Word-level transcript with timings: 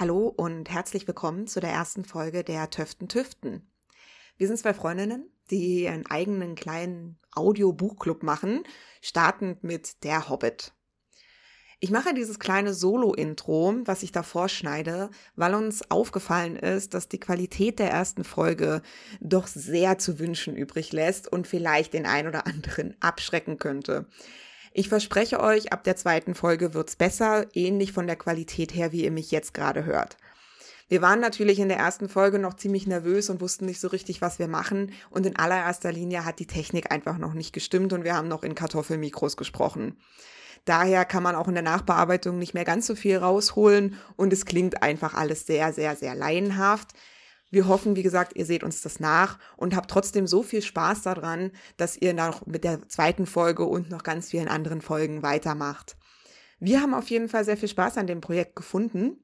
Hallo 0.00 0.32
und 0.34 0.70
herzlich 0.70 1.06
willkommen 1.06 1.46
zu 1.46 1.60
der 1.60 1.72
ersten 1.72 2.06
Folge 2.06 2.42
der 2.42 2.70
Töften 2.70 3.06
Tüften. 3.06 3.70
Wir 4.38 4.46
sind 4.46 4.58
zwei 4.58 4.72
Freundinnen, 4.72 5.28
die 5.50 5.86
einen 5.88 6.06
eigenen 6.06 6.54
kleinen 6.54 7.18
Audiobuchclub 7.34 8.22
machen, 8.22 8.62
startend 9.02 9.62
mit 9.62 10.02
Der 10.02 10.30
Hobbit. 10.30 10.72
Ich 11.80 11.90
mache 11.90 12.14
dieses 12.14 12.38
kleine 12.38 12.72
Solo-Intro, 12.72 13.74
was 13.84 14.02
ich 14.02 14.10
davor 14.10 14.48
schneide, 14.48 15.10
weil 15.36 15.54
uns 15.54 15.90
aufgefallen 15.90 16.56
ist, 16.56 16.94
dass 16.94 17.08
die 17.08 17.20
Qualität 17.20 17.78
der 17.78 17.90
ersten 17.90 18.24
Folge 18.24 18.80
doch 19.20 19.48
sehr 19.48 19.98
zu 19.98 20.18
wünschen 20.18 20.56
übrig 20.56 20.92
lässt 20.92 21.30
und 21.30 21.46
vielleicht 21.46 21.92
den 21.92 22.06
ein 22.06 22.26
oder 22.26 22.46
anderen 22.46 22.96
abschrecken 23.00 23.58
könnte. 23.58 24.06
Ich 24.72 24.88
verspreche 24.88 25.40
euch, 25.40 25.72
ab 25.72 25.82
der 25.82 25.96
zweiten 25.96 26.34
Folge 26.34 26.74
wird's 26.74 26.94
besser, 26.94 27.46
ähnlich 27.54 27.92
von 27.92 28.06
der 28.06 28.16
Qualität 28.16 28.72
her, 28.74 28.92
wie 28.92 29.04
ihr 29.04 29.10
mich 29.10 29.32
jetzt 29.32 29.52
gerade 29.52 29.84
hört. 29.84 30.16
Wir 30.88 31.02
waren 31.02 31.20
natürlich 31.20 31.58
in 31.58 31.68
der 31.68 31.78
ersten 31.78 32.08
Folge 32.08 32.38
noch 32.38 32.54
ziemlich 32.54 32.86
nervös 32.86 33.30
und 33.30 33.40
wussten 33.40 33.66
nicht 33.66 33.80
so 33.80 33.88
richtig, 33.88 34.20
was 34.20 34.38
wir 34.38 34.48
machen. 34.48 34.92
Und 35.08 35.26
in 35.26 35.36
allererster 35.36 35.92
Linie 35.92 36.24
hat 36.24 36.38
die 36.38 36.46
Technik 36.46 36.90
einfach 36.92 37.18
noch 37.18 37.32
nicht 37.34 37.52
gestimmt 37.52 37.92
und 37.92 38.04
wir 38.04 38.16
haben 38.16 38.28
noch 38.28 38.42
in 38.42 38.54
Kartoffelmikros 38.54 39.36
gesprochen. 39.36 39.96
Daher 40.64 41.04
kann 41.04 41.22
man 41.22 41.36
auch 41.36 41.48
in 41.48 41.54
der 41.54 41.62
Nachbearbeitung 41.62 42.38
nicht 42.38 42.54
mehr 42.54 42.64
ganz 42.64 42.86
so 42.86 42.94
viel 42.94 43.16
rausholen 43.16 43.96
und 44.16 44.32
es 44.32 44.44
klingt 44.44 44.82
einfach 44.82 45.14
alles 45.14 45.46
sehr, 45.46 45.72
sehr, 45.72 45.96
sehr 45.96 46.14
laienhaft. 46.14 46.88
Wir 47.50 47.66
hoffen, 47.66 47.96
wie 47.96 48.02
gesagt, 48.02 48.36
ihr 48.36 48.46
seht 48.46 48.62
uns 48.62 48.80
das 48.80 49.00
nach 49.00 49.38
und 49.56 49.74
habt 49.74 49.90
trotzdem 49.90 50.26
so 50.26 50.42
viel 50.42 50.62
Spaß 50.62 51.02
daran, 51.02 51.50
dass 51.76 51.96
ihr 51.96 52.14
noch 52.14 52.46
mit 52.46 52.64
der 52.64 52.88
zweiten 52.88 53.26
Folge 53.26 53.64
und 53.64 53.90
noch 53.90 54.04
ganz 54.04 54.30
vielen 54.30 54.48
anderen 54.48 54.80
Folgen 54.80 55.22
weitermacht. 55.22 55.96
Wir 56.60 56.80
haben 56.80 56.94
auf 56.94 57.10
jeden 57.10 57.28
Fall 57.28 57.44
sehr 57.44 57.56
viel 57.56 57.68
Spaß 57.68 57.98
an 57.98 58.06
dem 58.06 58.20
Projekt 58.20 58.54
gefunden 58.54 59.16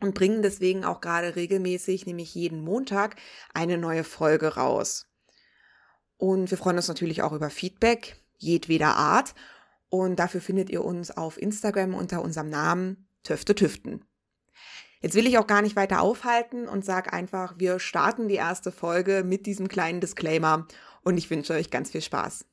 und 0.00 0.14
bringen 0.14 0.42
deswegen 0.42 0.84
auch 0.84 1.00
gerade 1.00 1.36
regelmäßig, 1.36 2.04
nämlich 2.06 2.34
jeden 2.34 2.60
Montag, 2.60 3.16
eine 3.54 3.78
neue 3.78 4.04
Folge 4.04 4.54
raus. 4.56 5.06
Und 6.18 6.50
wir 6.50 6.58
freuen 6.58 6.76
uns 6.76 6.88
natürlich 6.88 7.22
auch 7.22 7.32
über 7.32 7.50
Feedback 7.50 8.22
jedweder 8.38 8.96
Art. 8.96 9.34
Und 9.88 10.18
dafür 10.18 10.40
findet 10.40 10.70
ihr 10.70 10.84
uns 10.84 11.10
auf 11.10 11.40
Instagram 11.40 11.94
unter 11.94 12.22
unserem 12.22 12.48
Namen 12.48 13.08
Töfte 13.22 13.54
Tüften. 13.54 14.04
Jetzt 15.06 15.14
will 15.14 15.28
ich 15.28 15.38
auch 15.38 15.46
gar 15.46 15.62
nicht 15.62 15.76
weiter 15.76 16.00
aufhalten 16.00 16.66
und 16.66 16.84
sage 16.84 17.12
einfach, 17.12 17.60
wir 17.60 17.78
starten 17.78 18.26
die 18.26 18.34
erste 18.34 18.72
Folge 18.72 19.22
mit 19.24 19.46
diesem 19.46 19.68
kleinen 19.68 20.00
Disclaimer 20.00 20.66
und 21.04 21.16
ich 21.16 21.30
wünsche 21.30 21.52
euch 21.52 21.70
ganz 21.70 21.92
viel 21.92 22.02
Spaß. 22.02 22.44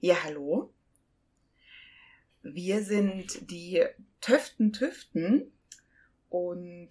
Ja, 0.00 0.16
hallo. 0.22 0.74
Wir 2.42 2.82
sind 2.82 3.50
die 3.50 3.82
Töften 4.20 4.74
Tüften 4.74 5.50
und 6.28 6.90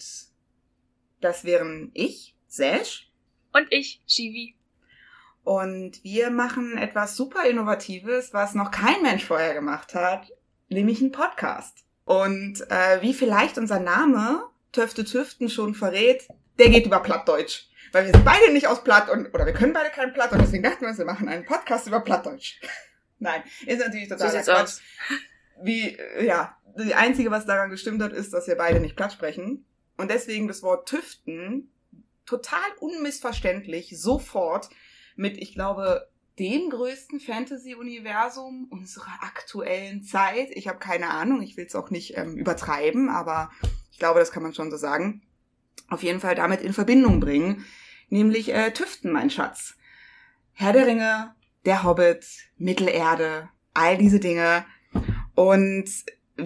das 1.21 1.43
wären 1.43 1.91
ich, 1.93 2.35
Sesh. 2.47 3.11
Und 3.53 3.67
ich, 3.69 4.01
Shivi. 4.07 4.58
Und 5.43 6.03
wir 6.03 6.29
machen 6.29 6.77
etwas 6.77 7.15
super 7.15 7.45
Innovatives, 7.45 8.33
was 8.33 8.53
noch 8.53 8.71
kein 8.71 9.01
Mensch 9.01 9.25
vorher 9.25 9.53
gemacht 9.53 9.95
hat, 9.95 10.31
nämlich 10.69 11.01
einen 11.01 11.11
Podcast. 11.11 11.85
Und 12.05 12.61
äh, 12.69 13.01
wie 13.01 13.13
vielleicht 13.13 13.57
unser 13.57 13.79
Name 13.79 14.43
Töfte 14.71 15.03
Tüften 15.03 15.49
schon 15.49 15.73
verrät, 15.73 16.27
der 16.59 16.69
geht 16.69 16.85
über 16.85 16.99
Plattdeutsch. 16.99 17.67
Weil 17.91 18.05
wir 18.05 18.11
sind 18.11 18.25
beide 18.25 18.51
nicht 18.51 18.67
aus 18.67 18.83
Platt 18.83 19.09
und, 19.09 19.33
oder 19.33 19.45
wir 19.45 19.53
können 19.53 19.73
beide 19.73 19.89
kein 19.89 20.13
Platt 20.13 20.31
und 20.31 20.41
deswegen 20.41 20.61
dachten 20.63 20.81
wir 20.81 20.89
uns, 20.89 20.99
wir 20.99 21.05
machen 21.05 21.27
einen 21.27 21.45
Podcast 21.45 21.87
über 21.87 22.01
Plattdeutsch. 22.01 22.59
Nein, 23.19 23.43
ist 23.65 23.79
natürlich 23.79 24.09
total 24.09 24.29
so 24.29 24.37
Quatsch. 24.37 24.49
Aus. 24.49 24.81
Wie, 25.61 25.97
ja, 26.21 26.55
das 26.75 26.91
Einzige, 26.93 27.31
was 27.31 27.45
daran 27.45 27.69
gestimmt 27.69 28.01
hat, 28.01 28.13
ist, 28.13 28.33
dass 28.33 28.47
wir 28.47 28.55
beide 28.55 28.79
nicht 28.79 28.95
Platt 28.95 29.13
sprechen. 29.13 29.65
Und 29.97 30.11
deswegen 30.11 30.47
das 30.47 30.63
Wort 30.63 30.87
Tüften 30.87 31.71
total 32.25 32.61
unmissverständlich 32.79 33.99
sofort 33.99 34.69
mit, 35.19 35.37
ich 35.37 35.53
glaube, 35.53 36.07
dem 36.39 36.69
größten 36.69 37.19
Fantasy-Universum 37.19 38.67
unserer 38.69 39.21
aktuellen 39.21 40.01
Zeit. 40.01 40.49
Ich 40.51 40.67
habe 40.69 40.79
keine 40.79 41.09
Ahnung, 41.09 41.41
ich 41.41 41.57
will 41.57 41.65
es 41.65 41.75
auch 41.75 41.89
nicht 41.89 42.17
ähm, 42.17 42.37
übertreiben, 42.37 43.09
aber 43.09 43.51
ich 43.91 43.99
glaube, 43.99 44.19
das 44.19 44.31
kann 44.31 44.43
man 44.43 44.53
schon 44.53 44.71
so 44.71 44.77
sagen. 44.77 45.21
Auf 45.89 46.03
jeden 46.03 46.21
Fall 46.21 46.35
damit 46.35 46.61
in 46.61 46.71
Verbindung 46.71 47.19
bringen, 47.19 47.65
nämlich 48.07 48.53
äh, 48.53 48.71
Tüften, 48.71 49.11
mein 49.11 49.29
Schatz. 49.29 49.75
Herr 50.53 50.71
der 50.71 50.87
Ringe, 50.87 51.35
der 51.65 51.83
Hobbit, 51.83 52.25
Mittelerde, 52.57 53.49
all 53.73 53.97
diese 53.97 54.19
Dinge. 54.19 54.65
Und 55.35 55.89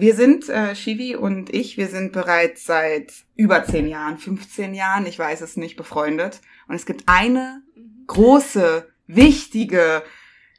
wir 0.00 0.14
sind, 0.14 0.48
äh, 0.48 0.74
Shivi 0.74 1.16
und 1.16 1.52
ich, 1.52 1.76
wir 1.76 1.88
sind 1.88 2.12
bereits 2.12 2.64
seit 2.64 3.12
über 3.36 3.64
zehn 3.64 3.86
Jahren, 3.86 4.18
15 4.18 4.74
Jahren, 4.74 5.06
ich 5.06 5.18
weiß 5.18 5.40
es 5.40 5.56
nicht, 5.56 5.76
befreundet. 5.76 6.40
Und 6.68 6.74
es 6.74 6.86
gibt 6.86 7.04
eine 7.06 7.62
große, 8.06 8.88
wichtige, 9.06 10.02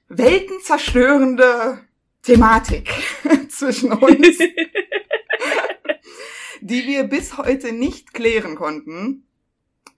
weltenzerstörende 0.08 1.80
Thematik 2.22 2.90
zwischen 3.50 3.92
uns, 3.92 4.38
die 6.62 6.88
wir 6.88 7.06
bis 7.06 7.38
heute 7.38 7.72
nicht 7.72 8.14
klären 8.14 8.56
konnten. 8.56 9.28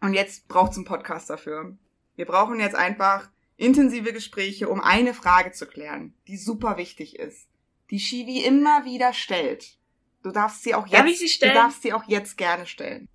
Und 0.02 0.14
jetzt 0.14 0.48
braucht 0.48 0.72
es 0.72 0.78
einen 0.78 0.86
Podcast 0.86 1.30
dafür. 1.30 1.78
Wir 2.16 2.26
brauchen 2.26 2.60
jetzt 2.60 2.76
einfach 2.76 3.30
intensive 3.58 4.14
Gespräche, 4.14 4.70
um 4.70 4.82
eine 4.82 5.14
Frage 5.14 5.52
zu 5.52 5.66
klären, 5.66 6.14
die 6.28 6.38
super 6.38 6.78
wichtig 6.78 7.18
ist, 7.18 7.48
die 7.90 8.00
Shivi 8.00 8.44
immer 8.44 8.86
wieder 8.86 9.14
stellt. 9.14 9.78
Du 10.24 10.32
darfst 10.32 10.64
sie 10.64 10.76
auch 10.76 10.88
jetzt, 10.88 11.20
sie 11.20 11.40
du 11.40 11.54
darfst 11.54 11.82
sie 11.82 11.94
auch 11.94 12.04
jetzt 12.08 12.38
gerne 12.38 12.66
stellen. 12.66 13.08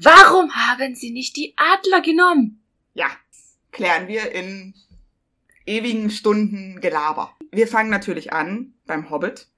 Warum 0.00 0.54
haben 0.54 0.94
sie 0.94 1.10
nicht 1.10 1.36
die 1.36 1.54
Adler 1.56 2.00
genommen? 2.00 2.62
Ja, 2.94 3.10
klären 3.70 4.08
wir 4.08 4.32
in 4.32 4.74
ewigen 5.66 6.10
Stunden 6.10 6.80
Gelaber. 6.80 7.36
Wir 7.50 7.68
fangen 7.68 7.90
natürlich 7.90 8.32
an 8.32 8.74
beim 8.86 9.10
Hobbit, 9.10 9.48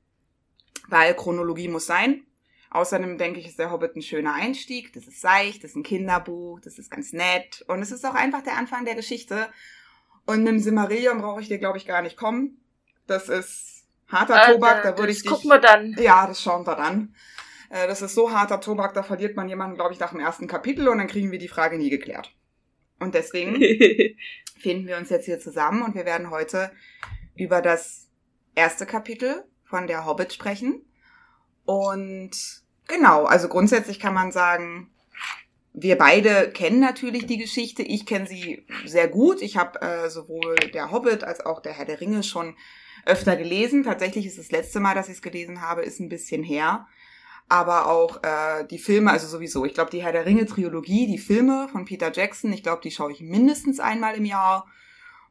weil 0.89 1.15
Chronologie 1.15 1.69
muss 1.69 1.87
sein. 1.87 2.27
Außerdem 2.71 3.19
denke 3.19 3.41
ich, 3.41 3.47
ist 3.47 3.59
der 3.59 3.71
Hobbit 3.71 3.97
ein 3.97 4.03
schöner 4.03 4.35
Einstieg. 4.35 4.93
Das 4.93 5.07
ist 5.07 5.21
seicht, 5.21 5.63
das 5.63 5.71
ist 5.71 5.77
ein 5.77 5.83
Kinderbuch, 5.83 6.61
das 6.61 6.79
ist 6.79 6.91
ganz 6.91 7.13
nett 7.13 7.65
und 7.69 7.81
es 7.81 7.93
ist 7.93 8.05
auch 8.05 8.15
einfach 8.15 8.43
der 8.43 8.57
Anfang 8.57 8.85
der 8.85 8.95
Geschichte. 8.95 9.49
Und 10.27 10.39
mit 10.39 10.49
dem 10.49 10.59
Simmerillion 10.59 11.19
brauche 11.19 11.41
ich 11.41 11.49
dir, 11.49 11.59
glaube 11.59 11.79
ich, 11.79 11.87
gar 11.87 12.03
nicht 12.03 12.17
kommen. 12.17 12.61
Das 13.07 13.29
ist 13.29 13.76
harter 14.09 14.43
äh, 14.43 14.53
Tobak, 14.53 14.83
da 14.83 14.99
würde 14.99 15.13
ich 15.13 15.23
dich... 15.23 15.31
gucken 15.31 15.51
wir 15.51 15.59
dann. 15.59 15.95
Ja, 15.99 16.27
das 16.27 16.41
schauen 16.41 16.67
wir 16.67 16.77
dann. 16.77 17.15
Äh, 17.71 17.87
das 17.87 18.03
ist 18.03 18.15
so 18.15 18.33
harter 18.33 18.61
Tobak, 18.61 18.95
da 18.95 19.03
verliert 19.03 19.37
man 19.37 19.49
jemanden, 19.49 19.77
glaube 19.77 19.93
ich, 19.93 20.01
nach 20.01 20.11
dem 20.11 20.21
ersten 20.21 20.47
Kapitel 20.47 20.89
und 20.89 20.99
dann 20.99 21.09
kriegen 21.09 21.33
wir 21.33 21.39
die 21.39 21.49
Frage 21.49 21.79
nie 21.79 21.91
geklärt. 21.91 22.33
Und 22.99 23.15
deswegen 23.15 23.57
finden 24.59 24.87
wir 24.87 24.97
uns 24.97 25.11
jetzt 25.11 25.27
hier 25.27 25.41
zusammen 25.41 25.83
und 25.83 25.95
wir 25.95 26.07
werden 26.07 26.31
heute 26.31 26.71
über 27.35 27.61
das 27.61 28.09
erste 28.55 28.87
Kapitel 28.87 29.45
von 29.65 29.87
der 29.87 30.07
Hobbit 30.07 30.33
sprechen. 30.33 30.83
Und 31.65 32.31
genau, 32.87 33.25
also 33.25 33.49
grundsätzlich 33.49 34.01
kann 34.01 34.15
man 34.15 34.33
sagen, 34.33 34.91
wir 35.75 35.99
beide 35.99 36.51
kennen 36.51 36.81
natürlich 36.81 37.27
die 37.27 37.37
Geschichte. 37.37 37.83
Ich 37.83 38.07
kenne 38.07 38.27
sie 38.27 38.65
sehr 38.87 39.09
gut. 39.09 39.43
Ich 39.43 39.59
habe 39.59 39.83
äh, 39.83 40.09
sowohl 40.09 40.55
der 40.73 40.91
Hobbit 40.91 41.23
als 41.23 41.45
auch 41.45 41.61
der 41.61 41.75
Herr 41.75 41.85
der 41.85 42.01
Ringe 42.01 42.23
schon 42.23 42.57
öfter 43.07 43.37
gelesen. 43.37 43.85
Tatsächlich 43.85 44.27
ist 44.27 44.39
das 44.39 44.51
letzte 44.51 44.81
Mal, 44.81 44.95
dass 44.95 45.09
ich 45.09 45.17
es 45.17 45.23
gelesen 45.23 45.63
habe, 45.63 45.83
ist 45.83 46.01
ein 46.01 46.09
bisschen 46.09 46.43
her 46.43 46.87
aber 47.49 47.89
auch 47.89 48.23
äh, 48.23 48.67
die 48.67 48.79
Filme, 48.79 49.13
also 49.13 49.27
sowieso. 49.27 49.65
Ich 49.65 49.75
glaube, 49.75 49.91
die 49.91 50.03
Herr 50.03 50.13
der 50.13 50.27
Ringe-Trilogie, 50.27 51.07
die 51.07 51.19
Filme 51.19 51.69
von 51.71 51.85
Peter 51.85 52.11
Jackson, 52.13 52.53
ich 52.53 52.63
glaube, 52.63 52.83
die 52.83 52.91
schaue 52.91 53.13
ich 53.13 53.21
mindestens 53.21 53.79
einmal 53.79 54.17
im 54.17 54.25
Jahr. 54.25 54.67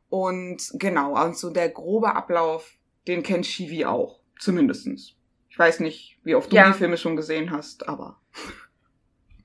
Und 0.10 0.72
genau, 0.76 1.22
und 1.22 1.38
so 1.38 1.50
der 1.50 1.70
grobe 1.70 2.16
Ablauf, 2.16 2.78
den 3.08 3.24
kennt 3.24 3.46
Shivi 3.46 3.86
auch, 3.86 4.20
zumindestens. 4.40 5.16
Ich 5.50 5.60
weiß 5.60 5.82
nicht, 5.82 6.18
wie 6.24 6.36
oft 6.36 6.52
du 6.52 6.56
ja. 6.56 6.72
die 6.72 6.78
Filme 6.78 6.98
schon 6.98 7.16
gesehen 7.16 7.52
hast, 7.52 7.88
aber. 7.88 8.20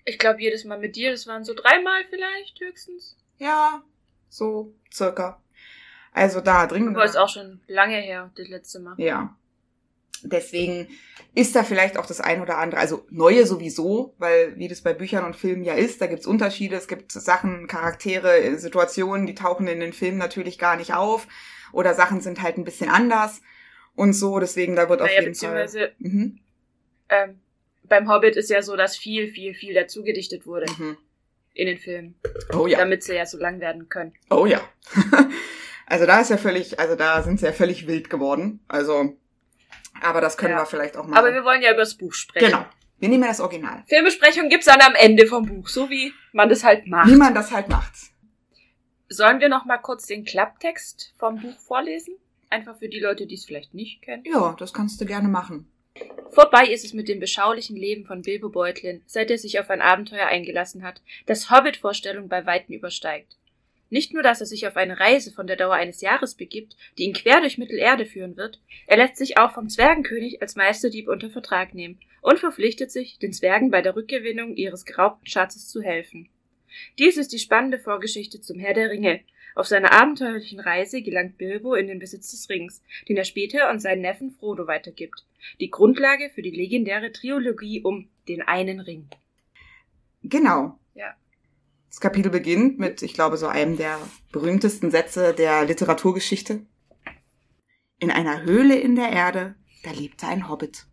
Ich 0.06 0.18
glaube, 0.18 0.40
jedes 0.40 0.64
Mal 0.64 0.78
mit 0.78 0.96
dir, 0.96 1.12
das 1.12 1.26
waren 1.28 1.44
so 1.44 1.54
dreimal 1.54 2.02
vielleicht 2.08 2.58
höchstens. 2.58 3.16
Ja, 3.36 3.84
so 4.28 4.74
circa. 4.92 5.40
Also 6.12 6.40
da 6.40 6.66
dringend. 6.66 6.96
Aber 6.96 7.04
ist 7.04 7.16
auch 7.16 7.28
schon 7.28 7.60
lange 7.66 7.96
her, 7.96 8.30
das 8.36 8.48
letzte 8.48 8.80
Mal. 8.80 8.94
Ja. 8.98 9.36
Deswegen 10.22 10.88
ist 11.34 11.56
da 11.56 11.62
vielleicht 11.62 11.96
auch 11.96 12.04
das 12.04 12.20
ein 12.20 12.42
oder 12.42 12.58
andere, 12.58 12.80
also 12.80 13.06
neue 13.10 13.46
sowieso, 13.46 14.14
weil 14.18 14.56
wie 14.58 14.68
das 14.68 14.82
bei 14.82 14.92
Büchern 14.92 15.24
und 15.24 15.34
Filmen 15.36 15.64
ja 15.64 15.74
ist, 15.74 16.00
da 16.02 16.06
gibt's 16.08 16.26
Unterschiede, 16.26 16.76
es 16.76 16.88
gibt 16.88 17.12
Sachen, 17.12 17.68
Charaktere, 17.68 18.58
Situationen, 18.58 19.26
die 19.26 19.34
tauchen 19.34 19.66
in 19.66 19.80
den 19.80 19.94
Filmen 19.94 20.18
natürlich 20.18 20.58
gar 20.58 20.76
nicht 20.76 20.92
auf 20.92 21.26
oder 21.72 21.94
Sachen 21.94 22.20
sind 22.20 22.42
halt 22.42 22.58
ein 22.58 22.64
bisschen 22.64 22.90
anders 22.90 23.40
und 23.94 24.12
so, 24.12 24.40
deswegen 24.40 24.76
da 24.76 24.90
wird 24.90 25.00
naja, 25.00 25.18
auf 25.18 25.24
jeden 25.24 25.34
Fall... 25.34 25.92
Mhm. 25.98 26.40
Ähm, 27.08 27.40
beim 27.84 28.08
Hobbit 28.08 28.36
ist 28.36 28.50
ja 28.50 28.62
so, 28.62 28.76
dass 28.76 28.96
viel, 28.96 29.28
viel, 29.28 29.54
viel 29.54 29.74
dazu 29.74 30.02
gedichtet 30.02 30.46
wurde. 30.46 30.66
Mhm. 30.78 30.96
in 31.54 31.66
den 31.66 31.78
Filmen. 31.78 32.14
Oh 32.52 32.66
ja. 32.66 32.78
Damit 32.78 33.02
sie 33.02 33.14
ja 33.14 33.26
so 33.26 33.38
lang 33.38 33.60
werden 33.60 33.88
können. 33.88 34.12
Oh 34.30 34.46
ja. 34.46 34.60
also 35.90 36.06
da 36.06 36.20
ist 36.20 36.30
ja 36.30 36.36
völlig, 36.38 36.78
also 36.80 36.94
da 36.96 37.22
sind 37.22 37.38
sie 37.40 37.46
ja 37.46 37.52
völlig 37.52 37.86
wild 37.86 38.08
geworden. 38.08 38.60
Also, 38.68 39.16
aber 40.00 40.20
das 40.20 40.36
können 40.38 40.52
Ja. 40.54 40.60
wir 40.60 40.66
vielleicht 40.66 40.96
auch 40.96 41.06
mal. 41.06 41.18
Aber 41.18 41.32
wir 41.34 41.44
wollen 41.44 41.60
ja 41.62 41.70
über 41.70 41.80
das 41.80 41.94
Buch 41.94 42.14
sprechen. 42.14 42.46
genau. 42.46 42.64
Wir 42.98 43.08
nehmen 43.08 43.22
ja 43.24 43.30
das 43.30 43.40
Original. 43.40 43.82
Filmbesprechung 43.88 44.48
gibt's 44.50 44.66
dann 44.66 44.80
am 44.82 44.94
Ende 44.94 45.26
vom 45.26 45.46
Buch, 45.46 45.68
so 45.68 45.88
wie 45.88 46.12
man 46.32 46.48
das 46.50 46.64
halt 46.64 46.86
macht. 46.86 47.08
Wie 47.10 47.16
man 47.16 47.34
das 47.34 47.50
halt 47.50 47.68
macht. 47.68 47.92
Sollen 49.08 49.40
wir 49.40 49.48
noch 49.48 49.64
mal 49.64 49.78
kurz 49.78 50.06
den 50.06 50.24
Klapptext 50.24 51.14
vom 51.18 51.40
Buch 51.40 51.58
vorlesen? 51.60 52.14
Einfach 52.50 52.76
für 52.78 52.88
die 52.88 53.00
Leute, 53.00 53.26
die 53.26 53.34
es 53.36 53.44
vielleicht 53.46 53.74
nicht 53.74 54.02
kennen. 54.02 54.22
Ja, 54.26 54.54
das 54.58 54.72
kannst 54.74 55.00
du 55.00 55.06
gerne 55.06 55.28
machen. 55.28 55.70
Vorbei 56.30 56.66
ist 56.66 56.84
es 56.84 56.92
mit 56.94 57.08
dem 57.08 57.18
beschaulichen 57.20 57.74
Leben 57.76 58.04
von 58.06 58.22
Bilbo 58.22 58.50
Beutlin, 58.50 59.02
seit 59.06 59.30
er 59.30 59.38
sich 59.38 59.58
auf 59.58 59.70
ein 59.70 59.80
Abenteuer 59.80 60.26
eingelassen 60.26 60.82
hat, 60.84 61.02
das 61.26 61.50
Hobbit-Vorstellung 61.50 62.28
bei 62.28 62.46
Weitem 62.46 62.74
übersteigt. 62.74 63.36
Nicht 63.90 64.14
nur, 64.14 64.22
dass 64.22 64.40
er 64.40 64.46
sich 64.46 64.66
auf 64.66 64.76
eine 64.76 65.00
Reise 65.00 65.32
von 65.32 65.48
der 65.48 65.56
Dauer 65.56 65.74
eines 65.74 66.00
Jahres 66.00 66.36
begibt, 66.36 66.76
die 66.96 67.04
ihn 67.04 67.12
quer 67.12 67.40
durch 67.40 67.58
Mittelerde 67.58 68.06
führen 68.06 68.36
wird, 68.36 68.60
er 68.86 68.96
lässt 68.96 69.16
sich 69.16 69.36
auch 69.36 69.52
vom 69.52 69.68
Zwergenkönig 69.68 70.40
als 70.40 70.54
Meisterdieb 70.56 71.08
unter 71.08 71.28
Vertrag 71.28 71.74
nehmen 71.74 71.98
und 72.22 72.38
verpflichtet 72.38 72.92
sich, 72.92 73.18
den 73.18 73.32
Zwergen 73.32 73.70
bei 73.70 73.82
der 73.82 73.96
Rückgewinnung 73.96 74.54
ihres 74.54 74.84
geraubten 74.84 75.26
Schatzes 75.26 75.68
zu 75.68 75.82
helfen. 75.82 76.28
Dies 76.98 77.16
ist 77.16 77.32
die 77.32 77.38
spannende 77.40 77.80
Vorgeschichte 77.80 78.40
zum 78.40 78.60
Herr 78.60 78.74
der 78.74 78.90
Ringe. 78.90 79.20
Auf 79.56 79.66
seiner 79.66 79.92
abenteuerlichen 79.92 80.60
Reise 80.60 81.02
gelangt 81.02 81.36
Bilbo 81.36 81.74
in 81.74 81.88
den 81.88 81.98
Besitz 81.98 82.30
des 82.30 82.48
Rings, 82.48 82.82
den 83.08 83.16
er 83.16 83.24
später 83.24 83.68
an 83.68 83.80
seinen 83.80 84.02
Neffen 84.02 84.30
Frodo 84.30 84.68
weitergibt. 84.68 85.26
Die 85.58 85.70
Grundlage 85.70 86.30
für 86.30 86.42
die 86.42 86.50
legendäre 86.50 87.10
Trilogie 87.10 87.82
um 87.82 88.08
den 88.28 88.42
einen 88.42 88.78
Ring. 88.78 89.08
Genau. 90.22 90.78
Ja. 90.94 91.16
Das 91.90 92.00
Kapitel 92.00 92.30
beginnt 92.30 92.78
mit, 92.78 93.02
ich 93.02 93.14
glaube, 93.14 93.36
so 93.36 93.48
einem 93.48 93.76
der 93.76 93.98
berühmtesten 94.32 94.90
Sätze 94.90 95.34
der 95.34 95.64
Literaturgeschichte. 95.64 96.64
In 97.98 98.10
einer 98.10 98.42
Höhle 98.42 98.76
in 98.78 98.96
der 98.96 99.10
Erde, 99.10 99.56
da 99.82 99.90
lebte 99.90 100.26
ein 100.26 100.48
Hobbit. 100.48 100.86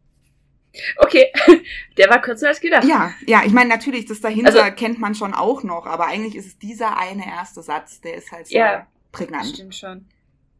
Okay, 0.97 1.31
der 1.97 2.09
war 2.09 2.21
kürzer 2.21 2.49
als 2.49 2.59
gedacht. 2.61 2.83
Ja, 2.83 3.13
ja, 3.25 3.43
ich 3.45 3.53
meine, 3.53 3.69
natürlich, 3.69 4.05
das 4.05 4.21
dahinter 4.21 4.63
Also- 4.63 4.75
kennt 4.75 4.99
man 4.99 5.15
schon 5.15 5.33
auch 5.33 5.63
noch, 5.63 5.85
aber 5.85 6.07
eigentlich 6.07 6.35
ist 6.35 6.45
es 6.47 6.57
dieser 6.59 6.97
eine 6.97 7.25
erste 7.25 7.61
Satz, 7.61 8.01
der 8.01 8.15
ist 8.15 8.31
halt 8.31 8.47
sehr 8.47 8.59
Ja. 8.59 8.87
prägnant. 9.11 9.47
Stimmt 9.47 9.75
schon. 9.75 10.05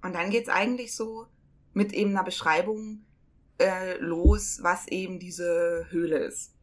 Und 0.04 0.14
dann 0.14 0.30
geht's 0.30 0.50
eigentlich 0.50 0.96
so 0.96 1.26
mit 1.74 1.94
eben 1.94 2.12
einer 2.12 2.24
Beschreibung 2.24 3.04
äh, 3.60 3.98
los, 3.98 4.60
was 4.62 4.88
eben 4.88 5.20
diese 5.20 5.88
Höhle 5.90 6.18
ist. 6.20 6.54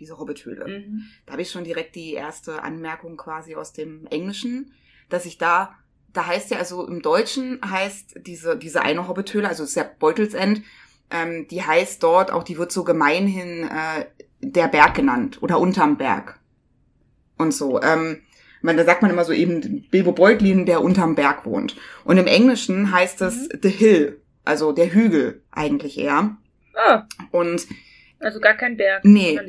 Diese 0.00 0.18
Hobbit-Höhle. 0.18 0.66
Mhm. 0.66 1.04
Da 1.26 1.32
habe 1.32 1.42
ich 1.42 1.50
schon 1.50 1.64
direkt 1.64 1.94
die 1.94 2.14
erste 2.14 2.62
Anmerkung 2.62 3.16
quasi 3.16 3.54
aus 3.54 3.72
dem 3.72 4.06
Englischen, 4.06 4.72
dass 5.10 5.26
ich 5.26 5.38
da, 5.38 5.76
da 6.12 6.26
heißt 6.26 6.50
ja, 6.50 6.58
also 6.58 6.86
im 6.86 7.02
Deutschen 7.02 7.60
heißt 7.64 8.20
diese, 8.26 8.56
diese 8.56 8.82
eine 8.82 9.06
Hobbithöhle, 9.06 9.46
also 9.46 9.62
es 9.62 9.70
ist 9.70 9.76
ja 9.76 9.84
Beutelsend, 9.98 10.62
ähm, 11.10 11.46
die 11.48 11.62
heißt 11.62 12.02
dort, 12.02 12.32
auch 12.32 12.42
die 12.42 12.56
wird 12.56 12.72
so 12.72 12.82
gemeinhin 12.82 13.68
äh, 13.68 14.06
der 14.40 14.68
Berg 14.68 14.94
genannt 14.94 15.42
oder 15.42 15.60
unterm 15.60 15.96
Berg. 15.98 16.40
Und 17.36 17.52
so. 17.52 17.80
Ähm, 17.82 18.22
man, 18.62 18.76
da 18.76 18.84
sagt 18.84 19.02
man 19.02 19.10
immer 19.10 19.24
so 19.24 19.32
eben 19.32 19.86
Bilbo 19.90 20.12
Beutlin, 20.12 20.66
der 20.66 20.82
unterm 20.82 21.14
Berg 21.14 21.46
wohnt. 21.46 21.76
Und 22.04 22.18
im 22.18 22.26
Englischen 22.26 22.92
heißt 22.92 23.22
es 23.22 23.48
The 23.62 23.70
Hill, 23.70 24.20
also 24.44 24.72
der 24.72 24.92
Hügel 24.92 25.42
eigentlich 25.50 25.98
eher. 25.98 26.36
Ah, 26.74 27.06
Und 27.30 27.66
also 28.20 28.38
gar 28.38 28.54
kein 28.54 28.76
Berg. 28.76 29.04
Nee. 29.04 29.40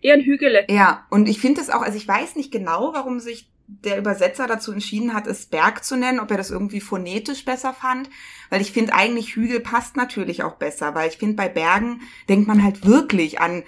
Eher 0.00 0.14
ein 0.14 0.22
Hügel. 0.22 0.64
Ja, 0.68 1.06
und 1.10 1.28
ich 1.28 1.40
finde 1.40 1.60
es 1.60 1.70
auch, 1.70 1.82
also 1.82 1.96
ich 1.96 2.06
weiß 2.06 2.36
nicht 2.36 2.52
genau, 2.52 2.92
warum 2.94 3.20
sich 3.20 3.50
der 3.66 3.98
Übersetzer 3.98 4.46
dazu 4.46 4.72
entschieden 4.72 5.14
hat, 5.14 5.26
es 5.26 5.46
Berg 5.46 5.84
zu 5.84 5.96
nennen, 5.96 6.20
ob 6.20 6.30
er 6.30 6.36
das 6.36 6.50
irgendwie 6.50 6.80
phonetisch 6.80 7.44
besser 7.44 7.72
fand, 7.72 8.10
weil 8.48 8.60
ich 8.60 8.72
finde 8.72 8.94
eigentlich 8.94 9.36
Hügel 9.36 9.60
passt 9.60 9.96
natürlich 9.96 10.42
auch 10.42 10.56
besser, 10.56 10.94
weil 10.94 11.08
ich 11.08 11.18
finde 11.18 11.36
bei 11.36 11.48
Bergen 11.48 12.00
denkt 12.28 12.48
man 12.48 12.64
halt 12.64 12.84
wirklich 12.84 13.40
an 13.40 13.62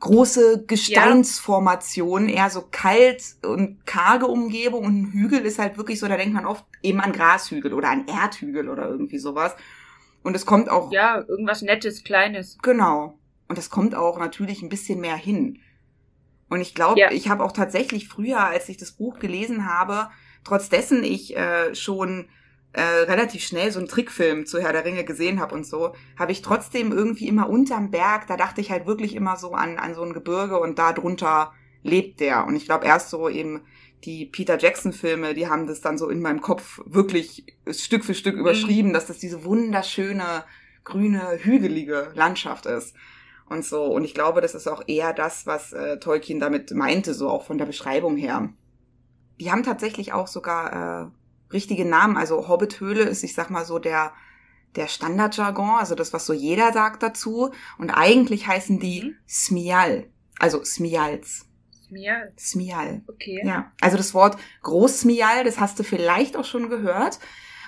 große 0.00 0.64
Gesteinsformationen, 0.66 2.28
eher 2.28 2.50
so 2.50 2.64
kalt 2.70 3.22
und 3.44 3.86
karge 3.86 4.26
Umgebung 4.26 4.84
und 4.84 5.02
ein 5.02 5.12
Hügel 5.12 5.40
ist 5.40 5.58
halt 5.58 5.76
wirklich 5.76 6.00
so, 6.00 6.08
da 6.08 6.16
denkt 6.16 6.34
man 6.34 6.46
oft 6.46 6.64
eben 6.82 7.00
an 7.00 7.12
Grashügel 7.12 7.72
oder 7.72 7.90
an 7.90 8.06
Erdhügel 8.08 8.68
oder 8.68 8.88
irgendwie 8.88 9.18
sowas. 9.18 9.54
Und 10.24 10.34
es 10.34 10.46
kommt 10.46 10.68
auch 10.68 10.90
Ja, 10.92 11.22
irgendwas 11.28 11.62
Nettes, 11.62 12.02
Kleines. 12.04 12.58
Genau. 12.62 13.18
Und 13.52 13.58
das 13.58 13.68
kommt 13.68 13.94
auch 13.94 14.18
natürlich 14.18 14.62
ein 14.62 14.70
bisschen 14.70 14.98
mehr 14.98 15.14
hin. 15.14 15.58
Und 16.48 16.62
ich 16.62 16.74
glaube, 16.74 16.98
Ja. 16.98 17.10
ich 17.10 17.28
habe 17.28 17.44
auch 17.44 17.52
tatsächlich 17.52 18.08
früher, 18.08 18.40
als 18.40 18.66
ich 18.70 18.78
das 18.78 18.92
Buch 18.92 19.18
gelesen 19.18 19.66
habe, 19.66 20.08
trotz 20.42 20.70
dessen 20.70 21.04
ich 21.04 21.36
äh, 21.36 21.74
schon 21.74 22.30
äh, 22.72 22.80
relativ 22.80 23.44
schnell 23.44 23.70
so 23.70 23.78
einen 23.78 23.88
Trickfilm 23.88 24.46
zu 24.46 24.58
Herr 24.58 24.72
der 24.72 24.86
Ringe 24.86 25.04
gesehen 25.04 25.38
habe 25.38 25.54
und 25.54 25.66
so, 25.66 25.94
habe 26.18 26.32
ich 26.32 26.40
trotzdem 26.40 26.92
irgendwie 26.92 27.28
immer 27.28 27.50
unterm 27.50 27.90
Berg, 27.90 28.26
da 28.26 28.38
dachte 28.38 28.62
ich 28.62 28.70
halt 28.70 28.86
wirklich 28.86 29.14
immer 29.14 29.36
so 29.36 29.52
an, 29.52 29.76
an 29.76 29.94
so 29.94 30.02
ein 30.02 30.14
Gebirge 30.14 30.58
und 30.58 30.78
da 30.78 30.94
drunter 30.94 31.52
lebt 31.82 32.20
der. 32.20 32.46
Und 32.46 32.56
ich 32.56 32.64
glaube 32.64 32.86
erst 32.86 33.10
so 33.10 33.28
eben 33.28 33.60
die 34.04 34.24
Peter 34.24 34.56
Jackson 34.58 34.94
Filme, 34.94 35.34
die 35.34 35.46
haben 35.48 35.66
das 35.66 35.82
dann 35.82 35.98
so 35.98 36.08
in 36.08 36.22
meinem 36.22 36.40
Kopf 36.40 36.80
wirklich 36.86 37.44
Stück 37.70 38.02
für 38.02 38.14
Stück 38.14 38.36
überschrieben, 38.36 38.94
dass 38.94 39.08
das 39.08 39.18
diese 39.18 39.44
wunderschöne, 39.44 40.44
grüne, 40.84 41.38
hügelige 41.42 42.12
Landschaft 42.14 42.64
ist 42.64 42.96
und 43.52 43.64
so. 43.64 43.84
Und 43.84 44.04
ich 44.04 44.14
glaube, 44.14 44.40
das 44.40 44.54
ist 44.54 44.66
auch 44.68 44.82
eher 44.86 45.12
das, 45.12 45.46
was 45.46 45.72
äh, 45.72 45.98
Tolkien 45.98 46.40
damit 46.40 46.70
meinte, 46.72 47.14
so 47.14 47.28
auch 47.28 47.44
von 47.44 47.58
der 47.58 47.66
Beschreibung 47.66 48.16
her. 48.16 48.48
Die 49.40 49.50
haben 49.50 49.62
tatsächlich 49.62 50.12
auch 50.12 50.26
sogar 50.26 50.72
äh, 51.04 51.52
richtige 51.52 51.84
Namen. 51.84 52.16
Also 52.16 52.48
Hobbithöhle 52.48 53.02
ist, 53.02 53.22
ich 53.22 53.34
sag 53.34 53.50
mal 53.50 53.64
so, 53.64 53.78
der, 53.78 54.12
der 54.76 54.88
Standardjargon, 54.88 55.78
also 55.78 55.94
das, 55.94 56.12
was 56.12 56.26
so 56.26 56.32
jeder 56.32 56.72
sagt 56.72 57.02
dazu. 57.02 57.50
Und 57.78 57.90
eigentlich 57.90 58.46
heißen 58.46 58.78
die 58.78 59.02
Mhm. 59.04 59.14
Smial, 59.28 60.06
also 60.38 60.64
Smials. 60.64 61.46
Mir, 61.90 62.32
Smial. 62.38 63.02
okay. 63.06 63.42
Ja, 63.44 63.70
also 63.82 63.98
das 63.98 64.14
Wort 64.14 64.38
Großsmial, 64.62 65.44
das 65.44 65.60
hast 65.60 65.78
du 65.78 65.82
vielleicht 65.82 66.38
auch 66.38 66.46
schon 66.46 66.70
gehört, 66.70 67.18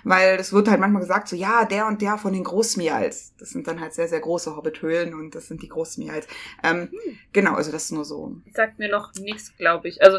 weil 0.04 0.36
das 0.36 0.52
wird 0.52 0.68
halt 0.68 0.80
manchmal 0.80 1.02
gesagt, 1.02 1.28
so 1.28 1.36
ja, 1.36 1.64
der 1.64 1.86
und 1.86 2.00
der 2.02 2.18
von 2.18 2.32
den 2.32 2.44
Großsmials. 2.44 3.34
Das 3.38 3.50
sind 3.50 3.66
dann 3.66 3.80
halt 3.80 3.94
sehr, 3.94 4.08
sehr 4.08 4.20
große 4.20 4.54
Hobbithöhlen 4.56 5.14
und 5.14 5.34
das 5.34 5.48
sind 5.48 5.62
die 5.62 5.68
Großsmials. 5.68 6.26
Ähm, 6.62 6.90
Hm. 6.90 7.18
Genau, 7.32 7.54
also 7.54 7.72
das 7.72 7.84
ist 7.84 7.92
nur 7.92 8.04
so. 8.04 8.36
Sagt 8.52 8.78
mir 8.78 8.90
noch 8.90 9.12
nichts, 9.14 9.56
glaube 9.56 9.88
ich. 9.88 10.02
Also, 10.02 10.18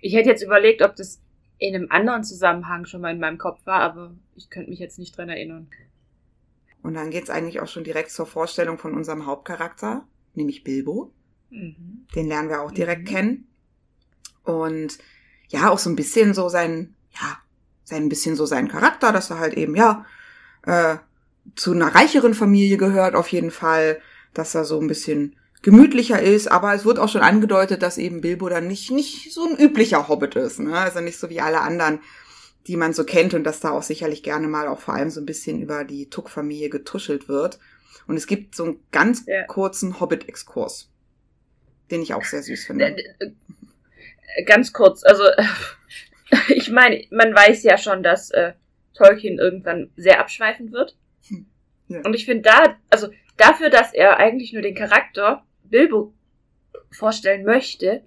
ich 0.00 0.14
hätte 0.14 0.28
jetzt 0.30 0.42
überlegt, 0.42 0.82
ob 0.82 0.96
das 0.96 1.20
in 1.58 1.74
einem 1.74 1.90
anderen 1.90 2.24
Zusammenhang 2.24 2.86
schon 2.86 3.00
mal 3.00 3.12
in 3.12 3.20
meinem 3.20 3.38
Kopf 3.38 3.64
war, 3.66 3.80
aber 3.80 4.14
ich 4.36 4.48
könnte 4.50 4.70
mich 4.70 4.78
jetzt 4.78 4.98
nicht 4.98 5.16
dran 5.16 5.28
erinnern. 5.28 5.68
Und 6.82 6.94
dann 6.94 7.10
geht's 7.10 7.30
eigentlich 7.30 7.60
auch 7.60 7.66
schon 7.68 7.84
direkt 7.84 8.10
zur 8.12 8.26
Vorstellung 8.26 8.78
von 8.78 8.94
unserem 8.94 9.26
Hauptcharakter, 9.26 10.06
nämlich 10.34 10.62
Bilbo. 10.62 11.12
Mhm. 11.50 12.06
Den 12.14 12.28
lernen 12.28 12.48
wir 12.48 12.62
auch 12.62 12.70
direkt 12.70 13.02
Mhm. 13.02 13.06
kennen. 13.12 13.48
Und 14.44 14.98
ja, 15.48 15.70
auch 15.70 15.78
so 15.78 15.90
ein 15.90 15.96
bisschen 15.96 16.32
so 16.34 16.48
sein, 16.48 16.94
ja, 17.20 17.38
ein 17.96 18.08
bisschen 18.08 18.36
so 18.36 18.46
sein 18.46 18.68
Charakter, 18.68 19.12
dass 19.12 19.30
er 19.30 19.38
halt 19.38 19.54
eben, 19.54 19.74
ja, 19.76 20.04
äh, 20.64 20.96
zu 21.56 21.72
einer 21.72 21.94
reicheren 21.94 22.34
Familie 22.34 22.76
gehört, 22.76 23.14
auf 23.14 23.28
jeden 23.28 23.50
Fall, 23.50 24.00
dass 24.34 24.54
er 24.54 24.64
so 24.64 24.80
ein 24.80 24.86
bisschen 24.86 25.36
gemütlicher 25.62 26.22
ist, 26.22 26.46
aber 26.50 26.74
es 26.74 26.84
wird 26.84 26.98
auch 26.98 27.08
schon 27.08 27.22
angedeutet, 27.22 27.82
dass 27.82 27.98
eben 27.98 28.20
Bilbo 28.20 28.48
dann 28.48 28.68
nicht, 28.68 28.90
nicht 28.90 29.32
so 29.32 29.44
ein 29.44 29.58
üblicher 29.58 30.06
Hobbit 30.08 30.36
ist, 30.36 30.60
ne? 30.60 30.76
Also 30.78 31.00
nicht 31.00 31.18
so 31.18 31.30
wie 31.30 31.40
alle 31.40 31.60
anderen, 31.60 32.00
die 32.66 32.76
man 32.76 32.92
so 32.92 33.02
kennt 33.04 33.34
und 33.34 33.44
dass 33.44 33.60
da 33.60 33.70
auch 33.70 33.82
sicherlich 33.82 34.22
gerne 34.22 34.46
mal 34.46 34.68
auch 34.68 34.78
vor 34.80 34.94
allem 34.94 35.10
so 35.10 35.20
ein 35.20 35.26
bisschen 35.26 35.60
über 35.60 35.84
die 35.84 36.10
Tuck-Familie 36.10 36.68
getuschelt 36.68 37.28
wird. 37.28 37.58
Und 38.06 38.16
es 38.16 38.26
gibt 38.26 38.54
so 38.54 38.64
einen 38.64 38.80
ganz 38.92 39.24
Ja. 39.26 39.44
kurzen 39.44 40.00
Hobbit-Exkurs, 40.00 40.90
den 41.90 42.02
ich 42.02 42.14
auch 42.14 42.24
sehr 42.24 42.42
süß 42.42 42.66
finde. 42.66 42.84
Äh, 42.86 43.02
äh, 43.18 44.44
Ganz 44.44 44.72
kurz, 44.72 45.02
also 45.04 45.24
ich 46.48 46.70
meine, 46.70 47.04
man 47.10 47.34
weiß 47.34 47.62
ja 47.62 47.78
schon, 47.78 48.02
dass 48.02 48.30
äh, 48.30 48.52
Tolkien 48.94 49.38
irgendwann 49.38 49.90
sehr 49.96 50.20
abschweifend 50.20 50.72
wird. 50.72 50.96
Hm, 51.28 51.46
ja. 51.88 52.00
Und 52.04 52.14
ich 52.14 52.24
finde 52.24 52.42
da, 52.42 52.76
also 52.90 53.08
dafür, 53.36 53.70
dass 53.70 53.94
er 53.94 54.18
eigentlich 54.18 54.52
nur 54.52 54.62
den 54.62 54.74
Charakter 54.74 55.44
Bilbo 55.64 56.12
vorstellen 56.90 57.44
möchte, 57.44 58.02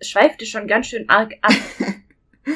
schweift 0.00 0.42
es 0.42 0.48
schon 0.48 0.68
ganz 0.68 0.86
schön 0.86 1.08
arg 1.08 1.34
ab. 1.42 1.52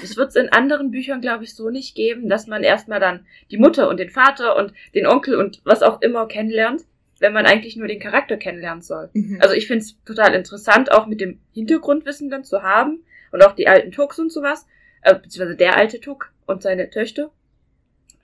Es 0.03 0.17
wird 0.17 0.31
es 0.31 0.37
in 0.37 0.49
anderen 0.49 0.91
Büchern, 0.91 1.21
glaube 1.21 1.45
ich, 1.45 1.55
so 1.55 1.69
nicht 1.69 1.95
geben, 1.95 2.31
dass 2.31 2.47
man 2.47 2.63
erstmal 2.63 2.99
dann 2.99 3.27
die 3.51 3.59
Mutter 3.59 3.91
und 3.91 4.01
den 4.01 4.09
Vater 4.09 4.57
und 4.57 4.73
den 4.95 5.07
Onkel 5.07 5.37
und 5.37 5.61
was 5.65 5.83
auch 5.83 6.01
immer 6.01 6.27
kennenlernt, 6.27 6.85
wenn 7.19 7.35
man 7.35 7.45
eigentlich 7.45 7.77
nur 7.77 7.89
den 7.89 8.01
Charakter 8.01 8.39
kennenlernen 8.39 8.83
soll. 8.83 9.11
Mhm. 9.13 9.39
Also 9.41 9.55
ich 9.55 9.67
finde 9.67 9.85
es 9.85 10.03
total 10.05 10.35
interessant, 10.35 10.91
auch 10.91 11.07
mit 11.07 11.21
dem 11.21 11.41
Hintergrundwissen 11.53 12.31
dann 12.31 12.43
zu 12.43 12.63
haben 12.63 13.05
und 13.33 13.43
auch 13.43 13.53
die 13.53 13.69
alten 13.69 13.93
Tucks 13.93 14.19
und 14.19 14.33
sowas, 14.33 14.67
äh, 15.03 15.15
beziehungsweise 15.15 15.57
der 15.57 15.77
alte 15.77 16.01
Tuck 16.01 16.33
und 16.47 16.63
seine 16.63 16.91
Töchter. 16.91 17.31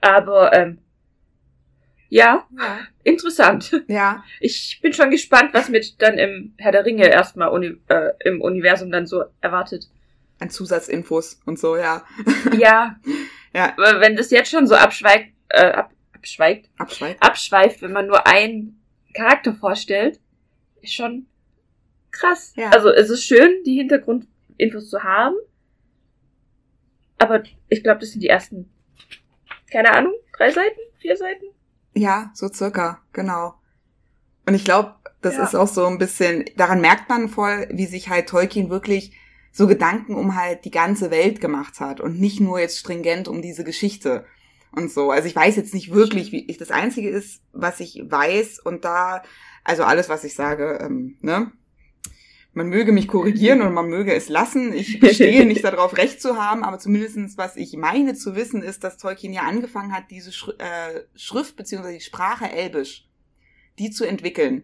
Aber 0.01 0.53
ähm, 0.53 0.79
ja, 2.09 2.47
ja. 2.57 2.79
interessant. 3.03 3.83
ja, 3.87 4.23
Ich 4.39 4.79
bin 4.81 4.93
schon 4.93 5.11
gespannt, 5.11 5.53
was 5.53 5.69
mit 5.69 6.01
dann 6.01 6.17
im 6.17 6.53
Herr 6.57 6.71
der 6.71 6.85
Ringe 6.85 7.07
erstmal 7.07 7.49
uni 7.49 7.77
äh, 7.87 8.11
im 8.25 8.41
Universum 8.41 8.91
dann 8.91 9.05
so 9.05 9.25
erwartet. 9.41 9.87
an 10.39 10.49
Zusatzinfos 10.49 11.39
und 11.45 11.59
so, 11.59 11.77
ja. 11.77 12.03
Ja. 12.57 12.95
Ja. 13.51 13.73
Aber 13.77 13.99
wenn 13.99 14.15
das 14.15 14.29
jetzt 14.29 14.51
schon 14.51 14.67
so 14.67 14.75
abschweigt, 14.75 15.33
äh, 15.49 15.71
ab, 15.71 15.91
abschweigt, 16.13 16.69
Abschweigt. 16.77 17.23
abschweift, 17.23 17.81
wenn 17.81 17.91
man 17.91 18.05
nur 18.05 18.27
einen 18.27 18.79
Charakter 19.15 19.55
vorstellt, 19.55 20.19
ist 20.81 20.93
schon 20.93 21.25
krass. 22.11 22.53
Ja. 22.55 22.69
Also 22.69 22.89
es 22.89 23.09
ist 23.09 23.23
schön, 23.25 23.63
die 23.65 23.73
Hintergrundinfos 23.77 24.91
zu 24.91 25.01
haben, 25.01 25.33
aber 27.19 27.43
ich 27.67 27.83
glaube, 27.83 27.99
das 27.99 28.11
sind 28.11 28.21
die 28.21 28.27
ersten, 28.29 28.69
keine 29.71 29.91
Ahnung, 29.91 30.13
drei 30.37 30.51
Seiten, 30.51 30.79
vier 30.97 31.15
Seiten. 31.15 31.45
Ja, 31.93 32.31
so 32.33 32.47
circa, 32.47 33.01
genau. 33.13 33.53
Und 34.45 34.53
ich 34.55 34.65
glaube, 34.65 34.95
das 35.21 35.35
Ja. 35.35 35.43
ist 35.43 35.55
auch 35.55 35.67
so 35.67 35.85
ein 35.85 35.97
bisschen, 35.97 36.45
daran 36.55 36.81
merkt 36.81 37.09
man 37.09 37.29
voll, 37.29 37.67
wie 37.71 37.85
sich 37.85 38.09
halt 38.09 38.29
Tolkien 38.29 38.69
wirklich 38.69 39.15
so 39.51 39.67
Gedanken 39.67 40.15
um 40.15 40.35
halt 40.35 40.63
die 40.65 40.71
ganze 40.71 41.11
Welt 41.11 41.41
gemacht 41.41 41.79
hat 41.79 41.99
und 41.99 42.19
nicht 42.19 42.39
nur 42.39 42.59
jetzt 42.59 42.77
stringent 42.77 43.27
um 43.27 43.41
diese 43.41 43.63
Geschichte 43.63 44.25
und 44.71 44.91
so. 44.91 45.11
Also 45.11 45.27
ich 45.27 45.35
weiß 45.35 45.55
jetzt 45.55 45.73
nicht 45.73 45.91
wirklich, 45.93 46.31
wie 46.31 46.45
ich 46.49 46.57
das 46.57 46.71
Einzige 46.71 47.09
ist, 47.09 47.41
was 47.51 47.79
ich 47.79 48.01
weiß 48.05 48.59
und 48.59 48.85
da, 48.85 49.23
also 49.63 49.83
alles, 49.83 50.07
was 50.07 50.23
ich 50.23 50.35
sage, 50.35 50.79
ähm, 50.81 51.17
ne? 51.21 51.51
Man 52.53 52.67
möge 52.67 52.91
mich 52.91 53.07
korrigieren 53.07 53.61
und 53.61 53.73
man 53.73 53.89
möge 53.89 54.13
es 54.13 54.27
lassen. 54.27 54.73
Ich 54.73 54.99
bestehe 54.99 55.45
nicht 55.45 55.63
darauf, 55.65 55.97
Recht 55.97 56.21
zu 56.21 56.37
haben, 56.37 56.63
aber 56.63 56.79
zumindestens 56.79 57.37
was 57.37 57.55
ich 57.55 57.77
meine 57.77 58.15
zu 58.15 58.35
wissen, 58.35 58.63
ist, 58.63 58.83
dass 58.83 58.97
Tolkien 58.97 59.33
ja 59.33 59.43
angefangen 59.43 59.93
hat, 59.93 60.05
diese 60.09 60.31
Schri 60.31 60.53
äh, 60.57 61.03
Schrift 61.15 61.55
beziehungsweise 61.55 61.97
die 61.97 62.03
Sprache 62.03 62.51
Elbisch, 62.51 63.07
die 63.77 63.91
zu 63.91 64.05
entwickeln. 64.05 64.63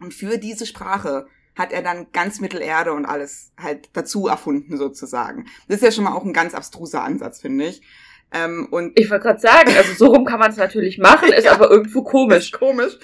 Und 0.00 0.12
für 0.12 0.38
diese 0.38 0.66
Sprache 0.66 1.26
hat 1.54 1.72
er 1.72 1.82
dann 1.82 2.08
ganz 2.12 2.40
Mittelerde 2.40 2.92
und 2.92 3.06
alles 3.06 3.52
halt 3.56 3.90
dazu 3.92 4.26
erfunden, 4.26 4.76
sozusagen. 4.76 5.46
Das 5.68 5.76
ist 5.76 5.82
ja 5.82 5.92
schon 5.92 6.04
mal 6.04 6.14
auch 6.14 6.24
ein 6.24 6.32
ganz 6.32 6.54
abstruser 6.54 7.04
Ansatz, 7.04 7.40
finde 7.40 7.66
ich. 7.66 7.82
Ähm, 8.34 8.66
und 8.70 8.98
Ich 8.98 9.08
wollte 9.10 9.22
gerade 9.22 9.40
sagen, 9.40 9.72
also 9.76 9.92
so 9.94 10.06
rum 10.12 10.24
kann 10.24 10.40
man 10.40 10.50
es 10.50 10.56
natürlich 10.56 10.98
machen, 10.98 11.32
ist 11.32 11.44
Ja. 11.44 11.52
aber 11.52 11.70
irgendwo 11.70 12.02
komisch. 12.02 12.50
komisch. 12.52 12.98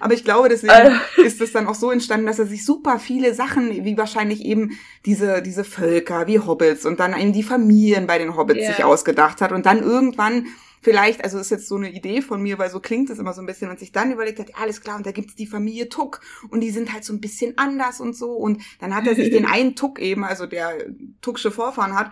Aber 0.00 0.14
ich 0.14 0.24
glaube, 0.24 0.48
deswegen 0.48 0.72
Äh, 0.72 0.90
ist 1.24 1.40
es 1.40 1.52
dann 1.52 1.68
auch 1.68 1.76
so 1.76 1.90
entstanden, 1.92 2.26
dass 2.26 2.38
er 2.40 2.46
sich 2.46 2.64
super 2.64 2.98
viele 2.98 3.32
Sachen, 3.34 3.84
wie 3.84 3.96
wahrscheinlich 3.96 4.44
eben 4.44 4.72
diese, 5.06 5.40
diese 5.42 5.62
Völker, 5.64 6.26
wie 6.26 6.40
Hobbits 6.40 6.84
und 6.84 6.98
dann 7.00 7.18
eben 7.18 7.32
die 7.32 7.44
Familien 7.44 8.06
bei 8.08 8.18
den 8.18 8.36
Hobbits 8.36 8.66
Ja. 8.66 8.72
sich 8.74 8.84
ausgedacht 8.84 9.40
hat 9.40 9.52
und 9.52 9.64
dann 9.66 9.82
irgendwann 9.82 10.46
vielleicht, 10.84 11.22
also 11.22 11.38
ist 11.38 11.52
jetzt 11.52 11.68
so 11.68 11.76
eine 11.76 11.92
Idee 11.92 12.22
von 12.22 12.42
mir, 12.42 12.58
weil 12.58 12.68
so 12.68 12.80
klingt 12.80 13.08
es 13.08 13.20
immer 13.20 13.32
so 13.34 13.40
ein 13.40 13.46
bisschen 13.46 13.70
und 13.70 13.78
sich 13.78 13.92
dann 13.92 14.10
überlegt 14.10 14.40
hat, 14.40 14.48
alles 14.60 14.80
klar, 14.80 14.96
und 14.96 15.06
da 15.06 15.12
gibt's 15.12 15.36
die 15.36 15.46
Familie 15.46 15.88
Tuck 15.88 16.20
und 16.50 16.60
die 16.60 16.70
sind 16.70 16.92
halt 16.92 17.04
so 17.04 17.12
ein 17.12 17.20
bisschen 17.20 17.56
anders 17.56 18.00
und 18.00 18.16
so 18.16 18.32
und 18.32 18.60
dann 18.80 18.92
hat 18.96 19.06
er 19.06 19.14
sich 19.14 19.30
den 19.36 19.46
einen 19.46 19.76
Tuck 19.76 20.00
eben, 20.00 20.24
also 20.24 20.46
der 20.46 20.72
Tucksche 21.20 21.52
Vorfahren 21.52 21.94
hat, 21.96 22.10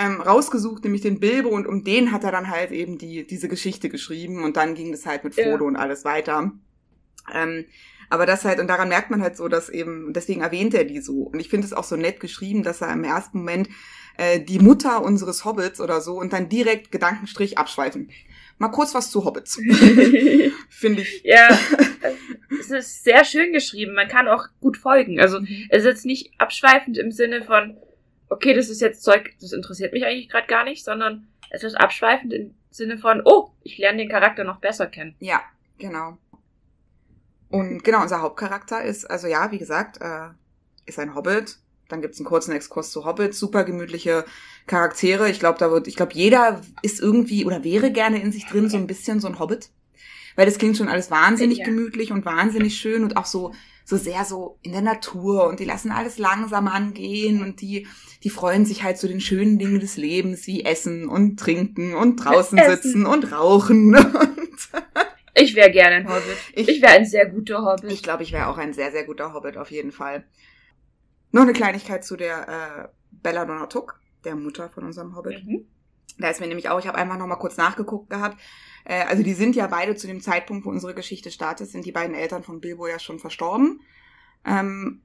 ähm, 0.00 0.20
rausgesucht, 0.20 0.82
nämlich 0.84 1.02
den 1.02 1.20
Bilbo 1.20 1.50
und 1.50 1.66
um 1.66 1.84
den 1.84 2.10
hat 2.10 2.24
er 2.24 2.32
dann 2.32 2.48
halt 2.48 2.70
eben 2.70 2.96
die, 2.96 3.26
diese 3.26 3.48
Geschichte 3.48 3.90
geschrieben 3.90 4.42
und 4.42 4.56
dann 4.56 4.74
ging 4.74 4.92
das 4.92 5.04
halt 5.04 5.24
mit 5.24 5.36
Ja. 5.36 5.44
Frodo 5.44 5.66
und 5.66 5.76
alles 5.76 6.04
weiter. 6.04 6.52
Ähm, 7.32 7.66
aber 8.08 8.26
das 8.26 8.44
halt, 8.44 8.58
und 8.58 8.66
daran 8.66 8.88
merkt 8.88 9.10
man 9.10 9.22
halt 9.22 9.36
so, 9.36 9.46
dass 9.46 9.68
eben, 9.68 10.12
deswegen 10.12 10.40
erwähnt 10.40 10.74
er 10.74 10.84
die 10.84 11.00
so. 11.00 11.22
Und 11.32 11.38
ich 11.38 11.48
finde 11.48 11.66
es 11.66 11.72
auch 11.72 11.84
so 11.84 11.96
nett 11.96 12.18
geschrieben, 12.18 12.62
dass 12.62 12.80
er 12.80 12.92
im 12.92 13.04
ersten 13.04 13.38
Moment 13.38 13.68
äh, 14.16 14.40
die 14.40 14.58
Mutter 14.58 15.02
unseres 15.02 15.44
Hobbits 15.44 15.80
oder 15.80 16.00
so 16.00 16.18
und 16.18 16.32
dann 16.32 16.48
direkt 16.48 16.90
Gedankenstrich 16.90 17.58
abschweifen. 17.58 18.10
Mal 18.58 18.68
kurz 18.68 18.94
was 18.94 19.10
zu 19.10 19.24
Hobbits. 19.24 19.56
finde 20.68 21.02
ich. 21.02 21.22
ja, 21.24 21.48
es 22.58 22.70
ist 22.70 23.04
sehr 23.04 23.24
schön 23.24 23.52
geschrieben. 23.52 23.94
Man 23.94 24.08
kann 24.08 24.28
auch 24.28 24.46
gut 24.60 24.76
folgen. 24.76 25.20
Also 25.20 25.38
es 25.68 25.80
ist 25.80 25.84
jetzt 25.84 26.06
nicht 26.06 26.32
abschweifend 26.38 26.98
im 26.98 27.12
Sinne 27.12 27.42
von, 27.42 27.76
okay, 28.30 28.54
das 28.54 28.68
ist 28.68 28.80
jetzt 28.80 29.02
Zeug, 29.02 29.30
das 29.40 29.52
interessiert 29.52 29.92
mich 29.92 30.04
eigentlich 30.04 30.28
gerade 30.28 30.46
gar 30.46 30.64
nicht, 30.64 30.84
sondern 30.84 31.28
es 31.50 31.62
ist 31.62 31.74
abschweifend 31.74 32.32
im 32.32 32.54
Sinne 32.70 32.96
von, 32.96 33.22
oh, 33.24 33.50
ich 33.62 33.76
lerne 33.78 33.98
den 33.98 34.08
Charakter 34.08 34.44
noch 34.44 34.60
besser 34.60 34.86
kennen. 34.86 35.16
Ja, 35.18 35.42
genau. 35.78 36.16
Und 37.48 37.82
genau, 37.82 38.02
unser 38.02 38.22
Hauptcharakter 38.22 38.82
ist, 38.82 39.04
also 39.10 39.26
ja, 39.26 39.50
wie 39.50 39.58
gesagt, 39.58 40.00
äh, 40.00 40.28
ist 40.86 40.98
ein 40.98 41.14
Hobbit. 41.14 41.58
Dann 41.88 42.00
gibt's 42.00 42.20
einen 42.20 42.26
kurzen 42.26 42.52
Exkurs 42.52 42.92
zu 42.92 43.04
Hobbits, 43.04 43.40
super 43.40 43.64
gemütliche 43.64 44.24
Charaktere. 44.68 45.28
Ich 45.28 45.40
glaube, 45.40 45.58
da 45.58 45.72
wird, 45.72 45.88
ich 45.88 45.96
glaube, 45.96 46.12
jeder 46.14 46.60
ist 46.82 47.00
irgendwie 47.00 47.44
oder 47.44 47.64
wäre 47.64 47.90
gerne 47.90 48.22
in 48.22 48.30
sich 48.30 48.46
drin 48.46 48.68
so 48.68 48.76
ein 48.76 48.86
bisschen 48.86 49.18
so 49.18 49.26
ein 49.26 49.40
Hobbit. 49.40 49.70
Weil 50.36 50.46
das 50.46 50.58
klingt 50.58 50.76
schon 50.76 50.88
alles 50.88 51.10
wahnsinnig 51.10 51.58
Ja. 51.58 51.64
gemütlich 51.64 52.12
und 52.12 52.24
wahnsinnig 52.24 52.76
schön 52.76 53.02
und 53.02 53.16
auch 53.16 53.26
so, 53.26 53.52
so 53.90 53.96
sehr 53.96 54.24
so 54.24 54.58
in 54.62 54.72
der 54.72 54.82
Natur 54.82 55.48
und 55.48 55.58
die 55.60 55.64
lassen 55.64 55.90
alles 55.90 56.16
langsam 56.18 56.68
angehen 56.68 57.42
und 57.42 57.60
die, 57.60 57.86
die 58.22 58.30
freuen 58.30 58.64
sich 58.64 58.82
halt 58.82 58.98
zu 58.98 59.08
den 59.08 59.20
schönen 59.20 59.58
Dingen 59.58 59.80
des 59.80 59.96
Lebens 59.96 60.46
wie 60.46 60.64
Essen 60.64 61.08
und 61.08 61.38
Trinken 61.40 61.94
und 61.94 62.16
draußen 62.16 62.56
Essen. 62.58 62.70
sitzen 62.82 63.06
und 63.06 63.32
Rauchen 63.32 63.94
und 63.96 64.68
Ich 65.34 65.54
wäre 65.54 65.70
gerne 65.70 65.96
ein 65.96 66.08
Hobbit. 66.08 66.36
Ich- 66.54 66.68
Ich, 66.68 66.82
wäre 66.82 66.92
ein 66.92 67.06
sehr 67.06 67.26
guter 67.28 67.62
Hobbit. 67.64 67.90
Ich 67.92 68.02
glaube, 68.02 68.22
ich 68.22 68.32
wäre 68.32 68.46
auch 68.48 68.58
ein 68.58 68.72
sehr, 68.72 68.90
sehr 68.92 69.04
guter 69.04 69.32
Hobbit, 69.34 69.56
auf 69.56 69.70
jeden 69.70 69.92
Fall. 69.92 70.24
Noch 71.32 71.42
eine 71.42 71.52
Kleinigkeit 71.52 72.04
zu 72.04 72.16
der 72.16 72.48
äh, 72.48 72.88
Belladonna 73.10 73.66
Tuck, 73.66 74.00
der 74.24 74.34
Mutter 74.36 74.68
von 74.70 74.84
unserem 74.84 75.16
Hobbit. 75.16 75.44
Mhm. 75.44 75.66
Da 76.18 76.28
ist 76.28 76.40
mir 76.40 76.46
nämlich 76.48 76.68
auch, 76.68 76.78
ich 76.78 76.86
habe 76.86 76.98
einfach 76.98 77.16
noch 77.18 77.26
mal 77.26 77.36
kurz 77.36 77.56
nachgeguckt 77.56 78.10
gehabt. 78.10 78.38
Äh, 78.90 79.04
also 79.04 79.22
die 79.22 79.34
sind 79.34 79.54
ja 79.54 79.68
beide 79.68 79.94
zu 79.94 80.08
dem 80.08 80.20
Zeitpunkt, 80.20 80.66
wo 80.66 80.70
unsere 80.70 80.94
Geschichte 80.94 81.30
startet, 81.30 81.70
sind 81.70 81.86
die 81.86 81.92
beiden 81.92 82.16
Eltern 82.16 82.42
von 82.42 82.60
Bilbo 82.60 82.88
ja 82.88 82.98
schon 82.98 83.20
verstorben. 83.20 83.82
Ähm, 84.44 85.02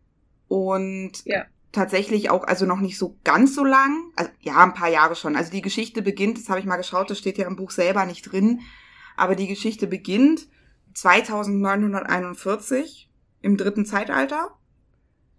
und 0.48 1.12
Ja. 1.26 1.46
tatsächlich 1.72 2.32
auch, 2.32 2.46
also 2.46 2.66
noch 2.66 2.80
nicht 2.80 2.98
so 2.98 3.16
ganz 3.24 3.54
so 3.54 3.64
lang, 3.64 4.12
also 4.16 4.32
ja, 4.42 4.64
ein 4.64 4.74
paar 4.74 4.90
Jahre 4.90 5.16
schon. 5.16 5.36
Also 5.36 5.52
die 5.52 5.62
Geschichte 5.62 6.02
beginnt, 6.02 6.40
das 6.40 6.50
habe 6.50 6.60
ich 6.60 6.66
mal 6.66 6.78
geschaut, 6.78 7.12
das 7.12 7.20
steht 7.20 7.38
ja 7.38 7.46
im 7.46 7.58
Buch 7.58 7.70
selber 7.70 8.08
nicht 8.08 8.24
drin, 8.24 8.62
aber 9.18 9.36
die 9.36 9.48
Geschichte 9.48 9.86
beginnt 9.86 10.48
2941 10.96 13.08
im 13.42 13.56
dritten 13.56 13.86
Zeitalter. 13.86 14.58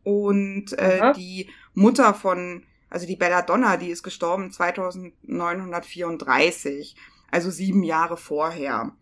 Und 0.04 0.66
äh, 0.78 1.00
Aha. 1.00 1.14
die 1.14 1.50
Mutter 1.74 2.14
von, 2.14 2.62
also 2.90 3.08
die 3.08 3.16
Belladonna, 3.16 3.76
die 3.76 3.90
ist 3.90 4.04
gestorben 4.04 4.52
2934, 4.52 6.94
also 7.30 7.50
sieben 7.50 7.82
Jahre 7.82 8.16
vorher. 8.16 8.92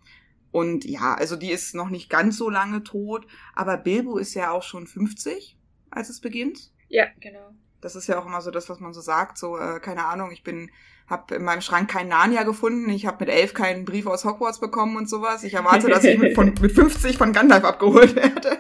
Und 0.51 0.85
ja, 0.85 1.15
also 1.15 1.35
die 1.35 1.51
ist 1.51 1.75
noch 1.75 1.91
nicht 1.91 2.09
ganz 2.09 2.37
so 2.37 2.49
lange 2.49 2.85
tot, 2.85 3.27
aber 3.55 3.77
Bilbo 3.77 4.19
ist 4.19 4.35
ja 4.35 4.53
auch 4.53 4.63
schon 4.63 4.87
50, 4.87 5.59
als 5.91 6.11
es 6.11 6.21
beginnt. 6.21 6.71
Ja, 6.89 7.07
genau. 7.19 7.51
Das 7.81 7.97
ist 7.97 8.07
ja 8.07 8.19
auch 8.19 8.27
immer 8.27 8.41
so 8.41 8.51
das, 8.51 8.69
was 8.69 8.81
man 8.81 8.95
so 8.95 9.01
sagt. 9.01 9.37
So, 9.37 9.59
äh, 9.59 9.81
keine 9.81 10.07
Ahnung, 10.07 10.31
ich 10.31 10.43
bin, 10.45 10.71
hab 11.09 11.33
in 11.33 11.43
meinem 11.43 11.61
Schrank 11.61 11.91
keinen 11.91 12.09
Narnia 12.09 12.45
gefunden. 12.45 12.89
Ich 12.89 13.05
habe 13.05 13.25
mit 13.25 13.35
elf 13.35 13.53
keinen 13.53 13.85
Brief 13.85 14.07
aus 14.07 14.25
Hogwarts 14.25 14.61
bekommen 14.61 14.97
und 14.97 15.09
sowas. 15.09 15.43
Ich 15.43 15.55
erwarte, 15.55 15.89
dass 15.89 16.05
ich 16.05 16.19
mit, 16.19 16.35
von, 16.37 16.55
mit 16.61 16.73
50 16.73 17.19
von 17.19 17.33
Gandalf 17.33 17.65
abgeholt 17.65 18.15
werde. 18.15 18.59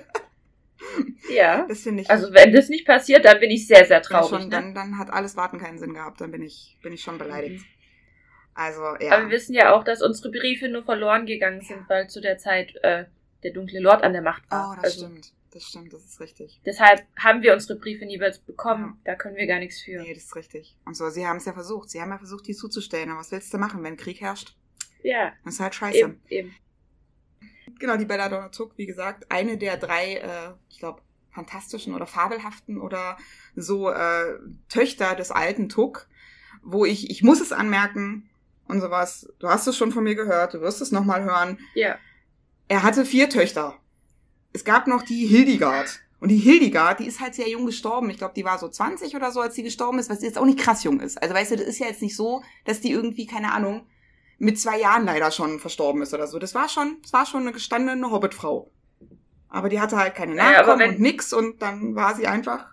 Ja. 1.32 1.64
Das 1.66 1.80
finde 1.80 2.02
ich. 2.02 2.10
Also 2.10 2.32
wenn 2.34 2.52
das 2.52 2.68
nicht 2.68 2.86
passiert, 2.86 3.24
dann 3.24 3.40
bin 3.40 3.50
ich 3.50 3.66
sehr, 3.66 3.86
sehr 3.86 4.02
traurig. 4.02 4.28
schon, 4.28 4.42
ne? 4.42 4.48
dann, 4.48 4.74
dann 4.74 4.98
hat 4.98 5.10
alles 5.10 5.36
Warten 5.36 5.58
keinen 5.58 5.78
Sinn 5.78 5.94
gehabt. 5.94 6.20
Dann 6.20 6.30
bin 6.30 6.42
ich, 6.42 6.76
bin 6.82 6.92
ich 6.92 7.02
schon 7.02 7.18
beleidigt. 7.18 7.64
Also, 8.54 8.82
ja. 9.00 9.12
Aber 9.12 9.24
wir 9.24 9.30
wissen 9.30 9.54
ja 9.54 9.74
auch, 9.74 9.84
dass 9.84 10.00
unsere 10.00 10.30
Briefe 10.30 10.68
nur 10.68 10.84
verloren 10.84 11.26
gegangen 11.26 11.60
sind, 11.60 11.88
weil 11.88 12.08
zu 12.08 12.20
der 12.20 12.38
Zeit 12.38 12.76
äh, 12.82 13.04
der 13.42 13.52
dunkle 13.52 13.80
Lord 13.80 14.02
an 14.02 14.12
der 14.12 14.22
Macht 14.22 14.48
war. 14.50 14.70
oh, 14.70 14.74
das 14.76 14.84
also, 14.84 15.06
stimmt. 15.06 15.32
Das 15.52 15.62
stimmt, 15.62 15.92
das 15.92 16.04
ist 16.04 16.20
richtig. 16.20 16.60
Deshalb 16.66 17.06
haben 17.16 17.42
wir 17.42 17.52
unsere 17.52 17.78
Briefe 17.78 18.04
niemals 18.06 18.40
bekommen. 18.40 19.00
Da 19.04 19.14
können 19.14 19.36
wir 19.36 19.46
gar 19.46 19.60
nichts 19.60 19.80
für. 19.80 20.02
Nee, 20.02 20.12
das 20.12 20.24
ist 20.24 20.34
richtig. 20.34 20.76
Und 20.84 20.96
so, 20.96 21.08
sie 21.10 21.28
haben 21.28 21.36
es 21.36 21.44
ja 21.44 21.52
versucht. 21.52 21.90
Sie 21.90 22.00
haben 22.00 22.10
ja 22.10 22.18
versucht, 22.18 22.48
die 22.48 22.54
zuzustellen. 22.54 23.08
Aber 23.10 23.20
was 23.20 23.30
willst 23.30 23.54
du 23.54 23.58
machen, 23.58 23.84
wenn 23.84 23.96
Krieg 23.96 24.20
herrscht? 24.20 24.56
Ja, 25.04 25.32
Das 25.44 25.54
ist 25.54 25.60
halt 25.60 25.76
scheiße. 25.76 25.98
eben, 25.98 26.20
eben. 26.28 26.56
Genau, 27.78 27.96
die 27.96 28.04
Belladonna 28.04 28.48
Tuck, 28.48 28.72
wie 28.76 28.86
gesagt, 28.86 29.30
eine 29.30 29.56
der 29.56 29.76
drei, 29.76 30.14
äh, 30.14 30.54
ich 30.70 30.80
glaube, 30.80 31.02
fantastischen 31.30 31.94
oder 31.94 32.06
fabelhaften 32.06 32.80
oder 32.80 33.16
so 33.54 33.90
äh, 33.90 34.38
Töchter 34.68 35.14
des 35.14 35.30
alten 35.30 35.68
Tuck, 35.68 36.08
wo 36.62 36.84
ich, 36.84 37.10
ich 37.10 37.22
muss 37.22 37.40
es 37.40 37.52
anmerken 37.52 38.28
und 38.68 38.80
sowas, 38.80 39.28
du 39.38 39.48
hast 39.48 39.66
es 39.66 39.76
schon 39.76 39.92
von 39.92 40.04
mir 40.04 40.14
gehört, 40.14 40.54
du 40.54 40.60
wirst 40.60 40.80
es 40.80 40.92
nochmal 40.92 41.22
hören, 41.24 41.58
Ja. 41.74 41.96
er 42.68 42.82
hatte 42.82 43.04
vier 43.04 43.28
Töchter. 43.28 43.74
Es 44.52 44.64
gab 44.64 44.86
noch 44.86 45.02
die 45.02 45.26
Hildegard. 45.26 46.00
Und 46.20 46.28
die 46.30 46.38
Hildegard, 46.38 47.00
die 47.00 47.06
ist 47.06 47.20
halt 47.20 47.34
sehr 47.34 47.48
jung 47.50 47.66
gestorben. 47.66 48.08
Ich 48.08 48.16
glaube, 48.16 48.32
die 48.34 48.44
war 48.46 48.58
so 48.58 48.68
20 48.68 49.14
oder 49.14 49.30
so, 49.30 49.40
als 49.40 49.54
sie 49.56 49.62
gestorben 49.62 49.98
ist, 49.98 50.08
was 50.08 50.22
jetzt 50.22 50.38
auch 50.38 50.46
nicht 50.46 50.58
krass 50.58 50.82
jung 50.82 51.00
ist. 51.00 51.20
Also 51.20 51.34
weißt 51.34 51.50
du, 51.50 51.56
das 51.56 51.66
ist 51.66 51.78
ja 51.80 51.86
jetzt 51.86 52.00
nicht 52.00 52.16
so, 52.16 52.42
dass 52.64 52.80
die 52.80 52.92
irgendwie, 52.92 53.26
keine 53.26 53.52
Ahnung, 53.52 53.86
mit 54.38 54.58
zwei 54.58 54.78
Jahren 54.80 55.04
leider 55.04 55.30
schon 55.30 55.58
verstorben 55.60 56.00
ist 56.00 56.14
oder 56.14 56.26
so. 56.26 56.38
Das 56.38 56.54
war 56.54 56.68
schon, 56.70 56.96
das 57.02 57.12
war 57.12 57.26
schon 57.26 57.42
eine 57.42 57.52
gestandene 57.52 58.10
Hobbitfrau. 58.10 58.70
Aber 59.48 59.68
die 59.68 59.80
hatte 59.80 59.96
halt 59.98 60.14
keine 60.14 60.34
Nachkommen 60.34 60.78
wenn- 60.80 60.90
und 60.92 61.00
nix 61.00 61.32
und 61.34 61.60
dann 61.60 61.94
war 61.94 62.14
sie 62.14 62.26
einfach 62.26 62.68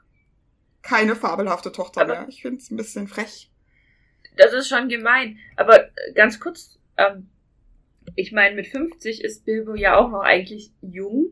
keine 0.82 1.16
fabelhafte 1.18 1.72
Tochter 1.74 2.06
mehr. 2.06 2.26
Ich 2.30 2.42
finde 2.44 2.60
es 2.62 2.72
ein 2.72 2.78
bisschen 2.78 3.08
frech. 3.10 3.51
Das 4.38 4.54
ist 4.54 4.68
schon 4.68 4.90
gemein. 4.90 5.38
Aber 5.56 5.86
äh, 5.86 6.14
ganz 6.14 6.40
kurz, 6.40 6.80
ähm, 6.98 7.30
ich 8.16 8.32
meine, 8.32 8.56
mit 8.56 8.68
50 8.68 9.24
ist 9.24 9.46
Bilbo 9.46 9.76
ja 9.76 9.98
auch 9.98 10.10
noch 10.10 10.22
eigentlich 10.22 10.72
jung. 10.82 11.32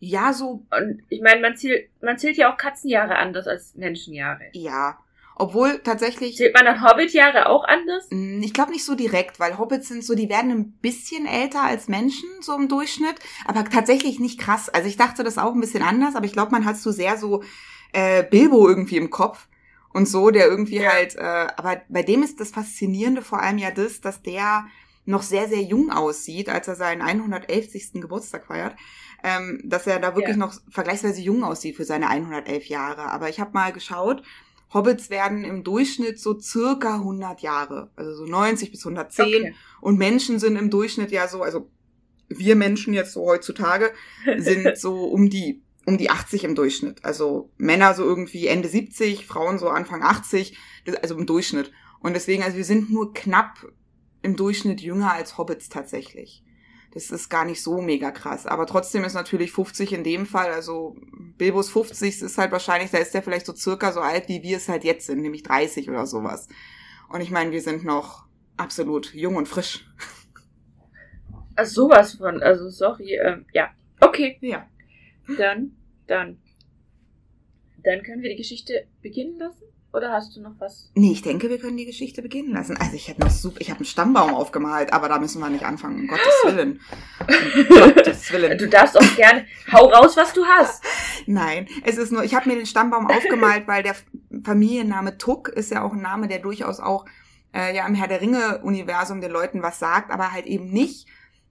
Ja, 0.00 0.32
so 0.32 0.66
Und 0.70 1.02
ich 1.08 1.22
meine, 1.22 1.40
man 1.40 1.56
zählt, 1.56 1.88
man 2.02 2.18
zählt 2.18 2.36
ja 2.36 2.52
auch 2.52 2.58
Katzenjahre 2.58 3.16
anders 3.16 3.46
als 3.46 3.74
Menschenjahre. 3.74 4.50
Ja. 4.52 4.98
Obwohl 5.36 5.80
tatsächlich. 5.82 6.36
Zählt 6.36 6.54
man 6.54 6.64
dann 6.64 6.82
Hobbit-Jahre 6.82 7.48
auch 7.48 7.64
anders? 7.64 8.06
Mm, 8.10 8.40
ich 8.42 8.52
glaube 8.52 8.70
nicht 8.70 8.84
so 8.84 8.94
direkt, 8.94 9.40
weil 9.40 9.58
Hobbits 9.58 9.88
sind 9.88 10.04
so, 10.04 10.14
die 10.14 10.28
werden 10.28 10.52
ein 10.52 10.72
bisschen 10.80 11.26
älter 11.26 11.62
als 11.62 11.88
Menschen, 11.88 12.28
so 12.40 12.54
im 12.54 12.68
Durchschnitt, 12.68 13.16
aber 13.44 13.64
tatsächlich 13.64 14.20
nicht 14.20 14.38
krass. 14.38 14.68
Also 14.68 14.88
ich 14.88 14.96
dachte 14.96 15.24
das 15.24 15.38
auch 15.38 15.54
ein 15.54 15.60
bisschen 15.60 15.82
anders, 15.82 16.14
aber 16.14 16.26
ich 16.26 16.32
glaube, 16.32 16.52
man 16.52 16.64
hat 16.64 16.76
so 16.76 16.92
sehr 16.92 17.16
so 17.16 17.42
äh, 17.92 18.22
Bilbo 18.22 18.68
irgendwie 18.68 18.96
im 18.96 19.10
Kopf 19.10 19.48
und 19.94 20.06
so, 20.06 20.30
der 20.30 20.48
irgendwie 20.48 20.80
ja. 20.80 20.92
halt, 20.92 21.14
äh, 21.14 21.46
aber 21.56 21.80
bei 21.88 22.02
dem 22.02 22.22
ist 22.22 22.40
das 22.40 22.50
Faszinierende 22.50 23.22
vor 23.22 23.40
allem 23.40 23.58
ja 23.58 23.70
das, 23.70 24.00
dass 24.00 24.20
der 24.22 24.66
noch 25.06 25.22
sehr, 25.22 25.48
sehr 25.48 25.62
jung 25.62 25.90
aussieht, 25.90 26.48
als 26.48 26.66
er 26.66 26.74
seinen 26.74 27.00
111. 27.00 27.92
Geburtstag 27.94 28.46
feiert, 28.46 28.74
ähm, 29.22 29.60
dass 29.64 29.86
er 29.86 30.00
da 30.00 30.16
wirklich 30.16 30.36
ja. 30.36 30.36
noch 30.36 30.54
vergleichsweise 30.68 31.20
jung 31.20 31.44
aussieht 31.44 31.76
für 31.76 31.84
seine 31.84 32.08
111 32.08 32.66
Jahre. 32.66 33.02
Aber 33.02 33.28
ich 33.28 33.38
habe 33.38 33.52
mal 33.52 33.72
geschaut, 33.72 34.22
Hobbits 34.72 35.10
werden 35.10 35.44
im 35.44 35.62
Durchschnitt 35.62 36.18
so 36.18 36.38
circa 36.40 36.96
100 36.96 37.40
Jahre, 37.40 37.90
also 37.94 38.14
so 38.14 38.26
90 38.26 38.72
bis 38.72 38.84
110. 38.84 39.26
Okay. 39.26 39.54
Und 39.80 39.98
Menschen 39.98 40.40
sind 40.40 40.56
im 40.56 40.70
Durchschnitt 40.70 41.12
ja 41.12 41.28
so, 41.28 41.42
also 41.42 41.70
wir 42.28 42.56
Menschen 42.56 42.94
jetzt 42.94 43.12
so 43.12 43.24
heutzutage 43.24 43.92
sind 44.38 44.76
so 44.76 45.04
um 45.04 45.30
die 45.30 45.62
um 45.86 45.98
die 45.98 46.10
80 46.10 46.44
im 46.44 46.54
Durchschnitt. 46.54 47.04
Also 47.04 47.50
Männer 47.56 47.94
so 47.94 48.04
irgendwie 48.04 48.46
Ende 48.46 48.68
70, 48.68 49.26
Frauen 49.26 49.58
so 49.58 49.68
Anfang 49.68 50.02
80, 50.02 50.56
also 51.02 51.16
im 51.16 51.26
Durchschnitt. 51.26 51.72
Und 52.00 52.14
deswegen, 52.14 52.42
also 52.42 52.56
wir 52.56 52.64
sind 52.64 52.90
nur 52.90 53.12
knapp 53.14 53.66
im 54.22 54.36
Durchschnitt 54.36 54.80
jünger 54.80 55.12
als 55.12 55.38
Hobbits 55.38 55.68
tatsächlich. 55.68 56.44
Das 56.92 57.10
ist 57.10 57.28
gar 57.28 57.44
nicht 57.44 57.62
so 57.62 57.82
mega 57.82 58.10
krass. 58.12 58.46
Aber 58.46 58.66
trotzdem 58.66 59.04
ist 59.04 59.14
natürlich 59.14 59.52
50 59.52 59.92
in 59.92 60.04
dem 60.04 60.26
Fall, 60.26 60.52
also 60.52 60.96
Bilbos 61.36 61.70
50 61.70 62.22
ist 62.22 62.38
halt 62.38 62.52
wahrscheinlich, 62.52 62.90
da 62.90 62.98
ist 62.98 63.12
der 63.12 63.22
vielleicht 63.22 63.46
so 63.46 63.54
circa 63.54 63.92
so 63.92 64.00
alt, 64.00 64.28
wie 64.28 64.42
wir 64.42 64.56
es 64.56 64.68
halt 64.68 64.84
jetzt 64.84 65.06
sind, 65.06 65.20
nämlich 65.20 65.42
30 65.42 65.90
oder 65.90 66.06
sowas. 66.06 66.48
Und 67.08 67.20
ich 67.20 67.30
meine, 67.30 67.50
wir 67.50 67.60
sind 67.60 67.84
noch 67.84 68.26
absolut 68.56 69.12
jung 69.12 69.36
und 69.36 69.48
frisch. 69.48 69.86
Also 71.56 71.86
sowas 71.86 72.14
von, 72.14 72.42
also 72.42 72.68
sorry, 72.68 73.14
ähm, 73.14 73.46
ja. 73.52 73.70
Okay. 74.00 74.38
Ja. 74.40 74.66
Dann, 75.38 75.72
dann. 76.06 76.38
Dann 77.82 78.02
können 78.02 78.22
wir 78.22 78.30
die 78.30 78.36
Geschichte 78.36 78.86
beginnen 79.02 79.38
lassen? 79.38 79.64
Oder 79.94 80.10
hast 80.10 80.34
du 80.34 80.40
noch 80.40 80.58
was? 80.58 80.90
Nee, 80.94 81.12
ich 81.12 81.22
denke, 81.22 81.48
wir 81.48 81.58
können 81.58 81.76
die 81.76 81.84
Geschichte 81.84 82.20
beginnen 82.20 82.52
lassen. 82.52 82.76
Also 82.76 82.96
ich 82.96 83.06
hätte 83.06 83.20
noch 83.20 83.30
super, 83.30 83.60
ich 83.60 83.70
habe 83.70 83.78
einen 83.78 83.86
Stammbaum 83.86 84.34
aufgemalt, 84.34 84.92
aber 84.92 85.08
da 85.08 85.20
müssen 85.20 85.38
wir 85.38 85.48
nicht 85.50 85.64
anfangen. 85.64 86.00
Um 86.00 86.08
Gottes 86.08 86.34
Willen. 86.44 86.80
Um 87.70 87.94
Gottes 87.94 88.32
Willen. 88.32 88.58
Du 88.58 88.68
darfst 88.68 88.98
auch 88.98 89.16
gerne, 89.16 89.46
hau 89.72 89.86
raus, 89.86 90.16
was 90.16 90.32
du 90.32 90.44
hast. 90.44 90.82
Nein, 91.26 91.68
es 91.84 91.96
ist 91.96 92.10
nur, 92.10 92.24
ich 92.24 92.34
habe 92.34 92.48
mir 92.48 92.56
den 92.56 92.66
Stammbaum 92.66 93.06
aufgemalt, 93.06 93.68
weil 93.68 93.84
der 93.84 93.94
Familienname 94.42 95.16
Tuck 95.16 95.48
ist 95.48 95.70
ja 95.70 95.84
auch 95.84 95.92
ein 95.92 96.02
Name, 96.02 96.26
der 96.26 96.40
durchaus 96.40 96.80
auch 96.80 97.06
äh, 97.54 97.76
ja 97.76 97.86
im 97.86 97.94
Herr 97.94 98.08
der 98.08 98.20
Ringe-Universum 98.20 99.20
den 99.20 99.30
Leuten 99.30 99.62
was 99.62 99.78
sagt, 99.78 100.10
aber 100.10 100.32
halt 100.32 100.46
eben 100.46 100.70
nicht 100.70 101.06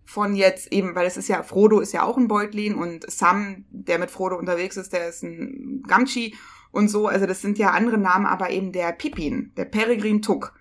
von 0.05 0.35
jetzt 0.35 0.71
eben, 0.71 0.95
weil 0.95 1.07
es 1.07 1.17
ist 1.17 1.29
ja, 1.29 1.43
Frodo 1.43 1.79
ist 1.79 1.93
ja 1.93 2.03
auch 2.03 2.17
ein 2.17 2.27
Beutlin 2.27 2.75
und 2.75 3.09
Sam, 3.09 3.65
der 3.69 3.99
mit 3.99 4.11
Frodo 4.11 4.37
unterwegs 4.37 4.77
ist, 4.77 4.93
der 4.93 5.09
ist 5.09 5.23
ein 5.23 5.83
Gamchi 5.87 6.35
und 6.71 6.89
so. 6.89 7.07
Also 7.07 7.25
das 7.25 7.41
sind 7.41 7.57
ja 7.57 7.71
andere 7.71 7.97
Namen, 7.97 8.25
aber 8.25 8.49
eben 8.49 8.71
der 8.71 8.91
Pippin, 8.91 9.53
der 9.55 9.65
Peregrin 9.65 10.21
Tuck. 10.21 10.53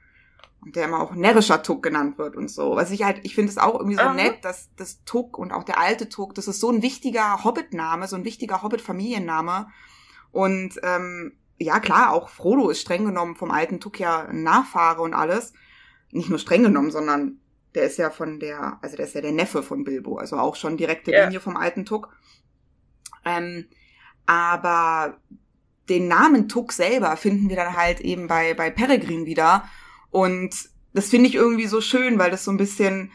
Und 0.64 0.76
der 0.76 0.84
immer 0.84 1.00
auch 1.00 1.12
närrischer 1.12 1.60
Tuck 1.64 1.82
genannt 1.82 2.18
wird 2.18 2.36
und 2.36 2.48
so. 2.48 2.76
Was 2.76 2.92
ich 2.92 3.02
halt, 3.02 3.18
ich 3.24 3.34
finde 3.34 3.50
es 3.50 3.58
auch 3.58 3.74
irgendwie 3.74 3.96
so 3.96 4.02
Aha. 4.02 4.14
nett, 4.14 4.44
dass 4.44 4.70
das 4.76 5.02
Tuck 5.04 5.36
und 5.36 5.50
auch 5.50 5.64
der 5.64 5.80
alte 5.80 6.08
Tuck, 6.08 6.36
das 6.36 6.46
ist 6.46 6.60
so 6.60 6.70
ein 6.70 6.82
wichtiger 6.82 7.42
Hobbit-Name, 7.42 8.06
so 8.06 8.14
ein 8.14 8.24
wichtiger 8.24 8.62
Hobbit-Familienname. 8.62 9.66
Und 10.30 10.80
ähm, 10.84 11.32
ja, 11.58 11.80
klar, 11.80 12.12
auch 12.12 12.28
Frodo 12.28 12.70
ist 12.70 12.80
streng 12.80 13.04
genommen 13.04 13.34
vom 13.34 13.50
alten 13.50 13.80
Tuck 13.80 13.98
ja 13.98 14.32
Nachfahre 14.32 15.02
und 15.02 15.14
alles. 15.14 15.52
Nicht 16.12 16.30
nur 16.30 16.38
streng 16.38 16.62
genommen, 16.62 16.92
sondern 16.92 17.40
der 17.74 17.84
ist 17.84 17.98
ja 17.98 18.10
von 18.10 18.38
der, 18.38 18.78
also 18.82 18.96
der 18.96 19.06
ist 19.06 19.14
ja 19.14 19.20
der 19.20 19.32
Neffe 19.32 19.62
von 19.62 19.84
Bilbo, 19.84 20.16
also 20.16 20.36
auch 20.36 20.56
schon 20.56 20.76
direkte 20.76 21.10
yeah. 21.10 21.24
Linie 21.24 21.40
vom 21.40 21.56
alten 21.56 21.84
Tuck. 21.84 22.14
Ähm, 23.24 23.66
aber 24.26 25.18
den 25.88 26.08
Namen 26.08 26.48
Tuck 26.48 26.72
selber 26.72 27.16
finden 27.16 27.48
wir 27.48 27.56
dann 27.56 27.76
halt 27.76 28.00
eben 28.00 28.28
bei, 28.28 28.54
bei 28.54 28.70
Peregrin 28.70 29.26
wieder. 29.26 29.64
Und 30.10 30.54
das 30.92 31.08
finde 31.08 31.28
ich 31.28 31.34
irgendwie 31.34 31.66
so 31.66 31.80
schön, 31.80 32.18
weil 32.18 32.30
das 32.30 32.44
so 32.44 32.50
ein 32.50 32.56
bisschen, 32.56 33.10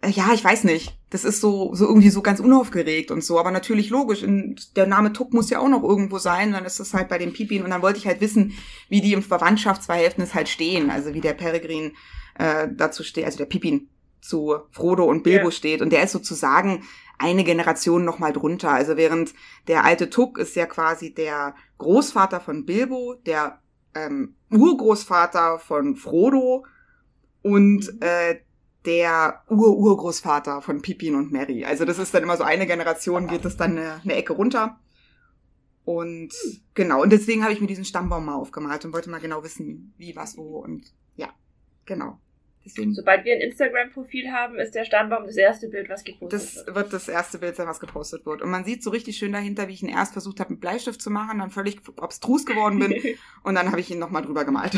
äh, 0.00 0.10
ja, 0.10 0.32
ich 0.32 0.42
weiß 0.42 0.64
nicht, 0.64 0.98
das 1.10 1.24
ist 1.24 1.40
so, 1.40 1.74
so 1.74 1.86
irgendwie 1.86 2.08
so 2.08 2.22
ganz 2.22 2.40
unaufgeregt 2.40 3.10
und 3.10 3.22
so, 3.22 3.38
aber 3.38 3.50
natürlich 3.50 3.90
logisch. 3.90 4.22
Und 4.22 4.76
der 4.76 4.86
Name 4.86 5.12
Tuck 5.12 5.34
muss 5.34 5.50
ja 5.50 5.58
auch 5.58 5.68
noch 5.68 5.82
irgendwo 5.82 6.18
sein, 6.18 6.52
dann 6.52 6.64
ist 6.64 6.80
das 6.80 6.94
halt 6.94 7.08
bei 7.08 7.18
den 7.18 7.34
Pipin 7.34 7.62
und 7.62 7.70
dann 7.70 7.82
wollte 7.82 7.98
ich 7.98 8.06
halt 8.06 8.20
wissen, 8.20 8.54
wie 8.88 9.02
die 9.02 9.12
im 9.12 9.22
Verwandtschaftsverhältnis 9.22 10.34
halt 10.34 10.48
stehen, 10.48 10.90
also 10.90 11.12
wie 11.12 11.20
der 11.20 11.34
Peregrin 11.34 11.92
äh, 12.38 12.68
dazu 12.70 13.02
steht, 13.02 13.24
also 13.24 13.38
der 13.38 13.46
Pipin 13.46 13.88
zu 14.20 14.56
Frodo 14.70 15.04
und 15.04 15.22
Bilbo 15.22 15.46
ja. 15.46 15.50
steht. 15.50 15.82
Und 15.82 15.90
der 15.90 16.04
ist 16.04 16.12
sozusagen 16.12 16.84
eine 17.18 17.44
Generation 17.44 18.04
noch 18.04 18.18
mal 18.18 18.32
drunter. 18.32 18.70
Also 18.70 18.96
während 18.96 19.34
der 19.68 19.84
alte 19.84 20.10
Tuck 20.10 20.38
ist 20.38 20.56
ja 20.56 20.66
quasi 20.66 21.12
der 21.12 21.54
Großvater 21.78 22.40
von 22.40 22.64
Bilbo, 22.64 23.14
der 23.26 23.60
ähm, 23.94 24.36
Urgroßvater 24.50 25.58
von 25.58 25.96
Frodo 25.96 26.64
und 27.42 27.92
mhm. 27.92 27.98
äh, 28.00 28.36
der 28.84 29.42
Ur-Urgroßvater 29.48 30.62
von 30.62 30.82
Pippin 30.82 31.14
und 31.14 31.30
Mary. 31.30 31.64
Also 31.64 31.84
das 31.84 31.98
ist 31.98 32.14
dann 32.14 32.22
immer 32.22 32.36
so 32.36 32.44
eine 32.44 32.66
Generation, 32.66 33.28
geht 33.28 33.44
das 33.44 33.56
dann 33.56 33.78
eine, 33.78 34.00
eine 34.02 34.14
Ecke 34.14 34.32
runter. 34.32 34.80
Und 35.84 36.32
hm. 36.32 36.60
genau, 36.74 37.02
und 37.02 37.10
deswegen 37.10 37.42
habe 37.42 37.52
ich 37.52 37.60
mir 37.60 37.66
diesen 37.66 37.84
Stammbaum 37.84 38.24
mal 38.24 38.34
aufgemalt 38.34 38.84
und 38.84 38.92
wollte 38.92 39.10
mal 39.10 39.20
genau 39.20 39.42
wissen, 39.42 39.94
wie, 39.98 40.14
was, 40.14 40.36
wo 40.36 40.58
und 40.58 40.92
genau. 41.86 42.18
Deswegen. 42.64 42.94
Sobald 42.94 43.24
wir 43.24 43.34
ein 43.34 43.40
Instagram-Profil 43.40 44.30
haben, 44.30 44.56
ist 44.58 44.74
der 44.74 44.84
Stammbaum 44.84 45.24
das 45.26 45.36
erste 45.36 45.68
Bild, 45.68 45.88
was 45.88 46.04
gepostet 46.04 46.32
das 46.32 46.56
wird. 46.56 46.68
Das 46.68 46.74
wird 46.74 46.92
das 46.92 47.08
erste 47.08 47.38
Bild 47.38 47.56
sein, 47.56 47.66
was 47.66 47.80
gepostet 47.80 48.24
wird. 48.24 48.40
Und 48.40 48.50
man 48.50 48.64
sieht 48.64 48.84
so 48.84 48.90
richtig 48.90 49.16
schön 49.16 49.32
dahinter, 49.32 49.66
wie 49.68 49.72
ich 49.72 49.82
ihn 49.82 49.88
erst 49.88 50.12
versucht 50.12 50.38
habe, 50.38 50.52
mit 50.52 50.60
Bleistift 50.60 51.02
zu 51.02 51.10
machen, 51.10 51.40
dann 51.40 51.50
völlig 51.50 51.80
obstrus 51.96 52.46
geworden 52.46 52.78
bin 52.78 52.94
und 53.42 53.54
dann 53.56 53.70
habe 53.70 53.80
ich 53.80 53.90
ihn 53.90 53.98
nochmal 53.98 54.22
drüber 54.22 54.44
gemalt. 54.44 54.76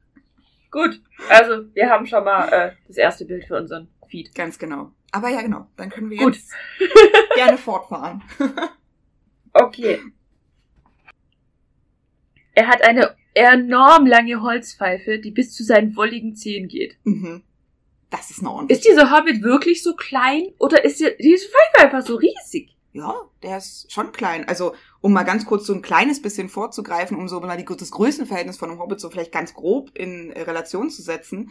Gut, 0.70 1.00
also 1.30 1.72
wir 1.72 1.88
haben 1.88 2.06
schon 2.06 2.24
mal 2.24 2.48
äh, 2.48 2.72
das 2.88 2.96
erste 2.96 3.24
Bild 3.24 3.46
für 3.46 3.56
unseren 3.56 3.88
Feed. 4.08 4.34
Ganz 4.34 4.58
genau. 4.58 4.90
Aber 5.12 5.28
ja, 5.28 5.40
genau, 5.40 5.68
dann 5.76 5.88
können 5.88 6.10
wir 6.10 6.18
Gut. 6.18 6.34
jetzt 6.34 6.52
gerne 7.36 7.56
fortfahren. 7.56 8.22
okay. 9.52 10.00
Er 12.54 12.66
hat 12.66 12.82
eine 12.82 13.16
enorm 13.34 14.06
lange 14.06 14.40
Holzpfeife, 14.42 15.18
die 15.18 15.30
bis 15.30 15.52
zu 15.52 15.64
seinen 15.64 15.96
wolligen 15.96 16.34
Zehen 16.34 16.68
geht. 16.68 16.96
Mhm. 17.04 17.42
Das 18.10 18.30
ist 18.30 18.40
eine 18.40 18.50
ordentliche. 18.50 18.80
Ist 18.80 18.88
dieser 18.88 19.10
Hobbit 19.10 19.42
wirklich 19.42 19.82
so 19.82 19.94
klein 19.94 20.48
oder 20.58 20.84
ist 20.84 21.00
diese 21.00 21.48
Pfeife 21.48 21.84
einfach 21.84 22.06
so 22.06 22.14
riesig? 22.16 22.76
Ja, 22.92 23.12
der 23.42 23.58
ist 23.58 23.90
schon 23.92 24.12
klein. 24.12 24.46
Also, 24.46 24.74
um 25.00 25.12
mal 25.12 25.24
ganz 25.24 25.46
kurz 25.46 25.66
so 25.66 25.74
ein 25.74 25.82
kleines 25.82 26.22
bisschen 26.22 26.48
vorzugreifen, 26.48 27.16
um 27.16 27.26
so 27.26 27.40
mal 27.40 27.56
die, 27.56 27.64
das 27.64 27.90
Größenverhältnis 27.90 28.56
von 28.56 28.70
einem 28.70 28.78
Hobbit 28.78 29.00
so 29.00 29.10
vielleicht 29.10 29.32
ganz 29.32 29.52
grob 29.52 29.90
in 29.98 30.30
Relation 30.30 30.90
zu 30.90 31.02
setzen. 31.02 31.50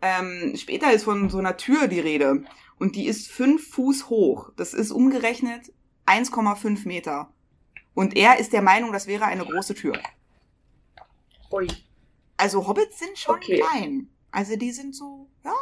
Ähm, 0.00 0.54
später 0.56 0.92
ist 0.92 1.04
von 1.04 1.30
so 1.30 1.38
einer 1.38 1.56
Tür 1.56 1.86
die 1.86 2.00
Rede. 2.00 2.42
Und 2.80 2.96
die 2.96 3.06
ist 3.06 3.30
fünf 3.30 3.70
Fuß 3.70 4.10
hoch. 4.10 4.50
Das 4.56 4.74
ist 4.74 4.90
umgerechnet 4.90 5.72
1,5 6.06 6.88
Meter. 6.88 7.32
Und 7.94 8.16
er 8.16 8.40
ist 8.40 8.52
der 8.52 8.62
Meinung, 8.62 8.92
das 8.92 9.06
wäre 9.06 9.26
eine 9.26 9.44
große 9.44 9.74
Tür. 9.74 10.00
Ui. 11.52 11.68
Also 12.36 12.66
Hobbits 12.66 12.98
sind 12.98 13.18
schon 13.18 13.36
okay. 13.36 13.60
klein. 13.60 14.08
Also 14.30 14.56
die 14.56 14.72
sind 14.72 14.94
so, 14.94 15.28
ja, 15.44 15.54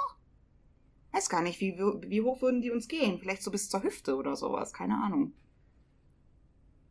weiß 1.12 1.29
gar 1.29 1.42
nicht, 1.42 1.61
wie, 1.61 1.76
wie 1.79 2.22
hoch 2.22 2.40
würden 2.40 2.62
die 2.62 2.70
uns 2.70 2.88
gehen? 2.88 3.18
Vielleicht 3.18 3.42
so 3.42 3.50
bis 3.50 3.68
zur 3.68 3.83
Hüfte 3.83 4.16
oder 4.16 4.37
sowas, 4.37 4.72
keine 4.72 4.94
Ahnung. 4.94 5.33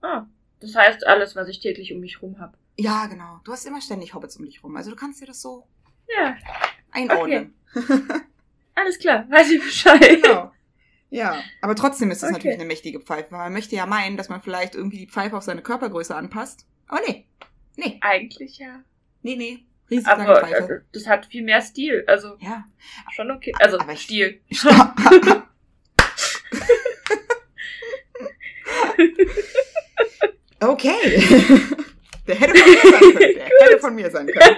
Ah, 0.02 0.26
das 0.60 0.76
heißt 0.76 1.08
alles, 1.08 1.36
was 1.36 1.48
ich 1.48 1.60
täglich 1.60 1.94
um 1.94 2.00
mich 2.00 2.22
rum 2.22 2.40
habe. 2.40 2.58
Ja, 2.78 3.08
genau. 3.08 3.40
Du 3.44 3.52
hast 3.52 3.66
immer 3.66 3.82
ständig 3.82 4.14
Hobbits 4.14 4.38
um 4.38 4.46
dich 4.46 4.64
rum. 4.64 4.76
Also 4.76 4.90
du 4.90 4.96
kannst 4.96 5.22
dir 5.22 5.26
das 5.26 5.42
so 5.42 5.66
ja. 6.08 6.38
einordnen. 6.92 7.54
Okay. 7.74 8.02
alles 8.76 9.00
klar, 9.00 9.30
weiß 9.30 9.52
ich 9.52 9.62
Bescheid. 9.62 10.22
Genau. 10.22 10.52
Ja, 11.10 11.42
aber 11.62 11.76
trotzdem 11.76 12.12
ist 12.12 12.18
es 12.18 12.24
okay. 12.24 12.34
natürlich 12.34 12.58
eine 12.58 12.68
mächtige 12.68 13.00
Pfeife, 13.00 13.32
weil 13.32 13.40
man 13.40 13.54
möchte 13.54 13.76
ja 13.76 13.86
meinen, 13.86 14.16
dass 14.16 14.30
man 14.30 14.42
vielleicht 14.42 14.76
irgendwie 14.76 15.00
die 15.00 15.08
Pfeife 15.08 15.36
auf 15.36 15.44
seine 15.44 15.64
Körpergröße 15.64 16.16
anpasst. 16.16 16.68
Aber 16.88 17.02
nee. 17.08 17.26
Nee. 17.78 17.98
Eigentlich 18.02 18.60
ja. 18.60 18.84
Nee, 19.22 19.36
nee. 19.36 19.66
Riesig 19.90 20.08
aber 20.08 20.48
äh, 20.48 20.82
das 20.92 21.08
hat 21.08 21.26
viel 21.26 21.44
mehr 21.44 21.62
Stil. 21.62 22.04
Also 22.08 22.38
ja. 22.40 22.64
schon 23.12 23.32
okay. 23.32 23.54
Also 23.60 23.80
aber 23.80 23.96
Stil. 23.96 24.42
okay. 30.60 30.94
Der 32.28 32.36
hätte 32.36 32.56
von 32.56 32.70
mir 32.70 32.92
sein 32.92 33.02
können. 33.02 33.36
Der 33.36 33.46
hätte 33.46 33.80
von 33.80 33.96
mir 33.96 34.12
sein 34.12 34.28
können. 34.28 34.58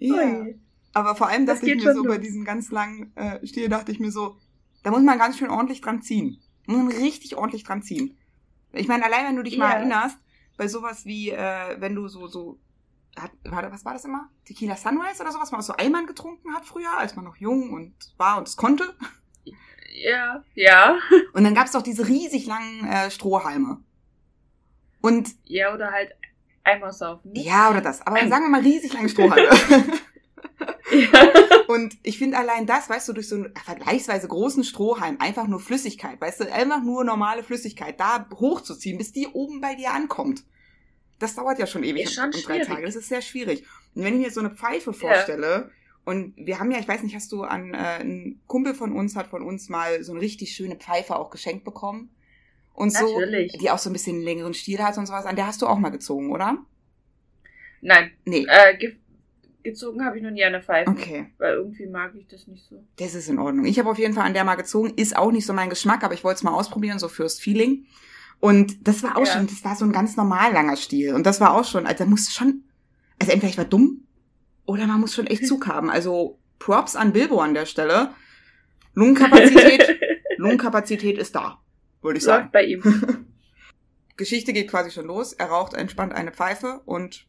ja. 0.00 0.46
Aber 0.92 1.16
vor 1.16 1.28
allem 1.28 1.46
dachte 1.46 1.66
ich 1.66 1.76
mir 1.82 1.94
so 1.94 2.04
los. 2.04 2.14
bei 2.14 2.18
diesem 2.18 2.44
ganz 2.44 2.70
langen 2.70 3.16
äh, 3.16 3.44
Stiel, 3.46 3.68
dachte 3.68 3.90
ich 3.90 3.98
mir 3.98 4.12
so, 4.12 4.36
da 4.82 4.90
muss 4.90 5.02
man 5.02 5.18
ganz 5.18 5.38
schön 5.38 5.50
ordentlich 5.50 5.80
dran 5.80 6.02
ziehen. 6.02 6.40
Muss 6.66 6.76
man 6.76 6.88
richtig 6.88 7.36
ordentlich 7.36 7.64
dran 7.64 7.82
ziehen. 7.82 8.18
Ich 8.72 8.86
meine, 8.86 9.04
allein 9.04 9.26
wenn 9.26 9.36
du 9.36 9.42
dich 9.42 9.54
ja. 9.54 9.60
mal 9.60 9.72
erinnerst, 9.72 10.18
bei 10.56 10.68
sowas 10.68 11.04
wie, 11.04 11.30
äh, 11.30 11.80
wenn 11.80 11.94
du 11.94 12.08
so, 12.08 12.26
so, 12.26 12.58
hat, 13.16 13.30
warte, 13.44 13.70
was 13.70 13.84
war 13.84 13.92
das 13.92 14.04
immer? 14.04 14.28
Tequila 14.44 14.76
Sunrise 14.76 15.22
oder 15.22 15.32
sowas, 15.32 15.50
man 15.50 15.60
aus 15.60 15.66
so 15.66 15.74
Eimern 15.76 16.06
getrunken 16.06 16.54
hat 16.54 16.64
früher, 16.64 16.96
als 16.96 17.16
man 17.16 17.24
noch 17.24 17.36
jung 17.36 17.72
und 17.72 17.94
war 18.16 18.38
und 18.38 18.48
es 18.48 18.56
konnte. 18.56 18.94
Ja, 19.94 20.42
ja. 20.54 20.98
Und 21.32 21.44
dann 21.44 21.54
gab's 21.54 21.72
doch 21.72 21.82
diese 21.82 22.08
riesig 22.08 22.46
langen 22.46 22.84
äh, 22.86 23.10
Strohhalme. 23.10 23.78
Und 25.00 25.30
Ja, 25.44 25.72
oder 25.72 25.92
halt 25.92 26.12
einmal 26.64 26.92
saufen. 26.92 27.32
Ne? 27.32 27.42
ja, 27.42 27.70
oder 27.70 27.80
das. 27.80 28.04
Aber 28.06 28.16
sagen 28.28 28.44
wir 28.44 28.48
mal 28.48 28.62
riesig 28.62 28.92
lange 28.92 29.08
Strohhalme. 29.08 29.48
Ja. 30.90 31.32
Und 31.66 31.96
ich 32.02 32.18
finde 32.18 32.36
allein 32.36 32.66
das, 32.66 32.90
weißt 32.90 33.08
du, 33.08 33.14
durch 33.14 33.28
so 33.28 33.36
einen 33.36 33.54
vergleichsweise 33.56 34.28
großen 34.28 34.64
Strohhalm, 34.64 35.16
einfach 35.18 35.46
nur 35.46 35.60
Flüssigkeit, 35.60 36.20
weißt 36.20 36.40
du, 36.40 36.52
einfach 36.52 36.82
nur 36.82 37.04
normale 37.04 37.42
Flüssigkeit, 37.42 37.98
da 37.98 38.28
hochzuziehen, 38.34 38.98
bis 38.98 39.12
die 39.12 39.26
oben 39.28 39.60
bei 39.60 39.74
dir 39.74 39.92
ankommt. 39.92 40.44
Das 41.18 41.34
dauert 41.34 41.58
ja 41.58 41.66
schon 41.66 41.84
ewig 41.84 42.04
Ist 42.04 42.14
schon 42.14 42.26
und 42.26 42.34
drei 42.34 42.54
schwierig. 42.56 42.68
Tage. 42.68 42.86
Das 42.86 42.96
ist 42.96 43.08
sehr 43.08 43.22
schwierig. 43.22 43.64
Und 43.94 44.04
wenn 44.04 44.14
ich 44.14 44.26
mir 44.26 44.30
so 44.30 44.40
eine 44.40 44.50
Pfeife 44.50 44.92
vorstelle, 44.92 45.70
und 46.04 46.34
wir 46.36 46.58
haben 46.58 46.70
ja, 46.70 46.78
ich 46.78 46.86
weiß 46.88 47.02
nicht, 47.02 47.14
hast 47.14 47.32
du 47.32 47.44
an, 47.44 47.72
äh, 47.72 48.00
ein 48.00 48.42
Kumpel 48.46 48.74
von 48.74 48.92
uns 48.92 49.16
hat 49.16 49.28
von 49.28 49.42
uns 49.42 49.70
mal 49.70 50.02
so 50.04 50.12
eine 50.12 50.20
richtig 50.20 50.52
schöne 50.54 50.76
Pfeife 50.76 51.16
auch 51.16 51.30
geschenkt 51.30 51.64
bekommen. 51.64 52.10
Und 52.74 52.92
so, 52.92 53.06
Natürlich. 53.20 53.52
die 53.58 53.70
auch 53.70 53.78
so 53.78 53.88
ein 53.88 53.94
bisschen 53.94 54.20
längeren 54.20 54.52
Stiel 54.52 54.82
hat 54.82 54.98
und 54.98 55.06
sowas. 55.06 55.24
An 55.24 55.36
der 55.36 55.46
hast 55.46 55.62
du 55.62 55.66
auch 55.66 55.78
mal 55.78 55.88
gezogen, 55.90 56.30
oder? 56.30 56.58
Nein, 57.80 58.10
Nee. 58.24 58.46
äh, 58.48 58.92
gezogen 59.64 60.04
habe 60.04 60.16
ich 60.16 60.22
noch 60.22 60.30
nie 60.30 60.44
eine 60.44 60.62
Pfeife. 60.62 60.90
Okay. 60.90 61.32
Weil 61.38 61.54
irgendwie 61.54 61.86
mag 61.86 62.14
ich 62.14 62.28
das 62.28 62.46
nicht 62.46 62.64
so. 62.68 62.84
Das 62.96 63.14
ist 63.14 63.28
in 63.28 63.38
Ordnung. 63.38 63.64
Ich 63.64 63.78
habe 63.78 63.90
auf 63.90 63.98
jeden 63.98 64.14
Fall 64.14 64.24
an 64.26 64.34
der 64.34 64.44
mal 64.44 64.54
gezogen. 64.54 64.92
Ist 64.96 65.16
auch 65.16 65.32
nicht 65.32 65.46
so 65.46 65.52
mein 65.52 65.70
Geschmack, 65.70 66.04
aber 66.04 66.14
ich 66.14 66.22
wollte 66.22 66.36
es 66.36 66.42
mal 66.44 66.52
ausprobieren, 66.54 66.98
so 66.98 67.08
fürs 67.08 67.40
Feeling. 67.40 67.86
Und 68.40 68.86
das 68.86 69.02
war 69.02 69.16
auch 69.16 69.26
Ja. 69.26 69.32
schon, 69.32 69.46
das 69.46 69.64
war 69.64 69.74
so 69.74 69.84
ein 69.84 69.92
ganz 69.92 70.16
normal 70.16 70.52
langer 70.52 70.76
Stiel. 70.76 71.14
Und 71.14 71.24
das 71.26 71.40
war 71.40 71.54
auch 71.54 71.64
schon, 71.64 71.86
also 71.86 72.04
da 72.04 72.10
musste 72.10 72.30
schon, 72.32 72.64
also 73.18 73.32
entweder 73.32 73.50
ich 73.50 73.58
war 73.58 73.64
dumm 73.64 74.06
oder 74.66 74.86
man 74.86 75.00
muss 75.00 75.14
schon 75.14 75.26
echt 75.26 75.46
Zug 75.46 75.66
haben. 75.66 75.90
Also 75.90 76.38
Props 76.58 76.94
an 76.94 77.12
Bilbo 77.12 77.40
an 77.40 77.54
der 77.54 77.66
Stelle. 77.66 78.10
Lungenkapazität, 78.94 79.98
Lungenkapazität 80.36 81.18
ist 81.18 81.34
da, 81.34 81.58
würde 82.02 82.18
ich 82.18 82.24
sagen. 82.24 82.44
Läuft 82.44 82.52
bei 82.52 82.64
ihm. 82.64 83.26
Geschichte 84.16 84.52
geht 84.52 84.68
quasi 84.70 84.90
schon 84.90 85.06
los. 85.06 85.32
Er 85.32 85.46
raucht 85.46 85.74
entspannt 85.74 86.12
eine 86.12 86.30
Pfeife 86.30 86.80
und 86.84 87.26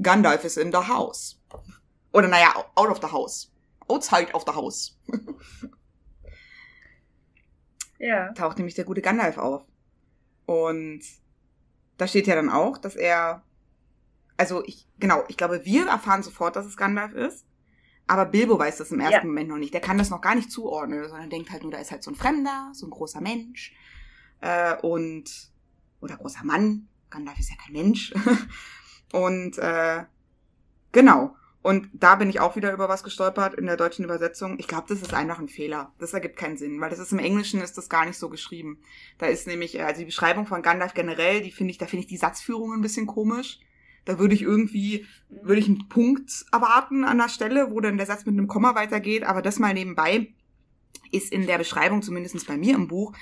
Gandalf 0.00 0.44
ist 0.44 0.56
in 0.58 0.70
the 0.70 0.78
house. 0.88 1.40
Oder 2.12 2.28
naja, 2.28 2.54
out 2.74 2.88
of 2.88 3.00
the 3.00 3.10
house. 3.12 3.52
Outside 3.88 4.32
of 4.34 4.44
the 4.46 4.52
house. 4.52 4.98
Ja. 8.00 8.32
taucht 8.32 8.58
nämlich 8.58 8.76
der 8.76 8.84
gute 8.84 9.02
Gandalf 9.02 9.38
auf. 9.38 9.64
Und 10.46 11.00
da 11.96 12.06
steht 12.06 12.26
ja 12.26 12.36
dann 12.36 12.48
auch, 12.48 12.78
dass 12.78 12.94
er, 12.94 13.42
also 14.36 14.62
ich, 14.64 14.86
genau, 14.98 15.24
ich 15.28 15.36
glaube, 15.36 15.64
wir 15.64 15.88
erfahren 15.88 16.22
sofort, 16.22 16.56
dass 16.56 16.64
es 16.64 16.76
Gandalf 16.76 17.12
ist. 17.12 17.44
Aber 18.06 18.24
Bilbo 18.24 18.58
weiß 18.58 18.78
das 18.78 18.90
im 18.90 19.00
ersten 19.00 19.14
Ja. 19.14 19.24
Moment 19.24 19.48
noch 19.50 19.58
nicht. 19.58 19.74
Der 19.74 19.82
kann 19.82 19.98
das 19.98 20.08
noch 20.10 20.20
gar 20.22 20.34
nicht 20.34 20.50
zuordnen, 20.50 21.06
sondern 21.08 21.28
denkt 21.28 21.50
halt 21.50 21.62
nur, 21.62 21.72
da 21.72 21.78
ist 21.78 21.90
halt 21.90 22.02
so 22.02 22.10
ein 22.10 22.14
Fremder, 22.14 22.70
so 22.72 22.86
ein 22.86 22.90
großer 22.90 23.20
Mensch. 23.20 23.74
Äh, 24.40 24.76
und, 24.76 25.50
oder 26.00 26.16
großer 26.16 26.44
Mann. 26.44 26.88
Gandalf 27.10 27.38
ist 27.38 27.50
ja 27.50 27.56
kein 27.62 27.72
Mensch. 27.72 28.14
und, 29.12 29.58
äh, 29.58 30.04
genau. 30.92 31.36
Und 31.68 31.90
da 31.92 32.14
bin 32.14 32.30
ich 32.30 32.40
auch 32.40 32.56
wieder 32.56 32.72
über 32.72 32.88
was 32.88 33.02
gestolpert 33.02 33.52
in 33.52 33.66
der 33.66 33.76
deutschen 33.76 34.02
Übersetzung. 34.02 34.58
Ich 34.58 34.66
glaube, 34.68 34.86
das 34.88 35.02
ist 35.02 35.12
einfach 35.12 35.38
ein 35.38 35.50
Fehler. 35.50 35.92
Das 35.98 36.14
ergibt 36.14 36.38
keinen 36.38 36.56
Sinn, 36.56 36.80
weil 36.80 36.88
das 36.88 36.98
ist 36.98 37.12
im 37.12 37.18
Englischen 37.18 37.60
ist 37.60 37.76
das 37.76 37.90
gar 37.90 38.06
nicht 38.06 38.16
so 38.16 38.30
geschrieben. 38.30 38.78
Da 39.18 39.26
ist 39.26 39.46
nämlich, 39.46 39.74
äh, 39.74 39.82
also 39.82 39.98
die 39.98 40.06
Beschreibung 40.06 40.46
von 40.46 40.62
Gandalf 40.62 40.94
generell, 40.94 41.42
die 41.42 41.52
finde 41.52 41.72
ich, 41.72 41.76
da 41.76 41.84
finde 41.84 42.04
ich 42.04 42.06
die 42.06 42.16
Satzführung 42.16 42.72
ein 42.72 42.80
bisschen 42.80 43.06
komisch. 43.06 43.60
Da 44.06 44.18
würde 44.18 44.34
ich 44.34 44.40
irgendwie, 44.40 45.04
würde 45.28 45.60
ich 45.60 45.66
einen 45.66 45.90
Punkt 45.90 46.46
erwarten 46.52 47.04
an 47.04 47.18
der 47.18 47.28
Stelle, 47.28 47.70
wo 47.70 47.80
dann 47.80 47.98
der 47.98 48.06
Satz 48.06 48.24
mit 48.24 48.32
einem 48.32 48.48
Komma 48.48 48.74
weitergeht, 48.74 49.24
aber 49.24 49.42
das 49.42 49.58
mal 49.58 49.74
nebenbei 49.74 50.32
ist 51.12 51.30
in 51.30 51.46
der 51.46 51.58
Beschreibung, 51.58 52.00
zumindest 52.00 52.46
bei 52.46 52.56
mir 52.56 52.76
im 52.76 52.88
Buch, 52.88 53.12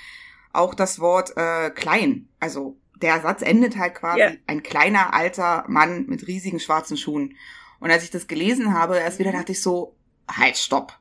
auch 0.53 0.73
das 0.73 1.01
Wort 1.01 1.35
äh, 1.35 1.69
klein. 1.71 2.29
Also 2.39 2.77
der 2.95 3.19
Satz 3.19 3.41
endet 3.41 3.77
halt 3.77 3.95
quasi 3.95 4.21
Ja. 4.21 4.31
ein 4.47 4.63
kleiner 4.63 5.13
alter 5.13 5.65
Mann 5.67 6.05
mit 6.07 6.27
riesigen 6.27 6.61
schwarzen 6.61 6.95
Schuhen. 6.95 7.35
Und 7.79 7.91
als 7.91 8.03
ich 8.03 8.09
das 8.09 8.27
gelesen 8.27 8.73
habe, 8.73 8.97
erst 8.97 9.19
wieder 9.19 9.31
dachte 9.31 9.51
ich 9.51 9.61
so, 9.61 9.95
halt, 10.29 10.57
stopp. 10.57 10.97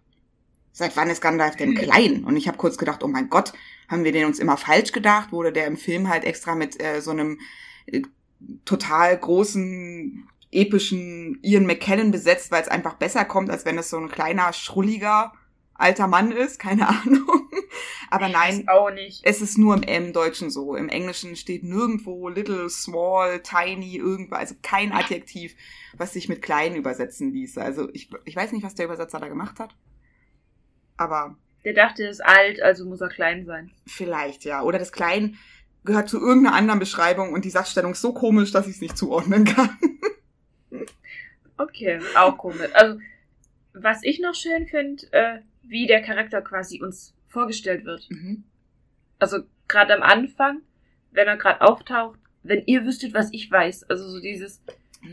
Seit 0.72 0.96
wann 0.96 1.08
ist 1.08 1.22
Gandalf 1.22 1.56
denn 1.56 1.74
klein? 1.74 2.24
Und 2.24 2.36
ich 2.36 2.48
habe 2.48 2.58
kurz 2.58 2.76
gedacht, 2.76 3.02
oh 3.02 3.08
mein 3.08 3.30
Gott, 3.30 3.52
haben 3.88 4.04
wir 4.04 4.12
den 4.12 4.26
uns 4.26 4.38
immer 4.38 4.56
falsch 4.56 4.92
gedacht? 4.92 5.32
Wurde 5.32 5.52
der 5.52 5.66
im 5.66 5.76
Film 5.76 6.08
halt 6.08 6.24
extra 6.24 6.54
mit 6.54 6.82
äh, 6.82 7.00
so 7.00 7.12
einem 7.12 7.40
äh, 7.86 8.02
total 8.64 9.16
großen, 9.16 10.28
epischen 10.52 11.38
Ian 11.42 11.66
McKellen 11.66 12.10
besetzt, 12.10 12.50
weil 12.50 12.62
es 12.62 12.68
einfach 12.68 12.94
besser 12.94 13.24
kommt, 13.24 13.50
als 13.50 13.64
wenn 13.64 13.78
es 13.78 13.90
so 13.90 13.96
ein 13.96 14.08
kleiner, 14.08 14.52
schrulliger 14.52 15.32
alter 15.78 16.06
Mann 16.06 16.32
ist? 16.32 16.58
Keine 16.58 16.88
Ahnung. 16.88 17.48
Aber 18.10 18.28
nein, 18.28 18.58
Weiß 18.66 18.68
auch 18.68 18.90
nicht. 18.90 19.20
es 19.24 19.40
ist 19.42 19.58
nur 19.58 19.74
im, 19.74 19.82
im 19.82 20.12
Deutschen 20.12 20.50
so. 20.50 20.76
Im 20.76 20.88
Englischen 20.88 21.34
steht 21.36 21.64
nirgendwo 21.64 22.28
little, 22.28 22.70
small, 22.70 23.40
tiny, 23.42 23.96
irgendwas, 23.96 24.38
also 24.38 24.54
kein 24.62 24.92
Adjektiv, 24.92 25.54
was 25.96 26.12
sich 26.12 26.28
mit 26.28 26.40
klein 26.42 26.76
übersetzen 26.76 27.32
ließe. 27.32 27.60
Also 27.60 27.88
ich, 27.92 28.08
ich 28.24 28.36
weiß 28.36 28.52
nicht, 28.52 28.62
was 28.64 28.74
der 28.76 28.86
Übersetzer 28.86 29.18
da 29.18 29.28
gemacht 29.28 29.58
hat. 29.58 29.74
Aber 30.96 31.36
Der 31.64 31.74
dachte, 31.74 32.04
er 32.04 32.10
ist 32.10 32.24
alt, 32.24 32.62
also 32.62 32.84
muss 32.86 33.00
er 33.00 33.08
klein 33.08 33.44
sein. 33.44 33.72
vielleicht, 33.86 34.44
ja. 34.44 34.62
Oder 34.62 34.78
das 34.78 34.92
Klein 34.92 35.36
gehört 35.84 36.08
zu 36.08 36.18
irgendeiner 36.20 36.56
anderen 36.56 36.80
Beschreibung 36.80 37.32
und 37.32 37.44
die 37.44 37.50
Satzstellung 37.50 37.92
ist 37.92 38.00
so 38.00 38.12
komisch, 38.14 38.50
dass 38.52 38.66
ich 38.66 38.76
es 38.76 38.80
nicht 38.80 38.96
zuordnen 38.96 39.44
kann. 39.44 39.76
Okay, 41.58 42.00
auch 42.16 42.36
komisch. 42.38 42.68
Also, 42.74 42.98
was 43.72 44.02
ich 44.02 44.20
noch 44.20 44.34
schön 44.34 44.66
finde, 44.66 45.06
äh, 45.12 45.38
wie 45.68 45.86
der 45.86 46.02
Charakter 46.02 46.40
quasi 46.42 46.80
uns 46.82 47.14
vorgestellt 47.28 47.84
wird. 47.84 48.06
Mhm. 48.10 48.44
Also, 49.18 49.38
gerade 49.68 49.94
am 49.94 50.02
Anfang, 50.02 50.60
wenn 51.12 51.26
er 51.26 51.36
gerade 51.36 51.60
auftaucht, 51.62 52.18
wenn 52.42 52.62
ihr 52.66 52.84
wüsstet, 52.84 53.14
was 53.14 53.32
ich 53.32 53.50
weiß. 53.50 53.84
Also 53.90 54.08
so 54.08 54.20
dieses, 54.20 54.62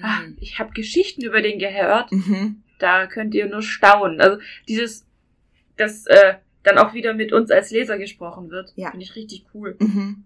ah, 0.02 0.20
ich 0.40 0.60
habe 0.60 0.72
Geschichten 0.74 1.24
über 1.24 1.42
den 1.42 1.58
gehört, 1.60 2.12
Mhm. 2.12 2.62
da 2.80 3.08
könnt 3.08 3.34
ihr 3.34 3.48
nur 3.48 3.62
staunen. 3.64 4.22
Also 4.22 4.40
dieses, 4.68 5.06
dass 5.78 6.06
äh, 6.06 6.36
dann 6.62 6.78
auch 6.78 6.94
wieder 6.94 7.14
mit 7.14 7.34
uns 7.34 7.50
als 7.50 7.72
Leser 7.72 7.98
gesprochen 7.98 8.50
wird, 8.52 8.74
Ja. 8.76 8.92
finde 8.92 9.04
ich 9.06 9.16
richtig 9.16 9.46
cool. 9.54 9.76
Mhm. 9.80 10.24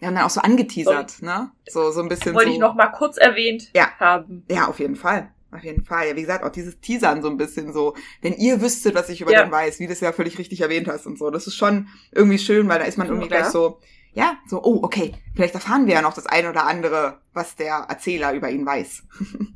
Ja, 0.00 0.08
und 0.08 0.14
dann 0.14 0.24
auch 0.24 0.30
so 0.30 0.40
angeteasert, 0.40 1.20
ne? 1.22 1.50
So, 1.68 1.90
so 1.90 2.00
ein 2.00 2.08
bisschen 2.08 2.34
Wollte 2.34 2.50
so. 2.50 2.54
ich 2.54 2.60
noch 2.60 2.74
mal 2.76 2.86
kurz 2.88 3.16
erwähnt 3.18 3.70
Ja. 3.74 3.90
haben. 3.98 4.44
Ja, 4.50 4.68
auf 4.68 4.78
jeden 4.78 4.96
Fall. 4.96 5.30
Auf 5.50 5.64
jeden 5.64 5.84
Fall. 5.84 6.08
Ja, 6.08 6.16
wie 6.16 6.20
gesagt, 6.20 6.44
auch 6.44 6.50
dieses 6.52 6.78
Teasern 6.80 7.22
so 7.22 7.28
ein 7.30 7.38
bisschen 7.38 7.72
so. 7.72 7.94
Wenn 8.20 8.34
ihr 8.34 8.60
wüsstet, 8.60 8.94
was 8.94 9.08
ich 9.08 9.20
über 9.22 9.32
Ja. 9.32 9.42
den 9.44 9.50
weiß, 9.50 9.80
wie 9.80 9.86
du 9.86 9.92
es 9.92 10.00
ja 10.00 10.12
völlig 10.12 10.38
richtig 10.38 10.60
erwähnt 10.60 10.88
hast 10.88 11.06
und 11.06 11.18
so. 11.18 11.30
Das 11.30 11.46
ist 11.46 11.56
schon 11.56 11.88
irgendwie 12.12 12.38
schön, 12.38 12.68
weil 12.68 12.78
da 12.78 12.84
ist 12.84 12.98
man 12.98 13.06
irgendwie 13.08 13.28
Ja. 13.30 13.38
gleich 13.40 13.50
so, 13.50 13.78
ja, 14.12 14.36
so, 14.46 14.62
oh, 14.62 14.80
okay, 14.82 15.14
vielleicht 15.34 15.54
erfahren 15.54 15.86
wir 15.86 15.94
ja 15.94 16.02
noch 16.02 16.12
das 16.14 16.26
eine 16.26 16.50
oder 16.50 16.66
andere, 16.66 17.20
was 17.32 17.56
der 17.56 17.86
Erzähler 17.88 18.32
über 18.34 18.50
ihn 18.50 18.66
weiß. 18.66 19.04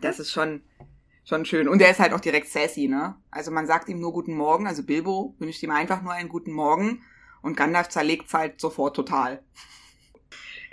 Das 0.00 0.20
ist 0.20 0.30
schon, 0.30 0.62
schon 1.24 1.44
schön. 1.44 1.66
Und 1.68 1.82
er 1.82 1.90
ist 1.90 1.98
halt 1.98 2.12
auch 2.12 2.20
direkt 2.20 2.48
sassy, 2.48 2.86
ne? 2.86 3.16
Also 3.32 3.50
man 3.50 3.66
sagt 3.66 3.88
ihm 3.88 3.98
nur 3.98 4.12
guten 4.12 4.34
Morgen, 4.34 4.68
also 4.68 4.84
Bilbo 4.84 5.34
wünscht 5.40 5.62
ihm 5.62 5.72
einfach 5.72 6.02
nur 6.02 6.12
einen 6.12 6.28
guten 6.28 6.52
Morgen 6.52 7.02
und 7.40 7.56
Gandalf 7.56 7.88
zerlegt's 7.88 8.32
halt 8.32 8.60
sofort 8.60 8.94
total. 8.94 9.42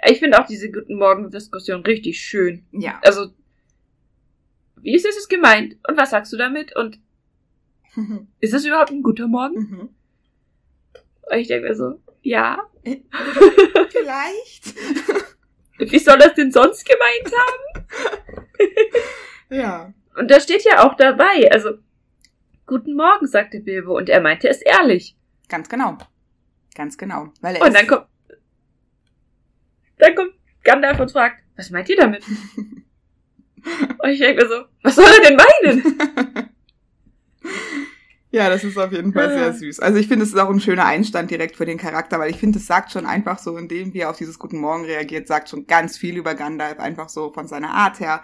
Ich 0.08 0.20
finde 0.20 0.40
auch 0.40 0.46
diese 0.46 0.72
Guten 0.72 0.98
Morgen-Diskussion 0.98 1.82
richtig 1.82 2.22
schön. 2.22 2.66
Ja. 2.72 3.00
Also, 3.04 3.34
wie 4.82 4.96
ist 4.96 5.06
es 5.06 5.28
gemeint? 5.28 5.78
Und 5.88 5.98
was 5.98 6.12
sagst 6.12 6.32
du 6.34 6.38
damit? 6.38 6.76
Und 6.76 7.00
ist 8.40 8.54
es 8.54 8.66
überhaupt 8.66 8.92
ein 8.92 9.04
guter 9.04 9.28
Morgen? 9.28 9.56
Mhm. 9.56 9.90
Und 11.32 11.38
ich 11.38 11.48
denke 11.48 11.70
mir 11.70 11.76
so, 11.76 12.00
ja. 12.22 12.68
Vielleicht. 12.84 14.76
Wie 15.92 16.00
soll 16.00 16.18
das 16.18 16.34
denn 16.34 16.52
sonst 16.52 16.86
gemeint 16.86 17.34
haben? 17.34 17.86
Ja. 19.50 19.94
Und 20.18 20.30
da 20.30 20.40
steht 20.42 20.66
ja 20.66 20.86
auch 20.86 20.96
dabei, 20.96 21.50
also, 21.52 21.78
Guten 22.70 22.96
Morgen, 22.96 23.26
sagte 23.26 23.62
Bilbo, 23.62 23.98
und 23.98 24.10
er 24.10 24.22
meinte 24.22 24.48
es 24.48 24.62
ehrlich. 24.62 25.16
Ganz 25.48 25.70
genau. 25.70 25.98
Ganz 26.76 27.00
genau. 27.00 27.34
Weil 27.42 27.56
er 27.56 27.66
Und 27.66 27.74
dann 27.74 27.88
kommt, 27.88 28.06
dann 29.98 30.14
kommt 30.14 30.34
Gandalf 30.64 31.00
und 31.00 31.12
fragt, 31.12 31.42
was 31.56 31.72
meint 31.72 31.90
ihr 31.90 31.98
damit? 31.98 32.24
und 34.04 34.10
ich 34.10 34.20
denke 34.20 34.48
so, 34.48 34.64
was 34.84 34.96
soll 34.96 35.06
er 35.06 35.30
denn 35.30 35.38
meinen? 35.38 36.50
ja, 38.32 38.50
das 38.50 38.64
ist 38.64 38.78
auf 38.78 38.92
jeden 38.92 39.14
Fall 39.14 39.28
Ah. 39.30 39.38
sehr 39.38 39.54
süß. 39.54 39.80
Also 39.80 39.98
ich 39.98 40.08
finde, 40.08 40.24
es 40.24 40.30
ist 40.30 40.40
auch 40.40 40.50
ein 40.50 40.60
schöner 40.60 40.86
Einstand 40.86 41.32
direkt 41.32 41.56
für 41.56 41.66
den 41.66 41.78
Charakter, 41.78 42.20
weil 42.20 42.30
ich 42.30 42.38
finde, 42.38 42.60
es 42.60 42.68
sagt 42.68 42.92
schon 42.92 43.06
einfach 43.06 43.40
so, 43.40 43.58
indem 43.58 43.94
wie 43.94 44.00
er 44.00 44.10
auf 44.12 44.18
dieses 44.18 44.38
Guten 44.40 44.60
Morgen 44.60 44.86
reagiert, 44.86 45.28
sagt 45.28 45.50
schon 45.50 45.66
ganz 45.68 45.98
viel 45.98 46.18
über 46.18 46.36
Gandalf, 46.36 46.80
einfach 46.80 47.10
so 47.10 47.32
von 47.34 47.48
seiner 47.48 47.72
Art 47.72 48.00
her, 48.00 48.24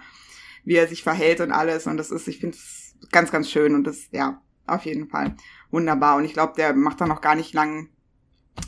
wie 0.63 0.75
er 0.75 0.87
sich 0.87 1.03
verhält 1.03 1.41
und 1.41 1.51
alles. 1.51 1.87
Und 1.87 1.97
das 1.97 2.11
ist, 2.11 2.27
ich 2.27 2.39
finde 2.39 2.57
es 2.57 2.95
ganz, 3.11 3.31
ganz 3.31 3.49
schön 3.49 3.73
und 3.75 3.85
das, 3.85 4.07
ja, 4.11 4.41
auf 4.67 4.85
jeden 4.85 5.07
Fall 5.09 5.35
wunderbar. 5.71 6.17
Und 6.17 6.25
ich 6.25 6.33
glaube, 6.33 6.53
der 6.57 6.73
macht 6.73 7.01
da 7.01 7.07
noch 7.07 7.21
gar 7.21 7.35
nicht 7.35 7.53
lang, 7.53 7.89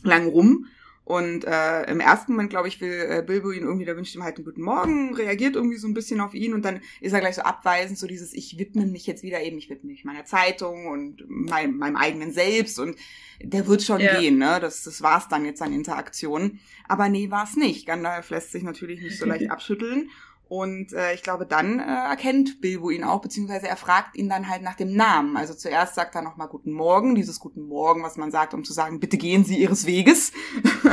lang 0.03 0.27
rum. 0.27 0.65
Und 1.07 1.45
äh, 1.45 1.89
im 1.89 2.01
ersten 2.01 2.33
Moment, 2.33 2.49
glaube 2.49 2.67
ich, 2.67 2.81
will 2.81 2.91
äh, 3.09 3.23
Bilbo 3.25 3.53
ihn 3.53 3.63
irgendwie, 3.63 3.85
da 3.85 3.95
wünscht 3.95 4.13
ihm 4.13 4.23
halt 4.23 4.35
einen 4.35 4.43
guten 4.43 4.61
Morgen, 4.61 5.15
reagiert 5.15 5.55
irgendwie 5.55 5.77
so 5.77 5.87
ein 5.87 5.93
bisschen 5.93 6.19
auf 6.19 6.33
ihn 6.33 6.53
und 6.53 6.65
dann 6.65 6.81
ist 6.99 7.13
er 7.13 7.21
gleich 7.21 7.35
so 7.35 7.43
abweisend, 7.43 7.97
so 7.97 8.07
dieses, 8.07 8.33
ich 8.33 8.59
widme 8.59 8.85
mich 8.85 9.07
jetzt 9.07 9.23
wieder 9.23 9.41
eben, 9.41 9.57
ich 9.57 9.69
widme 9.69 9.89
mich 9.89 10.03
meiner 10.03 10.25
Zeitung 10.25 10.87
und 10.87 11.23
mein, 11.29 11.77
meinem 11.77 11.95
eigenen 11.95 12.33
Selbst 12.33 12.77
und 12.77 12.97
der 13.41 13.67
wird 13.67 13.83
schon 13.83 14.01
Ja. 14.01 14.19
gehen, 14.19 14.37
ne? 14.37 14.57
Das, 14.59 14.83
das 14.83 15.01
war's 15.01 15.29
dann 15.29 15.45
jetzt 15.45 15.61
an 15.61 15.71
Interaktion. 15.71 16.59
Aber 16.89 17.07
nee, 17.07 17.31
war's 17.31 17.55
nicht. 17.55 17.85
Gandalf 17.87 18.29
lässt 18.29 18.51
sich 18.51 18.63
natürlich 18.63 19.01
nicht 19.01 19.17
so 19.17 19.25
leicht 19.25 19.49
abschütteln. 19.51 20.09
Und 20.49 20.93
äh, 20.93 21.13
ich 21.13 21.23
glaube, 21.23 21.45
dann 21.45 21.79
äh, 21.79 21.83
erkennt 21.83 22.61
Bilbo 22.61 22.89
ihn 22.89 23.03
auch, 23.03 23.21
beziehungsweise 23.21 23.67
er 23.67 23.75
fragt 23.75 24.15
ihn 24.15 24.29
dann 24.29 24.47
halt 24.47 24.61
nach 24.61 24.75
dem 24.75 24.95
Namen. 24.95 25.35
Also 25.35 25.53
zuerst 25.53 25.95
sagt 25.95 26.15
er 26.15 26.21
nochmal 26.21 26.47
Guten 26.47 26.71
Morgen, 26.71 27.15
dieses 27.15 27.39
Guten 27.39 27.67
Morgen, 27.67 28.01
was 28.03 28.15
man 28.15 28.31
sagt, 28.31 28.53
um 28.53 28.63
zu 28.63 28.71
sagen, 28.71 28.99
bitte 28.99 29.17
gehen 29.17 29.43
Sie 29.43 29.57
Ihres 29.57 29.85
Weges. 29.85 30.31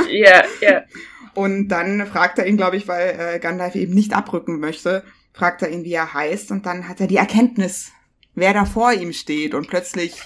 Ja, 0.09 0.43
ja. 0.61 0.83
Und 1.33 1.67
dann 1.69 2.05
fragt 2.05 2.37
er 2.39 2.45
ihn, 2.47 2.57
glaube 2.57 2.77
ich, 2.77 2.87
weil 2.87 3.19
äh, 3.19 3.39
Gandalf 3.39 3.75
eben 3.75 3.93
nicht 3.93 4.13
abrücken 4.13 4.59
möchte, 4.59 5.03
fragt 5.33 5.61
er 5.61 5.69
ihn, 5.69 5.83
wie 5.83 5.93
er 5.93 6.13
heißt. 6.13 6.51
Und 6.51 6.65
dann 6.65 6.87
hat 6.87 7.01
er 7.01 7.07
die 7.07 7.17
Erkenntnis, 7.17 7.91
wer 8.33 8.53
da 8.53 8.65
vor 8.65 8.93
ihm 8.93 9.13
steht. 9.13 9.53
Und 9.53 9.67
plötzlich 9.67 10.21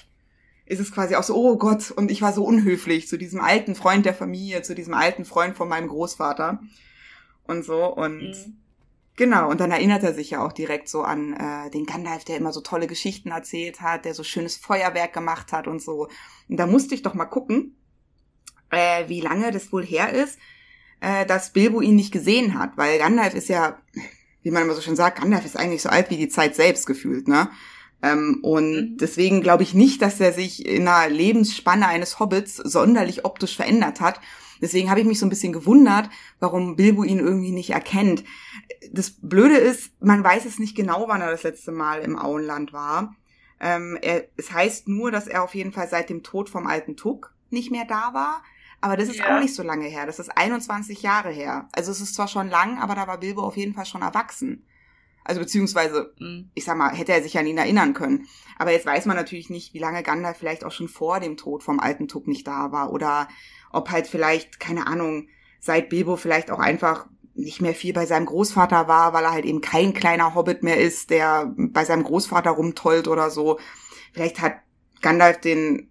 ist 0.66 0.80
es 0.80 0.92
quasi 0.92 1.16
auch 1.16 1.24
so, 1.24 1.36
oh 1.36 1.58
Gott, 1.58 1.92
und 1.92 2.12
ich 2.12 2.22
war 2.22 2.34
so 2.34 2.44
unhöflich 2.44 3.08
zu 3.08 3.18
diesem 3.18 3.42
alten 3.42 3.74
Freund 3.74 4.06
der 4.06 4.14
Familie, 4.14 4.62
zu 4.62 4.76
diesem 4.76 4.94
alten 4.94 5.26
Freund 5.26 5.56
von 5.56 5.68
meinem 5.70 5.88
Großvater. 5.88 6.60
Und 7.44 7.64
so. 7.64 7.86
Und 7.86 8.22
Mhm. 8.22 8.58
Genau, 9.20 9.50
und 9.50 9.60
dann 9.60 9.72
erinnert 9.72 10.02
er 10.04 10.14
sich 10.14 10.30
ja 10.30 10.42
auch 10.46 10.54
direkt 10.54 10.88
so 10.88 11.02
an 11.02 11.34
äh, 11.34 11.70
den 11.72 11.86
Gandalf, 11.86 12.24
der 12.24 12.38
immer 12.38 12.54
so 12.54 12.62
tolle 12.62 12.88
Geschichten 12.88 13.32
erzählt 13.32 13.82
hat, 13.82 14.06
der 14.06 14.14
so 14.14 14.24
schönes 14.24 14.56
Feuerwerk 14.56 15.12
gemacht 15.12 15.52
hat 15.52 15.68
und 15.68 15.82
so. 15.82 16.08
Und 16.48 16.56
da 16.56 16.66
musste 16.66 16.96
ich 16.96 17.02
doch 17.02 17.16
mal 17.16 17.26
gucken, 17.26 17.76
äh, 18.70 19.10
wie 19.10 19.20
lange 19.20 19.52
das 19.52 19.74
wohl 19.74 19.86
her 19.86 20.14
ist, 20.14 20.40
äh, 21.02 21.26
dass 21.26 21.52
Bilbo 21.52 21.82
ihn 21.82 21.98
nicht 21.98 22.14
gesehen 22.14 22.58
hat, 22.58 22.78
weil 22.78 22.98
Gandalf 22.98 23.34
ist 23.34 23.50
ja, 23.50 23.82
wie 24.42 24.52
man 24.52 24.64
immer 24.64 24.74
so 24.74 24.80
schön 24.82 24.96
sagt, 24.96 25.20
Gandalf 25.20 25.44
ist 25.44 25.58
eigentlich 25.58 25.82
so 25.82 25.90
alt 25.90 26.10
wie 26.10 26.18
die 26.18 26.30
Zeit 26.30 26.56
selbst 26.56 26.86
gefühlt, 26.88 27.28
ne? 27.28 27.50
Ähm, 28.02 28.40
und 28.42 28.72
Mhm. 28.72 28.98
deswegen 29.02 29.42
glaube 29.42 29.64
ich 29.64 29.74
nicht, 29.74 30.02
dass 30.02 30.22
er 30.22 30.32
sich 30.32 30.66
in 30.66 30.88
einer 30.88 31.14
Lebensspanne 31.14 31.88
eines 31.88 32.20
Hobbits 32.22 32.56
sonderlich 32.56 33.26
optisch 33.26 33.58
verändert 33.58 34.00
hat. 34.00 34.22
Deswegen 34.62 34.90
habe 34.90 35.00
ich 35.00 35.06
mich 35.06 35.20
so 35.20 35.26
ein 35.26 35.30
bisschen 35.30 35.54
gewundert, 35.54 36.10
warum 36.40 36.76
Bilbo 36.76 37.04
ihn 37.04 37.20
irgendwie 37.20 37.52
nicht 37.52 37.70
erkennt. 37.72 38.24
Das 38.92 39.12
Blöde 39.22 39.58
ist, 39.58 39.92
man 40.02 40.24
weiß 40.24 40.46
es 40.46 40.60
nicht 40.60 40.76
genau, 40.76 41.06
wann 41.08 41.22
er 41.22 41.32
das 41.32 41.44
letzte 41.44 41.72
Mal 41.72 42.02
im 42.02 42.18
Auenland 42.18 42.74
war. 42.74 43.16
Ähm, 43.60 43.98
er, 44.02 44.26
es 44.38 44.52
heißt 44.52 44.88
nur, 44.88 45.12
dass 45.12 45.28
er 45.28 45.44
auf 45.44 45.54
jeden 45.56 45.72
Fall 45.72 45.88
seit 45.90 46.10
dem 46.10 46.24
Tod 46.24 46.50
vom 46.50 46.68
alten 46.68 46.96
Tuck 46.96 47.34
nicht 47.50 47.72
mehr 47.72 47.86
da 47.86 48.14
war. 48.14 48.44
Aber 48.82 48.96
das 48.96 49.10
ist 49.10 49.18
Ja. 49.20 49.36
auch 49.36 49.42
nicht 49.42 49.54
so 49.56 49.64
lange 49.64 49.88
her. 49.88 50.06
Das 50.06 50.20
ist 50.20 50.30
21 50.38 51.02
Jahre 51.02 51.30
her. 51.30 51.68
Also 51.74 51.92
es 51.92 52.00
ist 52.00 52.16
zwar 52.16 52.30
schon 52.30 52.50
lang, 52.50 52.80
aber 52.80 52.96
da 52.96 53.08
war 53.08 53.18
Bilbo 53.20 53.42
auf 53.44 53.58
jeden 53.58 53.74
Fall 53.74 53.86
schon 53.86 54.02
erwachsen. 54.02 54.66
Also 55.30 55.42
beziehungsweise 55.42 56.14
Mhm. 56.20 56.50
ich 56.56 56.66
sag 56.66 56.76
mal, 56.76 56.92
hätte 56.92 57.14
er 57.14 57.22
sich 57.22 57.38
an 57.38 57.46
ihn 57.46 57.60
erinnern 57.60 57.94
können. 57.94 58.28
Aber 58.58 58.72
jetzt 58.72 58.88
weiß 58.88 59.06
man 59.06 59.16
natürlich 59.16 59.50
nicht, 59.52 59.76
wie 59.76 59.80
lange 59.80 60.02
Gandalf 60.02 60.38
vielleicht 60.38 60.66
auch 60.66 60.72
schon 60.72 60.88
vor 60.88 61.20
dem 61.20 61.38
Tod 61.38 61.64
vom 61.64 61.80
alten 61.80 62.08
Tuck 62.08 62.28
nicht 62.28 62.48
da 62.48 62.72
war 62.72 62.92
oder 62.92 63.28
ob 63.72 63.92
halt 63.92 64.08
vielleicht, 64.08 64.60
keine 64.60 64.88
Ahnung, 64.88 65.28
seit 65.60 65.90
Bilbo 65.90 66.16
vielleicht 66.16 66.50
auch 66.50 66.60
einfach 66.60 67.06
nicht 67.36 67.62
mehr 67.62 67.76
viel 67.76 67.94
bei 67.94 68.08
seinem 68.08 68.26
Großvater 68.26 68.88
war, 68.88 69.14
weil 69.14 69.24
er 69.24 69.32
halt 69.32 69.46
eben 69.46 69.62
kein 69.62 69.94
kleiner 69.94 70.34
Hobbit 70.34 70.64
mehr 70.64 70.78
ist, 70.78 71.12
der 71.12 71.54
bei 71.56 71.86
seinem 71.86 72.04
Großvater 72.04 72.50
rumtollt 72.50 73.08
oder 73.08 73.30
so. 73.30 73.60
Vielleicht 74.14 74.42
hat 74.42 74.56
Gandalf 75.02 75.40
den 75.40 75.90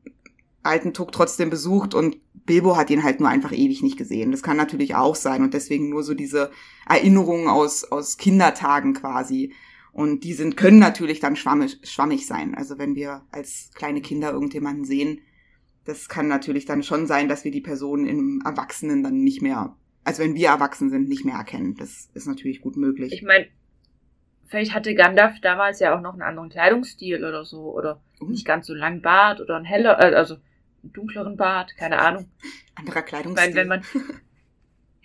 alten 0.62 0.92
Tuck 0.92 1.12
trotzdem 1.12 1.50
besucht 1.50 1.94
und 1.94 2.16
Bilbo 2.44 2.76
hat 2.76 2.90
ihn 2.90 3.02
halt 3.02 3.20
nur 3.20 3.28
einfach 3.28 3.52
ewig 3.52 3.82
nicht 3.82 3.98
gesehen. 3.98 4.30
Das 4.30 4.42
kann 4.42 4.56
natürlich 4.56 4.94
auch 4.94 5.14
sein 5.14 5.42
und 5.42 5.54
deswegen 5.54 5.90
nur 5.90 6.02
so 6.02 6.14
diese 6.14 6.50
Erinnerungen 6.88 7.48
aus, 7.48 7.84
aus 7.84 8.16
Kindertagen 8.16 8.94
quasi. 8.94 9.52
Und 9.92 10.24
die 10.24 10.32
sind, 10.32 10.56
können 10.56 10.78
natürlich 10.78 11.20
dann 11.20 11.36
schwammig, 11.36 11.78
schwammig 11.82 12.26
sein. 12.26 12.54
Also 12.54 12.78
wenn 12.78 12.94
wir 12.94 13.22
als 13.32 13.70
kleine 13.74 14.00
Kinder 14.00 14.32
irgendjemanden 14.32 14.84
sehen, 14.84 15.20
das 15.84 16.08
kann 16.08 16.28
natürlich 16.28 16.66
dann 16.66 16.82
schon 16.82 17.06
sein, 17.06 17.28
dass 17.28 17.44
wir 17.44 17.50
die 17.50 17.60
Person 17.60 18.06
im 18.06 18.42
Erwachsenen 18.44 19.02
dann 19.02 19.18
nicht 19.24 19.42
mehr, 19.42 19.76
also 20.04 20.22
wenn 20.22 20.34
wir 20.34 20.48
erwachsen 20.48 20.90
sind, 20.90 21.08
nicht 21.08 21.24
mehr 21.24 21.36
erkennen. 21.36 21.74
Das 21.76 22.10
ist 22.14 22.26
natürlich 22.26 22.60
gut 22.60 22.76
möglich. 22.76 23.12
Ich 23.12 23.22
meine, 23.22 23.46
vielleicht 24.46 24.74
hatte 24.74 24.94
Gandalf 24.94 25.40
damals 25.40 25.80
ja 25.80 25.96
auch 25.96 26.00
noch 26.00 26.12
einen 26.12 26.22
anderen 26.22 26.50
Kleidungsstil 26.50 27.24
oder 27.24 27.44
so. 27.44 27.74
Oder 27.74 28.00
Uh, 28.20 28.26
nicht 28.26 28.46
ganz 28.46 28.66
so 28.66 28.74
lang 28.74 29.00
Bart 29.00 29.40
oder 29.40 29.56
ein 29.56 29.64
heller, 29.64 29.98
äh, 30.00 30.14
also 30.14 30.36
dunkleren 30.82 31.36
Bart, 31.36 31.76
keine 31.76 31.98
Ahnung. 31.98 32.30
anderer 32.74 33.02
Kleidungsstil. 33.02 33.54
meine, 33.54 33.56
wenn 33.56 33.68
man. 33.68 33.84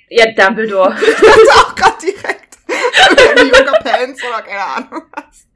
Ja, 0.09 0.31
Dumbledore. 0.31 0.91
das 0.93 1.09
ist 1.09 1.51
auch 1.55 1.73
gerade 1.73 1.97
direkt. 2.05 2.57
Irgendwie 2.67 3.57
Yoga 3.57 3.79
Pants 3.79 4.23
oder 4.23 4.41
keine 4.43 4.63
Ahnung 4.63 5.03
was. 5.11 5.47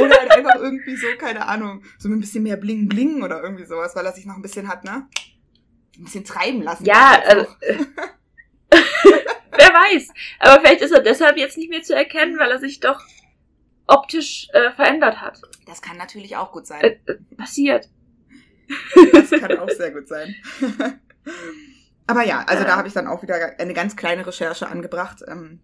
Oder 0.00 0.20
halt 0.20 0.30
einfach 0.30 0.54
irgendwie 0.56 0.96
so, 0.96 1.06
keine 1.18 1.46
Ahnung, 1.46 1.82
so 1.98 2.08
ein 2.08 2.20
bisschen 2.20 2.44
mehr 2.44 2.56
Bling 2.56 2.88
Bling 2.88 3.22
oder 3.22 3.42
irgendwie 3.42 3.66
sowas, 3.66 3.94
weil 3.94 4.06
er 4.06 4.12
sich 4.12 4.26
noch 4.26 4.36
ein 4.36 4.42
bisschen 4.42 4.68
hat, 4.68 4.84
ne? 4.84 5.06
Ein 5.98 6.04
bisschen 6.04 6.24
treiben 6.24 6.62
lassen. 6.62 6.84
Ja, 6.84 7.20
also, 7.26 7.42
auch. 7.42 7.56
wer 8.70 9.68
weiß. 9.68 10.08
Aber 10.38 10.60
vielleicht 10.60 10.82
ist 10.82 10.92
er 10.92 11.02
deshalb 11.02 11.36
jetzt 11.36 11.58
nicht 11.58 11.70
mehr 11.70 11.82
zu 11.82 11.94
erkennen, 11.94 12.38
weil 12.38 12.50
er 12.50 12.58
sich 12.58 12.80
doch 12.80 13.00
optisch 13.86 14.48
äh, 14.52 14.72
verändert 14.72 15.20
hat. 15.20 15.42
Das 15.66 15.82
kann 15.82 15.96
natürlich 15.96 16.36
auch 16.36 16.52
gut 16.52 16.66
sein. 16.66 16.82
Äh, 16.82 16.98
äh, 17.06 17.16
passiert. 17.36 17.88
Das 19.12 19.30
kann 19.30 19.58
auch 19.58 19.70
sehr 19.70 19.90
gut 19.90 20.08
sein. 20.08 20.34
Aber 22.06 22.24
ja, 22.24 22.44
also 22.46 22.64
da 22.64 22.76
habe 22.76 22.88
ich 22.88 22.94
dann 22.94 23.06
auch 23.06 23.22
wieder 23.22 23.58
eine 23.58 23.74
ganz 23.74 23.94
kleine 23.96 24.26
Recherche 24.26 24.68
angebracht, 24.68 25.22
ähm, 25.28 25.60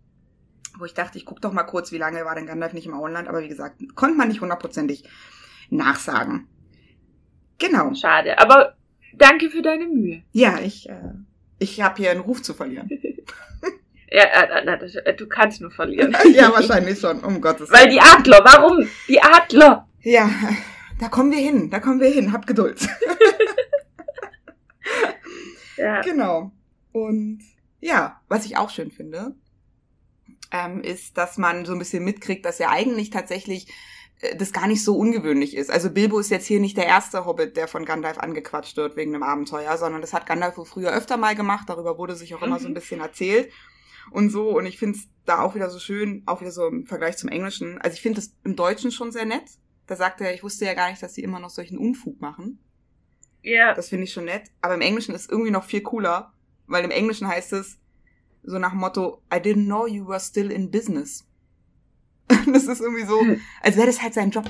wo 0.78 0.84
ich 0.84 0.94
dachte, 0.94 1.18
ich 1.18 1.24
gucke 1.24 1.40
doch 1.40 1.52
mal 1.52 1.64
kurz, 1.64 1.90
wie 1.92 1.98
lange 1.98 2.24
war 2.24 2.34
denn 2.34 2.46
Gandalf 2.46 2.72
nicht 2.72 2.86
im 2.86 2.94
Auenland. 2.94 3.28
Aber 3.28 3.42
wie 3.42 3.48
gesagt, 3.48 3.76
konnte 3.94 4.16
man 4.16 4.28
nicht 4.28 4.40
hundertprozentig 4.40 5.04
nachsagen. 5.70 6.46
Genau. 7.58 7.94
Schade. 7.94 8.38
Aber 8.38 8.74
danke 9.14 9.50
für 9.50 9.62
deine 9.62 9.86
Mühe. 9.86 10.22
Ja, 10.32 10.58
ich, 10.60 10.88
äh, 10.88 11.12
ich 11.58 11.80
habe 11.80 11.96
hier 11.96 12.10
einen 12.10 12.20
Ruf 12.20 12.42
zu 12.42 12.54
verlieren. 12.54 12.88
Ja, 14.08 14.22
äh, 14.22 14.62
äh, 14.62 14.78
das- 14.78 14.94
äh, 14.94 15.14
du 15.14 15.26
kannst 15.26 15.60
nur 15.60 15.72
verlieren. 15.72 16.16
ja, 16.32 16.52
wahrscheinlich 16.52 17.00
schon, 17.00 17.18
um 17.24 17.40
Gottes 17.40 17.72
Weil 17.72 17.88
die 17.88 18.00
Adler, 18.00 18.40
warum? 18.44 18.88
Die 19.08 19.20
Adler. 19.20 19.88
Ja, 20.00 20.30
da 20.98 21.08
kommen 21.08 21.30
wir 21.30 21.38
hin, 21.38 21.70
da 21.70 21.80
kommen 21.80 22.00
wir 22.00 22.10
hin. 22.10 22.32
Habt 22.32 22.46
Geduld. 22.46 22.88
Ja. 25.76 26.00
Genau. 26.00 26.52
Und 26.92 27.40
ja, 27.80 28.20
was 28.28 28.46
ich 28.46 28.56
auch 28.56 28.70
schön 28.70 28.90
finde, 28.90 29.34
ähm, 30.50 30.80
ist, 30.80 31.18
dass 31.18 31.36
man 31.36 31.66
so 31.66 31.72
ein 31.72 31.78
bisschen 31.78 32.02
mitkriegt, 32.02 32.46
dass 32.46 32.58
ja 32.58 32.70
eigentlich 32.70 33.10
tatsächlich 33.10 33.68
äh, 34.20 34.36
das 34.36 34.54
gar 34.54 34.66
nicht 34.68 34.82
so 34.82 34.96
ungewöhnlich 34.96 35.54
ist. 35.54 35.70
Also 35.70 35.90
Bilbo 35.90 36.18
ist 36.18 36.30
jetzt 36.30 36.46
hier 36.46 36.60
nicht 36.60 36.78
der 36.78 36.86
erste 36.86 37.26
Hobbit, 37.26 37.58
der 37.58 37.68
von 37.68 37.84
Gandalf 37.84 38.16
angequatscht 38.18 38.76
wird 38.78 38.96
wegen 38.96 39.14
einem 39.14 39.22
Abenteuer, 39.22 39.76
sondern 39.76 40.00
das 40.00 40.14
hat 40.14 40.26
Gandalf 40.26 40.56
wohl 40.56 40.64
früher 40.64 40.92
öfter 40.92 41.18
mal 41.18 41.34
gemacht. 41.36 41.68
Darüber 41.68 41.98
wurde 41.98 42.16
sich 42.16 42.34
auch 42.34 42.42
immer 42.42 42.58
so 42.58 42.66
ein 42.68 42.70
Mhm. 42.70 42.76
bisschen 42.76 43.00
erzählt 43.00 43.52
und 44.10 44.30
so. 44.30 44.56
Und 44.56 44.64
ich 44.64 44.78
finde 44.78 44.98
es 44.98 45.08
da 45.26 45.40
auch 45.42 45.54
wieder 45.54 45.68
so 45.68 45.78
schön, 45.78 46.22
auch 46.24 46.40
wieder 46.40 46.52
so 46.52 46.66
im 46.68 46.86
Vergleich 46.86 47.18
zum 47.18 47.28
Englischen. 47.28 47.78
Also 47.82 47.96
ich 47.96 48.00
finde 48.02 48.20
es 48.20 48.34
im 48.44 48.56
Deutschen 48.56 48.92
schon 48.92 49.12
sehr 49.12 49.26
nett. 49.26 49.44
Da 49.86 49.96
sagt 49.96 50.20
er, 50.20 50.34
ich 50.34 50.42
wusste 50.42 50.64
ja 50.64 50.74
gar 50.74 50.90
nicht, 50.90 51.02
dass 51.02 51.14
sie 51.14 51.22
immer 51.22 51.38
noch 51.38 51.50
solchen 51.50 51.78
Unfug 51.78 52.20
machen. 52.20 52.58
Ja. 53.42 53.74
Das 53.74 53.88
finde 53.88 54.04
ich 54.04 54.12
schon 54.12 54.24
nett. 54.24 54.50
Aber 54.60 54.74
im 54.74 54.80
Englischen 54.80 55.14
ist 55.14 55.22
es 55.22 55.28
irgendwie 55.28 55.52
noch 55.52 55.64
viel 55.64 55.80
cooler, 55.82 56.32
weil 56.66 56.84
im 56.84 56.90
Englischen 56.90 57.28
heißt 57.28 57.52
es 57.52 57.78
so 58.42 58.58
nach 58.58 58.70
dem 58.70 58.80
Motto, 58.80 59.22
I 59.32 59.36
didn't 59.38 59.66
know 59.66 59.86
you 59.86 60.06
were 60.06 60.20
still 60.20 60.50
in 60.50 60.70
business. 60.70 61.24
das 62.52 62.64
ist 62.66 62.80
irgendwie 62.80 63.04
so, 63.04 63.20
Hm. 63.20 63.40
als 63.62 63.76
wäre 63.76 63.86
das 63.86 64.02
halt 64.02 64.14
sein 64.14 64.30
Job. 64.30 64.44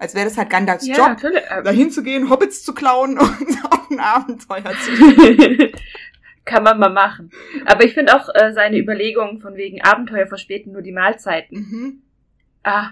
Als 0.00 0.14
wäre 0.14 0.26
das 0.26 0.38
halt 0.38 0.50
Gandalfs 0.50 0.86
Ja, 0.86 0.96
Job, 0.96 1.08
natürlich. 1.08 1.42
dahin 1.64 1.90
zu 1.90 2.04
gehen, 2.04 2.30
Hobbits 2.30 2.62
zu 2.62 2.72
klauen 2.72 3.18
und 3.18 3.64
auf 3.70 3.90
ein 3.90 3.98
Abenteuer 3.98 4.72
zu 4.84 4.92
gehen. 5.36 5.72
Kann 6.44 6.62
man 6.62 6.78
mal 6.78 6.88
machen. 6.92 7.30
Aber 7.66 7.84
ich 7.84 7.94
finde 7.94 8.14
auch 8.16 8.28
äh, 8.34 8.52
seine 8.54 8.78
Überlegungen 8.78 9.40
von 9.40 9.56
wegen 9.56 9.82
Abenteuer 9.82 10.26
verspäten 10.28 10.72
nur 10.72 10.82
die 10.82 10.92
Mahlzeiten. 10.92 11.58
mhm. 11.58 12.02
Ah, 12.62 12.90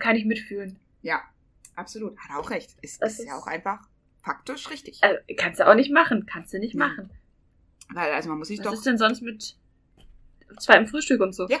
kann 0.00 0.16
ich 0.16 0.24
mitfühlen. 0.24 0.78
Ja, 1.08 1.22
absolut. 1.74 2.18
Hat 2.18 2.30
er 2.30 2.38
auch 2.38 2.50
recht. 2.50 2.76
Ist, 2.82 3.00
Das 3.02 3.18
ist 3.18 3.26
ja 3.26 3.34
ist- 3.36 3.42
auch 3.42 3.46
einfach 3.46 3.88
faktisch 4.22 4.68
richtig. 4.70 5.02
Also, 5.02 5.18
kannst 5.36 5.58
du 5.60 5.66
auch 5.66 5.74
nicht 5.74 5.90
machen. 5.92 6.26
Kannst 6.26 6.52
du 6.52 6.58
nicht 6.58 6.74
Nee. 6.74 6.80
machen. 6.80 7.10
Weil, 7.94 8.12
also 8.12 8.28
man 8.28 8.38
muss 8.38 8.48
sich 8.48 8.58
Was 8.58 8.66
doch, 8.66 8.72
ist 8.74 8.84
denn 8.86 8.98
sonst 8.98 9.22
mit 9.22 9.56
zweitem 10.58 10.86
Frühstück 10.86 11.20
und 11.22 11.34
so? 11.34 11.48
Ja. 11.48 11.58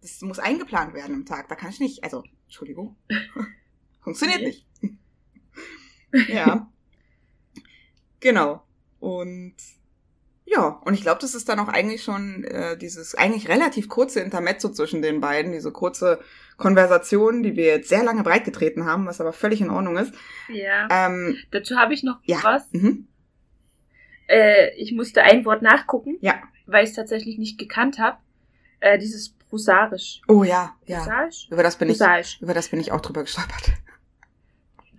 das 0.00 0.20
muss 0.20 0.38
eingeplant 0.38 0.92
werden 0.94 1.14
im 1.14 1.26
Tag. 1.26 1.48
Da 1.48 1.54
kann 1.56 1.70
ich 1.70 1.80
nicht, 1.80 2.04
also, 2.04 2.22
Entschuldigung. 2.44 2.96
Funktioniert 4.00 4.42
nicht. 4.42 4.66
Ja. 6.28 6.70
Genau. 8.20 8.64
Und 9.00 9.56
ja, 10.54 10.80
und 10.84 10.94
ich 10.94 11.02
glaube, 11.02 11.20
das 11.20 11.34
ist 11.34 11.48
dann 11.48 11.58
auch 11.60 11.68
eigentlich 11.68 12.02
schon 12.02 12.44
äh, 12.44 12.76
dieses 12.76 13.14
eigentlich 13.14 13.48
relativ 13.48 13.88
kurze 13.88 14.20
Intermezzo 14.20 14.68
zwischen 14.70 15.02
den 15.02 15.20
beiden, 15.20 15.52
diese 15.52 15.72
kurze 15.72 16.20
Konversation, 16.56 17.42
die 17.42 17.56
wir 17.56 17.66
jetzt 17.66 17.88
sehr 17.88 18.04
lange 18.04 18.22
breitgetreten 18.22 18.84
haben, 18.84 19.06
was 19.06 19.20
aber 19.20 19.32
völlig 19.32 19.60
in 19.60 19.70
Ordnung 19.70 19.96
ist. 19.96 20.14
Ja. 20.48 20.86
Ähm, 20.90 21.36
Dazu 21.50 21.76
habe 21.76 21.94
ich 21.94 22.02
noch 22.02 22.18
ja. 22.24 22.38
was. 22.42 22.72
mhm. 22.72 23.08
Äh, 24.28 24.70
ich 24.76 24.92
musste 24.92 25.22
ein 25.22 25.44
Wort 25.44 25.62
nachgucken, 25.62 26.16
Ja. 26.20 26.34
weil 26.66 26.84
ich 26.84 26.90
es 26.90 26.96
tatsächlich 26.96 27.36
nicht 27.38 27.58
gekannt 27.58 27.98
habe. 27.98 28.18
Äh, 28.80 28.98
dieses 28.98 29.34
prosaisch. 29.50 30.22
Oh 30.28 30.44
ja, 30.44 30.74
ja. 30.86 30.98
Prosaisch? 30.98 31.48
Über 31.50 31.62
das 31.62 31.76
bin 31.76 31.88
ich, 31.90 31.98
Prosaisch. 31.98 32.38
über 32.40 32.54
das 32.54 32.68
bin 32.68 32.80
ich 32.80 32.92
auch 32.92 33.00
drüber 33.00 33.22
gestolpert. 33.22 33.72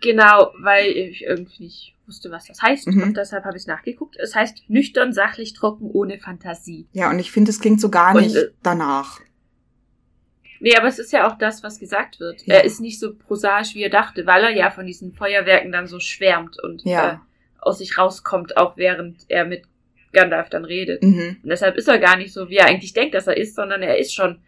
Genau, 0.02 0.52
weil 0.62 0.88
ich 0.92 1.24
irgendwie 1.24 1.64
nicht 1.64 1.95
wusste, 2.08 2.32
was 2.32 2.46
das 2.46 2.62
heißt. 2.62 2.88
Mhm. 2.88 3.04
Und 3.04 3.18
deshalb 3.18 3.44
habe 3.46 3.58
ich 3.58 3.64
es 3.64 3.68
nachgeguckt. 3.68 4.18
Es 4.18 4.36
heißt 4.36 4.70
nüchtern, 4.70 5.14
sachlich, 5.14 5.54
trocken, 5.54 5.90
ohne 5.92 6.20
Fantasie. 6.20 6.88
Ja, 6.94 7.10
und 7.10 7.20
ich 7.20 7.32
finde, 7.32 7.52
es 7.52 7.60
klingt 7.60 7.82
so 7.82 7.90
gar 7.90 8.16
Und, 8.16 8.24
nicht 8.24 8.36
äh, 8.36 8.52
danach. 8.64 9.20
Nee, 10.60 10.76
aber 10.78 10.88
es 10.88 11.00
ist 11.00 11.12
ja 11.12 11.28
auch 11.28 11.38
das, 11.38 11.64
was 11.64 11.80
gesagt 11.80 12.20
wird. 12.20 12.42
Ja. 12.46 12.56
Er 12.56 12.64
ist 12.64 12.80
nicht 12.80 13.00
so 13.00 13.14
prosaisch, 13.16 13.76
wie 13.76 13.84
er 13.84 13.90
dachte, 13.90 14.26
weil 14.26 14.44
er 14.44 14.52
ja 14.52 14.72
von 14.72 14.86
diesen 14.86 15.12
Feuerwerken 15.14 15.72
dann 15.72 15.88
so 15.88 16.00
schwärmt 16.00 16.58
und 16.64 16.84
Ja. 16.86 17.10
äh, 17.12 17.18
aus 17.60 17.80
sich 17.80 17.98
rauskommt, 17.98 18.58
auch 18.58 18.78
während 18.78 19.26
er 19.28 19.46
mit 19.46 19.64
Gandalf 20.14 20.50
dann 20.50 20.64
redet. 20.66 21.04
Mhm. 21.04 21.38
Und 21.44 21.50
deshalb 21.50 21.76
ist 21.76 21.88
er 21.90 22.00
gar 22.00 22.16
nicht 22.16 22.32
so, 22.34 22.50
wie 22.50 22.56
er 22.58 22.68
eigentlich 22.68 22.94
denkt, 22.94 23.16
dass 23.16 23.28
er 23.28 23.36
ist, 23.38 23.56
sondern 23.56 23.82
er 23.82 23.98
ist 23.98 24.14
schon 24.14 24.40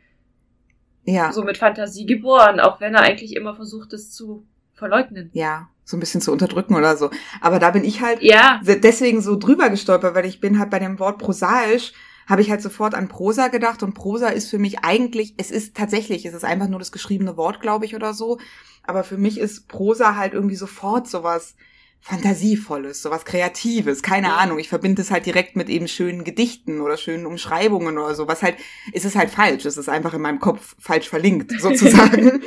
Ja. 1.04 1.32
so 1.34 1.44
mit 1.44 1.58
Fantasie 1.58 2.06
geboren, 2.06 2.60
auch 2.60 2.80
wenn 2.80 2.96
er 2.96 3.02
eigentlich 3.02 3.36
immer 3.36 3.56
versucht, 3.56 3.92
es 3.94 4.12
zu 4.12 4.46
verleugnen. 4.78 5.30
Ja, 5.34 5.70
so 5.84 5.98
ein 5.98 6.00
bisschen 6.00 6.22
zu 6.22 6.32
unterdrücken 6.32 6.76
oder 6.76 6.98
so. 6.98 7.10
Aber 7.42 7.60
da 7.60 7.72
bin 7.72 7.84
ich 7.84 8.02
halt 8.02 8.22
Ja, 8.22 8.62
deswegen 8.64 9.22
so 9.22 9.38
drüber 9.38 9.70
gestolpert, 9.70 10.16
weil 10.16 10.26
ich 10.26 10.40
bin 10.40 10.60
halt 10.60 10.70
bei 10.70 10.80
dem 10.80 11.00
Wort 11.00 11.18
prosaisch, 11.18 11.94
habe 12.28 12.42
ich 12.42 12.52
halt 12.52 12.62
sofort 12.62 12.94
an 12.94 13.08
Prosa 13.08 13.48
gedacht 13.48 13.84
und 13.84 13.94
Prosa 13.94 14.28
ist 14.28 14.50
für 14.50 14.60
mich 14.60 14.80
eigentlich, 14.80 15.36
es 15.38 15.50
ist 15.50 15.76
tatsächlich, 15.76 16.26
es 16.26 16.34
ist 16.34 16.44
einfach 16.44 16.68
nur 16.68 16.80
das 16.80 16.92
geschriebene 16.92 17.38
Wort, 17.38 17.62
glaube 17.62 17.86
ich, 17.86 17.96
oder 17.96 18.14
so. 18.14 18.38
Aber 18.84 19.04
für 19.04 19.18
mich 19.18 19.40
ist 19.40 19.68
Prosa 19.68 20.16
halt 20.16 20.34
irgendwie 20.34 20.56
sofort 20.56 21.08
sowas 21.08 21.56
Fantasievolles, 22.00 23.02
sowas 23.02 23.26
Kreatives, 23.26 24.02
keine 24.02 24.28
Mhm. 24.28 24.34
Ahnung. 24.34 24.60
Ich 24.60 24.70
verbinde 24.70 25.02
es 25.02 25.12
halt 25.12 25.26
direkt 25.26 25.58
mit 25.58 25.68
eben 25.68 25.90
schönen 25.90 26.24
Gedichten 26.24 26.80
oder 26.80 26.96
schönen 26.96 27.26
Umschreibungen 27.26 27.98
oder 27.98 28.16
so. 28.16 28.28
Was 28.30 28.44
halt, 28.44 28.56
es 28.94 29.04
ist 29.04 29.16
halt 29.18 29.30
falsch. 29.30 29.66
Es 29.66 29.76
ist 29.76 29.90
einfach 29.90 30.14
in 30.14 30.22
meinem 30.22 30.40
Kopf 30.40 30.76
falsch 30.80 31.10
verlinkt, 31.10 31.52
sozusagen. 31.60 32.42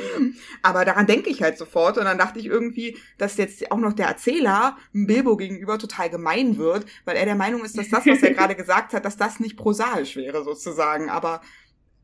Aber 0.63 0.83
daran 0.83 1.05
denke 1.05 1.29
ich 1.29 1.43
halt 1.43 1.59
sofort. 1.59 1.97
Und 1.99 2.05
dann 2.05 2.17
dachte 2.17 2.39
ich 2.39 2.47
irgendwie, 2.47 2.97
dass 3.19 3.37
jetzt 3.37 3.71
auch 3.71 3.77
noch 3.77 3.93
der 3.93 4.07
Erzähler 4.07 4.77
Bilbo 4.93 5.37
gegenüber 5.37 5.77
total 5.77 6.09
gemein 6.09 6.57
wird, 6.57 6.85
weil 7.05 7.17
er 7.17 7.25
der 7.25 7.35
Meinung 7.35 7.63
ist, 7.63 7.77
dass 7.77 7.89
das, 7.89 8.07
was 8.07 8.23
er 8.23 8.33
gerade 8.33 8.55
gesagt 8.55 8.93
hat, 8.93 9.05
dass 9.05 9.17
das 9.17 9.39
nicht 9.39 9.57
prosaisch 9.57 10.15
wäre, 10.15 10.43
sozusagen. 10.43 11.09
Aber, 11.11 11.41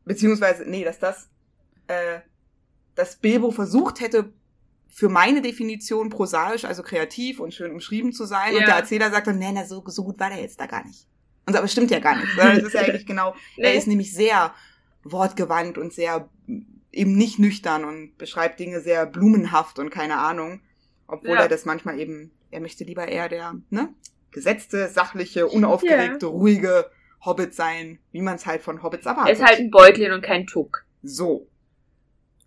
beziehungsweise, 0.04 0.64
nee, 0.64 0.84
dass 0.84 1.00
das, 1.00 1.28
äh, 1.88 2.20
dass 2.94 3.16
Bilbo 3.16 3.50
versucht 3.50 4.00
hätte, 4.00 4.32
für 4.98 5.08
meine 5.08 5.40
Definition 5.42 6.08
prosaisch, 6.10 6.64
also 6.64 6.82
kreativ 6.82 7.38
und 7.38 7.54
schön 7.54 7.70
umschrieben 7.70 8.12
zu 8.12 8.24
sein. 8.24 8.52
Und 8.54 8.62
Ja. 8.62 8.66
der 8.66 8.74
Erzähler 8.76 9.10
sagt 9.12 9.28
dann, 9.28 9.38
nee, 9.38 9.50
na, 9.52 9.64
so, 9.64 9.80
so 9.86 10.02
gut 10.02 10.18
war 10.18 10.28
der 10.28 10.40
jetzt 10.40 10.58
da 10.58 10.66
gar 10.66 10.84
nicht. 10.84 11.06
Und 11.46 11.54
aber 11.56 11.68
stimmt 11.68 11.92
ja 11.92 12.00
gar 12.00 12.16
nicht. 12.16 12.26
sondern 12.36 12.56
Es 12.58 12.64
ist 12.64 12.72
ja 12.74 12.80
eigentlich 12.82 13.06
genau, 13.06 13.34
er 13.56 13.70
Nee. 13.70 13.78
ist 13.78 13.86
nämlich 13.86 14.12
sehr 14.12 14.52
wortgewandt 15.04 15.78
und 15.78 15.92
sehr 15.92 16.28
eben 16.90 17.14
nicht 17.16 17.38
nüchtern 17.38 17.84
und 17.84 18.18
beschreibt 18.18 18.58
Dinge 18.58 18.80
sehr 18.80 19.06
blumenhaft 19.06 19.78
und 19.78 19.90
keine 19.90 20.18
Ahnung. 20.18 20.62
Obwohl 21.06 21.36
Ja. 21.36 21.42
er 21.42 21.48
das 21.48 21.64
manchmal 21.64 22.00
eben, 22.00 22.32
er 22.50 22.60
möchte 22.60 22.82
lieber 22.82 23.06
eher 23.06 23.28
der, 23.28 23.54
ne, 23.70 23.90
gesetzte, 24.32 24.88
sachliche, 24.88 25.46
unaufgeregte, 25.46 26.26
ruhige 26.26 26.90
Hobbit 27.24 27.54
sein, 27.54 28.00
wie 28.10 28.20
man 28.22 28.34
es 28.34 28.46
halt 28.46 28.62
von 28.62 28.82
Hobbits 28.82 29.06
er 29.06 29.12
erwartet. 29.12 29.36
ist 29.38 29.44
halt 29.44 29.60
ein 29.60 29.70
Beutlin 29.70 30.10
und 30.12 30.22
kein 30.22 30.44
Tuck, 30.46 30.84
so. 31.04 31.46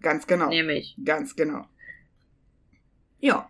Ganz 0.02 0.28
genau. 0.28 0.50
nämlich. 0.50 0.98
Ganz 1.06 1.36
genau. 1.36 1.66
Ja. 3.22 3.50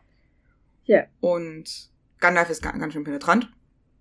Ja. 0.85 1.03
Und 1.19 1.89
Gandalf 2.19 2.49
ist 2.49 2.61
ga- 2.61 2.71
ganz 2.71 2.93
schön 2.93 3.03
penetrant, 3.03 3.49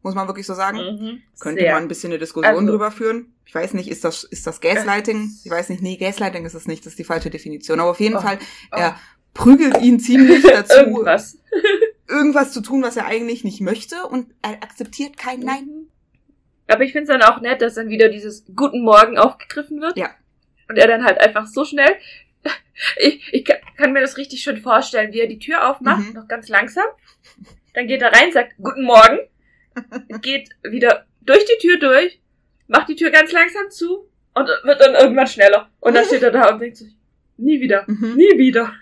muss 0.03 0.15
man 0.15 0.27
wirklich 0.27 0.47
so 0.47 0.55
sagen. 0.55 0.79
Mhm. 0.79 1.23
Könnte 1.41 1.63
Sehr. 1.63 1.73
man 1.75 1.83
ein 1.85 1.89
bisschen 1.89 2.11
eine 2.13 2.19
Diskussion 2.19 2.55
Also- 2.55 2.67
drüber 2.67 2.91
führen. 2.91 3.33
Ich 3.47 3.55
weiß 3.55 3.75
nicht, 3.75 3.89
ist 3.91 4.05
das, 4.05 4.23
ist 4.25 4.47
das 4.47 4.61
Gaslighting? 4.61 5.31
Ich 5.45 5.51
weiß 5.51 5.71
nicht, 5.71 5.83
nee, 5.83 5.97
Gaslighting 5.97 6.45
ist 6.45 6.55
es 6.55 6.67
nicht, 6.69 6.85
das 6.87 6.93
ist 6.93 6.99
die 6.99 7.05
falsche 7.05 7.31
Definition. 7.31 7.81
Aber 7.81 7.91
auf 7.91 8.01
jeden 8.01 8.17
Oh. 8.17 8.21
Fall, 8.21 8.39
Oh. 8.73 8.77
er 8.77 8.97
prügelt 9.35 9.81
ihn 9.83 9.99
ziemlich 9.99 10.43
dazu, 10.45 10.77
Irgendwas. 10.79 11.39
irgendwas 12.09 12.53
zu 12.53 12.61
tun, 12.61 12.83
was 12.83 12.97
er 12.97 13.07
eigentlich 13.07 13.45
nicht 13.45 13.61
möchte 13.61 14.07
und 14.07 14.33
er 14.43 14.53
akzeptiert 14.63 15.17
kein 15.17 15.41
Nein. 15.41 15.65
Mhm. 15.67 15.87
Aber 16.69 16.85
ich 16.85 16.93
finde 16.93 17.13
es 17.13 17.19
dann 17.19 17.29
auch 17.29 17.41
nett, 17.41 17.63
dass 17.63 17.75
dann 17.75 17.89
wieder 17.89 18.09
dieses 18.09 18.45
Guten 18.55 18.83
Morgen 18.85 19.19
aufgegriffen 19.19 19.81
wird. 19.81 19.97
Ja. 19.97 20.11
Und 20.69 20.77
er 20.77 20.87
dann 20.87 21.05
halt 21.05 21.19
einfach 21.19 21.47
so 21.49 21.65
schnell. 21.65 21.97
Ich, 22.97 23.29
ich 23.35 23.45
ka- 23.45 23.59
kann 23.77 23.93
mir 23.93 24.01
das 24.01 24.17
richtig 24.17 24.43
schön 24.43 24.57
vorstellen, 24.57 25.13
wie 25.13 25.21
er 25.21 25.27
die 25.27 25.39
Tür 25.39 25.69
aufmacht, 25.71 26.09
Mhm. 26.09 26.15
noch 26.15 26.29
ganz 26.29 26.49
langsam. 26.49 26.87
Dann 27.75 27.87
geht 27.87 28.01
er 28.03 28.11
rein, 28.13 28.33
sagt 28.33 28.55
Guten 28.57 28.85
Morgen. 28.85 29.19
geht 30.23 30.49
wieder 30.63 31.05
durch 31.21 31.45
die 31.45 31.59
Tür 31.61 31.79
durch, 31.79 32.21
macht 32.69 32.89
die 32.89 32.97
Tür 32.97 33.11
ganz 33.11 33.33
langsam 33.33 33.71
zu 33.71 34.09
und 34.35 34.49
wird 34.65 34.81
dann 34.81 34.95
irgendwann 34.95 35.27
schneller. 35.27 35.69
Und 35.81 35.95
dann 35.95 36.05
steht 36.07 36.23
er 36.23 36.31
da 36.31 36.53
und 36.53 36.59
denkt 36.61 36.79
sich, 36.79 36.95
nie 37.37 37.61
wieder, 37.61 37.85
Mhm. 37.87 38.15
nie 38.17 38.39
wieder. 38.39 38.73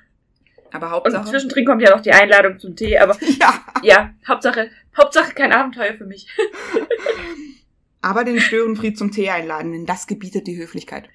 Aber 0.71 0.87
Und 0.87 0.92
Hauptsache. 0.92 1.31
zwischendrin 1.31 1.64
kommt 1.64 1.83
ja 1.83 1.90
noch 1.90 2.01
die 2.03 2.12
Einladung 2.12 2.59
zum 2.59 2.77
Tee, 2.77 2.99
aber 2.99 3.16
ja. 3.40 3.64
ja, 3.83 4.14
Hauptsache, 4.29 4.71
Hauptsache 4.97 5.35
kein 5.35 5.53
Abenteuer 5.53 5.94
für 5.94 6.05
mich. 6.07 6.29
Aber 8.01 8.25
den 8.25 8.38
Störenfried 8.40 8.97
zum 8.97 9.11
Tee 9.11 9.29
einladen, 9.31 9.73
denn 9.73 9.87
das 9.87 10.07
gebietet 10.07 10.47
die 10.47 10.57
Höflichkeit. 10.57 11.09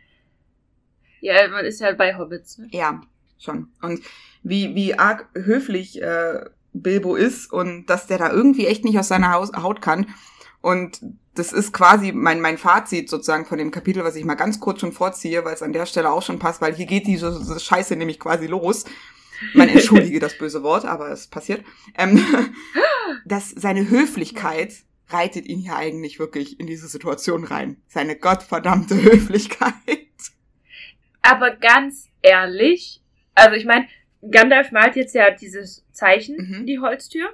Ja, 1.24 1.48
man 1.48 1.64
ist 1.64 1.80
ja 1.80 1.94
bei 1.94 2.18
Hobbits, 2.18 2.58
ne? 2.58 2.68
Ja, 2.72 3.00
schon. 3.40 3.70
Und 3.82 4.02
wie, 4.44 4.76
wie 4.76 5.00
arg 5.00 5.30
höflich 5.34 6.02
äh, 6.02 6.44
Bilbo 6.74 7.16
ist 7.16 7.52
und 7.54 7.86
dass 7.86 8.08
der 8.08 8.18
da 8.18 8.30
irgendwie 8.30 8.68
echt 8.68 8.84
nicht 8.84 9.00
aus 9.00 9.08
seiner 9.08 9.32
Haus, 9.32 9.54
Haut 9.54 9.82
kann. 9.82 10.08
Und 10.60 11.00
das 11.34 11.54
ist 11.54 11.72
quasi 11.72 12.12
mein, 12.12 12.42
mein 12.42 12.58
Fazit 12.58 13.10
sozusagen 13.10 13.46
von 13.46 13.58
dem 13.58 13.72
Kapitel, 13.72 14.04
was 14.04 14.18
ich 14.18 14.26
mal 14.26 14.36
ganz 14.36 14.60
kurz 14.60 14.82
schon 14.82 14.92
vorziehe, 14.92 15.46
weil 15.46 15.54
es 15.54 15.62
an 15.62 15.72
der 15.72 15.86
Stelle 15.86 16.12
auch 16.12 16.24
schon 16.24 16.40
passt, 16.40 16.60
weil 16.60 16.76
hier 16.76 16.88
geht 16.88 17.08
diese, 17.08 17.40
diese 17.40 17.58
Scheiße 17.58 17.96
nämlich 17.96 18.20
quasi 18.20 18.48
los. 18.48 18.84
Man 19.54 19.70
entschuldige 19.70 20.20
das 20.20 20.38
böse 20.38 20.62
Wort, 20.62 20.84
aber 20.84 21.10
es 21.10 21.28
passiert. 21.28 21.64
Ähm, 21.98 22.22
dass 23.26 23.50
seine 23.50 23.90
Höflichkeit 23.90 24.74
reitet 25.08 25.46
ihn 25.46 25.60
hier 25.60 25.78
eigentlich 25.78 26.20
wirklich 26.20 26.60
in 26.60 26.68
diese 26.68 26.90
Situation 26.90 27.46
rein. 27.46 27.78
Seine 27.88 28.18
gottverdammte 28.18 29.02
Höflichkeit. 29.02 29.74
Aber 31.24 31.52
ganz 31.56 32.10
ehrlich, 32.22 33.02
also 33.34 33.56
ich 33.56 33.66
meine, 33.66 33.88
Gandalf 34.30 34.72
malt 34.72 34.96
jetzt 34.96 35.16
ja 35.16 35.32
dieses 35.32 35.84
Zeichen, 35.92 36.36
Mhm. 36.38 36.66
die 36.68 36.80
Holztür. 36.80 37.30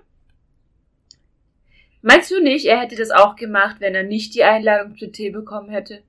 Meinst 2.01 2.31
du 2.31 2.41
nicht, 2.41 2.65
er 2.65 2.79
hätte 2.79 2.95
das 2.95 3.11
auch 3.11 3.35
gemacht, 3.35 3.77
wenn 3.79 3.93
er 3.93 4.03
nicht 4.03 4.33
die 4.33 4.43
Einladung 4.43 4.95
zu 4.97 5.11
Tee 5.11 5.31
bekommen 5.31 5.69
hätte? 5.69 6.01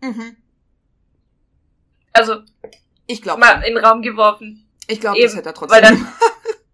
Mhm. 0.00 0.36
Also, 2.12 2.42
Ich 3.08 3.20
glaube, 3.22 3.40
mal 3.40 3.62
in 3.62 3.74
den 3.74 3.84
Raum 3.84 4.02
geworfen. 4.02 4.64
ich 4.86 5.00
glaube, 5.00 5.20
das 5.20 5.34
hätte 5.34 5.48
er 5.48 5.54
trotzdem. 5.54 5.82
Weil 5.82 5.82
dann, 5.82 6.06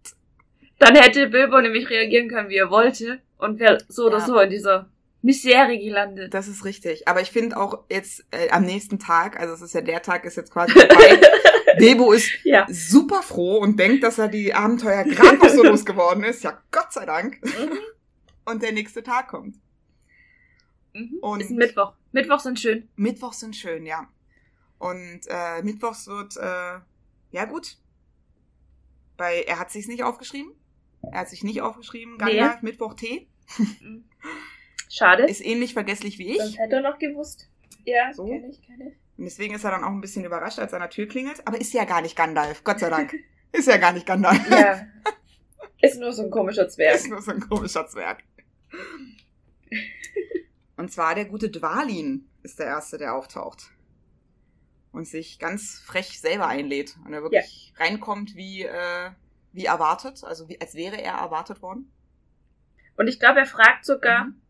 dann 0.79 0.95
hätte 0.95 1.27
Bilbo 1.27 1.59
nämlich 1.61 1.89
reagieren 1.89 2.29
können, 2.29 2.49
wie 2.49 2.57
er 2.57 2.69
wollte 2.69 3.19
und 3.37 3.59
wäre 3.59 3.79
so 3.87 4.05
oder 4.07 4.19
Ja. 4.19 4.25
so 4.25 4.39
in 4.39 4.49
dieser 4.51 4.89
Misere 5.21 5.77
gelandet. 5.77 6.33
Das 6.33 6.47
ist 6.47 6.63
richtig. 6.65 7.07
Aber 7.07 7.21
ich 7.21 7.31
finde 7.31 7.57
auch 7.57 7.83
jetzt 7.89 8.25
äh, 8.31 8.49
am 8.51 8.63
nächsten 8.63 8.99
Tag, 8.99 9.39
also 9.39 9.53
es 9.53 9.61
ist 9.61 9.73
ja 9.73 9.81
der 9.81 10.01
Tag, 10.01 10.23
ist 10.25 10.37
jetzt 10.37 10.51
quasi 10.51 10.71
vorbei. 10.73 11.19
Bilbo 11.77 12.11
ist 12.13 12.29
Ja. 12.43 12.65
super 12.69 13.21
froh 13.21 13.57
und 13.59 13.77
denkt, 13.79 14.03
dass 14.03 14.17
er 14.17 14.27
die 14.27 14.53
Abenteuer 14.53 15.03
gerade 15.03 15.37
noch 15.37 15.49
so 15.49 15.63
losgeworden 15.63 16.23
ist. 16.23 16.43
Ja, 16.43 16.61
Gott 16.71 16.91
sei 16.93 17.05
Dank. 17.05 17.39
Mhm. 17.43 17.77
Und 18.45 18.63
der 18.63 18.71
nächste 18.71 19.03
Tag 19.03 19.27
kommt. 19.27 19.55
Mhm. 20.93 21.17
Und- 21.21 21.41
Ist 21.41 21.51
Mittwoch. 21.51 21.93
Mittwoch 22.11 22.39
sind 22.39 22.59
schön. 22.59 22.89
Mittwochs 22.95 23.39
sind 23.41 23.55
schön, 23.55 23.85
ja. 23.85 24.07
Und 24.79 25.21
äh, 25.27 25.61
Mittwochs 25.61 26.07
wird, 26.07 26.37
äh, 26.37 26.79
ja 27.31 27.45
gut. 27.45 27.77
Bei, 29.17 29.41
er 29.43 29.59
hat 29.59 29.69
sich's 29.69 29.87
nicht 29.87 30.03
aufgeschrieben. 30.03 30.53
Er 31.11 31.19
hat 31.21 31.29
sich 31.29 31.43
nicht 31.43 31.61
aufgeschrieben. 31.61 32.13
Nee. 32.17 32.37
Gandalf, 32.37 32.61
Mittwoch 32.61 32.93
Tee. 32.95 33.27
Mhm. 33.57 34.05
Schade. 34.89 35.23
Ist 35.25 35.45
ähnlich 35.45 35.73
vergesslich 35.73 36.17
wie 36.17 36.31
ich. 36.31 36.37
Sonst 36.41 36.57
hätte 36.57 36.77
er 36.77 36.81
noch 36.81 36.97
gewusst. 36.99 37.47
Ja, 37.85 38.11
So. 38.11 38.25
kenn 38.25 38.49
ich, 38.49 38.61
kenn 38.61 38.81
ich. 38.81 38.93
Und 39.17 39.25
deswegen 39.25 39.53
ist 39.53 39.63
er 39.63 39.71
dann 39.71 39.83
auch 39.83 39.89
ein 39.91 40.01
bisschen 40.01 40.25
überrascht, 40.25 40.59
als 40.59 40.71
er 40.73 40.77
an 40.77 40.81
der 40.83 40.89
Tür 40.89 41.07
klingelt. 41.07 41.45
Aber 41.47 41.59
ist 41.61 41.73
ja 41.73 41.83
gar 41.85 42.01
nicht 42.01 42.15
Gandalf, 42.15 42.63
Gott 42.63 42.79
sei 42.79 42.89
Dank. 42.89 43.13
Ist 43.51 43.67
ja 43.67 43.77
gar 43.77 43.93
nicht 43.93 44.05
Gandalf. 44.05 44.47
Ja. 44.51 44.85
Ist 45.81 45.99
nur 45.99 46.13
so 46.13 46.21
ein 46.21 46.29
komischer 46.29 46.69
Zwerg. 46.69 46.93
Ist 46.95 47.09
nur 47.09 47.19
so 47.19 47.31
ein 47.31 47.39
komischer 47.39 47.87
Zwerg. 47.87 48.23
Und 50.77 50.91
zwar 50.91 51.15
der 51.15 51.25
gute 51.25 51.49
Dwalin 51.49 52.29
ist 52.43 52.59
der 52.59 52.67
Erste, 52.67 52.97
der 52.99 53.15
auftaucht. 53.15 53.71
Und 54.91 55.07
sich 55.07 55.39
ganz 55.39 55.79
frech 55.85 56.19
selber 56.19 56.47
einlädt. 56.47 56.95
Und 57.05 57.13
er 57.13 57.23
wirklich 57.23 57.73
reinkommt 57.77 58.35
wie, 58.35 58.63
äh, 58.63 59.09
wie 59.51 59.65
erwartet. 59.65 60.23
Also 60.23 60.47
wie, 60.47 60.61
als 60.61 60.75
wäre 60.75 61.01
er 61.01 61.13
erwartet 61.13 61.61
worden. 61.63 61.91
Und 62.97 63.07
ich 63.07 63.19
glaube, 63.19 63.39
er 63.39 63.45
fragt 63.45 63.83
sogar, 63.85 64.25
Mhm. 64.25 64.41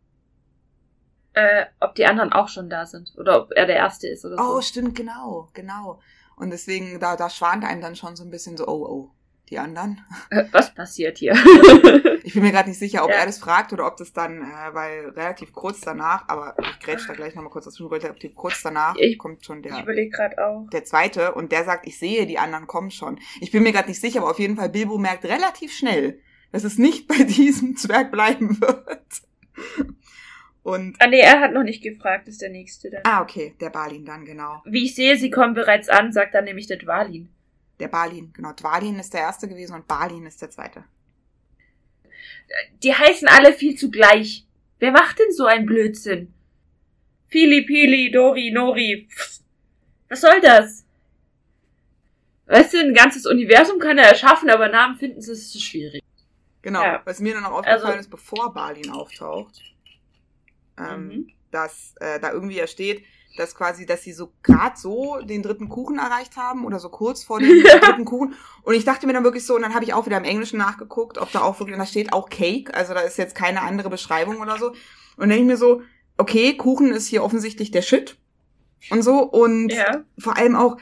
Äh, 1.40 1.66
ob 1.80 1.96
die 1.96 2.06
anderen 2.06 2.32
auch 2.34 2.50
schon 2.50 2.70
da 2.70 2.86
sind. 2.86 3.14
Oder 3.18 3.42
ob 3.42 3.52
er 3.52 3.66
der 3.66 3.78
Erste 3.78 4.08
ist 4.08 4.26
oder 4.26 4.36
Oh, 4.40 4.56
so. 4.56 4.62
stimmt, 4.62 4.96
genau, 4.96 5.50
genau. 5.54 6.00
Und 6.36 6.52
deswegen, 6.52 7.00
da, 7.00 7.16
da 7.16 7.30
schwant 7.30 7.64
einem 7.66 7.82
dann 7.82 7.96
schon 7.96 8.16
so 8.16 8.24
ein 8.24 8.30
bisschen 8.32 8.56
so, 8.58 8.68
oh, 8.68 8.86
oh, 8.88 9.10
die 9.50 9.58
anderen. 9.60 10.04
Äh, 10.30 10.46
Was 10.52 10.74
passiert 10.74 11.18
hier? 11.18 11.36
Ich 12.22 12.34
bin 12.36 12.44
mir 12.44 12.52
gerade 12.52 12.70
nicht 12.70 12.78
sicher, 12.78 13.04
ob 13.06 13.10
Ja. 13.10 13.16
er 13.16 13.26
das 13.26 13.40
fragt 13.40 13.74
oder 13.74 13.88
ob 13.88 13.98
das 13.98 14.14
dann, 14.14 14.42
äh, 14.42 14.74
weil 14.74 15.10
relativ 15.16 15.52
kurz 15.52 15.80
danach, 15.82 16.26
aber 16.28 16.54
ich 16.60 16.80
grätsch 16.80 17.08
da 17.08 17.14
gleich 17.14 17.34
nochmal 17.34 17.50
kurz 17.52 17.66
dazu, 17.66 17.88
relativ 17.88 18.36
kurz 18.36 18.62
danach 18.62 18.96
Ich- 18.98 19.18
kommt 19.18 19.44
schon 19.46 19.64
Ich 19.64 19.72
der, 19.72 19.82
überlege 19.82 20.12
gerade 20.12 20.38
auch. 20.46 20.70
der 20.70 20.84
zweite 20.84 21.34
und 21.34 21.52
der 21.52 21.64
sagt, 21.64 21.88
ich 21.88 21.98
sehe, 21.98 22.28
die 22.28 22.38
anderen 22.38 22.68
kommen 22.68 22.92
schon. 22.92 23.20
Ich 23.42 23.50
bin 23.52 23.64
mir 23.64 23.72
gerade 23.72 23.88
nicht 23.88 24.00
sicher, 24.02 24.20
aber 24.20 24.30
auf 24.30 24.38
jeden 24.38 24.58
Fall, 24.58 24.70
Bilbo 24.70 24.98
merkt 25.00 25.26
relativ 25.26 25.74
schnell, 25.74 26.20
dass 26.52 26.64
es 26.66 26.78
nicht 26.78 27.08
bei 27.08 27.16
diesem 27.24 27.76
Zwerg 27.78 28.12
bleiben 28.12 28.62
wird. 28.62 29.02
Und, 30.64 30.98
Ah 31.00 31.08
nee, 31.08 31.20
er 31.22 31.40
hat 31.40 31.54
noch 31.54 31.64
nicht 31.64 31.82
gefragt, 31.82 32.28
ist 32.28 32.42
der 32.42 32.50
nächste 32.50 32.90
dann. 32.92 33.02
ah, 33.06 33.22
okay, 33.22 33.56
der 33.62 33.70
Balin 33.70 34.06
dann, 34.06 34.26
genau. 34.26 34.62
Wie 34.66 34.86
ich 34.86 34.96
sehe, 34.96 35.18
sie 35.18 35.30
kommen 35.30 35.54
bereits 35.54 35.90
an, 35.90 36.12
sagt 36.12 36.34
dann 36.36 36.44
nämlich 36.46 36.68
der 36.68 36.78
Dwalin. 36.78 37.30
Der 37.80 37.88
Balin, 37.88 38.32
genau. 38.34 38.52
Dwalin 38.54 39.00
ist 39.00 39.14
der 39.14 39.22
erste 39.22 39.48
gewesen 39.48 39.74
und 39.76 39.88
Balin 39.88 40.26
ist 40.26 40.42
der 40.42 40.50
zweite. 40.50 40.84
Die 42.84 42.94
heißen 42.94 43.28
alle 43.28 43.54
viel 43.54 43.76
zu 43.76 43.90
gleich. 43.90 44.46
Wer 44.80 44.92
macht 44.92 45.20
denn 45.20 45.32
so 45.32 45.46
einen 45.46 45.66
Blödsinn? 45.66 46.34
Fili, 47.28 47.62
Pili, 47.62 48.12
Dori, 48.12 48.52
Nori. 48.52 49.08
Pff. 49.10 49.40
Was 50.10 50.22
soll 50.22 50.42
das? 50.42 50.86
Weißt 52.48 52.74
du, 52.74 52.80
ein 52.80 52.94
ganzes 52.96 53.26
Universum 53.28 53.78
kann 53.80 53.98
er 54.00 54.08
erschaffen, 54.10 54.50
aber 54.50 54.70
Namen 54.70 54.98
finden 54.98 55.22
sie 55.22 55.32
ist 55.34 55.62
schwierig. 55.62 56.02
Genau. 56.64 56.82
Ja. 56.82 57.02
Was 57.06 57.20
mir 57.20 57.34
dann 57.36 57.44
noch 57.44 57.52
aufgefallen 57.52 57.84
Also- 57.86 58.00
ist, 58.00 58.10
bevor 58.10 58.54
Balin 58.54 58.90
auftaucht, 58.90 59.62
ähm, 60.80 61.08
Mhm. 61.08 61.28
dass 61.52 61.94
äh, 62.00 62.20
da 62.20 62.32
irgendwie 62.32 62.56
ja 62.58 62.68
steht, 62.68 63.04
dass 63.38 63.56
quasi, 63.56 63.86
dass 63.86 64.04
sie 64.04 64.12
so 64.12 64.32
gerade 64.44 64.78
so 64.78 65.20
den 65.22 65.44
dritten 65.44 65.70
Kuchen 65.70 65.98
erreicht 66.00 66.36
haben 66.36 66.66
oder 66.66 66.80
so 66.80 66.90
kurz 66.90 67.24
vor 67.24 67.40
dem 67.40 67.64
Ja. 67.66 67.78
dritten 67.80 68.06
Kuchen. 68.06 68.34
Und 68.64 68.74
ich 68.76 68.86
dachte 68.86 69.08
mir 69.08 69.14
dann 69.14 69.24
wirklich 69.24 69.46
so, 69.46 69.56
und 69.56 69.62
dann 69.62 69.74
habe 69.76 69.84
ich 69.86 69.94
auch 69.94 70.06
wieder 70.06 70.18
im 70.18 70.24
Englischen 70.24 70.58
nachgeguckt, 70.58 71.18
ob 71.18 71.32
da 71.32 71.42
auch 71.42 71.60
wirklich, 71.60 71.74
und 71.76 71.80
da 71.80 71.86
steht 71.86 72.12
auch 72.14 72.30
Cake, 72.30 72.74
also 72.74 72.94
da 72.94 73.02
ist 73.02 73.18
jetzt 73.18 73.36
keine 73.36 73.62
andere 73.62 73.90
Beschreibung 73.90 74.40
oder 74.42 74.58
so. 74.58 74.70
Und 74.70 74.76
dann 75.18 75.30
denke 75.30 75.44
ich 75.44 75.48
mir 75.48 75.58
so, 75.58 75.82
okay, 76.18 76.56
Kuchen 76.58 76.92
ist 76.92 77.08
hier 77.08 77.24
offensichtlich 77.24 77.72
der 77.72 77.82
Shit 77.82 78.18
und 78.90 79.04
so 79.04 79.20
und 79.24 79.72
Ja. 79.72 80.04
vor 80.18 80.38
allem 80.38 80.56
auch, 80.56 80.78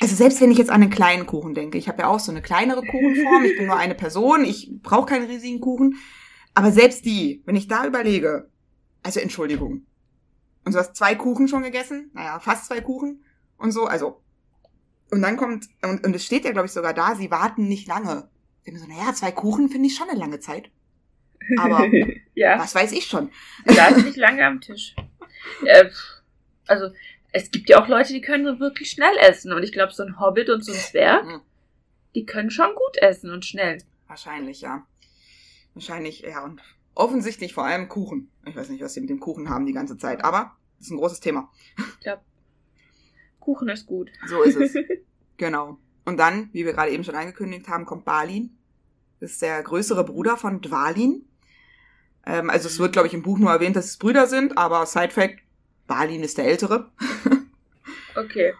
also 0.00 0.14
selbst 0.14 0.40
wenn 0.40 0.50
ich 0.50 0.58
jetzt 0.58 0.70
an 0.70 0.82
einen 0.82 0.90
kleinen 0.90 1.26
Kuchen 1.26 1.54
denke, 1.54 1.78
ich 1.78 1.88
habe 1.88 2.02
ja 2.02 2.08
auch 2.08 2.20
so 2.20 2.30
eine 2.30 2.42
kleinere 2.42 2.82
Kuchenform, 2.84 3.44
ich 3.44 3.56
bin 3.56 3.66
nur 3.66 3.76
eine 3.76 3.94
Person, 3.94 4.44
ich 4.44 4.70
brauche 4.82 5.06
keinen 5.06 5.26
riesigen 5.26 5.60
Kuchen, 5.60 5.96
aber 6.54 6.70
selbst 6.70 7.04
die, 7.04 7.42
wenn 7.46 7.56
ich 7.56 7.66
da 7.68 7.86
überlege, 7.86 8.48
also 9.02 9.20
Entschuldigung, 9.20 9.86
und 10.64 10.74
du 10.74 10.78
hast 10.78 10.96
zwei 10.96 11.14
Kuchen 11.14 11.48
schon 11.48 11.62
gegessen, 11.62 12.10
naja, 12.14 12.38
fast 12.40 12.66
zwei 12.66 12.80
Kuchen 12.80 13.24
und 13.56 13.72
so, 13.72 13.86
also 13.86 14.22
und 15.10 15.22
dann 15.22 15.36
kommt, 15.36 15.68
und, 15.82 16.04
und 16.04 16.14
es 16.14 16.24
steht 16.24 16.44
ja, 16.44 16.52
glaube 16.52 16.66
ich, 16.66 16.72
sogar 16.72 16.92
da, 16.92 17.14
sie 17.14 17.30
warten 17.30 17.66
nicht 17.66 17.86
lange. 17.88 18.28
Ich 18.64 18.72
mir 18.72 18.78
so, 18.78 18.86
naja, 18.86 19.14
zwei 19.14 19.32
Kuchen 19.32 19.70
finde 19.70 19.86
ich 19.88 19.94
schon 19.94 20.10
eine 20.10 20.18
lange 20.18 20.40
Zeit. 20.40 20.70
Aber 21.58 21.86
ja, 22.34 22.58
was 22.58 22.74
weiß 22.74 22.92
ich 22.92 23.06
schon. 23.06 23.30
sie 23.66 23.74
saßen 23.74 24.04
nicht 24.04 24.18
lange 24.18 24.44
am 24.44 24.60
Tisch. 24.60 24.94
Äh, 25.64 25.88
also, 26.66 26.90
es 27.32 27.50
gibt 27.50 27.70
ja 27.70 27.82
auch 27.82 27.88
Leute, 27.88 28.12
die 28.12 28.20
können 28.20 28.44
so 28.44 28.60
wirklich 28.60 28.90
schnell 28.90 29.16
essen. 29.20 29.52
Und 29.52 29.62
ich 29.62 29.72
glaube, 29.72 29.94
so 29.94 30.02
ein 30.02 30.20
Hobbit 30.20 30.50
und 30.50 30.62
so 30.62 30.72
ein 30.72 30.78
Zwerg, 30.78 31.24
Hm. 31.24 31.40
die 32.14 32.26
können 32.26 32.50
schon 32.50 32.74
gut 32.74 32.98
essen 32.98 33.30
und 33.30 33.46
schnell. 33.46 33.82
Wahrscheinlich, 34.08 34.60
ja. 34.60 34.86
Wahrscheinlich, 35.72 36.20
ja, 36.20 36.44
und 36.44 36.60
offensichtlich 36.98 37.54
vor 37.54 37.64
allem 37.64 37.88
Kuchen. 37.88 38.30
Ich 38.44 38.56
weiß 38.56 38.68
nicht, 38.68 38.82
was 38.82 38.94
sie 38.94 39.00
mit 39.00 39.10
dem 39.10 39.20
Kuchen 39.20 39.48
haben 39.48 39.66
die 39.66 39.72
ganze 39.72 39.96
Zeit, 39.96 40.24
aber 40.24 40.56
das 40.78 40.86
ist 40.86 40.92
ein 40.92 40.98
großes 40.98 41.20
Thema. 41.20 41.50
Ich 41.76 42.00
glaube, 42.00 42.22
Kuchen 43.40 43.68
ist 43.68 43.86
gut. 43.86 44.10
So 44.26 44.42
ist 44.42 44.56
es. 44.56 44.74
genau. 45.36 45.78
Und 46.04 46.18
dann, 46.18 46.50
wie 46.52 46.64
wir 46.64 46.72
gerade 46.72 46.90
eben 46.90 47.04
schon 47.04 47.14
angekündigt 47.14 47.68
haben, 47.68 47.86
kommt 47.86 48.04
Balin. 48.04 48.56
Das 49.20 49.32
ist 49.32 49.42
der 49.42 49.62
größere 49.62 50.04
Bruder 50.04 50.36
von 50.36 50.60
Dwalin. 50.60 51.24
Ähm, 52.26 52.50
also 52.50 52.68
es 52.68 52.78
wird, 52.78 52.92
glaube 52.92 53.08
ich, 53.08 53.14
im 53.14 53.22
Buch 53.22 53.38
nur 53.38 53.50
erwähnt, 53.50 53.76
dass 53.76 53.86
es 53.86 53.96
Brüder 53.96 54.26
sind, 54.26 54.58
aber 54.58 54.86
Side 54.86 55.10
Fact, 55.10 55.40
Balin 55.86 56.22
ist 56.22 56.38
der 56.38 56.46
Ältere. 56.46 56.90
Okay. 58.14 58.52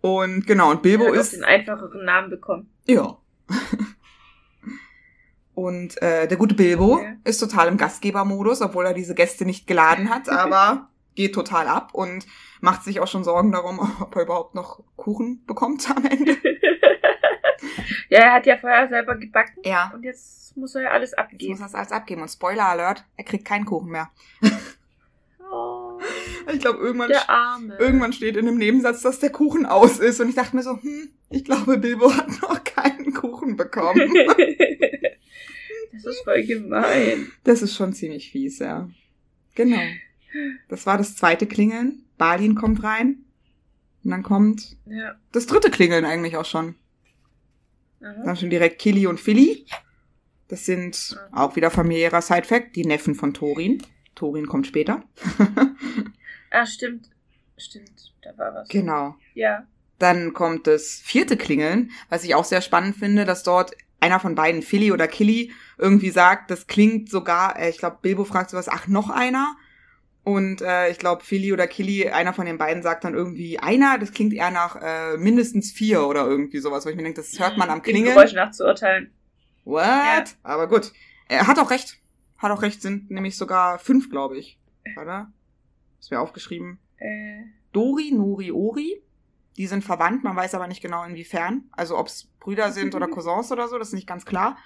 Und 0.00 0.46
genau, 0.46 0.70
und 0.70 0.82
Bilbo 0.82 1.08
auch 1.08 1.14
ist. 1.14 1.34
den 1.34 1.44
einfacheren 1.44 2.04
Namen 2.04 2.30
bekommen. 2.30 2.70
Ja. 2.86 3.18
Und 5.54 6.00
äh, 6.02 6.26
der 6.26 6.36
gute 6.36 6.54
Bilbo 6.54 7.00
Ja. 7.00 7.12
ist 7.24 7.38
total 7.38 7.68
im 7.68 7.76
Gastgebermodus, 7.76 8.60
obwohl 8.60 8.86
er 8.86 8.94
diese 8.94 9.14
Gäste 9.14 9.44
nicht 9.44 9.66
geladen 9.66 10.10
hat, 10.10 10.28
aber 10.28 10.88
geht 11.14 11.34
total 11.34 11.68
ab 11.68 11.90
und 11.92 12.26
macht 12.60 12.82
sich 12.82 12.98
auch 13.00 13.06
schon 13.06 13.22
Sorgen 13.24 13.52
darum, 13.52 13.78
ob 14.00 14.14
er 14.16 14.22
überhaupt 14.22 14.54
noch 14.54 14.82
Kuchen 14.96 15.44
bekommt 15.46 15.88
am 15.90 16.04
Ende. 16.04 16.32
ja, 18.08 18.18
er 18.20 18.32
hat 18.34 18.46
ja 18.46 18.56
vorher 18.56 18.88
selber 18.88 19.14
gebacken 19.16 19.60
Ja, 19.64 19.92
und 19.94 20.02
jetzt 20.02 20.56
muss 20.56 20.74
er 20.74 20.82
ja 20.82 20.90
alles 20.90 21.10
jetzt 21.10 21.18
muss 21.18 21.24
abgeben. 21.24 21.60
er 21.60 21.66
es 21.66 21.74
alles 21.74 21.92
abgeben. 21.92 22.22
Und 22.22 22.28
Spoiler 22.30 22.66
Alert, 22.66 23.04
er 23.16 23.24
kriegt 23.24 23.44
keinen 23.44 23.64
Kuchen 23.64 23.90
mehr. 23.90 24.10
Oh, 25.52 25.98
Ich 26.52 26.60
glaube, 26.60 26.78
irgendwann, 26.78 27.10
irgendwann 27.78 28.12
steht 28.12 28.36
in 28.36 28.48
einem 28.48 28.58
Nebensatz, 28.58 29.02
dass 29.02 29.20
der 29.20 29.30
Kuchen 29.30 29.66
aus 29.66 29.98
ist. 29.98 30.20
Und 30.20 30.28
ich 30.28 30.34
dachte 30.34 30.56
mir 30.56 30.62
so, 30.62 30.80
hm, 30.80 31.10
ich 31.30 31.44
glaube, 31.44 31.78
Bilbo 31.78 32.12
hat 32.12 32.28
noch 32.42 32.62
keinen 32.64 33.12
Kuchen 33.14 33.56
bekommen. 33.56 34.12
Das 35.94 36.04
ist 36.16 36.24
voll 36.24 36.42
gemein. 36.44 37.30
Das 37.44 37.62
ist 37.62 37.74
schon 37.74 37.92
ziemlich 37.92 38.30
fies, 38.30 38.58
ja. 38.58 38.88
Genau. 39.54 39.80
Das 40.68 40.84
war 40.86 40.98
das 40.98 41.16
zweite 41.16 41.46
Klingeln. 41.46 42.04
Balin 42.18 42.54
kommt 42.54 42.82
rein. 42.82 43.24
Und 44.02 44.10
dann 44.10 44.22
kommt 44.22 44.76
Ja. 44.86 45.14
das 45.32 45.46
dritte 45.46 45.70
Klingeln 45.70 46.04
eigentlich 46.04 46.36
auch 46.36 46.44
schon. 46.44 46.74
Aha. 48.02 48.22
Dann 48.24 48.36
schon 48.36 48.50
direkt 48.50 48.80
Killy 48.80 49.06
und 49.06 49.18
Philly. 49.20 49.64
Das 50.48 50.66
sind 50.66 51.18
auch 51.32 51.56
wieder 51.56 51.70
familiärer 51.70 52.20
Sidefact, 52.20 52.76
die 52.76 52.84
Neffen 52.84 53.14
von 53.14 53.32
Thorin. 53.32 53.82
Thorin 54.14 54.46
kommt 54.46 54.66
später. 54.66 55.02
Ah, 56.50 56.66
stimmt. 56.66 57.08
Stimmt, 57.56 58.12
da 58.22 58.36
war 58.36 58.54
was. 58.54 58.68
genau. 58.68 59.16
Ja. 59.34 59.66
Dann 59.98 60.32
kommt 60.34 60.66
das 60.66 61.00
vierte 61.02 61.36
Klingeln, 61.36 61.90
was 62.08 62.24
ich 62.24 62.34
auch 62.34 62.44
sehr 62.44 62.60
spannend 62.60 62.96
finde, 62.96 63.24
dass 63.24 63.42
dort 63.44 63.72
einer 64.04 64.20
von 64.20 64.34
beiden, 64.34 64.60
Philly 64.60 64.92
oder 64.92 65.08
Killy, 65.08 65.50
irgendwie 65.78 66.10
sagt, 66.10 66.50
das 66.50 66.66
klingt 66.66 67.08
sogar, 67.10 67.58
äh, 67.58 67.70
ich 67.70 67.78
glaube, 67.78 67.98
Bilbo 68.02 68.24
fragt 68.24 68.50
sowas, 68.50 68.68
ach, 68.68 68.86
noch 68.86 69.08
einer? 69.08 69.56
Und 70.24 70.60
äh, 70.60 70.90
ich 70.90 70.98
glaube, 70.98 71.24
Philly 71.24 71.52
oder 71.52 71.66
Killy, 71.66 72.08
einer 72.08 72.34
von 72.34 72.44
den 72.44 72.58
beiden 72.58 72.82
sagt 72.82 73.04
dann 73.04 73.14
irgendwie 73.14 73.58
einer, 73.58 73.98
das 73.98 74.12
klingt 74.12 74.34
eher 74.34 74.50
nach 74.50 74.76
äh, 74.76 75.16
mindestens 75.16 75.72
vier 75.72 76.06
oder 76.06 76.26
irgendwie 76.26 76.58
sowas, 76.58 76.84
wo 76.84 76.90
ich 76.90 76.96
mir 76.96 77.02
denke, 77.02 77.20
das 77.20 77.38
hört 77.38 77.56
man 77.56 77.70
am 77.70 77.82
Klingeln. 77.82 78.14
Geräusch 78.14 78.34
nachzuurteilen. 78.34 79.10
What? 79.64 79.84
Ja. 79.84 80.24
Aber 80.42 80.68
gut. 80.68 80.92
Er 81.28 81.46
hat 81.46 81.58
auch 81.58 81.70
recht. 81.70 81.98
Hat 82.38 82.50
auch 82.50 82.62
recht, 82.62 82.82
sind 82.82 83.10
nämlich 83.10 83.36
sogar 83.36 83.78
fünf, 83.78 84.10
glaube 84.10 84.36
ich. 84.36 84.58
Oder? 85.00 85.32
Ist 85.98 86.10
mir 86.10 86.20
aufgeschrieben. 86.20 86.78
Äh, 86.98 87.44
Dori, 87.72 88.12
Nori, 88.12 88.50
Ori. 88.50 89.02
Die 89.56 89.66
sind 89.66 89.84
verwandt, 89.84 90.24
man 90.24 90.34
weiß 90.36 90.54
aber 90.54 90.66
nicht 90.66 90.82
genau 90.82 91.04
inwiefern. 91.04 91.64
Also 91.72 91.96
ob 91.96 92.08
es 92.08 92.28
Brüder 92.40 92.72
sind 92.72 92.94
oder 92.94 93.06
Cousins 93.08 93.52
oder 93.52 93.68
so, 93.68 93.78
das 93.78 93.88
ist 93.88 93.94
nicht 93.94 94.06
ganz 94.08 94.24
klar. 94.24 94.56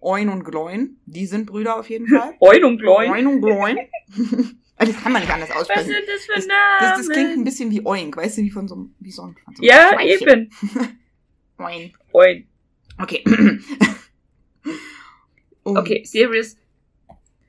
Oin 0.00 0.28
und 0.28 0.44
Gloin, 0.44 0.98
die 1.06 1.26
sind 1.26 1.46
Brüder 1.46 1.78
auf 1.78 1.88
jeden 1.90 2.06
Fall. 2.08 2.34
Oin 2.40 2.64
und 2.64 2.78
Gloin. 2.78 3.10
Oin 3.10 3.26
und 3.26 3.40
Gloin. 3.40 3.78
Das 4.80 4.96
kann 5.02 5.10
man 5.10 5.22
nicht 5.22 5.32
anders 5.32 5.50
Was 5.50 5.56
aussprechen. 5.62 5.86
sind 5.88 6.04
das 6.06 6.24
für 6.24 6.34
Das, 6.36 6.46
Namen? 6.46 6.78
das, 6.80 6.98
das 6.98 7.08
klingt 7.08 7.30
ein 7.32 7.42
bisschen 7.42 7.72
wie 7.72 7.84
Oink, 7.84 8.16
weißt 8.16 8.38
du, 8.38 8.42
wie 8.42 8.50
von 8.52 8.68
so 8.68 8.76
einem, 8.76 8.94
wie 9.00 9.10
so 9.10 9.22
ein, 9.22 9.34
von 9.44 9.56
so 9.56 9.60
einem 9.62 9.68
Ja, 9.68 9.88
Schweinchen. 9.92 10.28
eben. 10.28 10.98
Oin. 11.58 11.92
Oin. 12.12 12.46
Okay. 13.02 13.24
Und- 15.64 15.76
Okay, 15.78 16.04
Sirius. 16.04 16.56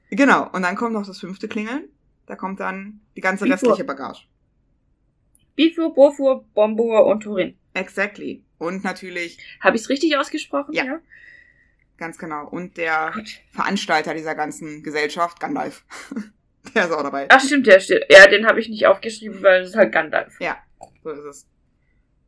Genau, 0.10 0.50
und 0.52 0.64
dann 0.64 0.76
kommt 0.76 0.94
noch 0.94 1.06
das 1.06 1.20
fünfte 1.20 1.48
Klingeln. 1.48 1.90
Da 2.26 2.36
kommt 2.36 2.60
dann 2.60 3.02
die 3.16 3.22
ganze 3.22 3.46
restliche 3.46 3.84
Bagage. 3.84 4.24
Bifur, 5.60 5.94
Bofur, 5.94 6.46
Bombur 6.54 7.06
und 7.06 7.20
Turin. 7.22 7.58
Exactly. 7.74 8.42
Und 8.60 8.86
natürlich, 8.86 9.38
Habe 9.60 9.76
ich 9.76 9.82
es 9.82 9.90
richtig 9.90 10.18
ausgesprochen? 10.18 10.72
Ja. 10.74 11.02
ganz 11.98 12.18
genau, 12.18 12.48
und 12.48 12.78
der 12.78 13.12
Gut. 13.14 13.30
Veranstalter 13.52 14.14
dieser 14.14 14.36
ganzen 14.36 14.84
Gesellschaft, 14.84 15.42
Gandalf. 15.42 15.84
der 16.74 16.86
ist 16.86 16.92
auch 16.92 17.04
dabei. 17.04 17.26
Ach, 17.30 17.42
stimmt, 17.42 17.68
der 17.68 17.82
steht. 17.82 18.06
Ja, 18.10 18.26
den 18.28 18.46
habe 18.48 18.62
ich 18.62 18.70
nicht 18.70 18.88
aufgeschrieben, 18.88 19.44
weil 19.44 19.60
das 19.60 19.72
ist 19.72 19.76
halt 19.76 19.92
Gandalf. 19.92 20.38
So 21.04 21.10
ist 21.10 21.26
es. 21.26 21.48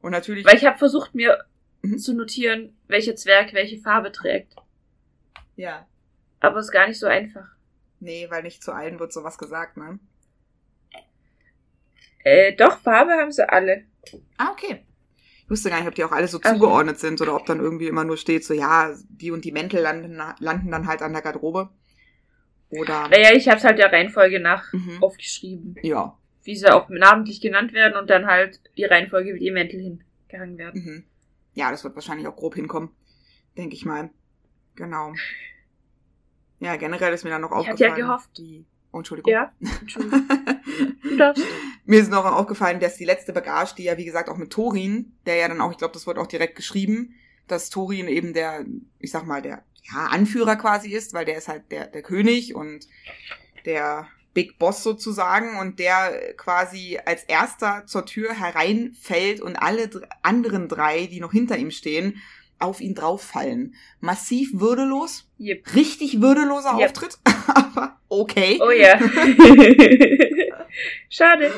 Und 0.01 0.11
natürlich, 0.11 0.45
Weil 0.45 0.57
ich 0.57 0.65
habe 0.65 0.77
versucht, 0.77 1.15
mir 1.15 1.45
Mhm. 1.84 1.97
zu 1.99 2.13
notieren, 2.13 2.77
welcher 2.88 3.15
Zwerg 3.15 3.53
welche 3.53 3.77
Farbe 3.79 4.11
trägt. 4.11 4.55
ja, 5.55 5.88
Aber 6.41 6.57
es 6.57 6.65
ist 6.65 6.71
gar 6.73 6.88
nicht 6.88 6.99
so 6.99 7.07
einfach. 7.07 7.47
nee, 8.01 8.27
weil 8.29 8.43
nicht 8.43 8.61
zu 8.61 8.73
allen 8.73 8.99
wird 8.99 9.13
sowas 9.13 9.38
gesagt, 9.38 9.77
ne? 9.77 9.99
Äh, 12.24 12.53
doch, 12.55 12.80
Farbe 12.80 13.11
haben 13.13 13.32
sie 13.32 13.47
alle. 13.47 13.84
Ah, 14.38 14.51
okay. 14.51 14.86
Ich 15.43 15.49
wusste 15.49 15.69
gar 15.69 15.80
nicht, 15.80 15.88
ob 15.88 15.95
die 15.95 16.03
auch 16.03 16.11
alle 16.11 16.28
so 16.28 16.39
Ach. 16.43 16.53
zugeordnet 16.53 16.99
sind 16.99 17.19
oder 17.22 17.36
ob 17.36 17.45
dann 17.45 17.59
irgendwie 17.59 17.88
immer 17.88 18.03
nur 18.05 18.17
steht, 18.17 18.43
so 18.45 18.53
ja, 18.53 18.95
die 19.09 19.32
und 19.32 19.43
die 19.45 19.51
Mäntel 19.51 19.82
landen, 19.82 20.19
landen 20.39 20.72
dann 20.72 20.88
halt 20.88 21.01
an 21.01 21.13
der 21.13 21.22
Garderobe. 21.22 21.69
Oder. 22.69 23.09
Naja, 23.09 23.32
ich 23.34 23.47
habe 23.49 23.57
es 23.57 23.63
halt 23.65 23.78
der 23.80 23.91
Reihenfolge 23.91 24.39
nach 24.39 24.72
Mhm. 24.72 25.03
aufgeschrieben. 25.03 25.76
Ja. 25.82 26.17
Wie 26.43 26.55
sie 26.55 26.69
auch 26.74 26.88
namentlich 26.89 27.41
genannt 27.41 27.74
werden 27.74 27.97
und 27.97 28.09
dann 28.09 28.26
halt 28.28 28.61
die 28.78 28.86
Reihenfolge, 28.86 29.36
wie 29.36 29.39
die 29.39 29.51
Mäntel 29.51 29.80
hingehangen 29.82 30.57
werden. 30.57 30.82
Mhm. 30.84 31.03
Ja, 31.53 31.69
das 31.69 31.84
wird 31.84 31.95
wahrscheinlich 31.95 32.28
auch 32.28 32.36
grob 32.36 32.55
hinkommen. 32.55 32.89
denke 33.57 33.76
ich 33.76 33.86
mal. 33.86 34.09
Genau. 34.76 35.13
Ja, 36.63 36.76
generell 36.76 37.11
ist 37.11 37.24
mir 37.24 37.32
dann 37.32 37.41
noch 37.41 37.49
Ich 37.49 37.57
hatte 37.57 37.72
aufgefallen. 37.72 37.99
ja 37.99 38.05
gehofft. 38.05 38.38
Die, 38.38 38.65
oh, 38.91 38.97
Entschuldigung. 38.99 39.34
Ja, 39.34 39.51
Entschuldigung. 39.82 40.28
Du 41.01 41.17
darfst. 41.17 41.43
Mir 41.91 41.99
ist 41.99 42.09
noch 42.09 42.23
aufgefallen, 42.23 42.79
dass 42.79 42.95
die 42.95 43.03
letzte 43.03 43.33
Bagage, 43.33 43.75
die 43.77 43.83
ja 43.83 43.97
wie 43.97 44.05
gesagt 44.05 44.29
auch 44.29 44.37
mit 44.37 44.49
Torin, 44.49 45.11
der 45.25 45.35
ja 45.35 45.49
dann 45.49 45.59
auch, 45.59 45.71
ich 45.71 45.77
glaube, 45.77 45.93
das 45.93 46.07
wird 46.07 46.17
auch 46.17 46.27
direkt 46.27 46.55
geschrieben, 46.55 47.15
dass 47.49 47.69
Torin 47.69 48.07
eben 48.07 48.31
der, 48.31 48.63
ich 48.99 49.11
sag 49.11 49.25
mal, 49.25 49.41
der 49.41 49.65
ja, 49.91 50.05
Anführer 50.05 50.55
quasi 50.55 50.93
ist, 50.93 51.13
weil 51.13 51.25
der 51.25 51.37
ist 51.37 51.49
halt 51.49 51.63
der, 51.69 51.87
der 51.87 52.01
König 52.01 52.55
und 52.55 52.87
der 53.65 54.07
Big 54.33 54.57
Boss 54.57 54.83
sozusagen 54.83 55.59
und 55.59 55.79
der 55.79 56.33
quasi 56.37 56.97
als 57.03 57.23
erster 57.23 57.83
zur 57.87 58.05
Tür 58.05 58.31
hereinfällt 58.31 59.41
und 59.41 59.57
alle 59.57 59.89
anderen 60.21 60.69
drei, 60.69 61.07
die 61.07 61.19
noch 61.19 61.33
hinter 61.33 61.57
ihm 61.57 61.71
stehen, 61.71 62.21
auf 62.57 62.79
ihn 62.79 62.95
drauffallen. 62.95 63.75
Massiv 63.99 64.51
würdelos, 64.53 65.27
Yep. 65.41 65.75
richtig 65.75 66.21
würdeloser 66.21 66.77
Yep. 66.77 66.85
Auftritt, 66.85 67.17
aber 67.53 67.97
okay. 68.07 68.61
Oh 68.61 68.71
ja. 68.71 68.97
Schade. 71.09 71.51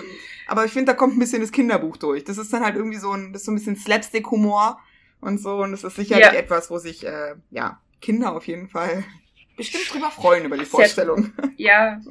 Aber 0.47 0.66
ich 0.66 0.72
finde, 0.72 0.91
da 0.91 0.97
kommt 0.97 1.16
ein 1.16 1.20
bisschen 1.20 1.41
das 1.41 1.51
Kinderbuch 1.51 1.97
durch. 1.97 2.24
Das 2.24 2.38
ist 2.38 2.51
dann 2.53 2.64
halt 2.64 2.76
irgendwie 2.76 2.97
so 2.97 3.11
ein, 3.11 3.34
das 3.34 3.41
ist 3.41 3.45
so 3.45 3.51
ein 3.51 3.55
bisschen 3.55 3.76
Slapstick-Humor 3.76 4.80
und 5.22 5.38
so. 5.39 5.57
Und 5.57 5.72
das 5.72 5.84
ist 5.84 5.95
sicherlich 5.95 6.26
Ja. 6.26 6.34
etwas, 6.34 6.70
wo 6.70 6.78
sich, 6.78 7.05
äh, 7.05 7.36
ja, 7.51 7.80
Kinder 8.01 8.36
auf 8.36 8.47
jeden 8.47 8.68
Fall 8.68 9.03
bestimmt 9.57 9.93
drüber 9.93 10.11
freuen 10.11 10.45
über 10.45 10.57
die 10.57 10.66
Vorstellung. 10.66 11.32
Ja. 11.57 12.01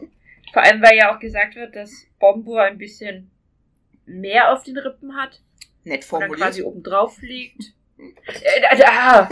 Vor 0.53 0.63
allem, 0.63 0.83
weil 0.83 0.97
ja 0.97 1.15
auch 1.15 1.19
gesagt 1.19 1.55
wird, 1.57 1.75
dass 1.75 2.07
Bombo 2.19 2.57
ein 2.57 2.77
bisschen 2.79 3.31
mehr 4.05 4.53
auf 4.53 4.63
den 4.65 4.77
Rippen 4.77 5.17
hat 5.17 5.41
Nett 5.85 6.07
und 6.13 6.21
dann 6.21 6.31
quasi 6.33 6.61
formuliert. 6.63 6.67
oben 6.67 6.83
drauf 6.83 7.19
liegt. 7.23 7.73
Äh, 7.99 8.61
äh, 8.79 8.85
ah, 8.85 9.29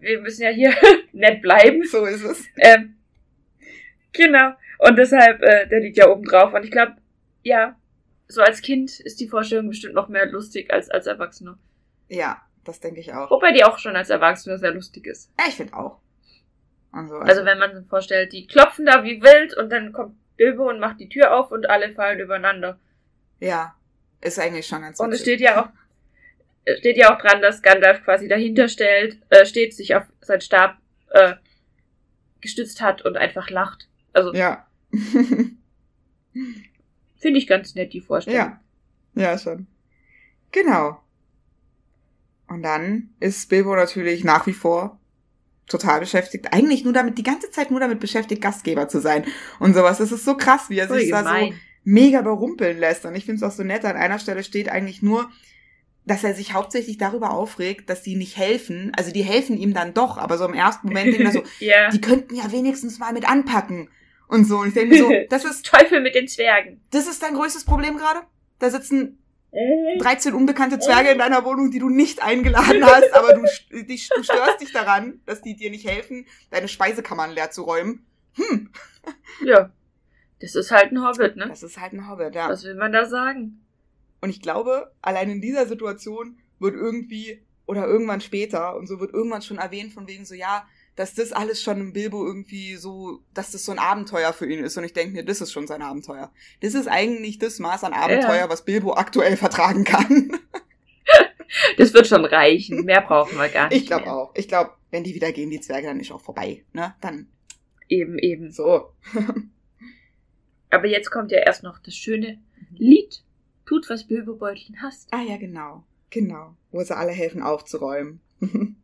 wir 0.00 0.20
müssen 0.20 0.42
ja 0.42 0.50
hier 0.50 0.74
nett 1.12 1.40
bleiben. 1.40 1.82
So 1.86 2.04
ist 2.04 2.22
es. 2.22 2.44
Ähm, 2.58 2.96
genau. 4.12 4.52
Und 4.80 4.96
deshalb, 4.96 5.42
äh, 5.42 5.66
der 5.68 5.80
liegt 5.80 5.98
ja 5.98 6.08
oben 6.08 6.24
drauf. 6.24 6.54
Und 6.54 6.64
ich 6.64 6.70
glaube, 6.70 6.96
ja, 7.42 7.76
so 8.28 8.40
als 8.40 8.62
Kind 8.62 8.98
ist 9.00 9.20
die 9.20 9.28
Vorstellung 9.28 9.68
bestimmt 9.68 9.94
noch 9.94 10.08
mehr 10.08 10.26
lustig 10.26 10.72
als 10.72 10.88
als 10.90 11.06
Erwachsener. 11.06 11.58
Ja, 12.08 12.40
das 12.64 12.80
denke 12.80 13.00
ich 13.00 13.12
auch. 13.12 13.30
Wobei 13.30 13.52
die 13.52 13.64
auch 13.64 13.78
schon 13.78 13.96
als 13.96 14.08
Erwachsener 14.10 14.58
sehr 14.58 14.72
lustig 14.72 15.06
ist. 15.06 15.30
Ja, 15.38 15.46
ich 15.48 15.54
finde 15.56 15.74
auch. 15.74 15.98
Also, 16.92 17.16
Also 17.18 17.44
wenn 17.44 17.58
man 17.58 17.74
sich 17.74 17.86
vorstellt, 17.88 18.32
die 18.32 18.46
klopfen 18.46 18.86
da 18.86 19.04
wie 19.04 19.22
wild 19.22 19.56
und 19.56 19.70
dann 19.70 19.92
kommt 19.92 20.16
Bilbo 20.36 20.68
und 20.68 20.80
macht 20.80 20.98
die 20.98 21.08
Tür 21.08 21.36
auf 21.36 21.52
und 21.52 21.68
alle 21.68 21.92
fallen 21.92 22.18
übereinander. 22.18 22.78
ja, 23.38 23.74
ist 24.22 24.38
eigentlich 24.38 24.66
schon 24.66 24.82
ganz 24.82 24.98
Und 25.00 25.12
es 25.12 25.20
steht 25.20 25.40
ja 25.40 25.62
auch, 25.62 25.68
steht 26.78 26.96
ja 26.96 27.14
auch 27.14 27.18
dran, 27.20 27.40
dass 27.40 27.62
Gandalf 27.62 28.02
quasi 28.04 28.28
dahinter 28.28 28.68
stellt, 28.68 29.18
äh, 29.30 29.46
steht, 29.46 29.74
sich 29.74 29.94
auf 29.94 30.04
seinen 30.20 30.40
Stab 30.42 30.76
äh, 31.10 31.34
gestützt 32.40 32.80
hat 32.80 33.02
und 33.02 33.16
einfach 33.16 33.50
lacht. 33.50 33.88
Also 34.12 34.32
Ja. 34.34 34.66
finde 37.18 37.38
ich 37.38 37.46
ganz 37.46 37.74
nett, 37.74 37.92
die 37.92 38.00
Vorstellung. 38.00 38.38
ja. 38.38 38.60
Ja, 39.14 39.36
schon. 39.38 39.66
Genau. 40.52 41.00
Und 42.46 42.62
dann 42.62 43.10
ist 43.20 43.48
Bilbo 43.48 43.74
natürlich 43.74 44.24
nach 44.24 44.46
wie 44.46 44.52
vor 44.52 44.98
total 45.66 46.00
beschäftigt. 46.00 46.52
Eigentlich 46.52 46.84
nur 46.84 46.92
damit, 46.92 47.16
die 47.16 47.22
ganze 47.22 47.50
Zeit 47.50 47.70
nur 47.70 47.80
damit 47.80 48.00
beschäftigt, 48.00 48.42
Gastgeber 48.42 48.88
zu 48.88 49.00
sein 49.00 49.24
und 49.60 49.74
sowas. 49.74 49.98
Das 49.98 50.12
ist 50.12 50.24
so 50.24 50.36
krass, 50.36 50.68
wie 50.68 50.78
er 50.78 50.88
Voll 50.88 51.00
sich 51.00 51.10
da 51.10 51.22
so 51.22 51.52
mega 51.84 52.20
überrumpeln 52.20 52.78
lässt. 52.78 53.04
Und 53.04 53.14
ich 53.14 53.24
finde 53.24 53.44
es 53.44 53.50
auch 53.50 53.56
so 53.56 53.62
nett, 53.62 53.84
an 53.84 53.96
einer 53.96 54.18
Stelle 54.18 54.42
steht 54.42 54.68
eigentlich 54.68 55.00
nur, 55.00 55.30
dass 56.04 56.24
er 56.24 56.34
sich 56.34 56.54
hauptsächlich 56.54 56.98
darüber 56.98 57.30
aufregt, 57.30 57.88
dass 57.88 58.02
die 58.02 58.16
nicht 58.16 58.36
helfen. 58.36 58.92
Also 58.96 59.12
die 59.12 59.22
helfen 59.22 59.56
ihm 59.56 59.72
dann 59.72 59.94
doch, 59.94 60.18
aber 60.18 60.38
so 60.38 60.44
im 60.44 60.54
ersten 60.54 60.88
Moment 60.88 61.14
denkt 61.14 61.20
er 61.20 61.32
so, 61.32 61.42
ja. 61.60 61.90
die 61.90 62.00
könnten 62.00 62.34
ja 62.34 62.50
wenigstens 62.50 62.98
mal 62.98 63.12
mit 63.12 63.28
anpacken. 63.28 63.88
Und 64.30 64.44
so. 64.44 64.58
Und 64.58 64.68
ich 64.68 64.74
denke 64.74 64.94
mir 64.94 65.02
so, 65.02 65.10
das 65.30 65.44
ist, 65.44 65.66
Teufel 65.66 66.00
mit 66.00 66.14
den 66.14 66.28
Zwergen. 66.28 66.80
das 66.90 67.06
ist 67.06 67.22
dein 67.22 67.34
größtes 67.34 67.64
Problem 67.64 67.96
gerade? 67.96 68.20
Da 68.58 68.70
sitzen 68.70 69.18
Äh, 69.52 69.98
13 69.98 70.32
unbekannte 70.34 70.78
Zwerge 70.78 71.10
in 71.10 71.18
deiner 71.18 71.44
Wohnung, 71.44 71.70
die 71.72 71.80
du 71.80 71.88
nicht 71.88 72.22
eingeladen 72.22 72.84
hast, 72.84 73.12
aber 73.12 73.32
du, 73.34 73.42
dich, 73.82 74.08
du 74.14 74.22
störst 74.22 74.60
dich 74.60 74.72
daran, 74.72 75.20
dass 75.26 75.42
die 75.42 75.56
dir 75.56 75.70
nicht 75.70 75.88
helfen, 75.88 76.26
deine 76.50 76.68
Speisekammern 76.68 77.32
leer 77.32 77.50
zu 77.50 77.62
räumen. 77.62 78.06
Hm, 78.34 78.70
Ja. 79.44 79.70
Das 80.40 80.54
ist 80.54 80.70
halt 80.70 80.92
ein 80.92 81.04
Hobbit, 81.04 81.36
ne? 81.36 81.46
das 81.48 81.62
ist 81.62 81.78
halt 81.78 81.92
ein 81.92 82.08
Hobbit, 82.08 82.34
ja. 82.34 82.48
Was 82.48 82.64
will 82.64 82.74
man 82.76 82.92
da 82.92 83.04
sagen? 83.06 83.60
Und 84.22 84.30
ich 84.30 84.40
glaube, 84.40 84.92
allein 85.02 85.28
in 85.30 85.40
dieser 85.40 85.66
Situation 85.66 86.38
wird 86.60 86.74
irgendwie, 86.74 87.42
oder 87.66 87.86
irgendwann 87.86 88.20
später, 88.20 88.76
und 88.76 88.86
so 88.86 89.00
wird 89.00 89.12
irgendwann 89.12 89.42
schon 89.42 89.58
erwähnt, 89.58 89.92
von 89.92 90.06
wegen 90.08 90.24
so, 90.24 90.34
ja, 90.34 90.66
dass 91.00 91.14
das 91.14 91.32
alles 91.32 91.62
schon 91.62 91.80
im 91.80 91.92
Bilbo 91.94 92.26
irgendwie 92.26 92.76
so, 92.76 93.22
dass 93.32 93.52
das 93.52 93.64
so 93.64 93.72
ein 93.72 93.78
Abenteuer 93.78 94.34
für 94.34 94.46
ihn 94.46 94.62
ist. 94.62 94.76
Und 94.76 94.84
ich 94.84 94.92
denke 94.92 95.14
mir, 95.14 95.24
das 95.24 95.40
ist 95.40 95.50
schon 95.50 95.66
sein 95.66 95.80
Abenteuer. 95.80 96.30
Das 96.60 96.74
ist 96.74 96.88
eigentlich 96.88 97.38
das 97.38 97.58
Maß 97.58 97.84
an 97.84 97.94
Abenteuer, 97.94 98.34
Ja. 98.40 98.48
was 98.50 98.66
Bilbo 98.66 98.92
aktuell 98.92 99.36
vertragen 99.38 99.84
kann. 99.84 100.32
Das 101.78 101.92
wird 101.94 102.06
schon 102.06 102.24
reichen. 102.24 102.84
Mehr 102.84 103.00
brauchen 103.00 103.36
wir 103.36 103.48
gar 103.48 103.68
nicht. 103.68 103.78
Ich 103.82 103.86
glaube 103.88 104.12
auch. 104.12 104.30
Ich 104.36 104.46
glaube, 104.46 104.70
wenn 104.92 105.02
die 105.02 105.16
wieder 105.16 105.32
gehen, 105.32 105.50
die 105.50 105.60
Zwerge, 105.60 105.88
dann 105.88 105.98
ist 105.98 106.12
auch 106.12 106.20
vorbei. 106.20 106.62
Ne? 106.72 106.94
Dann 107.00 107.26
Eben, 107.88 108.18
eben. 108.20 108.52
so. 108.52 108.92
Aber 110.70 110.86
jetzt 110.86 111.10
kommt 111.10 111.32
ja 111.32 111.38
erst 111.38 111.64
noch 111.64 111.80
das 111.80 111.94
schöne 111.96 112.38
Lied. 112.72 113.24
Tut, 113.66 113.90
was 113.90 114.06
Bilbo 114.06 114.34
Beutlin 114.36 114.80
hasst. 114.80 115.08
Ah 115.12 115.22
ja, 115.22 115.38
genau. 115.38 115.82
Genau. 116.10 116.54
Wo 116.70 116.82
sie 116.84 116.96
alle 116.96 117.10
helfen 117.12 117.42
aufzuräumen. 117.42 118.20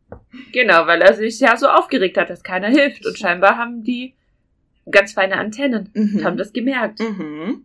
Genau, 0.51 0.87
weil 0.87 1.01
er 1.01 1.13
sich 1.13 1.39
ja 1.39 1.57
so 1.57 1.67
aufgeregt 1.67 2.17
hat, 2.17 2.29
dass 2.29 2.43
keiner 2.43 2.69
hilft. 2.69 3.05
Und 3.05 3.17
scheinbar 3.17 3.57
haben 3.57 3.83
die 3.83 4.15
ganz 4.89 5.13
feine 5.13 5.37
Antennen 5.37 5.91
und 5.95 6.23
haben 6.23 6.35
mhm. 6.35 6.37
das 6.37 6.53
gemerkt. 6.53 6.99
mhm. 6.99 7.63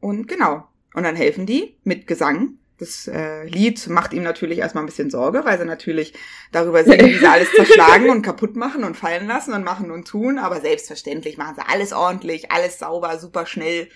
Und 0.00 0.28
genau. 0.28 0.68
Und 0.94 1.02
dann 1.02 1.16
helfen 1.16 1.46
die 1.46 1.76
mit 1.84 2.06
Gesang. 2.06 2.58
Das 2.78 3.08
äh, 3.08 3.44
Lied 3.44 3.88
macht 3.88 4.12
ihm 4.12 4.22
natürlich 4.22 4.58
erstmal 4.58 4.84
ein 4.84 4.86
bisschen 4.86 5.10
Sorge, 5.10 5.44
weil 5.44 5.58
sie 5.58 5.64
natürlich 5.64 6.14
darüber 6.52 6.84
singen, 6.84 7.06
wie 7.06 7.18
sie 7.18 7.26
alles 7.26 7.50
zerschlagen 7.52 8.08
und 8.10 8.22
kaputt 8.22 8.54
machen 8.54 8.84
und 8.84 8.96
fallen 8.96 9.26
lassen 9.26 9.52
und 9.52 9.64
machen 9.64 9.90
und 9.90 10.06
tun. 10.06 10.38
Aber 10.38 10.60
selbstverständlich 10.60 11.36
machen 11.36 11.56
sie 11.56 11.66
alles 11.66 11.92
ordentlich, 11.92 12.52
alles 12.52 12.78
sauber, 12.78 13.18
super 13.18 13.46
schnell. 13.46 13.88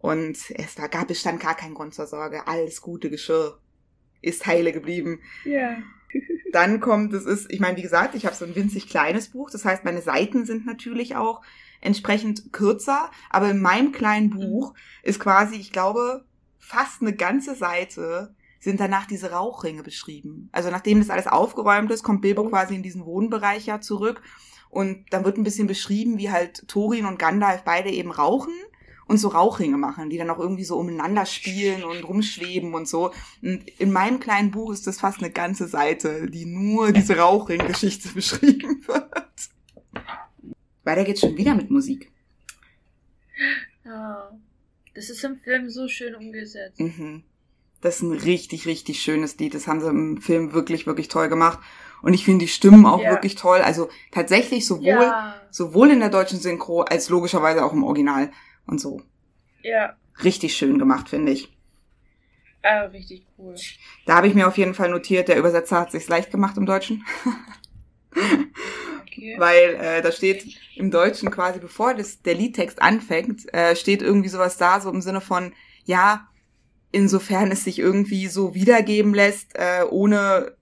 Und 0.00 0.38
es 0.54 0.74
da 0.74 0.88
gab 0.88 1.10
es 1.10 1.22
dann 1.22 1.38
gar 1.38 1.56
keinen 1.56 1.74
Grund 1.74 1.94
zur 1.94 2.06
Sorge. 2.06 2.48
Alles 2.48 2.82
gute 2.82 3.10
Geschirr 3.10 3.58
ist 4.22 4.46
heile 4.46 4.72
geblieben. 4.72 5.20
Ja. 5.44 5.76
Dann 6.52 6.80
kommt, 6.80 7.12
es 7.12 7.26
ist, 7.26 7.50
ich 7.50 7.60
meine, 7.60 7.76
wie 7.76 7.82
gesagt, 7.82 8.14
ich 8.14 8.26
habe 8.26 8.34
so 8.34 8.44
ein 8.44 8.56
winzig 8.56 8.88
kleines 8.88 9.28
Buch. 9.28 9.50
Das 9.50 9.64
heißt, 9.64 9.84
meine 9.84 10.02
Seiten 10.02 10.44
sind 10.44 10.66
natürlich 10.66 11.16
auch 11.16 11.42
entsprechend 11.80 12.52
kürzer. 12.52 13.10
Aber 13.30 13.50
in 13.50 13.60
meinem 13.60 13.92
kleinen 13.92 14.30
Buch 14.30 14.74
ist 15.02 15.20
quasi, 15.20 15.56
ich 15.56 15.72
glaube, 15.72 16.24
fast 16.58 17.02
eine 17.02 17.14
ganze 17.14 17.54
Seite 17.54 18.34
sind 18.58 18.78
danach 18.78 19.06
diese 19.06 19.30
Rauchringe 19.30 19.82
beschrieben. 19.82 20.50
Also 20.52 20.70
nachdem 20.70 20.98
das 20.98 21.10
alles 21.10 21.26
aufgeräumt 21.26 21.90
ist, 21.90 22.02
kommt 22.02 22.20
Bilbo 22.20 22.44
quasi 22.48 22.74
in 22.74 22.82
diesen 22.82 23.06
Wohnbereich 23.06 23.66
ja 23.66 23.80
zurück. 23.80 24.22
Und 24.68 25.06
dann 25.10 25.24
wird 25.24 25.38
ein 25.38 25.44
bisschen 25.44 25.66
beschrieben, 25.66 26.18
wie 26.18 26.30
halt 26.30 26.68
Thorin 26.68 27.06
und 27.06 27.18
Gandalf 27.18 27.62
beide 27.64 27.90
eben 27.90 28.12
rauchen 28.12 28.52
und 29.10 29.18
so 29.18 29.28
Rauchringe 29.28 29.76
machen, 29.76 30.08
die 30.08 30.16
dann 30.18 30.30
auch 30.30 30.38
irgendwie 30.38 30.64
so 30.64 30.78
umeinander 30.78 31.26
spielen 31.26 31.84
und 31.84 32.02
rumschweben 32.04 32.72
und 32.74 32.88
so. 32.88 33.12
Und 33.42 33.68
in 33.80 33.92
meinem 33.92 34.20
kleinen 34.20 34.50
Buch 34.52 34.72
ist 34.72 34.86
das 34.86 35.00
fast 35.00 35.18
eine 35.18 35.30
ganze 35.30 35.66
Seite, 35.68 36.30
die 36.30 36.46
nur 36.46 36.92
diese 36.92 37.18
Rauchring-Geschichte 37.18 38.08
beschrieben 38.14 38.82
wird. 38.86 39.50
Weiter 40.84 41.04
geht's 41.04 41.20
schon 41.20 41.36
wieder 41.36 41.54
mit 41.54 41.70
Musik. 41.70 42.10
ja. 43.84 44.30
Das 44.94 45.08
ist 45.08 45.22
im 45.24 45.38
Film 45.38 45.70
so 45.70 45.86
schön 45.88 46.14
umgesetzt. 46.16 46.80
Mhm. 46.80 47.22
Das 47.80 47.96
ist 47.96 48.02
ein 48.02 48.12
richtig, 48.12 48.66
richtig 48.66 49.00
schönes 49.00 49.38
Lied. 49.38 49.54
Das 49.54 49.66
haben 49.66 49.80
sie 49.80 49.88
im 49.88 50.20
Film 50.20 50.52
wirklich, 50.52 50.86
wirklich 50.86 51.08
toll 51.08 51.28
gemacht. 51.28 51.58
Und 52.02 52.12
ich 52.12 52.24
finde 52.24 52.44
die 52.44 52.48
Stimmen 52.50 52.84
auch 52.86 53.00
Ja. 53.00 53.10
wirklich 53.10 53.36
toll. 53.36 53.60
Also 53.60 53.88
tatsächlich 54.10 54.66
sowohl, 54.66 54.86
Ja. 54.88 55.34
sowohl 55.50 55.90
in 55.90 56.00
der 56.00 56.10
deutschen 56.10 56.38
Synchro 56.40 56.82
als 56.82 57.08
logischerweise 57.08 57.64
auch 57.64 57.72
im 57.72 57.84
Original 57.84 58.30
und 58.70 58.80
so. 58.80 59.02
Ja. 59.62 59.96
Richtig 60.22 60.56
schön 60.56 60.78
gemacht, 60.78 61.08
finde 61.08 61.32
ich. 61.32 61.52
Ah, 62.62 62.82
richtig 62.86 63.26
cool. 63.38 63.54
Da 64.06 64.16
habe 64.16 64.28
ich 64.28 64.34
mir 64.34 64.46
auf 64.46 64.58
jeden 64.58 64.74
Fall 64.74 64.90
notiert, 64.90 65.28
der 65.28 65.38
Übersetzer 65.38 65.80
hat 65.80 65.92
sich's 65.92 66.08
leicht 66.08 66.30
gemacht 66.30 66.56
im 66.56 66.66
Deutschen. 66.66 67.04
Okay. 69.02 69.36
Weil 69.38 69.74
äh, 69.74 70.02
da 70.02 70.12
steht 70.12 70.46
im 70.76 70.90
Deutschen 70.90 71.30
quasi, 71.30 71.58
bevor 71.58 71.94
das, 71.94 72.22
der 72.22 72.34
Liedtext 72.34 72.82
anfängt, 72.82 73.52
äh, 73.54 73.74
steht 73.76 74.02
irgendwie 74.02 74.28
sowas 74.28 74.56
da, 74.58 74.80
so 74.80 74.90
im 74.90 75.00
Sinne 75.00 75.20
von, 75.20 75.54
ja, 75.84 76.28
insofern 76.92 77.50
es 77.50 77.64
sich 77.64 77.78
irgendwie 77.78 78.26
so 78.26 78.54
wiedergeben 78.54 79.14
lässt, 79.14 79.54
äh, 79.54 79.84
ohne, 79.88 80.54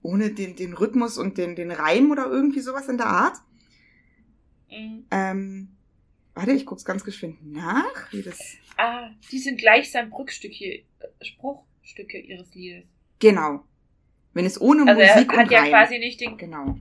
ohne 0.00 0.30
den, 0.30 0.56
den 0.56 0.72
Rhythmus 0.72 1.18
und 1.18 1.36
den, 1.36 1.54
den 1.54 1.70
Reim 1.70 2.10
oder 2.10 2.26
irgendwie 2.26 2.60
sowas 2.60 2.88
in 2.88 2.96
der 2.96 3.08
Art. 3.08 3.36
Mhm. 4.70 5.04
Ähm, 5.10 5.75
warte, 6.36 6.52
ich 6.52 6.64
guck's 6.66 6.84
ganz 6.84 7.02
geschwind 7.02 7.44
nach, 7.52 8.12
wie 8.12 8.22
das. 8.22 8.38
Ah, 8.76 9.10
die 9.32 9.38
sind 9.38 9.58
gleichsam 9.58 10.10
Brückstücke, 10.10 10.64
äh, 10.64 10.84
Spruchstücke 11.22 12.18
ihres 12.18 12.54
Liedes. 12.54 12.84
Genau. 13.18 13.64
Wenn 14.34 14.44
es 14.44 14.60
ohne 14.60 14.86
Also 14.88 15.00
er 15.00 15.14
Musik 15.14 15.32
hat 15.32 15.46
und 15.46 15.50
ja 15.50 15.60
Reim. 15.60 15.70
quasi 15.70 15.98
nicht 15.98 16.20
den, 16.20 16.36
Genau. 16.36 16.76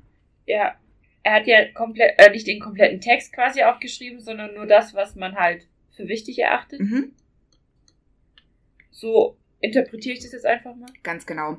ja, 0.45 0.75
er 1.23 1.33
hat 1.33 1.47
ja 1.47 1.71
komplett, 1.71 2.19
äh, 2.19 2.29
nicht 2.29 2.45
den 2.45 2.59
kompletten 2.59 2.99
Text 3.01 3.33
quasi 3.33 3.63
aufgeschrieben, 3.63 4.19
sondern 4.19 4.53
nur 4.53 4.65
das, 4.67 4.93
was 4.93 5.15
man 5.15 5.35
halt 5.35 5.65
für 5.95 6.07
wichtig 6.07 6.37
erachtet. 6.39 6.81
Mhm. 6.81 7.13
So 8.91 9.37
interpretiere 9.61 10.15
ich 10.15 10.21
das 10.23 10.33
jetzt 10.33 10.45
einfach 10.45 10.75
mal. 10.75 10.89
Ganz 11.03 11.25
genau. 11.25 11.57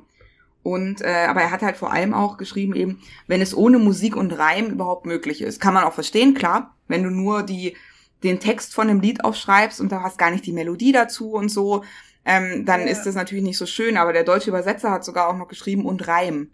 Und 0.63 1.01
äh, 1.01 1.25
aber 1.27 1.41
er 1.41 1.51
hat 1.51 1.61
halt 1.61 1.77
vor 1.77 1.91
allem 1.91 2.13
auch 2.13 2.37
geschrieben 2.37 2.75
eben, 2.75 3.01
wenn 3.27 3.41
es 3.41 3.55
ohne 3.55 3.79
Musik 3.79 4.15
und 4.15 4.31
Reim 4.33 4.69
überhaupt 4.69 5.05
möglich 5.05 5.41
ist, 5.41 5.59
kann 5.59 5.73
man 5.73 5.83
auch 5.83 5.93
verstehen, 5.93 6.33
klar. 6.33 6.76
Wenn 6.87 7.03
du 7.03 7.09
nur 7.09 7.43
die 7.43 7.75
den 8.23 8.39
Text 8.39 8.73
von 8.73 8.89
einem 8.89 8.99
Lied 8.99 9.23
aufschreibst 9.23 9.79
und 9.79 9.91
da 9.91 10.01
hast 10.01 10.17
gar 10.17 10.31
nicht 10.31 10.45
die 10.45 10.51
Melodie 10.51 10.91
dazu 10.91 11.33
und 11.33 11.49
so, 11.49 11.83
ähm, 12.25 12.65
dann 12.65 12.81
Ja. 12.81 12.87
ist 12.87 13.03
das 13.03 13.13
natürlich 13.15 13.43
nicht 13.43 13.57
so 13.59 13.65
schön. 13.67 13.95
Aber 13.97 14.11
der 14.11 14.23
deutsche 14.23 14.49
Übersetzer 14.49 14.89
hat 14.91 15.05
sogar 15.05 15.27
auch 15.29 15.37
noch 15.37 15.47
geschrieben 15.47 15.85
und 15.85 16.07
Reim, 16.07 16.49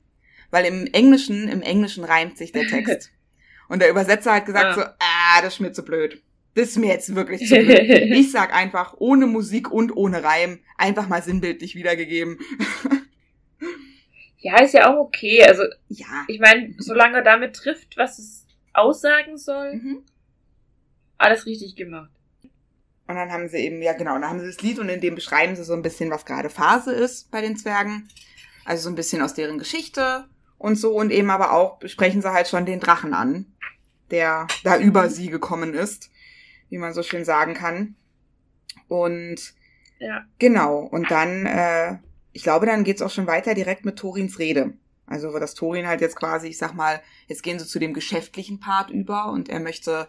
weil 0.51 0.65
im 0.65 0.87
Englischen 0.87 1.47
im 1.47 1.61
Englischen 1.61 2.03
reimt 2.03 2.37
sich 2.37 2.51
der 2.51 2.67
Text. 2.67 3.11
und 3.69 3.81
der 3.81 3.89
Übersetzer 3.89 4.33
hat 4.33 4.45
gesagt 4.45 4.65
Ah. 4.65 4.73
so, 4.73 4.81
ah, 4.81 5.41
das 5.41 5.53
ist 5.53 5.59
mir 5.61 5.71
zu 5.71 5.83
blöd. 5.85 6.21
Das 6.55 6.67
ist 6.69 6.77
mir 6.77 6.87
jetzt 6.91 7.15
wirklich 7.15 7.47
zu 7.47 7.55
blöd. 7.55 7.79
Ich 8.17 8.31
sag 8.31 8.53
einfach 8.53 8.95
ohne 8.99 9.25
Musik 9.25 9.71
und 9.71 9.95
ohne 9.95 10.21
Reim, 10.23 10.59
einfach 10.77 11.07
mal 11.07 11.23
sinnbildlich 11.23 11.75
wiedergegeben. 11.75 12.39
Ja, 14.39 14.61
ist 14.61 14.73
ja 14.73 14.93
auch 14.93 14.99
okay. 14.99 15.43
Also, 15.45 15.63
Ja. 15.87 16.25
ich 16.27 16.39
meine, 16.39 16.73
solange 16.77 17.17
er 17.17 17.23
damit 17.23 17.55
trifft, 17.55 17.95
was 17.97 18.19
es 18.19 18.45
aussagen 18.73 19.37
soll, 19.37 19.75
Mhm. 19.75 20.03
Alles 21.23 21.45
richtig 21.45 21.75
gemacht. 21.75 22.09
Und 23.07 23.15
dann 23.15 23.31
haben 23.31 23.47
sie 23.49 23.57
eben, 23.57 23.81
ja 23.81 23.93
genau, 23.93 24.13
dann 24.13 24.29
haben 24.29 24.39
sie 24.39 24.47
das 24.47 24.61
Lied 24.61 24.79
und 24.79 24.89
in 24.89 25.01
dem 25.01 25.15
beschreiben 25.15 25.55
sie 25.55 25.63
so 25.63 25.73
ein 25.73 25.81
bisschen, 25.81 26.09
was 26.09 26.25
gerade 26.25 26.49
Phase 26.49 26.93
ist 26.93 27.29
bei 27.31 27.41
den 27.41 27.57
Zwergen. 27.57 28.07
Also 28.65 28.83
so 28.83 28.89
ein 28.89 28.95
bisschen 28.95 29.21
aus 29.21 29.33
deren 29.33 29.57
Geschichte 29.59 30.25
und 30.57 30.75
so 30.77 30.95
und 30.95 31.11
eben 31.11 31.29
aber 31.29 31.51
auch 31.51 31.79
sprechen 31.85 32.21
sie 32.21 32.31
halt 32.31 32.47
schon 32.47 32.65
den 32.65 32.79
Drachen 32.79 33.13
an, 33.13 33.45
der 34.09 34.47
da 34.63 34.77
über 34.77 35.09
sie 35.09 35.27
gekommen 35.29 35.73
ist, 35.73 36.09
wie 36.69 36.77
man 36.77 36.93
so 36.93 37.03
schön 37.03 37.25
sagen 37.25 37.55
kann. 37.55 37.95
Und 38.87 39.53
Ja. 39.99 40.25
genau, 40.39 40.79
und 40.79 41.11
dann, 41.11 41.45
äh, 41.45 41.97
ich 42.31 42.43
glaube, 42.43 42.65
dann 42.65 42.85
geht's 42.85 43.01
auch 43.01 43.09
schon 43.11 43.27
weiter 43.27 43.53
direkt 43.53 43.83
mit 43.83 43.97
Torins 43.97 44.39
Rede. 44.39 44.73
Also 45.05 45.33
wo 45.33 45.39
das 45.39 45.53
Torin 45.53 45.87
halt 45.87 45.99
jetzt 45.99 46.15
quasi, 46.15 46.47
ich 46.47 46.57
sag 46.57 46.73
mal, 46.73 47.01
jetzt 47.27 47.43
gehen 47.43 47.59
sie 47.59 47.67
zu 47.67 47.79
dem 47.79 47.93
geschäftlichen 47.93 48.61
Part 48.61 48.89
über 48.89 49.25
und 49.29 49.49
er 49.49 49.59
möchte, 49.59 50.07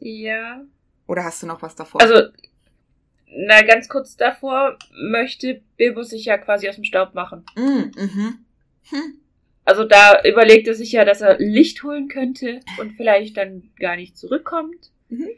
Ja. 0.00 0.62
oder 1.06 1.24
hast 1.24 1.42
du 1.42 1.46
noch 1.46 1.62
was 1.62 1.74
davor? 1.74 2.00
Also, 2.00 2.28
na, 3.26 3.62
ganz 3.62 3.88
kurz 3.88 4.16
davor 4.16 4.78
möchte 4.92 5.62
Bilbo 5.76 6.02
sich 6.02 6.26
ja 6.26 6.38
quasi 6.38 6.68
aus 6.68 6.74
dem 6.74 6.84
Staub 6.84 7.14
machen. 7.14 7.44
Mm, 7.56 7.90
mhm. 7.96 8.38
Hm. 8.90 9.14
Also 9.64 9.84
da 9.84 10.22
überlegt 10.24 10.66
er 10.66 10.74
sich 10.74 10.92
ja, 10.92 11.04
dass 11.04 11.20
er 11.20 11.38
Licht 11.38 11.82
holen 11.82 12.08
könnte 12.08 12.60
und 12.78 12.92
vielleicht 12.96 13.36
dann 13.36 13.70
gar 13.78 13.96
nicht 13.96 14.18
zurückkommt. 14.18 14.90
Mhm. 15.08 15.28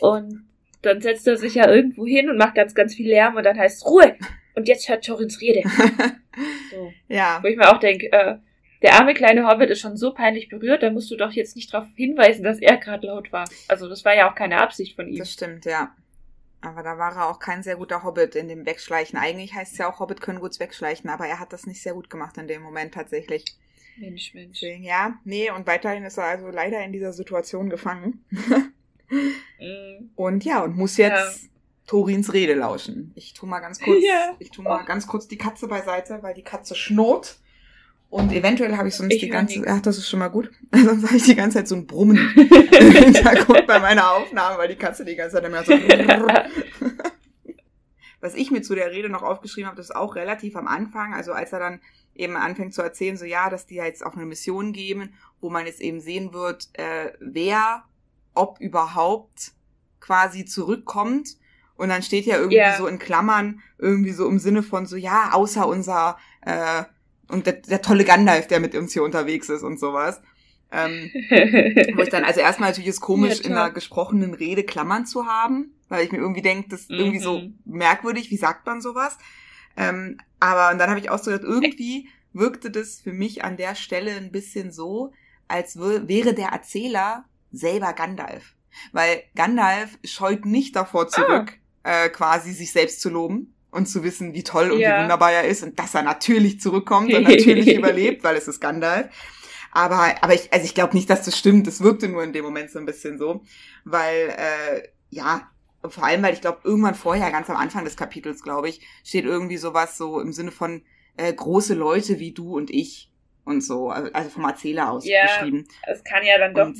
Und 0.00 0.44
dann 0.82 1.00
setzt 1.00 1.26
er 1.26 1.36
sich 1.36 1.54
ja 1.54 1.68
irgendwo 1.68 2.06
hin 2.06 2.30
und 2.30 2.36
macht 2.36 2.54
ganz, 2.54 2.74
ganz 2.74 2.94
viel 2.94 3.08
Lärm 3.08 3.36
und 3.36 3.44
dann 3.44 3.58
heißt 3.58 3.78
es 3.78 3.86
Ruhe! 3.86 4.16
Und 4.54 4.68
jetzt 4.68 4.88
hört 4.88 5.04
Torins 5.04 5.40
Rede. 5.40 5.62
So. 6.72 6.92
ja. 7.06 7.38
Wo 7.42 7.46
ich 7.46 7.56
mir 7.56 7.72
auch 7.72 7.78
denke, 7.78 8.10
äh, 8.10 8.38
der 8.84 8.94
arme 8.94 9.14
kleine 9.14 9.48
Hobbit 9.48 9.70
ist 9.70 9.80
schon 9.80 9.96
so 9.96 10.12
peinlich 10.12 10.50
berührt, 10.50 10.82
da 10.82 10.90
musst 10.90 11.10
du 11.10 11.16
doch 11.16 11.32
jetzt 11.32 11.56
nicht 11.56 11.72
darauf 11.72 11.88
hinweisen, 11.96 12.44
dass 12.44 12.58
er 12.58 12.76
gerade 12.76 13.06
laut 13.06 13.32
war. 13.32 13.48
Also 13.66 13.88
das 13.88 14.04
war 14.04 14.14
ja 14.14 14.30
auch 14.30 14.34
keine 14.34 14.60
Absicht 14.60 14.94
von 14.94 15.08
ihm. 15.08 15.18
Das 15.18 15.32
stimmt, 15.32 15.64
ja. 15.64 15.94
Aber 16.60 16.82
da 16.82 16.98
war 16.98 17.16
er 17.16 17.28
auch 17.30 17.38
kein 17.38 17.62
sehr 17.62 17.76
guter 17.76 18.04
Hobbit 18.04 18.34
in 18.34 18.46
dem 18.46 18.66
Wegschleichen. 18.66 19.18
Eigentlich 19.18 19.54
heißt 19.54 19.72
es 19.72 19.78
ja 19.78 19.90
auch, 19.90 20.00
Hobbit 20.00 20.20
können 20.20 20.38
gut 20.38 20.60
wegschleichen, 20.60 21.08
aber 21.08 21.26
er 21.26 21.40
hat 21.40 21.52
das 21.54 21.66
nicht 21.66 21.82
sehr 21.82 21.94
gut 21.94 22.10
gemacht 22.10 22.36
in 22.36 22.46
dem 22.46 22.62
Moment 22.62 22.94
tatsächlich. 22.94 23.44
Mensch, 23.96 24.34
Mensch. 24.34 24.60
Deswegen, 24.60 24.84
ja, 24.84 25.14
nee, 25.24 25.50
und 25.50 25.66
weiterhin 25.66 26.04
ist 26.04 26.18
er 26.18 26.24
also 26.24 26.48
leider 26.48 26.84
in 26.84 26.92
dieser 26.92 27.12
Situation 27.12 27.70
gefangen. 27.70 28.24
Mm. 29.60 30.10
Und 30.16 30.44
ja, 30.44 30.62
und 30.62 30.76
muss 30.76 30.96
jetzt 30.96 31.48
Torins 31.86 32.32
Rede 32.32 32.54
lauschen. 32.54 33.12
Ich 33.14 33.34
tu 33.34 33.46
mal 33.46 33.60
ganz 33.60 33.80
kurz, 33.80 34.02
Ja. 34.02 34.34
ich 34.38 34.50
tu 34.50 34.62
mal 34.62 34.84
ganz 34.84 35.06
kurz 35.06 35.28
die 35.28 35.38
Katze 35.38 35.68
beiseite, 35.68 36.22
weil 36.22 36.34
die 36.34 36.42
Katze 36.42 36.74
schnurrt. 36.74 37.38
Und 38.14 38.30
eventuell 38.32 38.76
habe 38.76 38.86
ich 38.86 38.94
sonst 38.94 39.12
Ich 39.12 39.22
die 39.22 39.28
ganze, 39.28 39.58
nix. 39.58 39.68
ach, 39.72 39.80
das 39.80 39.98
ist 39.98 40.08
schon 40.08 40.20
mal 40.20 40.28
gut. 40.28 40.48
Sonst 40.72 41.04
habe 41.04 41.16
ich 41.16 41.24
die 41.24 41.34
ganze 41.34 41.58
Zeit 41.58 41.66
so 41.66 41.74
ein 41.74 41.84
Brummen 41.88 42.16
im 42.36 42.92
Hintergrund 42.92 43.66
bei 43.66 43.80
meiner 43.80 44.12
Aufnahme, 44.12 44.56
weil 44.56 44.68
die 44.68 44.76
Katze 44.76 45.04
die 45.04 45.16
ganze 45.16 45.34
Zeit 45.34 45.44
immer 45.44 45.64
so. 45.64 45.72
Was 48.20 48.36
ich 48.36 48.52
mir 48.52 48.62
zu 48.62 48.76
der 48.76 48.92
Rede 48.92 49.08
noch 49.08 49.24
aufgeschrieben 49.24 49.66
habe, 49.66 49.76
das 49.76 49.86
ist 49.90 49.96
auch 49.96 50.14
relativ 50.14 50.54
am 50.54 50.68
Anfang, 50.68 51.12
also 51.12 51.32
als 51.32 51.52
er 51.52 51.58
dann 51.58 51.80
eben 52.14 52.36
anfängt 52.36 52.72
zu 52.72 52.82
erzählen, 52.82 53.16
so 53.16 53.24
ja, 53.24 53.50
dass 53.50 53.66
die 53.66 53.74
jetzt 53.74 54.06
auf 54.06 54.14
eine 54.16 54.26
Mission 54.26 54.72
gehen, 54.72 55.12
wo 55.40 55.50
man 55.50 55.66
jetzt 55.66 55.80
eben 55.80 56.00
sehen 56.00 56.32
wird, 56.32 56.68
äh, 56.74 57.10
wer, 57.18 57.82
ob 58.32 58.60
überhaupt 58.60 59.54
quasi 59.98 60.44
zurückkommt. 60.44 61.30
Und 61.76 61.88
dann 61.88 62.04
steht 62.04 62.26
ja 62.26 62.36
irgendwie 62.36 62.58
Ja. 62.58 62.76
so 62.76 62.86
in 62.86 63.00
Klammern, 63.00 63.60
irgendwie 63.78 64.12
so 64.12 64.28
im 64.28 64.38
Sinne 64.38 64.62
von 64.62 64.86
so, 64.86 64.94
ja, 64.94 65.30
außer 65.32 65.66
unser, 65.66 66.16
äh, 66.42 66.84
und 67.28 67.46
der, 67.46 67.54
der 67.54 67.82
tolle 67.82 68.04
Gandalf, 68.04 68.46
der 68.46 68.60
mit 68.60 68.74
uns 68.74 68.92
hier 68.92 69.02
unterwegs 69.02 69.48
ist 69.48 69.62
und 69.62 69.78
sowas. 69.80 70.20
Ähm, 70.72 71.10
wo 71.96 72.02
ich 72.02 72.08
dann, 72.08 72.24
also 72.24 72.40
erstmal 72.40 72.70
natürlich 72.70 72.88
ist 72.88 73.00
komisch, 73.00 73.40
Ja, 73.40 73.46
in 73.46 73.52
einer 73.52 73.70
gesprochenen 73.70 74.34
Rede 74.34 74.64
Klammern 74.64 75.06
zu 75.06 75.26
haben, 75.26 75.74
weil 75.88 76.04
ich 76.04 76.12
mir 76.12 76.18
irgendwie 76.18 76.42
denke, 76.42 76.68
das 76.70 76.82
ist 76.82 76.90
irgendwie 76.90 77.20
so 77.20 77.38
Mhm. 77.40 77.58
merkwürdig, 77.64 78.30
wie 78.30 78.36
sagt 78.36 78.66
man 78.66 78.80
sowas? 78.80 79.16
Ähm, 79.76 80.18
aber 80.40 80.72
und 80.72 80.78
dann 80.78 80.90
habe 80.90 81.00
ich 81.00 81.10
auch 81.10 81.18
so 81.18 81.30
gedacht, 81.30 81.46
irgendwie 81.48 82.08
wirkte 82.32 82.70
das 82.70 83.00
für 83.00 83.12
mich 83.12 83.44
an 83.44 83.56
der 83.56 83.74
Stelle 83.74 84.12
ein 84.12 84.32
bisschen 84.32 84.72
so, 84.72 85.12
als 85.48 85.78
wäre 85.78 86.34
der 86.34 86.48
Erzähler 86.48 87.24
selber 87.52 87.92
Gandalf. 87.92 88.54
Weil 88.92 89.22
Gandalf 89.36 89.98
scheut 90.04 90.44
nicht 90.44 90.74
davor 90.74 91.08
zurück, 91.08 91.52
äh, 91.84 92.08
quasi 92.08 92.52
sich 92.52 92.72
selbst 92.72 93.00
zu 93.00 93.10
loben 93.10 93.54
und 93.74 93.86
zu 93.86 94.02
wissen, 94.04 94.34
wie 94.34 94.42
toll 94.42 94.70
und 94.70 94.78
Ja. 94.80 94.96
wie 94.96 95.02
wunderbar 95.02 95.32
er 95.32 95.44
ist 95.44 95.62
und 95.62 95.78
dass 95.78 95.94
er 95.94 96.02
natürlich 96.02 96.60
zurückkommt 96.60 97.12
und 97.12 97.24
natürlich 97.24 97.74
überlebt, 97.76 98.24
weil 98.24 98.36
es 98.36 98.48
ist 98.48 98.60
Gandalf. 98.60 99.06
Aber, 99.72 100.14
aber 100.22 100.34
ich, 100.34 100.52
also 100.52 100.64
ich 100.64 100.74
glaube 100.74 100.94
nicht, 100.94 101.10
dass 101.10 101.24
das 101.24 101.36
stimmt. 101.36 101.66
Das 101.66 101.80
wirkte 101.82 102.08
nur 102.08 102.22
in 102.22 102.32
dem 102.32 102.44
Moment 102.44 102.70
so 102.70 102.78
ein 102.78 102.86
bisschen 102.86 103.18
so. 103.18 103.42
Weil, 103.84 104.28
äh, 104.36 104.82
ja, 105.10 105.48
vor 105.88 106.04
allem, 106.04 106.22
weil 106.22 106.32
ich 106.32 106.40
glaube, 106.40 106.60
irgendwann 106.62 106.94
vorher, 106.94 107.30
ganz 107.32 107.50
am 107.50 107.56
Anfang 107.56 107.84
des 107.84 107.96
Kapitels, 107.96 108.42
glaube 108.42 108.68
ich, 108.68 108.80
steht 109.04 109.24
irgendwie 109.24 109.56
sowas 109.56 109.98
so 109.98 110.20
im 110.20 110.32
Sinne 110.32 110.52
von 110.52 110.82
äh, 111.16 111.32
große 111.32 111.74
Leute 111.74 112.20
wie 112.20 112.32
du 112.32 112.56
und 112.56 112.70
ich 112.70 113.10
und 113.44 113.62
so. 113.62 113.90
Also 113.90 114.12
also 114.12 114.30
vom 114.30 114.44
Erzähler 114.44 114.90
aus 114.92 115.04
Ja. 115.06 115.22
geschrieben. 115.26 115.66
Es 115.88 116.04
kann 116.04 116.24
ja 116.24 116.38
dann 116.38 116.54
doch. 116.54 116.66
Und, 116.66 116.78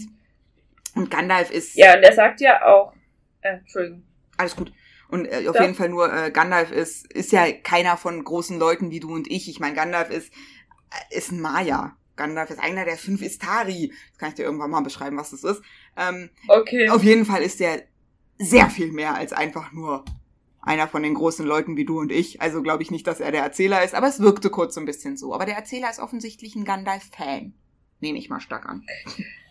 und 0.95 1.11
Gandalf 1.11 1.51
ist. 1.51 1.75
ja, 1.75 1.97
und 1.97 2.03
er 2.05 2.13
sagt 2.15 2.41
ja 2.41 2.65
auch. 2.65 2.93
Äh, 3.43 3.57
Entschuldigung. 3.59 4.05
Alles 4.37 4.55
gut. 4.55 4.73
Und 5.09 5.27
äh, 5.27 5.47
auf 5.49 5.55
Ja. 5.57 5.63
jeden 5.63 5.75
Fall 5.75 5.89
nur, 5.89 6.13
äh, 6.13 6.31
Gandalf 6.31 6.71
ist, 6.73 7.13
ist 7.13 7.33
ja 7.33 7.51
keiner 7.53 7.97
von 7.97 8.23
großen 8.23 8.59
Leuten 8.59 8.91
wie 8.91 9.01
du 9.01 9.13
und 9.13 9.31
ich. 9.31 9.49
Ich 9.49 9.61
meine, 9.61 9.75
Gandalf 9.75 10.11
ist, 10.11 10.33
äh, 11.11 11.17
ist 11.19 11.31
ein 11.33 11.41
Maya. 11.41 11.97
Gandalf 12.17 12.51
ist 12.51 12.61
einer 12.61 12.85
der 12.85 12.97
fünf 12.97 13.23
Istari. 13.23 13.93
Das 14.11 14.19
kann 14.19 14.29
ich 14.31 14.35
dir 14.37 14.45
irgendwann 14.45 14.71
mal 14.71 14.81
beschreiben, 14.83 15.17
was 15.17 15.31
das 15.31 15.45
ist. 15.45 15.63
Ähm, 15.97 16.31
Okay. 16.49 16.89
auf 16.91 17.03
jeden 17.03 17.25
Fall 17.25 17.43
ist 17.43 17.61
der 17.61 17.83
sehr 18.39 18.71
viel 18.71 18.93
mehr 18.93 19.15
als 19.15 19.33
einfach 19.33 19.73
nur 19.73 20.05
einer 20.61 20.89
von 20.89 21.03
den 21.03 21.15
großen 21.15 21.45
Leuten 21.45 21.77
wie 21.77 21.85
du 21.85 21.99
und 22.01 22.11
ich. 22.11 22.41
Also 22.41 22.63
glaube 22.63 22.83
ich 22.83 22.91
nicht, 22.91 23.07
dass 23.07 23.21
er 23.21 23.31
der 23.33 23.43
Erzähler 23.43 23.85
ist, 23.85 23.95
aber 23.95 24.09
es 24.09 24.21
wirkte 24.21 24.49
kurz 24.51 24.75
so 24.75 24.81
ein 24.81 24.87
bisschen 24.87 25.17
so. 25.17 25.35
Aber 25.35 25.45
der 25.45 25.57
Erzähler 25.57 25.91
ist 25.91 25.99
offensichtlich 26.01 26.57
ein 26.57 26.65
Gandalf-Fan. 26.65 27.53
Nehme 28.01 28.19
ich 28.19 28.29
mal 28.31 28.41
stark 28.41 28.67
an. 28.67 28.83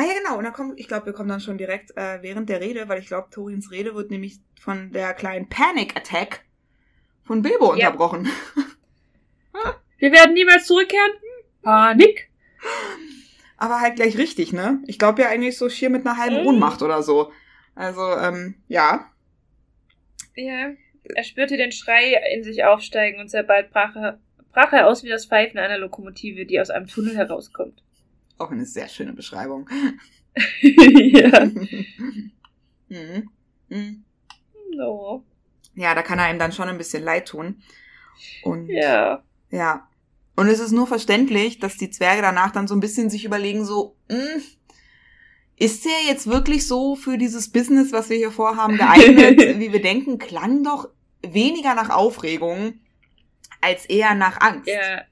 Ah 0.00 0.02
ja, 0.06 0.12
genau. 0.22 0.38
Und 0.38 0.44
dann 0.44 0.52
kommt, 0.52 0.78
ich 0.78 0.86
glaube, 0.86 1.06
wir 1.06 1.12
kommen 1.12 1.28
dann 1.28 1.40
schon 1.40 1.58
direkt 1.58 1.90
äh, 1.96 2.22
während 2.22 2.48
der 2.48 2.60
Rede, 2.60 2.88
weil 2.88 3.00
ich 3.00 3.08
glaube, 3.08 3.30
Torins 3.30 3.72
Rede 3.72 3.96
wird 3.96 4.12
nämlich 4.12 4.36
von 4.60 4.92
der 4.92 5.12
kleinen 5.12 5.48
Panic 5.48 5.96
Attack 5.96 6.44
von 7.24 7.42
Bilbo 7.42 7.74
Ja. 7.74 7.88
unterbrochen. 7.88 8.28
Wir 9.98 10.12
werden 10.12 10.34
niemals 10.34 10.66
zurückkehren. 10.66 11.10
Panik. 11.62 12.30
Aber 13.56 13.80
halt 13.80 13.96
gleich 13.96 14.16
richtig, 14.16 14.52
ne? 14.52 14.80
Ich 14.86 15.00
glaube 15.00 15.22
ja 15.22 15.28
eigentlich 15.30 15.58
so 15.58 15.68
schier 15.68 15.90
mit 15.90 16.06
einer 16.06 16.16
halben 16.16 16.42
Mhm. 16.42 16.46
Ohnmacht 16.46 16.80
oder 16.82 17.02
so. 17.02 17.32
Also, 17.74 18.02
ähm, 18.18 18.54
ja. 18.68 19.10
Ja. 20.36 20.70
Er 21.02 21.24
spürte 21.24 21.56
den 21.56 21.72
Schrei 21.72 22.14
in 22.36 22.44
sich 22.44 22.62
aufsteigen 22.62 23.18
und 23.20 23.30
sehr 23.30 23.42
bald 23.42 23.72
brach 23.72 23.96
er, 23.96 24.20
brach 24.52 24.72
er 24.72 24.86
aus 24.86 25.02
wie 25.02 25.08
das 25.08 25.26
Pfeifen 25.26 25.58
einer 25.58 25.78
Lokomotive, 25.78 26.46
die 26.46 26.60
aus 26.60 26.70
einem 26.70 26.86
Tunnel 26.86 27.16
herauskommt. 27.16 27.82
Auch 28.38 28.50
eine 28.50 28.64
sehr 28.66 28.88
schöne 28.88 29.12
Beschreibung. 29.12 29.68
ja. 30.62 31.44
mhm. 32.88 33.30
Mhm. 33.68 34.04
No. 34.74 35.24
Ja, 35.74 35.94
da 35.94 36.02
kann 36.02 36.18
er 36.18 36.30
ihm 36.30 36.38
dann 36.38 36.52
schon 36.52 36.68
ein 36.68 36.78
bisschen 36.78 37.02
leid 37.02 37.28
tun. 37.28 37.62
Und 38.42 38.68
Ja. 38.68 39.22
ja. 39.50 39.88
Und 40.36 40.46
es 40.48 40.60
ist 40.60 40.70
nur 40.72 40.86
verständlich, 40.86 41.58
dass 41.58 41.76
die 41.76 41.90
Zwerge 41.90 42.22
danach 42.22 42.52
dann 42.52 42.68
so 42.68 42.74
ein 42.74 42.80
bisschen 42.80 43.10
sich 43.10 43.24
überlegen, 43.24 43.64
so, 43.64 43.96
mh, 44.08 44.40
ist 45.56 45.84
der 45.84 46.06
jetzt 46.06 46.28
wirklich 46.28 46.66
so 46.66 46.94
für 46.94 47.18
dieses 47.18 47.50
Business, 47.50 47.92
was 47.92 48.08
wir 48.08 48.16
hier 48.16 48.30
vorhaben, 48.30 48.76
geeignet, 48.76 49.38
wie 49.58 49.72
wir 49.72 49.82
denken, 49.82 50.18
klang 50.18 50.62
doch 50.62 50.88
weniger 51.22 51.74
nach 51.74 51.90
Aufregung 51.90 52.74
als 53.60 53.84
eher 53.86 54.14
nach 54.14 54.40
Angst. 54.40 54.68
Ja. 54.68 55.02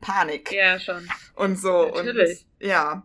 Panik 0.00 0.50
Ja, 0.50 0.80
schon. 0.80 1.06
und 1.36 1.56
so. 1.56 1.84
Natürlich. 1.94 2.40
Und, 2.40 2.51
ja. 2.62 3.02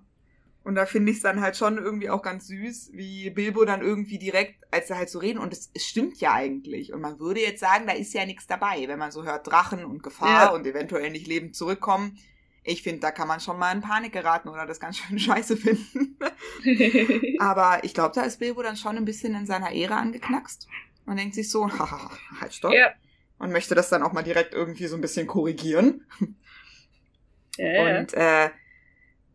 Und 0.64 0.76
da 0.76 0.86
finde 0.86 1.12
ich 1.14 1.18
es 1.20 1.24
dann 1.24 1.40
halt 1.40 1.56
schon 1.56 1.78
irgendwie 1.78 2.10
auch 2.10 2.22
ganz 2.22 2.48
süß, 2.48 2.90
wie 2.92 3.30
Bilbo 3.30 3.64
dann 3.64 3.82
irgendwie 3.82 4.20
direkt, 4.20 4.66
als 4.70 4.90
er 4.90 4.98
halt 4.98 5.10
so 5.10 5.20
reden, 5.20 5.40
und 5.40 5.54
es, 5.54 5.72
es 5.74 5.86
stimmt 5.86 6.20
ja 6.20 6.34
eigentlich. 6.34 6.92
Und 6.92 7.00
man 7.00 7.20
würde 7.20 7.40
jetzt 7.40 7.62
sagen, 7.62 7.88
da 7.88 7.94
ist 7.94 8.14
ja 8.14 8.26
nichts 8.26 8.48
dabei, 8.48 8.84
wenn 8.88 9.00
man 9.00 9.12
so 9.12 9.24
hört 9.24 9.48
Drachen 9.48 9.86
und 9.86 10.04
Gefahr 10.04 10.48
Ja. 10.48 10.50
und 10.50 10.68
eventuell 10.68 11.10
nicht 11.10 11.26
lebend 11.26 11.56
zurückkommen. 11.56 12.18
Ich 12.66 12.84
finde, 12.84 13.00
da 13.00 13.12
kann 13.12 13.30
man 13.30 13.40
schon 13.40 13.58
mal 13.58 13.72
in 13.74 13.80
Panik 13.80 14.12
geraten 14.12 14.50
oder 14.50 14.66
das 14.66 14.82
ganz 14.82 14.98
schön 15.08 15.18
scheiße 15.18 15.56
finden. 15.56 16.18
Aber 17.40 17.84
ich 17.86 17.94
glaube, 17.94 18.14
da 18.14 18.24
ist 18.24 18.40
Bilbo 18.40 18.62
dann 18.62 18.76
schon 18.76 18.98
ein 18.98 19.06
bisschen 19.06 19.36
in 19.36 19.46
seiner 19.46 19.72
Ehre 19.72 19.96
angeknackst. 19.96 20.68
Man 21.06 21.16
denkt 21.16 21.36
sich 21.36 21.50
so, 21.50 21.70
haha, 21.80 22.12
halt 22.42 22.54
stopp. 22.54 22.74
ja. 22.74 22.90
Und 23.40 23.54
möchte 23.54 23.74
das 23.74 23.88
dann 23.88 24.04
auch 24.04 24.12
mal 24.12 24.24
direkt 24.24 24.54
irgendwie 24.54 24.88
so 24.88 24.96
ein 24.96 25.02
bisschen 25.02 25.28
korrigieren. 25.28 26.06
Ja. 27.58 28.00
Und 28.00 28.14
äh, 28.16 28.50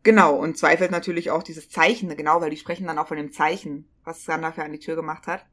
genau, 0.02 0.34
und 0.36 0.56
zweifelt 0.56 0.90
natürlich 0.90 1.30
auch 1.30 1.42
dieses 1.42 1.68
Zeichen, 1.68 2.14
genau, 2.16 2.40
weil 2.40 2.50
die 2.50 2.56
sprechen 2.56 2.86
dann 2.86 2.98
auch 2.98 3.08
von 3.08 3.16
dem 3.16 3.32
Zeichen, 3.32 3.88
was 4.04 4.26
Gandalf 4.26 4.56
ja 4.56 4.64
an 4.64 4.72
die 4.72 4.78
Tür 4.78 4.96
gemacht 4.96 5.26
hat. 5.26 5.44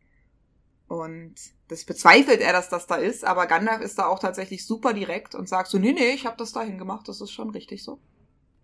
Und 0.87 1.35
das 1.67 1.85
bezweifelt 1.85 2.41
er, 2.41 2.51
dass 2.51 2.69
das 2.69 2.87
da 2.87 2.95
ist, 2.95 3.23
aber 3.23 3.45
Gandalf 3.45 3.81
ist 3.81 3.99
da 3.99 4.07
auch 4.07 4.19
tatsächlich 4.19 4.65
super 4.65 4.93
direkt 4.93 5.35
und 5.35 5.47
sagt 5.47 5.69
so, 5.69 5.77
nee, 5.77 5.93
nee, 5.93 6.13
ich 6.13 6.25
habe 6.25 6.37
das 6.37 6.51
da 6.51 6.63
hingemacht, 6.63 7.07
das 7.07 7.21
ist 7.21 7.31
schon 7.31 7.51
richtig 7.51 7.83
so. 7.83 7.99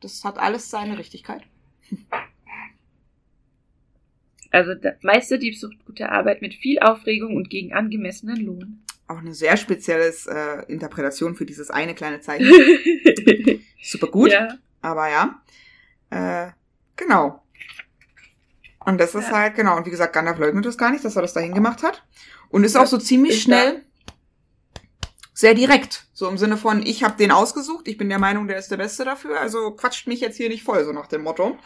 Das 0.01 0.23
hat 0.23 0.37
alles 0.37 0.69
seine 0.69 0.97
Richtigkeit. 0.97 1.43
Also 4.51 4.73
der 4.73 4.97
Meister 5.01 5.37
Dieb 5.37 5.55
sucht 5.55 5.85
gute 5.85 6.09
Arbeit 6.09 6.41
mit 6.41 6.53
viel 6.53 6.79
Aufregung 6.79 7.35
und 7.35 7.49
gegen 7.49 7.73
angemessenen 7.73 8.37
Lohn. 8.37 8.83
Auch 9.07 9.17
eine 9.17 9.33
sehr 9.33 9.57
spezielle 9.57 10.13
äh, 10.27 10.71
Interpretation 10.71 11.35
für 11.35 11.45
dieses 11.45 11.69
eine 11.69 11.93
kleine 11.93 12.21
Zeichen. 12.21 12.47
Super 13.83 14.07
gut. 14.07 14.31
Ja. 14.31 14.57
Aber 14.81 15.09
ja. 15.09 15.41
Äh, 16.09 16.47
genau. 16.95 17.41
Und 18.79 18.99
das 18.99 19.15
ist 19.15 19.29
Ja. 19.29 19.37
halt, 19.39 19.55
genau. 19.55 19.75
Und 19.77 19.85
wie 19.85 19.91
gesagt, 19.91 20.13
Gandalf 20.13 20.37
leugnet 20.37 20.65
das 20.65 20.77
gar 20.77 20.91
nicht, 20.91 21.03
dass 21.03 21.15
er 21.15 21.21
das 21.23 21.33
dahin 21.33 21.53
gemacht 21.53 21.83
hat. 21.83 22.03
Und 22.49 22.63
ist 22.63 22.75
auch 22.75 22.85
so 22.85 22.97
ziemlich 22.97 23.41
schnell 23.41 23.83
sehr 25.33 25.53
direkt. 25.53 26.05
So 26.13 26.29
im 26.29 26.37
Sinne 26.37 26.55
von, 26.55 26.85
ich 26.85 27.03
habe 27.03 27.17
den 27.17 27.31
ausgesucht, 27.31 27.87
ich 27.87 27.97
bin 27.97 28.07
der 28.09 28.19
Meinung, 28.19 28.47
der 28.47 28.57
ist 28.57 28.71
der 28.71 28.77
Beste 28.77 29.03
dafür, 29.03 29.39
also 29.41 29.71
quatscht 29.71 30.07
mich 30.07 30.21
jetzt 30.21 30.37
hier 30.37 30.47
nicht 30.49 30.63
voll, 30.63 30.85
so 30.85 30.93
nach 30.93 31.07
dem 31.07 31.23
Motto. 31.23 31.57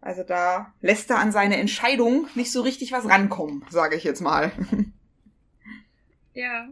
Also 0.00 0.22
da 0.22 0.72
lässt 0.80 1.10
er 1.10 1.18
an 1.18 1.30
seine 1.32 1.58
Entscheidung 1.58 2.26
nicht 2.34 2.50
so 2.52 2.62
richtig 2.62 2.92
was 2.92 3.06
rankommen, 3.06 3.64
sage 3.68 3.96
ich 3.96 4.04
jetzt 4.04 4.20
mal. 4.22 4.52
Ja. 6.32 6.68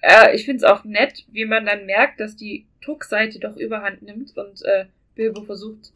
Äh, 0.00 0.34
ich 0.34 0.46
finde 0.46 0.64
es 0.64 0.64
auch 0.64 0.82
nett, 0.84 1.26
wie 1.30 1.44
man 1.44 1.66
dann 1.66 1.84
merkt, 1.84 2.20
dass 2.20 2.36
die 2.36 2.66
Tuck-Seite 2.80 3.38
doch 3.38 3.54
überhand 3.56 4.00
nimmt 4.00 4.36
und 4.36 4.62
äh, 4.64 4.86
Bilbo 5.18 5.42
versucht, 5.42 5.92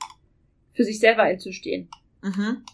für 0.75 0.85
sich 0.85 0.99
selber 0.99 1.23
einzustehen. 1.23 1.89
mhm. 2.23 2.64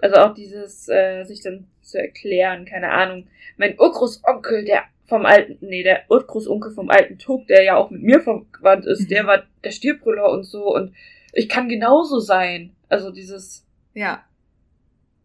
Also 0.00 0.16
auch 0.16 0.34
dieses, 0.34 0.88
äh, 0.88 1.24
sich 1.24 1.40
dann 1.42 1.66
zu 1.80 1.98
erklären, 1.98 2.64
keine 2.66 2.90
Ahnung. 2.90 3.26
Mein 3.56 3.78
Urgroßonkel, 3.78 4.64
der 4.64 4.82
vom 5.06 5.24
alten, 5.24 5.56
nee, 5.66 5.82
der 5.82 6.02
Urgroßonkel 6.10 6.72
vom 6.72 6.90
alten 6.90 7.18
Tuck, 7.18 7.46
der 7.46 7.62
ja 7.62 7.76
auch 7.76 7.90
mit 7.90 8.02
mir 8.02 8.20
verwandt 8.20 8.84
ist, 8.86 9.02
Mhm. 9.04 9.08
der 9.08 9.26
war 9.26 9.42
der 9.62 9.70
Stierbrüller 9.70 10.30
und 10.30 10.44
so 10.44 10.74
und 10.74 10.94
ich 11.32 11.48
kann 11.48 11.68
genauso 11.68 12.18
sein. 12.20 12.74
Also 12.88 13.10
dieses, 13.12 13.64
Ja. 13.94 14.24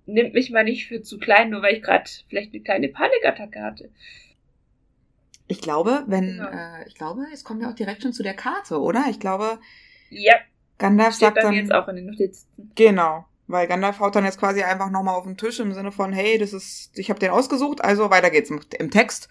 nimmt 0.05 0.33
mich 0.33 0.49
mal 0.49 0.63
nicht 0.63 0.87
für 0.87 1.01
zu 1.01 1.17
klein, 1.19 1.49
nur 1.49 1.61
weil 1.61 1.75
ich 1.75 1.81
gerade 1.83 2.09
vielleicht 2.29 2.53
eine 2.53 2.63
kleine 2.63 2.87
Panikattacke 2.89 3.61
hatte. 3.61 3.89
Ich 5.49 5.61
glaube, 5.61 6.03
wenn, 6.07 6.37
Genau. 6.37 6.47
äh, 6.47 6.87
ich 6.87 6.95
glaube, 6.95 7.25
jetzt 7.31 7.43
kommen 7.43 7.59
wir 7.59 7.69
auch 7.69 7.73
direkt 7.75 8.03
schon 8.03 8.13
zu 8.13 8.23
der 8.23 8.35
Karte, 8.35 8.79
oder? 8.79 9.05
Ich 9.09 9.19
glaube, 9.19 9.59
Ja, 10.09 10.35
Gandalf 10.77 11.15
steht 11.15 11.33
sagt 11.33 11.43
dann. 11.43 11.53
jetzt 11.53 11.73
auch 11.73 11.87
in 11.89 11.97
den 11.97 12.05
Notizen. 12.05 12.47
Genau. 12.75 13.25
Weil 13.47 13.67
Gandalf 13.67 13.99
haut 13.99 14.15
dann 14.15 14.25
jetzt 14.25 14.39
quasi 14.39 14.61
einfach 14.61 14.91
nochmal 14.91 15.15
auf 15.15 15.23
den 15.25 15.35
Tisch 15.37 15.59
im 15.59 15.73
Sinne 15.73 15.91
von, 15.91 16.13
hey, 16.13 16.37
das 16.37 16.53
ist, 16.53 16.97
ich 16.97 17.09
habe 17.09 17.19
den 17.19 17.31
ausgesucht, 17.31 17.83
also 17.83 18.11
weiter 18.11 18.29
geht's 18.29 18.51
im, 18.51 18.61
im 18.77 18.91
Text. 18.91 19.27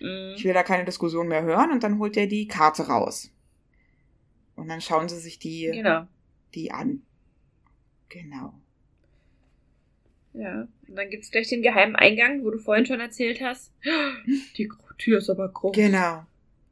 Mhm. 0.00 0.34
Ich 0.36 0.44
will 0.44 0.54
da 0.54 0.62
keine 0.62 0.84
Diskussion 0.84 1.26
mehr 1.28 1.42
hören 1.42 1.72
und 1.72 1.82
dann 1.82 1.98
holt 1.98 2.16
er 2.16 2.28
die 2.28 2.46
Karte 2.46 2.86
raus. 2.86 3.30
Und 4.54 4.68
dann 4.68 4.80
schauen 4.80 5.08
sie 5.08 5.18
sich 5.18 5.40
die, 5.40 5.70
Genau. 5.72 6.06
die 6.54 6.70
an. 6.70 7.02
Genau. 8.08 8.54
Ja. 10.34 10.66
Und 10.88 10.96
dann 10.96 11.10
gibt's 11.10 11.30
gleich 11.30 11.48
den 11.48 11.62
geheimen 11.62 11.96
Eingang, 11.96 12.44
wo 12.44 12.50
du 12.50 12.58
vorhin 12.58 12.86
schon 12.86 13.00
erzählt 13.00 13.40
hast. 13.40 13.72
Die 14.56 14.68
Tür 14.98 15.18
ist 15.18 15.30
aber 15.30 15.48
groß. 15.48 15.74
Genau. 15.74 16.24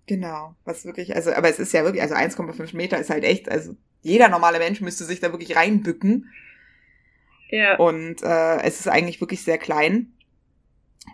Genau. 0.07 0.57
Was 0.65 0.85
wirklich, 0.85 1.15
also, 1.15 1.33
aber 1.33 1.49
es 1.49 1.59
ist 1.59 1.73
ja 1.73 1.85
wirklich, 1.85 2.03
also 2.03 2.15
1,5 2.15 2.75
Meter 2.75 2.99
ist 2.99 3.11
halt 3.11 3.23
echt, 3.23 3.49
also 3.49 3.77
jeder 4.03 4.29
normale 4.29 4.59
Mensch 4.59 4.81
müsste 4.81 5.05
sich 5.05 5.21
da 5.21 5.31
wirklich 5.31 5.55
reinbücken. 5.57 6.29
Ja. 7.51 7.77
Und 7.77 8.23
äh, 8.23 8.63
es 8.63 8.81
ist 8.81 8.89
eigentlich 8.89 9.21
wirklich 9.21 9.43
sehr 9.43 9.59
klein. 9.59 10.13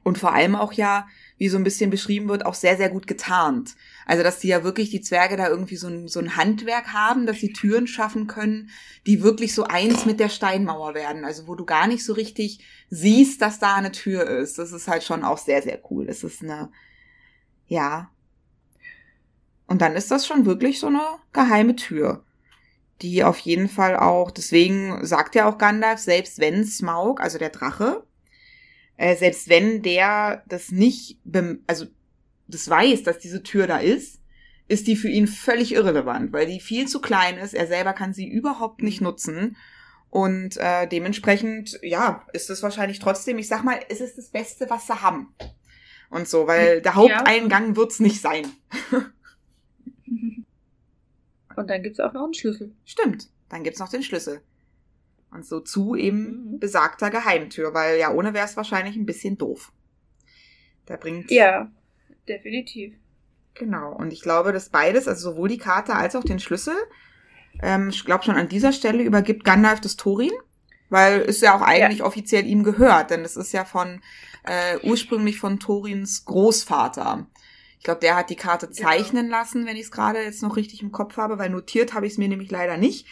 Und 0.03 0.19
vor 0.19 0.33
allem 0.33 0.55
auch 0.55 0.73
ja, 0.73 1.07
wie 1.39 1.49
so 1.49 1.59
ein 1.59 1.65
bisschen 1.65 1.91
beschrieben 1.91 2.29
wird, 2.29 2.47
auch 2.47 2.55
sehr, 2.55 2.77
sehr 2.77 2.89
gut 2.89 3.07
getarnt. 3.07 3.75
Also, 4.07 4.23
dass 4.23 4.39
die 4.39 4.49
ja 4.49 4.65
wirklich, 4.65 4.91
die 4.91 5.01
Zwerge 5.01 5.37
da 5.37 5.49
irgendwie 5.49 5.77
so 5.77 5.89
ein, 5.89 6.09
so 6.09 6.21
ein 6.21 6.37
Handwerk 6.37 6.93
haben, 6.93 7.27
dass 7.27 7.39
sie 7.39 7.53
Türen 7.53 7.87
schaffen 7.87 8.27
können, 8.27 8.71
die 9.07 9.23
wirklich 9.23 9.55
so 9.55 9.65
eins 9.65 10.07
mit 10.07 10.21
der 10.21 10.29
Steinmauer 10.29 10.95
werden. 10.95 11.25
Also, 11.25 11.47
wo 11.47 11.55
du 11.55 11.67
gar 11.67 11.87
nicht 11.87 12.05
so 12.05 12.13
richtig 12.13 12.65
siehst, 12.89 13.43
dass 13.43 13.59
da 13.59 13.75
eine 13.75 13.93
Tür 13.93 14.27
ist. 14.27 14.59
Das 14.59 14.73
ist 14.73 14.89
halt 14.89 15.03
schon 15.03 15.25
auch 15.25 15.39
sehr, 15.39 15.61
sehr 15.63 15.81
cool. 15.91 16.07
Es 16.09 16.25
ist 16.25 16.43
eine, 16.43 16.71
ja. 17.67 18.11
Und 19.67 19.83
dann 19.83 19.97
ist 19.97 20.11
das 20.11 20.27
schon 20.27 20.47
wirklich 20.47 20.79
so 20.79 20.87
eine 20.87 21.03
geheime 21.33 21.77
Tür 21.77 22.25
die 23.03 23.25
auf 23.25 23.39
jeden 23.39 23.69
Fall 23.69 23.97
auch, 23.97 24.31
deswegen 24.31 25.05
sagt 25.05 25.35
ja 25.35 25.49
auch 25.49 25.59
Gandalf, 25.59 26.01
selbst 26.01 26.39
wenn 26.39 26.65
Smaug, 26.65 27.21
also 27.21 27.39
der 27.39 27.51
Drache, 27.51 28.05
äh, 28.97 29.17
selbst 29.17 29.49
wenn 29.49 29.83
der 29.83 30.43
das 30.49 30.71
nicht, 30.71 31.19
also 31.67 31.87
das 32.49 32.69
weiß, 32.69 33.03
dass 33.03 33.19
diese 33.19 33.43
Tür 33.43 33.67
da 33.67 33.79
ist, 33.79 34.21
ist 34.69 34.87
die 34.87 34.97
für 34.97 35.09
ihn 35.09 35.27
völlig 35.27 35.73
irrelevant, 35.75 36.33
weil 36.33 36.47
die 36.47 36.61
viel 36.61 36.89
zu 36.89 37.01
klein 37.01 37.39
ist. 37.39 37.55
Er 37.55 37.67
selber 37.67 37.93
kann 37.93 38.13
sie 38.13 38.29
überhaupt 38.29 38.83
nicht 38.83 39.01
nutzen. 39.01 39.57
Und 40.11 40.57
äh, 40.57 40.87
dementsprechend, 40.89 41.79
ja, 41.83 42.25
ist 42.33 42.49
es 42.51 42.63
wahrscheinlich 42.63 42.99
trotzdem, 42.99 43.39
ich 43.39 43.49
sag 43.49 43.63
mal, 43.65 43.79
es 43.89 44.01
ist 44.01 44.17
das 44.19 44.29
Beste, 44.31 44.69
was 44.71 44.87
sie 44.87 45.03
haben. 45.03 45.35
Und 46.11 46.29
so, 46.29 46.47
weil 46.47 46.81
der 46.81 46.93
Ja. 46.93 46.97
Haupteingang 46.97 47.77
wird's 47.77 48.01
nicht 48.01 48.21
sein. 48.21 48.47
Und 51.57 51.71
dann 51.71 51.83
gibt's 51.83 52.01
auch 52.01 52.13
noch 52.13 52.25
einen 52.25 52.35
Schlüssel. 52.35 52.73
Stimmt. 52.85 53.29
Dann 53.49 53.65
gibt's 53.65 53.81
noch 53.81 53.89
den 53.89 54.03
Schlüssel. 54.03 54.43
Und 55.31 55.45
so 55.47 55.61
zu 55.61 55.95
eben 55.97 56.53
Mhm. 56.53 56.59
besagter 56.61 57.11
Geheimtür, 57.11 57.75
weil 57.75 57.99
ja 57.99 58.13
ohne 58.13 58.35
wäre 58.35 58.45
es 58.47 58.57
wahrscheinlich 58.57 58.97
ein 58.97 59.07
bisschen 59.07 59.39
doof. 59.39 59.73
Da 60.87 60.97
bringt. 60.97 61.31
Ja, 61.31 61.71
definitiv. 62.29 62.95
Genau. 63.55 63.93
Und 63.93 64.13
ich 64.13 64.21
glaube, 64.21 64.53
dass 64.53 64.69
beides, 64.69 65.09
also 65.09 65.31
sowohl 65.33 65.49
die 65.49 65.59
Karte 65.59 65.95
als 65.95 66.15
auch 66.15 66.25
den 66.25 66.39
Schlüssel, 66.41 66.75
ähm, 67.63 67.89
ich 67.89 68.05
glaube 68.05 68.25
schon 68.25 68.37
an 68.37 68.49
dieser 68.49 68.73
Stelle 68.73 69.03
übergibt 69.03 69.45
Gandalf 69.45 69.81
das 69.81 69.97
Thorin, 69.97 70.33
weil 70.91 71.21
es 71.23 71.41
ja 71.41 71.57
auch 71.57 71.63
eigentlich 71.63 72.03
offiziell 72.03 72.47
ihm 72.47 72.63
gehört, 72.65 73.11
denn 73.11 73.23
es 73.25 73.37
ist 73.37 73.53
ja 73.53 73.65
von 73.65 74.01
äh, 74.45 74.79
ursprünglich 74.83 75.39
von 75.39 75.59
Thorins 75.59 76.25
Großvater. 76.27 77.27
Ich 77.79 77.85
glaube, 77.85 78.01
der 78.01 78.17
hat 78.17 78.31
die 78.31 78.37
Karte 78.37 78.67
Genau. 78.69 78.89
zeichnen 78.89 79.29
lassen, 79.29 79.67
wenn 79.67 79.77
ich 79.77 79.85
es 79.85 79.91
gerade 79.91 80.23
jetzt 80.23 80.43
noch 80.43 80.57
richtig 80.57 80.83
im 80.83 80.93
Kopf 80.93 81.17
habe, 81.17 81.39
weil 81.39 81.51
notiert 81.51 81.95
habe 81.95 82.07
ich 82.07 82.13
es 82.13 82.19
mir 82.19 82.29
nämlich 82.29 82.51
leider 82.51 82.77
nicht. 82.77 83.07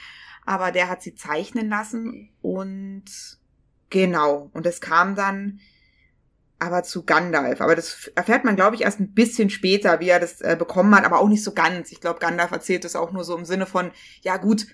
Aber 0.47 0.73
der 0.73 0.89
hat 0.91 1.03
sie 1.03 1.15
zeichnen 1.15 1.69
lassen 1.71 2.31
und 2.43 3.05
genau. 3.89 4.51
Und 4.53 4.67
es 4.67 4.81
kam 4.81 5.15
dann 5.15 5.61
aber 6.65 6.83
zu 6.83 7.05
Gandalf. 7.05 7.61
Aber 7.61 7.77
das 7.77 8.09
erfährt 8.15 8.45
man, 8.45 8.57
glaube 8.57 8.77
ich, 8.77 8.83
erst 8.83 9.01
ein 9.01 9.12
bisschen 9.15 9.51
später, 9.51 10.01
wie 10.01 10.09
er 10.09 10.21
das 10.21 10.41
äh, 10.41 10.57
bekommen 10.59 10.95
hat, 10.95 11.05
aber 11.05 11.21
auch 11.21 11.29
nicht 11.29 11.45
so 11.45 11.53
ganz. 11.53 11.93
Ich 11.93 12.01
glaube, 12.01 12.19
Gandalf 12.21 12.51
erzählt 12.51 12.85
es 12.85 12.97
auch 12.97 13.12
nur 13.12 13.25
so 13.25 13.37
im 13.37 13.45
Sinne 13.45 13.67
von, 13.67 13.91
ja 14.23 14.37
gut, 14.37 14.67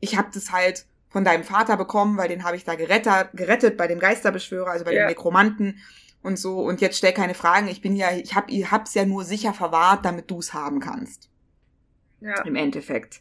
ich 0.00 0.16
habe 0.16 0.28
das 0.34 0.52
halt 0.52 0.86
von 1.08 1.24
deinem 1.24 1.44
Vater 1.44 1.76
bekommen, 1.76 2.16
weil 2.18 2.28
den 2.28 2.44
habe 2.44 2.56
ich 2.56 2.64
da 2.64 2.74
gerettet, 2.74 3.30
gerettet 3.32 3.76
bei 3.76 3.86
dem 3.86 3.98
Geisterbeschwörer, 3.98 4.70
also 4.70 4.84
bei 4.84 4.92
Ja. 4.92 5.04
dem 5.04 5.08
Nekromanten 5.08 5.78
und 6.22 6.38
so. 6.38 6.60
Und 6.60 6.80
jetzt 6.80 6.98
stell 6.98 7.12
keine 7.14 7.34
Fragen. 7.34 7.68
Ich 7.68 7.80
bin 7.80 7.96
ja, 7.96 8.10
ich 8.12 8.34
hab, 8.34 8.50
ich 8.50 8.70
hab's 8.70 8.94
ja 8.94 9.06
nur 9.06 9.24
sicher 9.24 9.54
verwahrt, 9.54 10.04
damit 10.04 10.30
du 10.30 10.38
es 10.40 10.52
haben 10.52 10.80
kannst. 10.80 11.30
Ja. 12.20 12.42
Im 12.42 12.56
Endeffekt. 12.56 13.20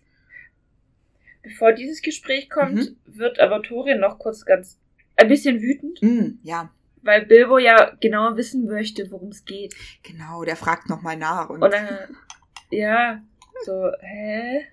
Bevor 1.44 1.74
dieses 1.74 2.02
Gespräch 2.02 2.50
kommt, 2.50 2.74
Mhm. 2.76 2.96
wird 3.06 3.40
aber 3.40 3.62
Thorin 3.62 4.00
noch 4.00 4.18
kurz 4.18 4.46
ganz 4.46 4.80
ein 5.16 5.28
bisschen 5.28 5.62
wütend, 5.62 6.02
Mm, 6.02 6.40
ja, 6.44 6.70
weil 7.06 7.26
Bilbo 7.26 7.58
ja 7.58 7.94
genauer 8.02 8.36
wissen 8.36 8.66
möchte, 8.66 9.10
worum 9.12 9.30
es 9.30 9.46
geht. 9.46 9.74
genau. 10.04 10.44
Der 10.44 10.58
fragt 10.58 10.90
noch 10.90 11.02
mal 11.02 11.16
nach 11.16 11.50
und, 11.50 11.64
Und 11.64 11.74
dann, 11.74 11.88
ja, 12.70 13.22
so, 13.64 13.92
hä? 14.02 14.66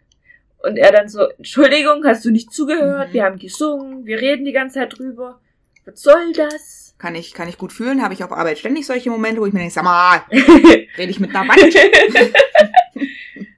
Und 0.64 0.76
er 0.76 0.92
dann 0.92 1.08
so, 1.08 1.28
Entschuldigung, 1.28 2.04
hast 2.04 2.24
du 2.24 2.30
nicht 2.30 2.52
zugehört? 2.52 3.10
Mhm. 3.10 3.12
Wir 3.12 3.24
haben 3.24 3.38
gesungen, 3.38 4.06
wir 4.06 4.20
reden 4.20 4.44
die 4.44 4.52
ganze 4.52 4.80
Zeit 4.80 4.98
drüber. 4.98 5.40
Was 5.84 6.02
soll 6.02 6.32
das? 6.32 6.82
kann 7.02 7.14
ich 7.16 7.34
kann 7.34 7.48
ich 7.48 7.58
gut 7.58 7.72
fühlen. 7.72 8.00
Habe 8.02 8.14
ich 8.14 8.22
auf 8.22 8.30
Arbeit 8.32 8.60
ständig 8.60 8.86
solche 8.86 9.10
Momente, 9.10 9.40
wo 9.40 9.46
ich 9.46 9.52
mir 9.52 9.58
denke, 9.58 9.74
sag 9.74 9.82
mal, 9.82 10.22
rede 10.30 11.10
ich 11.10 11.18
mit 11.20 11.34
einer 11.34 11.48
Wand? 11.48 11.74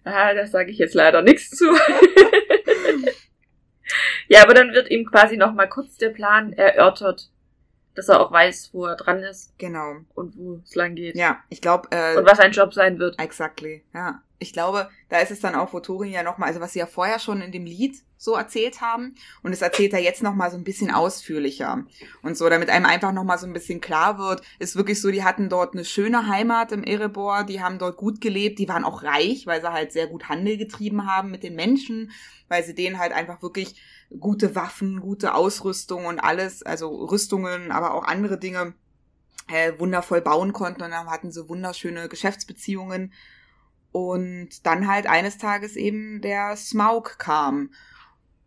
Ah, 0.07 0.35
da 0.35 0.47
sage 0.47 0.71
ich 0.71 0.77
jetzt 0.77 0.95
leider 0.95 1.23
nichts 1.23 1.49
zu. 1.49 1.65
ja, 4.29 4.43
aber 4.43 4.53
dann 4.53 4.75
wird 4.75 4.91
ihm 4.91 5.07
quasi 5.07 5.39
noch 5.39 5.55
mal 5.55 5.67
kurz 5.67 5.97
der 5.97 6.11
Plan 6.11 6.53
erörtert, 6.53 7.31
dass 7.95 8.09
er 8.09 8.21
auch 8.21 8.33
weiß, 8.33 8.71
wo 8.73 8.87
er 8.87 8.97
dran 8.97 9.23
ist 9.23 9.53
Genau. 9.59 9.97
und 10.15 10.37
wo 10.37 10.61
es 10.65 10.75
lang 10.75 10.95
geht. 10.95 11.17
Ja, 11.17 11.39
ich 11.49 11.61
glaube, 11.61 11.89
äh, 11.91 12.17
Und 12.17 12.27
was 12.27 12.39
sein 12.39 12.53
Job 12.53 12.75
sein 12.75 12.99
wird. 12.99 13.19
Exactly, 13.19 13.83
ja. 13.95 14.21
Ich 14.41 14.53
glaube, 14.53 14.91
da 15.09 15.21
ist 15.21 15.31
es 15.31 15.41
dann 15.41 15.55
auch, 15.55 15.73
wo 15.73 15.81
Torin 15.81 16.11
ja 16.11 16.23
nochmal, 16.23 16.49
also 16.49 16.61
was 16.61 16.73
sie 16.75 16.81
ja 16.81 16.87
vorher 16.87 17.19
schon 17.19 17.41
in 17.41 17.51
dem 17.53 17.65
Lied 17.65 17.97
so 18.19 18.35
erzählt 18.35 18.81
haben, 18.81 19.15
und 19.43 19.53
es 19.53 19.63
erzählt 19.63 19.93
er 19.95 20.01
jetzt 20.01 20.23
nochmal 20.23 20.51
so 20.51 20.57
ein 20.57 20.65
bisschen 20.65 20.91
ausführlicher. 20.91 21.85
Und 22.23 22.37
so, 22.37 22.49
damit 22.51 22.69
einem 22.69 22.85
einfach 22.85 23.13
nochmal 23.13 23.39
so 23.39 23.47
ein 23.47 23.53
bisschen 23.53 23.81
klar 23.81 24.19
wird, 24.19 24.43
ist 24.59 24.77
wirklich 24.77 25.01
so, 25.01 25.11
die 25.11 25.25
hatten 25.25 25.49
dort 25.49 25.75
eine 25.75 25.85
schöne 25.85 26.27
Heimat 26.27 26.73
im 26.73 26.83
Erebor, 26.85 27.45
die 27.45 27.63
haben 27.63 27.79
dort 27.79 27.97
gut 27.97 28.21
gelebt, 28.21 28.59
die 28.59 28.69
waren 28.69 28.85
auch 28.85 29.03
reich, 29.03 29.47
weil 29.47 29.61
sie 29.63 29.73
halt 29.73 29.93
sehr 29.93 30.09
gut 30.09 30.29
Handel 30.29 30.59
getrieben 30.59 31.07
haben 31.07 31.31
mit 31.31 31.43
den 31.43 31.55
Menschen, 31.55 32.11
weil 32.49 32.65
sie 32.65 32.75
denen 32.75 32.99
halt 32.99 33.13
einfach 33.13 33.41
wirklich 33.41 33.81
gute 34.21 34.55
Waffen, 34.55 35.01
gute 35.01 35.35
Ausrüstung 35.35 36.07
und 36.07 36.21
alles, 36.21 36.63
also 36.63 36.89
Rüstungen, 37.07 37.71
aber 37.73 37.95
auch 37.95 38.05
andere 38.05 38.39
Dinge 38.39 38.75
äh, 39.49 39.73
wundervoll 39.79 40.21
bauen 40.21 40.53
konnten 40.53 40.83
und 40.83 40.91
dann 40.91 41.11
hatten 41.11 41.31
sie 41.31 41.49
wunderschöne 41.49 42.09
Geschäftsbeziehungen. 42.09 43.13
Und 43.93 44.67
dann 44.67 44.89
halt 44.89 45.07
eines 45.07 45.39
Tages 45.39 45.77
eben 45.77 46.21
der 46.21 46.57
Smaug 46.57 47.17
kam. 47.19 47.71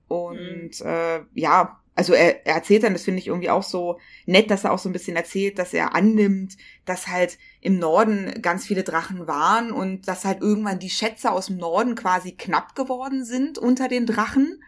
Und 0.09 0.82
äh, 0.82 1.22
ja, 1.34 1.80
also 1.95 2.13
er, 2.13 2.45
er 2.45 2.55
erzählt 2.55 2.84
dann, 2.84 2.93
das 2.93 3.03
finde 3.03 3.20
ich 3.20 3.28
irgendwie 3.28 3.49
auch 3.49 3.63
so 3.63 3.99
nett, 4.26 4.51
dass 4.51 4.65
er 4.65 4.72
auch 4.72 4.78
so 4.78 4.88
ein 4.88 4.93
bisschen 4.93 5.15
erzählt, 5.15 5.57
dass 5.57 5.74
er 5.74 5.95
annimmt, 5.95 6.57
dass 6.86 7.07
halt 7.07 7.38
im 7.59 7.80
Norden 7.80 8.41
ganz 8.41 8.65
viele 8.65 8.84
Drachen 8.84 9.26
waren 9.26 9.72
und 9.72 10.07
dass 10.07 10.24
halt 10.24 10.41
irgendwann 10.41 10.80
die 10.80 10.89
Schätze 10.89 11.32
aus 11.32 11.47
dem 11.47 11.57
Norden 11.57 11.95
quasi 11.95 12.34
knapp 12.34 12.76
geworden 12.76 13.26
sind 13.26 13.57
unter 13.57 13.88
den 13.88 14.05
Drachen. 14.05 14.61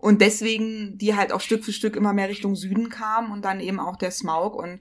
Und 0.00 0.22
deswegen 0.22 0.96
die 0.96 1.14
halt 1.14 1.32
auch 1.32 1.40
Stück 1.40 1.64
für 1.64 1.72
Stück 1.72 1.94
immer 1.94 2.12
mehr 2.12 2.28
Richtung 2.28 2.56
Süden 2.56 2.88
kamen 2.88 3.32
und 3.32 3.44
dann 3.44 3.60
eben 3.60 3.78
auch 3.78 3.96
der 3.96 4.10
Smaug. 4.10 4.54
Und 4.54 4.80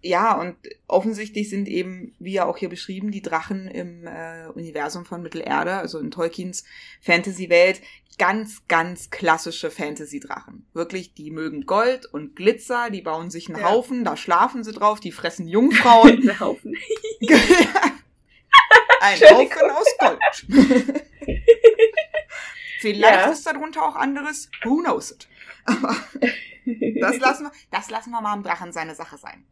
ja, 0.00 0.38
und 0.40 0.56
offensichtlich 0.88 1.48
sind 1.48 1.68
eben, 1.68 2.14
wie 2.18 2.32
ja 2.32 2.44
auch 2.44 2.56
hier 2.56 2.68
beschrieben, 2.68 3.10
die 3.10 3.22
Drachen 3.22 3.68
im 3.68 4.06
äh, 4.06 4.48
Universum 4.54 5.04
von 5.04 5.22
Mittelerde, 5.22 5.74
also 5.74 5.98
in 5.98 6.10
Tolkiens 6.10 6.64
Fantasy-Welt, 7.00 7.80
ganz, 8.18 8.66
ganz 8.68 9.10
klassische 9.10 9.70
Fantasy-Drachen. 9.70 10.66
Wirklich, 10.72 11.14
die 11.14 11.30
mögen 11.30 11.66
Gold 11.66 12.06
und 12.06 12.36
Glitzer, 12.36 12.90
die 12.90 13.02
bauen 13.02 13.30
sich 13.30 13.48
einen 13.48 13.60
Ja. 13.60 13.70
Haufen, 13.70 14.04
da 14.04 14.16
schlafen 14.16 14.64
sie 14.64 14.72
drauf, 14.72 15.00
die 15.00 15.12
fressen 15.12 15.46
Jungfrauen. 15.48 16.28
Ein 16.28 16.40
Haufen. 16.40 16.76
Ein. 19.00 19.20
Haufen 19.20 19.70
aus 19.70 19.86
Gold. 19.98 20.18
Vielleicht 22.82 23.26
Ja. 23.26 23.30
ist 23.32 23.46
darunter 23.46 23.82
auch 23.82 23.94
anderes. 23.96 24.50
Who 24.64 24.78
knows 24.82 25.12
it? 25.12 25.28
Aber 25.64 25.96
das 27.00 27.18
lassen 27.18 27.44
wir, 27.44 27.52
das 27.70 27.90
lassen 27.90 28.10
wir 28.10 28.20
mal 28.20 28.32
am 28.32 28.42
Drachen 28.42 28.72
seine 28.72 28.94
Sache 28.94 29.16
sein. 29.18 29.46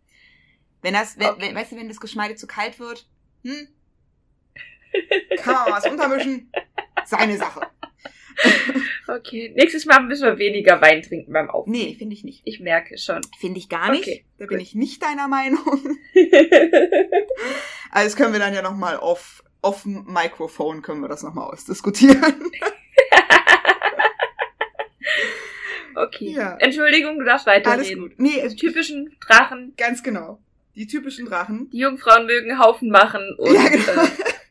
Wenn 0.83 0.95
das, 0.95 1.16
Okay. 1.16 1.35
wenn, 1.39 1.55
weißt 1.55 1.72
du, 1.72 1.76
wenn 1.76 1.89
das 1.89 2.01
Geschmeide 2.01 2.35
zu 2.35 2.47
kalt 2.47 2.78
wird, 2.81 3.09
hm, 3.45 3.68
kann 5.39 5.55
man 5.55 5.72
was 5.72 5.87
untermischen, 5.87 6.51
seine 7.05 7.37
Sache. 7.39 7.68
Okay, 9.07 9.53
nächstes 9.55 9.85
Mal 9.87 10.03
müssen 10.03 10.24
wir 10.24 10.39
weniger 10.39 10.81
Wein 10.81 11.03
trinken 11.03 11.33
beim 11.33 11.51
Aufnehmen. 11.51 11.85
Nee, 11.91 11.95
finde 11.95 12.14
ich 12.14 12.24
nicht. 12.24 12.41
Ich 12.45 12.59
merke 12.61 12.97
schon. 12.99 13.20
Finde 13.39 13.59
ich 13.59 13.68
gar 13.68 13.91
nicht. 13.91 14.03
Okay, 14.03 14.24
da 14.39 14.47
bin 14.47 14.59
gut. 14.59 14.66
ich 14.66 14.74
nicht 14.74 15.03
deiner 15.03 15.28
Meinung. 15.28 15.61
Also 17.93 18.07
das 18.07 18.14
können 18.16 18.33
wir 18.33 18.39
dann 18.39 18.55
ja 18.55 18.62
nochmal 18.62 18.97
auf, 18.99 19.43
auf 19.62 19.83
dem 19.83 20.05
Mikrofon 20.05 20.81
können 20.81 21.01
wir 21.01 21.09
das 21.09 21.24
nochmal 21.24 21.51
ausdiskutieren. 21.51 22.22
okay. 25.95 26.32
Ja. 26.32 26.57
Entschuldigung, 26.59 27.18
du 27.18 27.24
darfst 27.24 27.47
Alles 27.49 27.66
weiterreden. 27.66 28.01
gut. 28.03 28.12
Nee, 28.18 28.47
Die 28.49 28.57
typischen 28.57 29.16
Drachen. 29.20 29.74
ganz 29.76 30.03
genau. 30.03 30.41
Die 30.74 30.86
typischen 30.86 31.26
Drachen. 31.26 31.68
Die 31.70 31.78
Jungfrauen 31.78 32.26
mögen 32.26 32.59
Haufen 32.59 32.91
machen 32.91 33.34
und 33.38 33.53
Ja, 33.55 33.68
genau. 33.68 34.03
äh, 34.05 34.09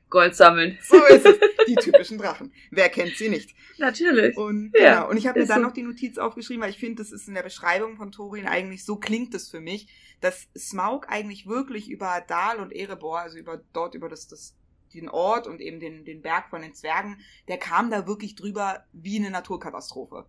Gold 0.09 0.35
sammeln. 0.35 0.77
So 0.83 1.03
ist 1.05 1.25
es. 1.25 1.37
Die 1.67 1.75
typischen 1.75 2.17
Drachen. 2.17 2.51
Wer 2.71 2.89
kennt 2.89 3.15
sie 3.15 3.29
nicht? 3.29 3.53
Natürlich. 3.77 4.35
Und, 4.37 4.71
Ja, 4.75 4.95
genau. 4.95 5.09
und 5.11 5.17
ich 5.17 5.27
habe 5.27 5.39
mir 5.39 5.45
dann 5.45 5.61
so. 5.61 5.67
noch 5.67 5.71
die 5.73 5.83
Notiz 5.83 6.17
aufgeschrieben, 6.17 6.63
weil 6.63 6.71
ich 6.71 6.79
finde, 6.79 7.03
das 7.03 7.11
ist 7.11 7.27
in 7.27 7.35
der 7.35 7.43
Beschreibung 7.43 7.95
von 7.95 8.11
Thorin 8.11 8.47
eigentlich, 8.47 8.83
so 8.85 8.95
klingt 8.95 9.33
es 9.35 9.49
für 9.49 9.59
mich, 9.61 9.87
dass 10.19 10.47
Smaug 10.57 11.05
eigentlich 11.09 11.45
wirklich 11.47 11.89
über 11.91 12.23
Dal 12.27 12.57
und 12.59 12.73
Erebor, 12.73 13.19
also 13.19 13.37
über 13.37 13.61
dort 13.71 13.93
über 13.95 14.09
das, 14.09 14.27
das 14.27 14.55
den 14.95 15.07
Ort 15.09 15.45
und 15.45 15.61
eben 15.61 15.79
den, 15.79 16.03
den 16.03 16.21
Berg 16.23 16.49
von 16.49 16.63
den 16.63 16.73
Zwergen, 16.73 17.19
der 17.47 17.57
kam 17.57 17.91
da 17.91 18.07
wirklich 18.07 18.33
drüber 18.35 18.83
wie 18.91 19.17
eine 19.17 19.29
Naturkatastrophe. 19.29 20.25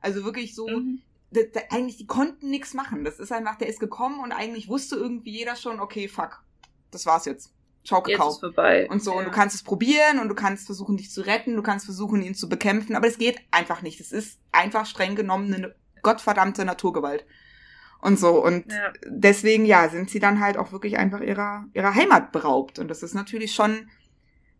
Also 0.00 0.24
wirklich 0.24 0.54
so, 0.54 0.66
Mhm. 0.68 1.00
da, 1.30 1.40
da, 1.52 1.60
eigentlich, 1.70 1.96
die 1.98 2.06
konnten 2.06 2.50
nichts 2.50 2.74
machen. 2.74 3.04
Das 3.04 3.18
ist 3.18 3.32
einfach, 3.32 3.56
der 3.56 3.68
ist 3.68 3.80
gekommen 3.80 4.20
und 4.20 4.32
eigentlich 4.32 4.68
wusste 4.68 4.96
irgendwie 4.96 5.30
jeder 5.30 5.56
schon, 5.56 5.80
okay, 5.80 6.08
fuck, 6.08 6.42
das 6.90 7.06
war's 7.06 7.24
jetzt. 7.26 7.52
Ciao, 7.84 8.02
Jetzt 8.06 8.16
Kakao. 8.18 8.30
ist 8.32 8.40
vorbei. 8.40 8.88
Und 8.90 9.02
so, 9.02 9.12
Ja. 9.12 9.18
und 9.20 9.24
du 9.24 9.30
kannst 9.30 9.54
es 9.56 9.62
probieren 9.62 10.18
und 10.20 10.28
du 10.28 10.34
kannst 10.34 10.66
versuchen, 10.66 10.96
dich 10.98 11.10
zu 11.10 11.22
retten, 11.22 11.56
du 11.56 11.62
kannst 11.62 11.86
versuchen, 11.86 12.20
ihn 12.22 12.34
zu 12.34 12.48
bekämpfen, 12.48 12.94
aber 12.94 13.06
es 13.06 13.16
geht 13.16 13.40
einfach 13.50 13.80
nicht. 13.82 14.00
Es 14.00 14.12
ist 14.12 14.38
einfach 14.52 14.84
streng 14.84 15.14
genommen 15.16 15.52
eine 15.54 15.74
gottverdammte 16.02 16.64
Naturgewalt. 16.66 17.24
Und 18.02 18.18
so, 18.18 18.42
und 18.44 18.70
Ja. 18.72 18.92
deswegen, 19.06 19.64
ja, 19.66 19.88
sind 19.88 20.10
sie 20.10 20.18
dann 20.20 20.40
halt 20.40 20.56
auch 20.58 20.72
wirklich 20.72 20.98
einfach 20.98 21.20
ihrer, 21.20 21.66
ihrer 21.74 21.94
Heimat 21.94 22.32
beraubt. 22.32 22.78
Und 22.78 22.88
das 22.88 23.02
ist 23.02 23.14
natürlich 23.14 23.54
schon 23.54 23.90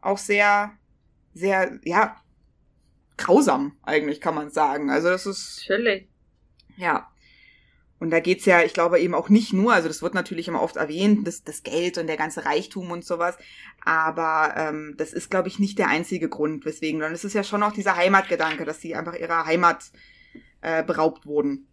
auch 0.03 0.18
sehr, 0.18 0.72
sehr, 1.34 1.78
ja, 1.84 2.16
grausam, 3.20 3.76
eigentlich, 3.82 4.20
kann 4.20 4.34
man 4.34 4.50
sagen. 4.50 4.90
Also, 4.90 5.08
das 5.08 5.26
ist, 5.26 5.66
Natürlich. 5.68 6.08
ja. 6.76 7.06
Und 8.00 8.08
da 8.10 8.20
geht's 8.20 8.46
ja, 8.46 8.62
ich 8.62 8.72
glaube, 8.72 8.98
eben 8.98 9.14
auch 9.14 9.28
nicht 9.28 9.52
nur, 9.52 9.74
also 9.74 9.86
das 9.86 10.00
wird 10.00 10.14
natürlich 10.14 10.48
immer 10.48 10.62
oft 10.62 10.76
erwähnt, 10.76 11.26
das, 11.26 11.44
das 11.44 11.62
Geld 11.62 11.98
und 11.98 12.06
der 12.06 12.16
ganze 12.16 12.46
Reichtum 12.46 12.90
und 12.90 13.04
sowas, 13.04 13.36
aber 13.84 14.54
ähm, 14.56 14.94
das 14.96 15.12
ist, 15.12 15.30
glaube 15.30 15.48
ich, 15.48 15.58
nicht 15.58 15.78
der 15.78 15.88
einzige 15.88 16.30
Grund, 16.30 16.64
weswegen, 16.64 17.00
sondern 17.00 17.12
es 17.12 17.24
ist 17.24 17.34
ja 17.34 17.44
schon 17.44 17.62
auch 17.62 17.72
dieser 17.72 17.96
Heimatgedanke, 17.96 18.64
dass 18.64 18.80
sie 18.80 18.96
einfach 18.96 19.14
ihrer 19.14 19.44
Heimat 19.44 19.84
äh, 20.62 20.82
beraubt 20.82 21.26
wurden. 21.26 21.68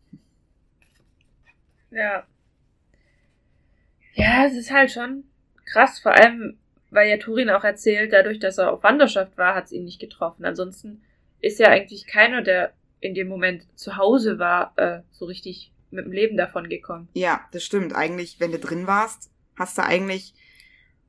Ja. 1.91 2.27
Ja, 4.13 4.45
es 4.45 4.53
ist 4.53 4.71
halt 4.71 4.91
schon 4.91 5.23
krass, 5.63 5.99
vor 5.99 6.11
allem, 6.11 6.57
weil 6.89 7.09
ja 7.09 7.17
Turin 7.17 7.49
auch 7.49 7.63
erzählt, 7.63 8.11
dadurch, 8.11 8.39
dass 8.39 8.57
er 8.57 8.73
auf 8.73 8.83
Wanderschaft 8.83 9.37
war, 9.37 9.55
hat 9.55 9.65
es 9.65 9.71
ihn 9.71 9.85
nicht 9.85 10.01
getroffen. 10.01 10.43
Ansonsten 10.43 11.01
ist 11.41 11.59
ja 11.59 11.67
eigentlich 11.67 12.07
keiner, 12.07 12.41
der 12.41 12.73
in 12.99 13.13
dem 13.13 13.27
Moment 13.27 13.67
zu 13.77 13.97
Hause 13.97 14.39
war, 14.39 14.73
äh, 14.77 15.01
so 15.11 15.25
richtig 15.25 15.71
mit 15.91 16.05
dem 16.05 16.11
Leben 16.11 16.37
davon 16.37 16.67
gekommen. 16.69 17.07
Ja, 17.13 17.47
das 17.51 17.63
stimmt. 17.63 17.95
Eigentlich, 17.95 18.39
wenn 18.39 18.51
du 18.51 18.59
drin 18.59 18.87
warst, 18.87 19.31
hast 19.55 19.77
du 19.77 19.83
eigentlich, 19.83 20.33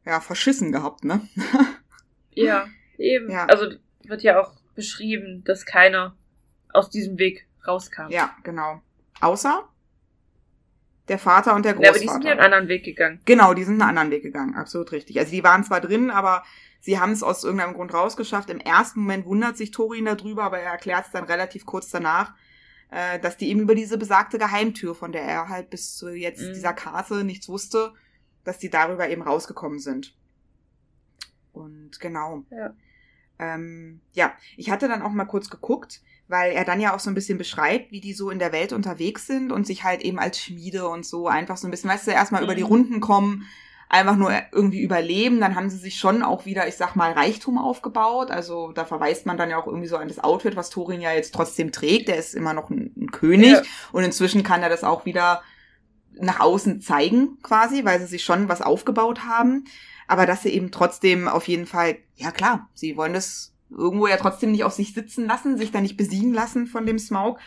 ja, 0.04 0.20
verschissen 0.20 0.72
gehabt, 0.72 1.04
ne? 1.04 1.26
Ja, 2.34 2.68
eben. 2.98 3.28
Ja. 3.32 3.46
Also 3.46 3.72
wird 4.04 4.22
ja 4.22 4.40
auch 4.40 4.52
beschrieben, 4.76 5.42
dass 5.44 5.66
keiner 5.66 6.16
aus 6.72 6.88
diesem 6.88 7.18
Weg 7.18 7.48
rauskam. 7.66 8.10
ja, 8.10 8.36
genau. 8.44 8.80
Außer 9.20 9.68
der 11.08 11.18
Vater 11.18 11.54
und 11.54 11.64
der 11.64 11.72
Ja, 11.72 11.78
Großvater. 11.78 11.94
aber 11.94 11.98
die 12.00 12.08
sind 12.08 12.24
ja 12.24 12.30
einen 12.32 12.40
anderen 12.40 12.68
Weg 12.68 12.84
gegangen. 12.84 13.20
Genau, 13.24 13.54
die 13.54 13.64
sind 13.64 13.74
einen 13.80 13.88
anderen 13.90 14.10
Weg 14.10 14.22
gegangen, 14.22 14.54
absolut 14.54 14.92
richtig. 14.92 15.18
Also 15.18 15.30
die 15.32 15.42
waren 15.44 15.64
zwar 15.64 15.80
drin, 15.80 16.10
aber 16.10 16.44
sie 16.80 16.98
haben 17.00 17.12
es 17.12 17.22
aus 17.22 17.44
irgendeinem 17.44 17.74
Grund 17.74 17.92
rausgeschafft. 17.94 18.50
Im 18.50 18.60
ersten 18.60 19.00
Moment 19.00 19.26
wundert 19.26 19.56
sich 19.56 19.70
Thorin 19.70 20.04
darüber, 20.04 20.44
aber 20.44 20.58
er 20.58 20.72
erklärt 20.72 21.06
es 21.06 21.12
dann 21.12 21.24
relativ 21.24 21.66
kurz 21.66 21.90
danach, 21.90 22.34
äh, 22.90 23.18
dass 23.18 23.36
die 23.36 23.48
eben 23.48 23.60
über 23.60 23.74
diese 23.74 23.98
besagte 23.98 24.38
Geheimtür, 24.38 24.94
von 24.94 25.12
der 25.12 25.22
er 25.22 25.48
halt 25.48 25.70
bis 25.70 25.96
zu 25.96 26.08
jetzt 26.10 26.40
Mhm. 26.42 26.54
dieser 26.54 26.72
Karte 26.72 27.24
nichts 27.24 27.48
wusste, 27.48 27.92
dass 28.44 28.58
die 28.58 28.70
darüber 28.70 29.08
eben 29.08 29.22
rausgekommen 29.22 29.78
sind. 29.78 30.14
Und 31.52 31.98
genau. 32.00 32.44
Ja. 32.50 32.74
Ähm, 33.40 34.00
ja, 34.12 34.32
ich 34.56 34.70
hatte 34.70 34.88
dann 34.88 35.02
auch 35.02 35.10
mal 35.10 35.24
kurz 35.24 35.50
geguckt, 35.50 36.00
weil 36.28 36.52
er 36.52 36.64
dann 36.64 36.80
ja 36.80 36.94
auch 36.94 37.00
so 37.00 37.10
ein 37.10 37.14
bisschen 37.14 37.38
beschreibt, 37.38 37.90
wie 37.90 38.00
die 38.00 38.12
so 38.12 38.30
in 38.30 38.38
der 38.38 38.52
Welt 38.52 38.72
unterwegs 38.72 39.26
sind 39.26 39.50
und 39.50 39.66
sich 39.66 39.82
halt 39.84 40.02
eben 40.02 40.18
als 40.18 40.38
Schmiede 40.40 40.86
und 40.88 41.04
so 41.06 41.26
einfach 41.28 41.56
so 41.56 41.66
ein 41.66 41.70
bisschen, 41.70 41.90
weißt 41.90 42.06
du, 42.06 42.10
erstmal 42.12 42.44
über 42.44 42.54
die 42.54 42.62
Mhm. 42.62 42.68
Runden 42.68 43.00
kommen, 43.00 43.46
einfach 43.88 44.16
nur 44.16 44.32
irgendwie 44.52 44.82
überleben. 44.82 45.40
Dann 45.40 45.54
haben 45.54 45.70
sie 45.70 45.78
sich 45.78 45.98
schon 45.98 46.22
auch 46.22 46.44
wieder, 46.44 46.68
ich 46.68 46.76
sag 46.76 46.94
mal, 46.96 47.12
Reichtum 47.12 47.56
aufgebaut. 47.56 48.30
Also 48.30 48.72
da 48.72 48.84
verweist 48.84 49.24
man 49.24 49.38
dann 49.38 49.48
ja 49.48 49.56
auch 49.56 49.66
irgendwie 49.66 49.88
so 49.88 49.96
an 49.96 50.08
das 50.08 50.18
Outfit, 50.22 50.56
was 50.56 50.68
Thorin 50.68 51.00
ja 51.00 51.12
jetzt 51.12 51.34
trotzdem 51.34 51.72
trägt. 51.72 52.08
Der 52.08 52.16
ist 52.16 52.34
immer 52.34 52.52
noch 52.52 52.68
ein, 52.68 52.92
ein 52.96 53.10
König 53.10 53.52
Ja. 53.52 53.62
und 53.92 54.04
inzwischen 54.04 54.42
kann 54.42 54.62
er 54.62 54.68
das 54.68 54.84
auch 54.84 55.06
wieder 55.06 55.42
nach 56.20 56.40
außen 56.40 56.80
zeigen, 56.82 57.38
quasi, 57.42 57.84
weil 57.84 58.00
sie 58.00 58.06
sich 58.06 58.24
schon 58.24 58.48
was 58.48 58.60
aufgebaut 58.60 59.20
haben. 59.24 59.64
Aber 60.06 60.26
dass 60.26 60.42
sie 60.42 60.50
eben 60.50 60.70
trotzdem 60.70 61.28
auf 61.28 61.48
jeden 61.48 61.66
Fall, 61.66 61.96
ja 62.16 62.30
klar, 62.32 62.68
sie 62.74 62.96
wollen 62.96 63.12
das 63.14 63.54
irgendwo 63.70 64.06
ja 64.06 64.16
trotzdem 64.16 64.52
nicht 64.52 64.64
auf 64.64 64.72
sich 64.72 64.94
sitzen 64.94 65.26
lassen, 65.26 65.58
sich 65.58 65.72
da 65.72 65.80
nicht 65.80 65.96
besiegen 65.96 66.32
lassen 66.32 66.66
von 66.66 66.86
dem 66.86 66.98
Smaug 66.98 67.38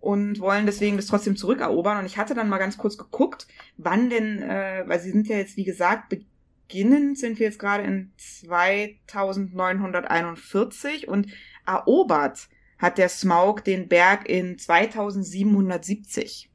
und 0.00 0.40
wollen 0.40 0.66
deswegen 0.66 0.96
das 0.96 1.06
trotzdem 1.06 1.36
zurückerobern. 1.36 1.98
Und 1.98 2.06
ich 2.06 2.18
hatte 2.18 2.34
dann 2.34 2.48
mal 2.48 2.58
ganz 2.58 2.76
kurz 2.76 2.98
geguckt, 2.98 3.46
wann 3.76 4.10
denn, 4.10 4.42
äh, 4.42 4.84
weil 4.86 5.00
sie 5.00 5.10
sind 5.10 5.28
ja 5.28 5.36
jetzt, 5.36 5.56
wie 5.56 5.64
gesagt, 5.64 6.08
be 6.08 6.22
beginnend 6.66 7.18
sind 7.18 7.38
wir 7.38 7.46
jetzt 7.46 7.58
gerade 7.58 7.84
in 7.84 8.10
2941 8.16 11.08
und 11.08 11.26
erobert 11.66 12.48
hat 12.78 12.96
der 12.98 13.08
Smaug 13.10 13.62
den 13.64 13.86
Berg 13.86 14.28
in 14.28 14.58
2770. 14.58 16.50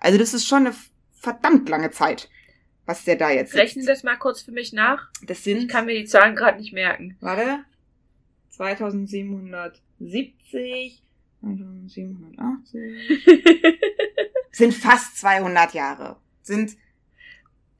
Also 0.00 0.18
das 0.18 0.32
ist 0.32 0.46
schon 0.46 0.66
eine 0.66 0.74
verdammt 1.12 1.68
lange 1.68 1.90
Zeit, 1.90 2.30
was 2.86 3.04
der 3.04 3.16
da 3.16 3.30
jetzt 3.30 3.54
Rechnen 3.54 3.84
sitzt. 3.84 3.96
das 3.96 4.02
mal 4.04 4.16
kurz 4.16 4.40
für 4.42 4.52
mich 4.52 4.72
nach. 4.72 5.08
Das 5.22 5.38
Ich 5.38 5.44
sind, 5.44 5.68
kann 5.70 5.86
mir 5.86 5.98
die 5.98 6.04
Zahlen 6.06 6.36
gerade 6.36 6.58
nicht 6.58 6.72
merken. 6.72 7.16
warte, 7.20 7.64
2770, 8.58 11.02
2780, 11.40 13.24
sind 14.50 14.74
fast 14.74 15.16
200 15.18 15.72
Jahre. 15.74 16.16
Sind 16.42 16.76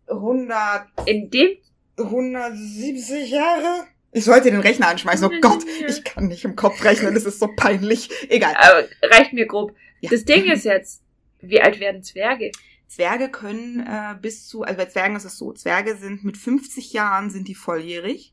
100, 0.08 0.86
In 1.06 1.30
dem 1.30 1.56
170 1.98 3.30
Jahre? 3.30 3.86
Ich 4.12 4.24
sollte 4.24 4.50
den 4.50 4.60
Rechner 4.60 4.88
anschmeißen. 4.88 5.26
Oh 5.26 5.40
Gott, 5.40 5.64
ich 5.86 6.04
kann 6.04 6.28
nicht 6.28 6.44
im 6.44 6.56
Kopf 6.56 6.82
rechnen, 6.84 7.14
das 7.14 7.24
ist 7.24 7.40
so 7.40 7.48
peinlich. 7.54 8.08
Egal. 8.30 8.54
aber 8.56 8.88
reicht 9.02 9.32
mir 9.32 9.46
grob. 9.46 9.74
Ja. 10.00 10.10
Das 10.10 10.24
Ding 10.24 10.44
ist 10.44 10.64
jetzt, 10.64 11.02
wie 11.40 11.60
alt 11.60 11.78
werden 11.80 12.02
Zwerge? 12.02 12.52
Zwerge 12.86 13.28
können 13.28 13.80
äh, 13.80 14.14
bis 14.20 14.48
zu, 14.48 14.62
also 14.62 14.78
bei 14.78 14.86
Zwergen 14.86 15.16
ist 15.16 15.24
es 15.24 15.36
so, 15.36 15.52
Zwerge 15.52 15.94
sind 15.96 16.24
mit 16.24 16.38
50 16.38 16.92
Jahren 16.94 17.28
sind 17.30 17.48
die 17.48 17.54
volljährig. 17.54 18.32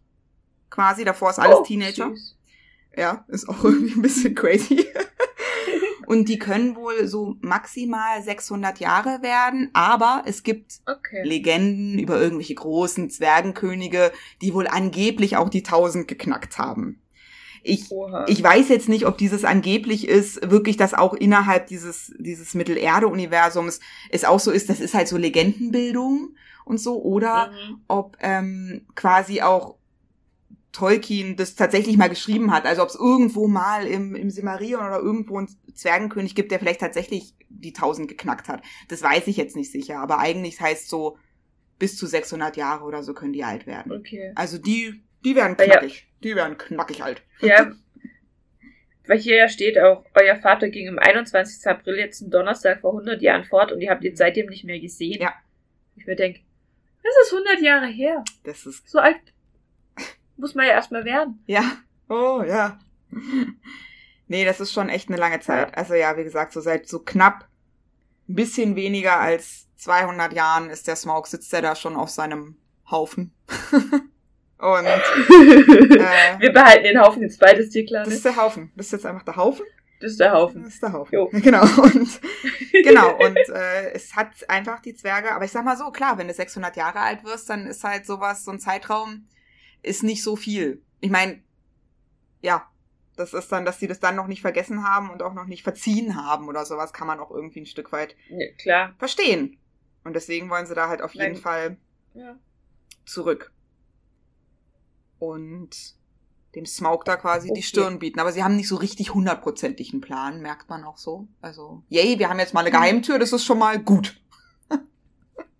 Quasi, 0.69 1.03
davor 1.03 1.31
ist 1.31 1.39
alles 1.39 1.57
Oh, 1.59 1.63
Teenager. 1.63 2.09
süß. 2.11 2.34
Ja, 2.97 3.25
ist 3.27 3.49
auch 3.49 3.63
irgendwie 3.63 3.93
ein 3.93 4.01
bisschen 4.01 4.35
crazy. 4.35 4.85
Und 6.07 6.29
die 6.29 6.37
können 6.37 6.75
wohl 6.75 7.07
so 7.07 7.35
maximal 7.41 8.21
600 8.21 8.79
Jahre 8.79 9.23
werden, 9.23 9.71
aber 9.73 10.21
es 10.27 10.43
gibt 10.43 10.79
Okay. 10.85 11.23
Legenden 11.23 11.97
über 11.97 12.21
irgendwelche 12.21 12.53
großen 12.53 13.09
Zwergenkönige, 13.09 14.11
die 14.41 14.53
wohl 14.53 14.67
angeblich 14.67 15.35
auch 15.35 15.49
die 15.49 15.63
1000 15.63 16.07
geknackt 16.07 16.59
haben. 16.59 17.01
Ich 17.63 17.89
Oha. 17.89 18.25
ich 18.27 18.43
weiß 18.43 18.69
jetzt 18.69 18.87
nicht, 18.87 19.07
ob 19.07 19.17
dieses 19.17 19.43
angeblich 19.43 20.07
ist, 20.07 20.51
wirklich, 20.51 20.77
dass 20.77 20.93
auch 20.93 21.15
innerhalb 21.15 21.65
dieses, 21.65 22.13
dieses 22.19 22.53
Mittelerde-Universums 22.53 23.79
es 24.11 24.23
auch 24.25 24.39
so 24.39 24.51
ist, 24.51 24.69
das 24.69 24.79
ist 24.79 24.93
halt 24.93 25.07
so 25.07 25.17
Legendenbildung 25.17 26.35
und 26.65 26.79
so, 26.79 27.01
oder 27.01 27.47
Mhm. 27.47 27.81
ob 27.87 28.17
ähm, 28.19 28.85
quasi 28.93 29.41
auch 29.41 29.75
Tolkien 30.75 31.37
das 31.37 31.55
tatsächlich 31.55 31.95
mal 31.97 32.09
geschrieben 32.09 32.51
hat. 32.51 32.65
Also 32.65 32.83
ob 32.83 32.89
es 32.89 32.95
irgendwo 32.95 33.47
mal 33.47 33.87
im, 33.87 34.13
im 34.13 34.29
Silmarillion 34.29 34.85
oder 34.85 34.99
irgendwo 34.99 35.37
einen 35.37 35.47
Zwergenkönig 35.73 36.35
gibt, 36.35 36.51
der 36.51 36.59
vielleicht 36.59 36.81
tatsächlich 36.81 37.33
die 37.49 37.73
1000 37.73 38.07
geknackt 38.09 38.49
hat. 38.49 38.61
Das 38.89 39.01
weiß 39.01 39.27
ich 39.27 39.37
jetzt 39.37 39.55
nicht 39.55 39.71
sicher, 39.71 39.99
aber 39.99 40.19
eigentlich 40.19 40.59
heißt 40.59 40.89
so, 40.89 41.17
bis 41.79 41.97
zu 41.97 42.05
600 42.07 42.57
Jahre 42.57 42.83
oder 42.83 43.03
so 43.03 43.13
können 43.13 43.33
die 43.33 43.43
alt 43.43 43.67
werden. 43.67 43.91
Okay. 43.91 44.31
Also 44.35 44.57
die, 44.57 45.01
die 45.23 45.35
werden 45.35 45.55
Ah, 45.59 45.63
ja. 45.63 45.77
knackig. 45.77 46.07
Die 46.23 46.35
werden 46.35 46.57
knackig 46.57 47.03
alt. 47.03 47.23
Ja. 47.41 47.71
Weil 49.07 49.19
hier 49.19 49.37
ja 49.37 49.47
steht 49.49 49.77
auch, 49.79 50.03
euer 50.13 50.35
Vater 50.35 50.69
ging 50.69 50.89
am 50.89 50.99
21. 50.99 51.65
April 51.67 51.95
letzten 51.95 52.29
Donnerstag 52.31 52.81
vor 52.81 52.91
100 52.91 53.21
Jahren 53.21 53.43
fort 53.45 53.71
und 53.71 53.79
ihr 53.79 53.91
habt 53.91 54.03
ihn 54.03 54.15
seitdem 54.15 54.47
nicht 54.47 54.65
mehr 54.65 54.79
gesehen. 54.79 55.21
Ja. 55.21 55.33
Ich 55.95 56.05
mir 56.05 56.15
denke, 56.15 56.41
das 57.03 57.13
ist 57.27 57.33
100 57.33 57.61
Jahre 57.61 57.87
her. 57.87 58.23
Das 58.43 58.65
ist 58.65 58.89
So 58.89 58.99
alt 58.99 59.17
muss 60.37 60.55
man 60.55 60.65
ja 60.65 60.71
erstmal 60.73 61.05
werden. 61.05 61.43
Ja. 61.47 61.63
Oh, 62.09 62.43
ja. 62.45 62.77
Nee, 64.27 64.43
das 64.43 64.59
ist 64.59 64.73
schon 64.73 64.89
echt 64.89 65.09
eine 65.09 65.17
lange 65.19 65.39
Zeit. 65.39 65.77
Also 65.77 65.93
ja, 65.93 66.17
wie 66.17 66.23
gesagt, 66.23 66.51
so 66.51 66.59
seit 66.59 66.87
so 66.87 66.97
knapp 66.99 67.47
ein 68.27 68.33
bisschen 68.33 68.75
weniger 68.75 69.19
als 69.19 69.67
200 69.77 70.33
Jahren 70.33 70.71
ist 70.71 70.87
der 70.87 70.95
Smaug, 70.95 71.27
sitzt 71.27 71.53
er 71.53 71.61
da 71.61 71.75
schon 71.75 71.95
auf 71.95 72.09
seinem 72.09 72.57
Haufen. 72.89 73.33
Und 74.57 74.85
äh, 74.85 74.97
Wir 76.39 76.51
behalten 76.53 76.83
den 76.85 76.99
Haufen 76.99 77.21
jetzt 77.21 77.39
beides 77.39 77.69
dir 77.69 77.85
klar. 77.85 78.03
das 78.03 78.09
Ne? 78.09 78.15
ist 78.15 78.25
der 78.25 78.35
Haufen. 78.35 78.71
Das 78.75 78.87
ist 78.87 78.91
jetzt 78.93 79.05
einfach 79.05 79.21
der 79.23 79.35
Haufen. 79.35 79.65
Das 79.99 80.11
ist 80.11 80.19
der 80.19 80.31
Das 80.31 80.37
Haufen. 80.39 80.65
ist 80.65 80.81
der 80.81 80.93
Haufen. 80.93 81.13
Jo. 81.13 81.29
Genau. 81.31 81.61
Und, 81.83 82.19
genau. 82.71 83.15
Und 83.17 83.37
äh, 83.49 83.91
es 83.93 84.15
hat 84.15 84.29
einfach 84.49 84.79
die 84.81 84.95
Zwerge, 84.95 85.33
aber 85.33 85.45
ich 85.45 85.51
sag 85.51 85.63
mal 85.65 85.77
so, 85.77 85.91
klar, 85.91 86.17
wenn 86.17 86.27
du 86.27 86.33
600 86.33 86.75
Jahre 86.77 86.99
alt 86.99 87.23
wirst, 87.23 87.49
dann 87.49 87.67
ist 87.67 87.83
halt 87.83 88.05
sowas, 88.07 88.43
so 88.43 88.49
ein 88.51 88.59
Zeitraum, 88.59 89.27
ist 89.85 90.03
nicht 90.03 90.23
so 90.23 90.35
viel. 90.35 90.81
Ich 90.99 91.09
meine, 91.11 91.41
ja, 92.41 92.67
das 93.15 93.33
ist 93.33 93.51
dann, 93.51 93.65
dass 93.65 93.77
die 93.79 93.87
das 93.87 93.99
dann 93.99 94.15
noch 94.15 94.27
nicht 94.27 94.41
vergessen 94.41 94.83
haben 94.83 95.09
und 95.09 95.21
auch 95.23 95.33
noch 95.33 95.45
nicht 95.45 95.63
verziehen 95.63 96.15
haben 96.15 96.47
oder 96.47 96.65
sowas, 96.65 96.91
kann 96.93 97.07
man 97.07 97.19
auch 97.19 97.31
irgendwie 97.31 97.61
ein 97.61 97.65
Stück 97.65 97.91
weit 97.91 98.15
Ja, 98.29 98.47
klar. 98.61 98.93
verstehen. 98.97 99.57
Und 100.03 100.13
deswegen 100.13 100.49
wollen 100.49 100.65
sie 100.65 100.75
da 100.75 100.87
halt 100.89 101.01
auf 101.01 101.13
jeden 101.13 101.33
Nein. 101.33 101.41
Fall 101.41 101.77
Ja. 102.13 102.37
zurück. 103.05 103.51
Und 105.19 105.95
dem 106.55 106.65
Smaug 106.65 107.03
da 107.05 107.15
quasi 107.17 107.49
Okay. 107.49 107.59
die 107.59 107.63
Stirn 107.63 107.99
bieten. 107.99 108.19
Aber 108.19 108.31
sie 108.31 108.43
haben 108.43 108.55
nicht 108.55 108.67
so 108.67 108.75
richtig 108.75 109.13
hundertprozentigen 109.13 110.01
Plan, 110.01 110.41
merkt 110.41 110.69
man 110.69 110.83
auch 110.83 110.97
so. 110.97 111.27
Also, 111.41 111.83
yay, 111.89 112.17
wir 112.19 112.29
haben 112.29 112.39
jetzt 112.39 112.53
mal 112.53 112.61
eine 112.61 112.71
Geheimtür, 112.71 113.19
das 113.19 113.33
ist 113.33 113.43
schon 113.45 113.59
mal 113.59 113.79
gut. 113.79 114.21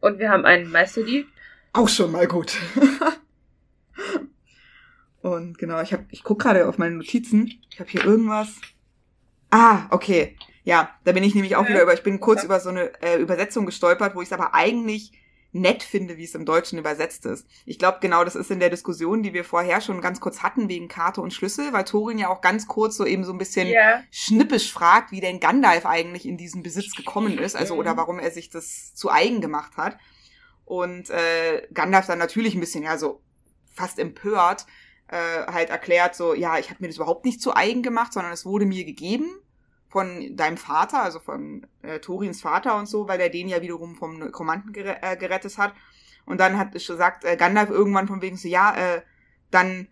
Und 0.02 0.20
wir 0.20 0.30
haben 0.30 0.46
einen 0.46 0.70
Meisterdieb. 0.72 1.28
Auch 1.74 1.90
schon 1.90 2.12
mal 2.12 2.28
gut. 2.28 2.58
Und 5.26 5.58
genau, 5.58 5.82
ich 5.82 5.92
hab, 5.92 6.02
ich 6.12 6.24
guck 6.24 6.38
gerade 6.40 6.68
auf 6.70 6.78
meine 6.78 6.98
Notizen. 6.98 7.52
Ich 7.72 7.80
habe 7.80 7.90
hier 7.90 8.06
irgendwas. 8.06 8.50
Ah, 9.50 9.88
okay. 9.90 10.38
Ja, 10.64 10.92
da 11.04 11.14
bin 11.14 11.24
ich 11.24 11.34
nämlich 11.34 11.56
auch 11.56 11.68
wieder 11.68 11.82
über, 11.82 11.96
ich 11.96 12.04
bin 12.04 12.20
kurz 12.20 12.44
über 12.44 12.60
so 12.60 12.70
eine 12.70 12.92
äh, 13.02 13.18
Übersetzung 13.20 13.66
gestolpert, 13.66 14.14
wo 14.14 14.22
ich 14.22 14.28
es 14.28 14.34
aber 14.34 14.54
eigentlich 14.54 15.14
nett 15.52 15.82
finde, 15.82 16.18
wie 16.18 16.26
es 16.26 16.36
im 16.36 16.46
Deutschen 16.46 16.78
übersetzt 16.78 17.26
ist. 17.26 17.48
Ich 17.66 17.80
glaube, 17.80 17.98
genau 18.02 18.24
das 18.24 18.36
ist 18.36 18.52
in 18.52 18.60
der 18.60 18.70
Diskussion, 18.70 19.24
die 19.24 19.34
wir 19.34 19.44
vorher 19.44 19.82
schon 19.82 20.00
ganz 20.00 20.20
kurz 20.20 20.44
hatten, 20.44 20.70
wegen 20.70 20.90
Karte 20.90 21.22
und 21.22 21.34
Schlüssel, 21.34 21.74
weil 21.74 21.86
Thorin 21.86 22.20
ja 22.20 22.30
auch 22.30 22.42
ganz 22.42 22.68
kurz 22.68 22.96
so 22.96 23.04
eben 23.04 23.24
so 23.24 23.32
ein 23.32 23.40
bisschen 23.40 23.68
Ja. 23.68 24.04
schnippisch 24.12 24.72
fragt, 24.72 25.12
wie 25.12 25.22
denn 25.22 25.40
Gandalf 25.40 25.88
eigentlich 25.88 26.28
in 26.28 26.38
diesen 26.38 26.62
Besitz 26.62 26.94
gekommen 26.94 27.40
ist, 27.40 27.56
also 27.56 27.74
Mhm. 27.74 27.80
oder 27.80 27.98
warum 27.98 28.20
er 28.20 28.30
sich 28.30 28.52
das 28.52 28.94
zu 28.94 29.10
eigen 29.10 29.42
gemacht 29.42 29.76
hat. 29.78 29.98
Und 30.66 31.10
äh, 31.10 31.68
Gandalf 31.74 32.06
dann 32.06 32.20
natürlich 32.20 32.54
ein 32.54 32.60
bisschen, 32.60 32.84
ja, 32.84 32.98
so 33.00 33.22
fast 33.74 33.98
empört, 33.98 34.68
äh, 35.08 35.46
halt 35.52 35.70
erklärt, 35.70 36.16
so, 36.16 36.34
ja, 36.34 36.58
ich 36.58 36.70
habe 36.70 36.82
mir 36.82 36.88
das 36.88 36.98
überhaupt 36.98 37.26
nicht 37.26 37.42
zu 37.42 37.56
eigen 37.56 37.84
gemacht, 37.84 38.14
sondern 38.14 38.34
es 38.34 38.46
wurde 38.46 38.66
mir 38.66 38.86
gegeben 38.86 39.30
von 39.88 40.36
deinem 40.36 40.58
Vater, 40.58 41.04
also 41.04 41.20
von 41.20 41.66
äh, 41.82 42.00
Torins 42.00 42.42
Vater 42.42 42.78
und 42.78 42.88
so, 42.88 43.08
weil 43.08 43.20
er 43.22 43.30
den 43.30 43.48
ja 43.48 43.62
wiederum 43.62 43.96
vom 43.96 44.20
Nekromanten 44.20 44.74
gere 44.74 45.02
äh, 45.02 45.16
gerettet 45.16 45.58
hat. 45.58 45.74
Und 46.26 46.40
dann 46.40 46.58
hat 46.58 46.74
gesagt 46.74 47.24
äh, 47.24 47.38
Gandalf 47.38 47.70
irgendwann 47.70 48.08
von 48.08 48.22
wegen 48.22 48.36
so, 48.36 48.48
ja, 48.48 48.76
äh, 48.76 49.02
dann 49.52 49.88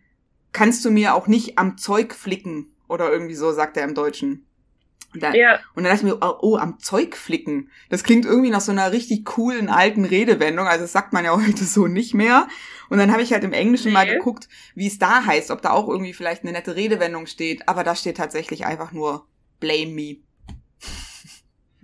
kannst 0.51 0.83
du 0.83 0.91
mir 0.91 1.15
auch 1.15 1.27
nicht 1.27 1.57
am 1.57 1.77
Zeug 1.77 2.13
flicken 2.13 2.75
oder 2.87 3.11
irgendwie 3.11 3.35
so, 3.35 3.51
sagt 3.51 3.77
er 3.77 3.83
im 3.83 3.95
Deutschen. 3.95 4.45
Und 5.13 5.21
dann, 5.23 5.35
Ja. 5.35 5.59
und 5.75 5.83
dann 5.83 5.93
dachte 5.93 6.07
ich 6.07 6.11
mir, 6.13 6.17
oh, 6.21 6.37
oh, 6.41 6.57
am 6.57 6.79
Zeug 6.79 7.15
flicken. 7.15 7.69
Das 7.89 8.03
klingt 8.03 8.25
irgendwie 8.25 8.49
nach 8.49 8.61
so 8.61 8.71
einer 8.71 8.91
richtig 8.91 9.25
coolen 9.25 9.69
alten 9.69 10.05
Redewendung. 10.05 10.65
Also 10.67 10.83
das 10.85 10.91
sagt 10.91 11.13
man 11.13 11.23
ja 11.25 11.35
heute 11.47 11.63
so 11.63 11.87
nicht 11.87 12.13
mehr. 12.13 12.47
Und 12.89 12.97
dann 12.97 13.11
habe 13.11 13.21
ich 13.21 13.31
halt 13.33 13.43
im 13.43 13.53
Englischen 13.53 13.91
mal 13.93 14.05
Nee. 14.05 14.13
geguckt, 14.15 14.47
wie 14.75 14.87
es 14.87 14.97
da 14.99 15.25
heißt, 15.25 15.51
ob 15.51 15.61
da 15.61 15.71
auch 15.71 15.87
irgendwie 15.87 16.13
vielleicht 16.13 16.43
eine 16.43 16.51
nette 16.51 16.75
Redewendung 16.75 17.27
steht. 17.27 17.67
Aber 17.69 17.83
da 17.83 17.95
steht 17.95 18.17
tatsächlich 18.17 18.65
einfach 18.65 18.91
nur 18.91 19.27
blame 19.59 19.91
me. 19.93 20.17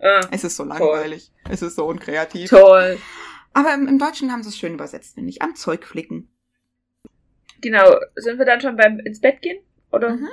Ah, 0.02 0.22
Es 0.32 0.46
ist 0.46 0.56
so 0.56 0.64
langweilig. 0.64 1.30
Es 1.50 1.62
ist 1.62 1.76
so 1.76 1.86
unkreativ. 1.86 2.50
toll. 2.50 2.98
Aber 3.54 3.74
im, 3.74 3.86
im 3.88 4.00
Deutschen 4.00 4.32
haben 4.32 4.44
sie 4.44 4.50
es 4.50 4.58
schön 4.58 4.74
übersetzt, 4.76 5.16
finde 5.16 5.30
ich. 5.30 5.42
Am 5.42 5.56
Zeug 5.56 5.84
flicken. 5.86 6.30
Genau. 7.62 7.98
Sind 8.16 8.38
wir 8.40 8.46
dann 8.46 8.62
schon 8.62 8.78
beim 8.78 9.00
ins 9.00 9.20
Bett 9.20 9.42
gehen? 9.42 9.58
Oder 9.92 10.12
Mhm. 10.16 10.30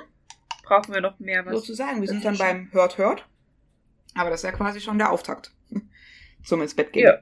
Brauchen 0.67 0.93
wir 0.95 1.01
noch 1.01 1.19
mehr 1.19 1.47
was? 1.47 1.53
Sozusagen. 1.55 2.01
Wir 2.01 2.09
sind 2.09 2.25
dann 2.25 2.35
ist 2.35 2.39
beim 2.41 2.69
Hört, 2.73 2.99
Hört. 2.99 3.27
Aber 4.15 4.31
das 4.31 4.41
ist 4.41 4.45
ja 4.51 4.53
quasi 4.53 4.81
schon 4.81 4.99
der 4.99 5.11
Auftakt. 5.13 5.53
Zum 6.45 6.61
ins 6.63 6.75
Bett 6.75 6.93
gehen. 6.93 7.05
Ja. 7.07 7.19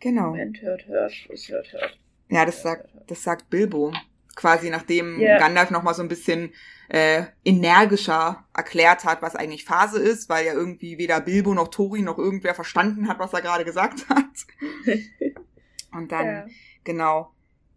Genau. 0.00 0.28
Moment, 0.30 0.60
hört, 0.62 0.86
hört, 0.86 1.12
es 1.30 1.48
hört, 1.48 1.72
hört. 1.72 1.98
Ja, 2.30 2.44
das 2.44 2.62
sagt, 2.62 2.88
das 3.06 3.22
sagt 3.22 3.50
Bilbo. 3.50 3.92
Quasi 4.34 4.70
nachdem 4.70 5.20
Ja. 5.20 5.38
Gandalf 5.38 5.70
noch 5.70 5.82
mal 5.82 5.92
so 5.92 6.02
ein 6.02 6.08
bisschen 6.08 6.52
äh, 6.88 7.24
energischer 7.44 8.46
erklärt 8.54 9.04
hat, 9.04 9.20
was 9.22 9.36
eigentlich 9.36 9.64
Phase 9.64 10.00
ist, 10.00 10.28
weil 10.28 10.46
ja 10.46 10.54
irgendwie 10.54 10.96
weder 10.98 11.20
Bilbo 11.20 11.52
noch 11.52 11.68
Tori 11.68 12.00
noch 12.00 12.16
irgendwer 12.18 12.54
verstanden 12.54 13.08
hat, 13.08 13.18
was 13.18 13.32
er 13.32 13.42
gerade 13.42 13.64
gesagt 13.64 14.06
hat. 14.08 14.24
Und 15.92 16.10
dann, 16.12 16.26
Ja. 16.26 16.46
genau, 16.84 17.34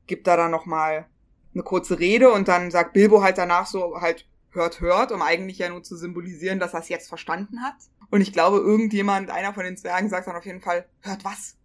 gibt 0.08 0.28
er 0.28 0.38
dann 0.38 0.52
noch 0.52 0.66
mal 0.66 1.08
eine 1.54 1.64
kurze 1.64 2.00
Rede 2.00 2.32
und 2.32 2.48
dann 2.48 2.72
sagt 2.72 2.94
Bilbo 2.94 3.22
halt 3.22 3.38
danach 3.38 3.66
so 3.68 4.00
halt 4.02 4.28
hört, 4.52 4.82
hört, 4.82 5.12
um 5.12 5.22
eigentlich 5.22 5.58
ja 5.58 5.70
nur 5.70 5.84
zu 5.84 5.96
symbolisieren, 5.96 6.60
dass 6.60 6.74
er 6.74 6.80
es 6.82 6.90
jetzt 6.90 7.08
verstanden 7.10 7.62
hat. 7.64 7.76
Und 8.12 8.22
ich 8.22 8.32
glaube, 8.34 8.58
irgendjemand, 8.58 9.32
einer 9.32 9.54
von 9.54 9.64
den 9.64 9.76
Zwergen, 9.78 10.10
sagt 10.10 10.28
dann 10.28 10.36
auf 10.36 10.46
jeden 10.46 10.62
Fall, 10.62 10.86
hört 11.02 11.24
was? 11.26 11.56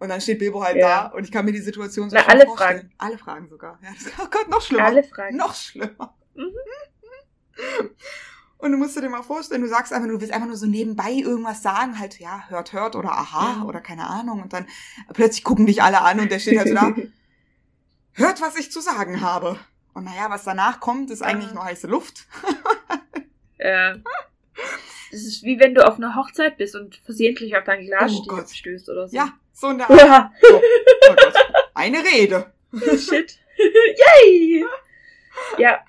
Und 0.00 0.08
dann 0.08 0.20
steht 0.20 0.38
Bilbo 0.40 0.62
halt 0.64 0.76
Ja. 0.76 1.08
da 1.10 1.16
und 1.16 1.24
ich 1.24 1.30
kann 1.30 1.44
mir 1.44 1.52
die 1.52 1.60
Situation 1.60 2.10
so 2.10 2.16
Na, 2.16 2.26
alle 2.26 2.46
vorstellen. 2.46 2.78
Fragen. 2.78 2.92
Alle 2.98 3.18
Fragen 3.18 3.48
sogar. 3.48 3.78
Ja, 3.82 3.90
das, 3.92 4.12
oh 4.20 4.28
Gott, 4.30 4.48
noch 4.48 4.62
schlimmer. 4.62 4.84
Alle 4.86 5.04
Fragen. 5.04 5.36
Noch 5.36 5.54
schlimmer. 5.54 6.14
Mhm. 6.34 6.54
Und 8.58 8.72
du 8.72 8.78
musst 8.78 8.96
dir 8.96 9.08
mal 9.08 9.22
vorstellen, 9.22 9.62
du 9.62 9.68
sagst 9.68 9.92
einfach, 9.92 10.08
du 10.08 10.20
willst 10.20 10.32
einfach 10.34 10.46
nur 10.48 10.56
so 10.56 10.66
nebenbei 10.66 11.12
irgendwas 11.12 11.62
sagen, 11.62 11.98
halt, 11.98 12.18
ja, 12.18 12.42
hört, 12.48 12.72
hört 12.74 12.94
oder 12.94 13.10
aha 13.12 13.56
Ja. 13.60 13.64
oder 13.64 13.80
keine 13.80 14.06
Ahnung. 14.06 14.42
Und 14.42 14.52
dann 14.52 14.66
plötzlich 15.14 15.44
gucken 15.44 15.66
dich 15.66 15.82
alle 15.82 16.02
an 16.02 16.20
und 16.20 16.30
der 16.30 16.38
steht 16.40 16.58
halt 16.58 16.68
so 16.68 16.74
da, 16.74 16.92
hört, 18.12 18.40
was 18.40 18.56
ich 18.56 18.70
zu 18.72 18.80
sagen 18.80 19.20
habe. 19.20 19.58
Und 19.94 20.04
naja, 20.04 20.26
was 20.28 20.44
danach 20.44 20.80
kommt, 20.80 21.10
ist 21.10 21.22
eigentlich 21.22 21.50
Ah. 21.50 21.54
nur 21.54 21.64
heiße 21.64 21.86
Luft. 21.86 22.26
Ja. 23.62 23.94
Es 25.12 25.22
ist 25.26 25.42
wie 25.42 25.58
wenn 25.60 25.74
du 25.74 25.86
auf 25.86 25.96
einer 25.96 26.14
Hochzeit 26.16 26.56
bist 26.56 26.74
und 26.74 26.96
versehentlich 27.04 27.56
auf 27.56 27.64
dein 27.64 27.84
Glas 27.84 28.10
Oh 28.12 28.42
stößt 28.46 28.88
oder 28.88 29.06
so. 29.08 29.14
Ja, 29.14 29.34
so 29.52 29.68
in 29.68 29.76
der 29.78 29.90
Art. 29.90 30.00
Ja. 30.00 30.32
So. 30.40 30.56
Oh 30.56 31.14
Gott. 31.14 31.34
Eine 31.74 31.98
Rede. 32.02 32.52
Shit. 32.96 33.38
Yay! 33.58 34.64
Ja, 35.58 35.80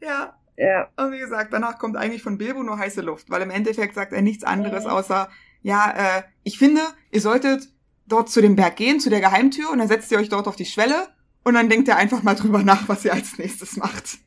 Ja, 0.00 0.36
ja. 0.56 0.88
und 0.96 1.12
wie 1.12 1.18
gesagt, 1.18 1.52
danach 1.52 1.78
kommt 1.78 1.96
eigentlich 1.96 2.22
von 2.24 2.38
Bilbo 2.38 2.62
nur 2.64 2.76
heiße 2.78 3.02
Luft, 3.02 3.30
weil 3.30 3.42
im 3.42 3.50
Endeffekt 3.50 3.94
sagt 3.94 4.12
er 4.12 4.22
nichts 4.22 4.42
anderes 4.42 4.84
Mhm. 4.84 4.90
außer, 4.90 5.30
ja, 5.62 6.18
äh, 6.18 6.22
ich 6.42 6.58
finde, 6.58 6.80
ihr 7.12 7.20
solltet 7.20 7.68
dort 8.06 8.30
zu 8.30 8.40
dem 8.40 8.56
Berg 8.56 8.74
gehen, 8.76 8.98
zu 8.98 9.10
der 9.10 9.20
Geheimtür, 9.20 9.70
und 9.70 9.78
dann 9.78 9.88
setzt 9.88 10.10
ihr 10.10 10.18
euch 10.18 10.28
dort 10.28 10.48
auf 10.48 10.56
die 10.56 10.66
Schwelle, 10.66 11.08
und 11.46 11.54
dann 11.54 11.68
denkt 11.68 11.86
ihr 11.86 11.96
einfach 11.96 12.24
mal 12.24 12.34
drüber 12.34 12.64
nach, 12.64 12.88
was 12.88 13.04
ihr 13.04 13.12
als 13.12 13.38
nächstes 13.38 13.76
macht. 13.76 14.18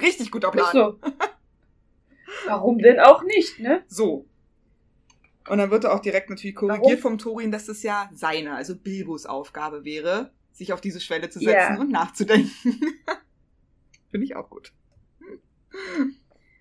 Richtig 0.00 0.30
guter 0.30 0.50
Plan. 0.50 0.72
so. 0.72 0.98
Warum 2.46 2.78
denn 2.78 2.98
auch 2.98 3.22
nicht, 3.24 3.60
ne? 3.60 3.84
So. 3.88 4.24
Und 5.46 5.58
dann 5.58 5.70
wird 5.70 5.84
er 5.84 5.94
auch 5.94 6.00
direkt 6.00 6.30
natürlich 6.30 6.56
korrigiert 6.56 6.82
Warum? 6.82 6.98
vom 6.98 7.18
Torin, 7.18 7.52
dass 7.52 7.66
das 7.66 7.82
ja 7.82 8.08
seine, 8.14 8.54
also 8.54 8.74
Bilbos 8.74 9.26
Aufgabe 9.26 9.84
wäre, 9.84 10.32
sich 10.50 10.72
auf 10.72 10.80
diese 10.80 10.98
Schwelle 10.98 11.28
zu 11.28 11.40
setzen 11.40 11.76
und 11.76 11.90
nachzudenken. 11.90 12.50
Finde 14.10 14.24
ich 14.24 14.34
auch 14.34 14.48
gut. 14.48 14.72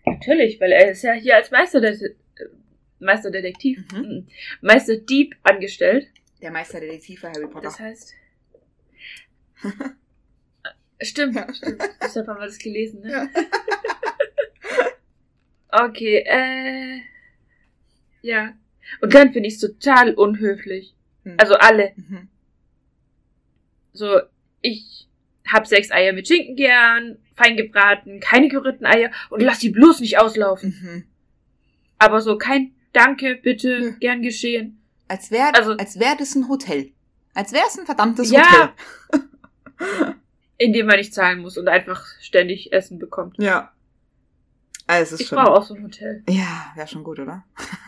Natürlich, 0.06 0.60
weil 0.60 0.74
er 0.74 0.92
ist 0.92 1.04
ja 1.04 1.14
hier 1.14 1.38
als 1.38 1.52
Meisterdetektiv, 1.52 2.18
Meisterdetektiv, 3.00 3.80
mhm. 3.94 4.28
Meisterdieb 4.60 5.38
angestellt. 5.44 6.10
Der 6.42 6.52
Meisterdetektiv 6.52 7.22
für 7.22 7.30
Harry 7.30 7.48
Potter. 7.48 7.70
Das 7.70 7.80
heißt. 7.80 8.14
Stimmt, 11.02 11.36
Ja. 11.36 11.54
stimmt. 11.54 11.82
Deshalb 12.02 12.28
haben 12.28 12.40
wir 12.40 12.46
das 12.46 12.58
gelesen, 12.60 13.02
ne? 13.02 13.12
Ja. 13.12 13.28
Okay, 15.76 16.18
äh. 16.26 17.00
Ja. 18.22 18.54
Und 19.02 19.14
dann 19.16 19.34
finde 19.34 19.48
ich 19.48 19.56
es 19.56 19.60
total 19.60 20.14
unhöflich. 20.14 20.94
Hm. 21.24 21.36
Also 21.38 21.56
alle. 21.56 21.94
Mhm. 21.96 22.28
So, 23.92 24.20
ich 24.62 25.08
hab 25.48 25.66
sechs 25.68 25.92
Eier 25.92 26.14
mit 26.14 26.28
Schinken 26.28 26.56
gern, 26.56 27.18
fein 27.36 27.58
gebraten, 27.58 28.20
keine 28.20 28.50
gerührten 28.50 28.86
Eier 28.86 29.12
und 29.32 29.42
lass 29.42 29.60
die 29.60 29.70
bloß 29.72 30.00
nicht 30.02 30.20
auslaufen. 30.20 30.78
Mhm. 30.82 31.04
Aber 31.98 32.22
so 32.22 32.38
kein 32.38 32.74
Danke, 32.94 33.36
bitte, 33.42 33.80
Nö. 33.80 33.92
gern 34.00 34.22
geschehen. 34.22 34.80
Als 35.08 35.32
wäre 35.32 35.56
Also- 35.56 35.72
als 35.72 36.00
wär 36.00 36.16
das 36.16 36.36
ein 36.36 36.48
Hotel. 36.50 36.92
Als 37.34 37.52
wäre 37.52 37.66
es 37.68 37.80
ein 37.80 37.86
verdammtes 37.88 38.30
Ja. 38.30 38.44
Hotel. 39.12 39.24
In 40.58 40.72
dem 40.74 40.86
man 40.86 40.98
nicht 40.98 41.14
zahlen 41.14 41.40
muss 41.40 41.58
und 41.58 41.68
einfach 41.68 42.06
ständig 42.22 42.72
Essen 42.72 43.00
bekommt. 43.00 43.38
Ja. 43.40 43.72
Also 44.88 45.04
es 45.04 45.12
ist 45.14 45.22
Ich 45.22 45.28
schon. 45.28 45.38
brauche 45.38 45.52
auch 45.54 45.64
so 45.64 45.74
ein 45.76 45.84
Hotel. 45.84 46.24
Ja, 46.30 46.72
wäre 46.76 46.88
schon 46.88 47.04
gut, 47.04 47.20
oder? 47.20 47.44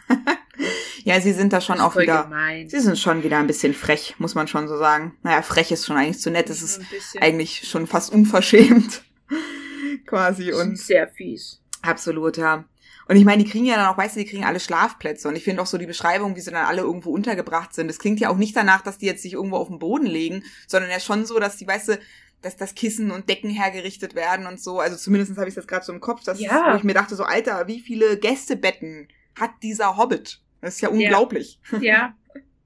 ja, 1.04 1.20
sie 1.22 1.34
sind 1.34 1.54
da 1.54 1.62
schon 1.62 1.80
auch 1.80 1.96
wieder. 1.98 2.24
Gemein. 2.24 2.70
Sie 2.70 2.80
sind 2.80 2.98
schon 2.98 3.24
wieder 3.24 3.38
ein 3.38 3.48
bisschen 3.48 3.74
frech, 3.74 4.16
muss 4.18 4.34
man 4.36 4.48
schon 4.48 4.68
so 4.68 4.78
sagen. 4.78 5.18
Naja, 5.22 5.42
frech 5.42 5.72
ist 5.72 5.86
schon 5.86 5.98
eigentlich 5.98 6.20
zu 6.22 6.32
nett. 6.32 6.50
Es 6.50 6.62
ist 6.62 6.82
eigentlich 7.22 7.68
schon 7.68 7.86
fast 7.88 8.12
unverschämt. 8.14 9.04
Quasi. 10.06 10.54
Und 10.54 10.78
sehr 10.80 11.08
fies. 11.08 11.62
absolut, 11.82 12.38
ja. 12.38 12.64
Und 13.08 13.18
ich 13.18 13.26
meine, 13.26 13.44
die 13.44 13.50
kriegen 13.50 13.66
ja 13.66 13.76
dann 13.76 13.88
auch, 13.88 13.98
weißt 13.98 14.16
du, 14.16 14.20
die 14.22 14.26
kriegen 14.26 14.46
alle 14.46 14.60
Schlafplätze. 14.60 15.28
Und 15.28 15.36
ich 15.36 15.44
finde 15.44 15.62
auch 15.62 15.68
so 15.68 15.78
die 15.78 15.86
Beschreibung, 15.86 16.36
wie 16.36 16.42
sie 16.42 16.52
dann 16.52 16.66
alle 16.66 16.82
irgendwo 16.82 17.12
untergebracht 17.12 17.74
sind. 17.74 17.88
Das 17.88 18.00
klingt 18.00 18.20
ja 18.20 18.30
auch 18.30 18.38
nicht 18.38 18.56
danach, 18.56 18.82
dass 18.82 18.98
die 18.98 19.06
jetzt 19.06 19.22
sich 19.22 19.34
irgendwo 19.34 19.58
auf 19.58 19.68
den 19.68 19.80
Boden 19.80 20.08
legen, 20.08 20.44
sondern 20.68 20.90
ja 20.90 21.00
schon 21.00 21.26
so, 21.26 21.40
dass 21.40 21.58
die, 21.58 21.68
weißt 21.68 21.90
du, 21.90 22.00
dass 22.42 22.58
das 22.58 22.76
Kissen 22.76 23.12
und 23.12 23.30
Decken 23.30 23.50
hergerichtet 23.50 24.16
werden 24.16 24.48
und 24.48 24.60
so. 24.60 24.80
Also 24.80 24.96
zumindest 24.98 25.38
habe 25.38 25.50
ich 25.50 25.56
das 25.56 25.68
gerade 25.68 25.86
so 25.86 25.94
im 25.94 26.00
Kopf, 26.00 26.24
dass 26.24 26.40
Ja. 26.40 26.74
wo 26.74 26.78
ich 26.78 26.84
mir 26.84 26.94
dachte, 26.94 27.16
so, 27.16 27.24
Alter, 27.24 27.68
wie 27.68 27.80
viele 27.80 28.18
Gästebetten 28.18 29.08
hat 29.40 29.52
dieser 29.62 29.98
Hobbit? 29.98 30.42
Das 30.62 30.76
ist 30.76 30.82
ja 30.82 30.90
unglaublich. 30.90 31.60
Ja. 31.82 32.16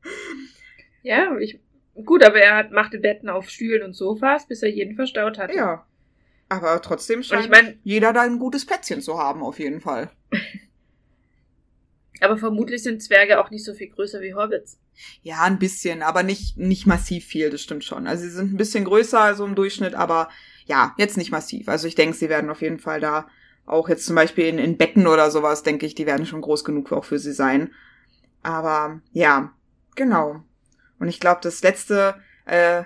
ja, 1.04 1.38
ich. 1.38 1.60
Gut, 2.06 2.24
aber 2.24 2.40
er 2.40 2.56
hat, 2.56 2.72
machte 2.72 3.00
Betten 3.00 3.30
auf 3.30 3.50
Stühlen 3.50 3.84
und 3.84 3.94
Sofas, 3.94 4.48
bis 4.48 4.64
er 4.64 4.70
jeden 4.70 4.96
verstaut 4.96 5.38
hat. 5.38 5.54
Ja. 5.54 5.86
Aber 6.50 6.82
trotzdem 6.82 7.22
scheint 7.22 7.46
ich 7.46 7.52
meine, 7.52 7.78
jeder 7.84 8.12
da 8.12 8.22
ein 8.22 8.40
gutes 8.40 8.66
Plätzchen 8.66 9.02
zu 9.02 9.20
haben, 9.20 9.44
auf 9.44 9.60
jeden 9.60 9.82
Fall. 9.82 10.10
aber 12.22 12.38
vermutlich 12.38 12.84
sind 12.84 13.02
Zwerge 13.02 13.40
auch 13.40 13.50
nicht 13.52 13.64
so 13.64 13.74
viel 13.74 13.90
größer 13.90 14.22
wie 14.22 14.34
Hobbits. 14.34 14.80
Ja, 15.22 15.44
ein 15.44 15.60
bisschen, 15.60 16.02
aber 16.02 16.24
nicht, 16.24 16.58
nicht 16.58 16.86
massiv 16.86 17.26
viel, 17.26 17.50
das 17.50 17.62
stimmt 17.62 17.84
schon. 17.84 18.08
Also 18.08 18.24
sie 18.24 18.32
sind 18.32 18.54
ein 18.54 18.58
bisschen 18.58 18.84
größer 18.84 19.20
also 19.20 19.46
im 19.46 19.56
Durchschnitt, 19.56 19.96
aber 19.96 20.30
ja, 20.66 20.94
jetzt 20.98 21.18
nicht 21.18 21.32
massiv. 21.32 21.70
Also 21.70 21.88
ich 21.88 21.96
denke, 21.96 22.18
sie 22.18 22.30
werden 22.30 22.50
auf 22.50 22.62
jeden 22.62 22.80
Fall 22.80 23.00
da 23.00 23.28
auch 23.66 23.88
jetzt 23.88 24.06
zum 24.06 24.16
Beispiel 24.16 24.46
in, 24.46 24.58
in 24.58 24.78
Betten 24.78 25.08
oder 25.08 25.32
sowas, 25.32 25.64
denke 25.64 25.86
ich, 25.86 25.96
die 25.96 26.06
werden 26.06 26.26
schon 26.26 26.42
groß 26.42 26.64
genug 26.64 26.92
auch 26.92 27.06
für 27.06 27.20
sie 27.20 27.34
sein. 27.34 27.72
Aber 28.42 29.02
ja, 29.12 29.54
genau. 29.96 30.44
Und 31.00 31.08
ich 31.08 31.20
glaube, 31.20 31.42
das 31.44 31.62
letzte 31.62 32.16
äh, 32.46 32.84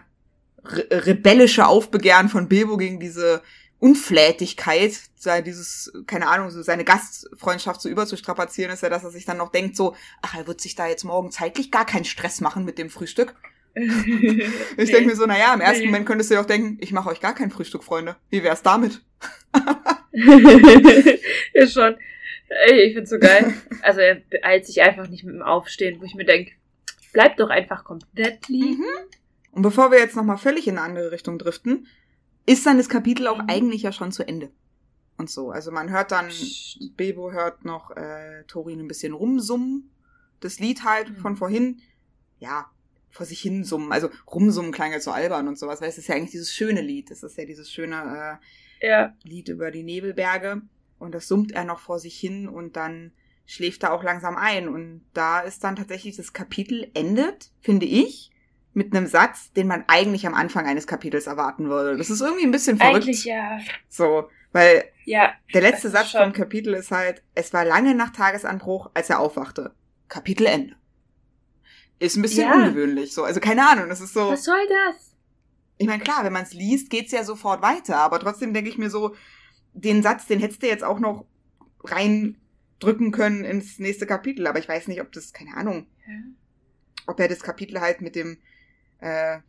re 0.66 1.05
rebellische 1.05 1.68
Aufbegehren 1.68 2.30
von 2.30 2.47
Bilbo 2.47 2.78
gegen 2.78 2.99
diese 2.99 3.41
Unflätigkeit, 3.80 4.97
sei 5.18 5.41
dieses, 5.41 5.91
keine 6.07 6.28
Ahnung, 6.30 6.49
so 6.51 6.61
seine 6.61 6.86
Gastfreundschaft 6.86 7.82
so 7.82 7.89
überzustrapazieren, 7.89 8.72
ist 8.72 8.82
ja, 8.82 8.89
dass 8.89 9.03
er 9.03 9.11
sich 9.11 9.26
dann 9.26 9.38
noch 9.38 9.51
denkt, 9.51 9.76
so, 9.76 9.93
ach, 10.22 10.38
er 10.38 10.47
wird 10.47 10.61
sich 10.61 10.76
da 10.76 10.88
jetzt 10.88 11.03
morgen 11.03 11.32
zeitlich 11.32 11.70
gar 11.70 11.86
keinen 11.86 12.05
Stress 12.05 12.39
machen 12.39 12.64
mit 12.64 12.78
dem 12.78 12.89
Frühstück. 12.89 13.36
Ich 13.76 14.91
denke 14.91 15.07
mir 15.07 15.16
so, 15.16 15.26
naja, 15.26 15.53
im 15.53 15.61
ersten. 15.61 15.86
Moment 15.86 16.05
könntest 16.05 16.30
du 16.30 16.36
dir 16.36 16.41
doch 16.41 16.47
denken, 16.47 16.78
ich 16.80 16.91
mache 16.91 17.09
euch 17.09 17.20
gar 17.20 17.36
kein 17.36 17.51
Frühstück, 17.51 17.84
Freunde. 17.84 18.16
Wie 18.30 18.43
wär's 18.43 18.61
damit? 18.61 19.01
ist 21.53 21.74
schon. 21.74 21.95
Ey, 22.68 22.84
ich 22.84 22.93
find's 22.93 23.09
so 23.09 23.20
geil. 23.20 23.53
Also 23.82 23.99
er 23.99 24.22
beeilt 24.30 24.66
sich 24.66 24.82
einfach 24.82 25.07
nicht 25.09 25.24
mit 25.24 25.36
dem 25.36 25.41
Aufstehen, 25.41 25.99
wo 25.99 26.05
ich 26.05 26.16
mir 26.16 26.26
denke, 26.26 26.51
bleib 27.14 27.38
doch 27.38 27.49
einfach 27.49 27.84
komplett 27.84 28.47
liegen. 28.47 28.82
Mhm. 28.82 29.09
Und 29.54 29.62
bevor 29.62 29.91
wir 29.91 29.99
jetzt 29.99 30.16
nochmal 30.16 30.38
völlig 30.38 30.68
in 30.68 30.78
eine 30.78 30.86
andere 30.86 31.12
Richtung 31.12 31.38
driften, 31.39 31.88
ist 32.45 32.66
dann 32.66 32.78
das 32.78 32.89
Kapitel 32.89 33.28
auch 33.28 33.38
Mhm. 33.41 33.49
eigentlich 33.49 33.84
ja 33.84 33.91
schon 33.91 34.12
zu 34.12 34.28
Ende. 34.28 34.51
Und 35.18 35.30
so. 35.30 35.51
Also 35.51 35.72
man 35.72 35.89
hört 35.91 36.12
dann, 36.12 36.28
Psst. 36.28 36.97
Bilbo 36.97 37.32
hört 37.32 37.64
noch 37.64 37.91
äh, 37.91 38.43
Thorin 38.47 38.80
ein 38.80 38.88
bisschen 38.88 39.14
rumsummen. 39.14 39.89
Das 40.41 40.60
Lied 40.60 40.84
halt 40.84 41.10
Mhm. 41.10 41.16
von 41.18 41.36
vorhin. 41.38 41.82
Ja, 42.39 42.70
vor 43.12 43.26
sich 43.28 43.39
hin 43.39 43.64
summen. 43.64 43.91
Also 43.91 44.10
rumsummen 44.28 44.72
klang 44.72 44.91
ja 44.91 44.99
so 44.99 45.12
albern 45.12 45.47
und 45.47 45.58
sowas, 45.58 45.80
weil 45.82 45.89
es 45.89 45.99
ist 45.99 46.08
ja 46.08 46.16
eigentlich 46.16 46.32
dieses 46.32 46.51
schöne 46.54 46.82
Lied. 46.82 47.12
Das 47.12 47.22
ist 47.24 47.38
ja 47.38 47.45
dieses 47.45 47.72
schöne 47.72 48.39
äh, 48.82 48.88
Ja. 48.88 49.14
Lied 49.24 49.49
über 49.49 49.70
die 49.72 49.84
Nebelberge. 49.84 50.63
Und 50.97 51.13
das 51.13 51.28
summt 51.28 51.51
er 51.51 51.63
noch 51.63 51.80
vor 51.80 52.00
sich 52.00 52.20
hin 52.20 52.50
und 52.50 52.75
dann 52.75 53.12
schläft 53.46 53.84
er 53.84 53.93
auch 53.93 54.04
langsam 54.04 54.36
ein. 54.36 54.67
Und 54.67 55.05
da 55.13 55.42
ist 55.42 55.63
dann 55.63 55.75
tatsächlich 55.75 56.16
das 56.17 56.34
Kapitel 56.34 56.89
endet, 56.96 57.51
finde 57.62 57.86
ich, 57.86 58.32
mit 58.74 58.95
einem 58.95 59.08
Satz, 59.08 59.51
den 59.54 59.67
man 59.67 59.83
eigentlich 59.87 60.25
am 60.25 60.33
Anfang 60.33 60.66
eines 60.66 60.87
Kapitels 60.87 61.28
erwarten 61.28 61.70
würde. 61.70 61.97
Das 61.97 62.09
ist 62.09 62.21
irgendwie 62.21 62.45
ein 62.45 62.51
bisschen 62.51 62.78
verrückt. 62.78 63.04
Eigentlich 63.04 63.25
ja. 63.25 63.59
So, 63.87 64.29
weil 64.51 64.86
Ja. 65.05 65.33
der 65.54 65.62
letzte 65.62 65.89
Satz 65.89 66.09
schon- 66.12 66.21
vom 66.21 66.33
Kapitel 66.33 66.74
ist 66.74 66.91
halt, 66.91 67.21
es 67.36 67.54
war 67.54 67.66
lange 67.66 67.93
nach 67.95 68.12
Tagesanbruch, 68.12 68.89
als 68.93 69.09
er 69.09 69.20
aufwachte. 69.20 69.74
Kapitel 70.09 70.47
Ende. 70.47 70.75
Ist 72.00 72.16
ein 72.16 72.21
bisschen 72.24 72.47
Ja. 72.47 72.55
ungewöhnlich, 72.55 73.13
so. 73.13 73.24
Also 73.24 73.39
keine 73.39 73.67
Ahnung, 73.70 73.89
das 73.89 74.01
ist 74.01 74.13
so. 74.13 74.29
Was 74.32 74.43
soll 74.43 74.67
das? 74.67 75.16
Ich 75.78 75.87
meine, 75.87 76.04
klar, 76.04 76.24
wenn 76.24 76.33
man 76.33 76.43
es 76.43 76.54
liest, 76.54 76.89
geht's 76.89 77.12
ja 77.12 77.24
sofort 77.24 77.62
weiter, 77.62 77.97
aber 77.97 78.20
trotzdem 78.20 78.54
denke 78.54 78.70
ich 78.70 78.78
mir 78.78 78.89
so, 78.89 79.16
den 79.74 80.04
Satz, 80.04 80.25
den 80.28 80.39
hättest 80.39 80.62
du 80.63 80.67
jetzt 80.67 80.83
auch 80.83 81.00
noch 81.00 81.25
reindrücken 81.83 83.12
können 83.12 83.43
ins 83.45 83.79
nächste 83.79 84.05
Kapitel, 84.05 84.47
aber 84.47 84.59
ich 84.59 84.67
weiß 84.70 84.87
nicht, 84.87 85.01
ob 85.01 85.12
das, 85.12 85.33
keine 85.33 85.55
Ahnung, 85.55 85.87
Ja. 86.08 86.13
ob 87.08 87.20
er 87.20 87.28
das 87.28 87.41
Kapitel 87.41 87.79
halt 87.82 88.01
mit 88.01 88.16
dem, 88.16 88.37
äh, 89.04 89.39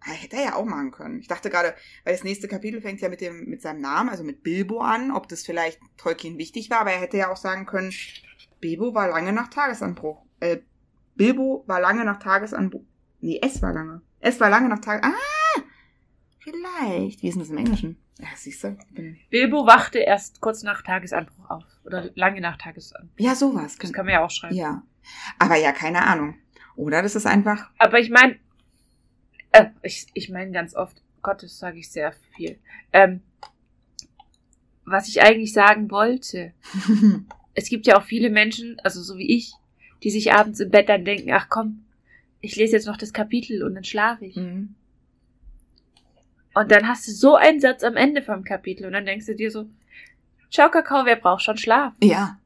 hätte 0.00 0.36
er 0.36 0.44
ja 0.44 0.54
auch 0.54 0.64
machen 0.64 0.90
können. 0.90 1.20
Ich 1.20 1.28
dachte 1.28 1.50
gerade, 1.50 1.74
weil 2.04 2.14
das 2.14 2.24
nächste 2.24 2.48
Kapitel 2.48 2.80
fängt 2.80 3.00
ja 3.00 3.08
mit 3.08 3.20
dem, 3.20 3.46
mit 3.46 3.62
seinem 3.62 3.80
Namen, 3.80 4.08
also 4.08 4.24
mit 4.24 4.42
Bilbo 4.42 4.80
an, 4.80 5.10
ob 5.10 5.28
das 5.28 5.42
vielleicht 5.44 5.80
Tolkien 5.96 6.38
wichtig 6.38 6.70
war, 6.70 6.80
aber 6.80 6.92
er 6.92 7.00
hätte 7.00 7.16
ja 7.16 7.30
auch 7.30 7.36
sagen 7.36 7.66
können, 7.66 7.92
Bilbo 8.60 8.94
war 8.94 9.08
lange 9.08 9.32
nach 9.32 9.48
Tagesanbruch. 9.48 10.22
Äh, 10.40 10.58
Bilbo 11.14 11.64
war 11.66 11.80
lange 11.80 12.04
nach 12.04 12.18
Tagesanbruch. 12.18 12.84
Nee, 13.20 13.40
es 13.42 13.62
war 13.62 13.72
lange. 13.72 14.02
Es 14.20 14.38
war 14.40 14.50
lange 14.50 14.68
nach 14.68 14.80
Tag. 14.80 15.04
Ah! 15.04 15.60
Vielleicht. 16.40 17.22
Wie 17.22 17.28
ist 17.28 17.34
denn 17.34 17.42
das 17.42 17.50
im 17.50 17.58
Englischen? 17.58 17.96
Ja, 18.18 18.28
siehst 18.34 18.64
du. 18.64 18.78
Bilbo 19.30 19.66
wachte 19.66 19.98
erst 19.98 20.40
kurz 20.40 20.62
nach 20.62 20.82
Tagesanbruch 20.82 21.50
auf. 21.50 21.64
Oder 21.84 22.10
lange 22.14 22.40
nach 22.40 22.56
Tagesanbruch. 22.56 23.18
Ja, 23.18 23.34
sowas. 23.34 23.76
Das 23.78 23.92
kann 23.92 24.06
man 24.06 24.14
ja 24.14 24.24
auch 24.24 24.30
schreiben. 24.30 24.54
ja. 24.54 24.82
Aber 25.38 25.56
ja, 25.56 25.72
keine 25.72 26.02
Ahnung. 26.04 26.34
Oder 26.76 27.02
das 27.02 27.14
ist 27.14 27.26
einfach. 27.26 27.70
Aber 27.78 27.98
ich 27.98 28.10
meine, 28.10 28.38
äh, 29.56 29.70
ich, 29.82 30.06
ich 30.14 30.28
meine 30.30 30.52
ganz 30.52 30.74
oft, 30.74 31.02
Gott, 31.22 31.42
das 31.42 31.58
sage 31.58 31.78
ich 31.78 31.90
sehr 31.90 32.12
viel. 32.34 32.58
Ähm, 32.92 33.20
was 34.84 35.08
ich 35.08 35.22
eigentlich 35.22 35.52
sagen 35.52 35.90
wollte. 35.90 36.52
Es 37.58 37.70
gibt 37.70 37.86
ja 37.86 37.96
auch 37.96 38.02
viele 38.02 38.28
Menschen, 38.28 38.78
also 38.84 39.02
so 39.02 39.16
wie 39.16 39.34
ich, 39.34 39.54
die 40.02 40.10
sich 40.10 40.34
abends 40.34 40.60
im 40.60 40.68
Bett 40.68 40.90
dann 40.90 41.06
denken, 41.06 41.32
ach 41.32 41.48
komm, 41.48 41.86
ich 42.42 42.54
lese 42.54 42.76
jetzt 42.76 42.86
noch 42.86 42.98
das 42.98 43.14
Kapitel 43.14 43.62
und 43.62 43.74
dann 43.74 43.82
schlafe 43.82 44.26
ich. 44.26 44.36
Mhm. 44.36 44.74
Und 46.52 46.70
dann 46.70 46.86
hast 46.86 47.08
du 47.08 47.12
so 47.12 47.34
einen 47.34 47.58
Satz 47.58 47.82
am 47.82 47.96
Ende 47.96 48.20
vom 48.20 48.44
Kapitel 48.44 48.84
und 48.84 48.92
dann 48.92 49.06
denkst 49.06 49.24
du 49.24 49.34
dir 49.34 49.50
so, 49.50 49.70
ciao 50.50 50.70
Kakao, 50.70 51.06
wer 51.06 51.16
braucht 51.16 51.42
schon 51.42 51.56
Schlaf? 51.56 51.94
Ja, 52.02 52.38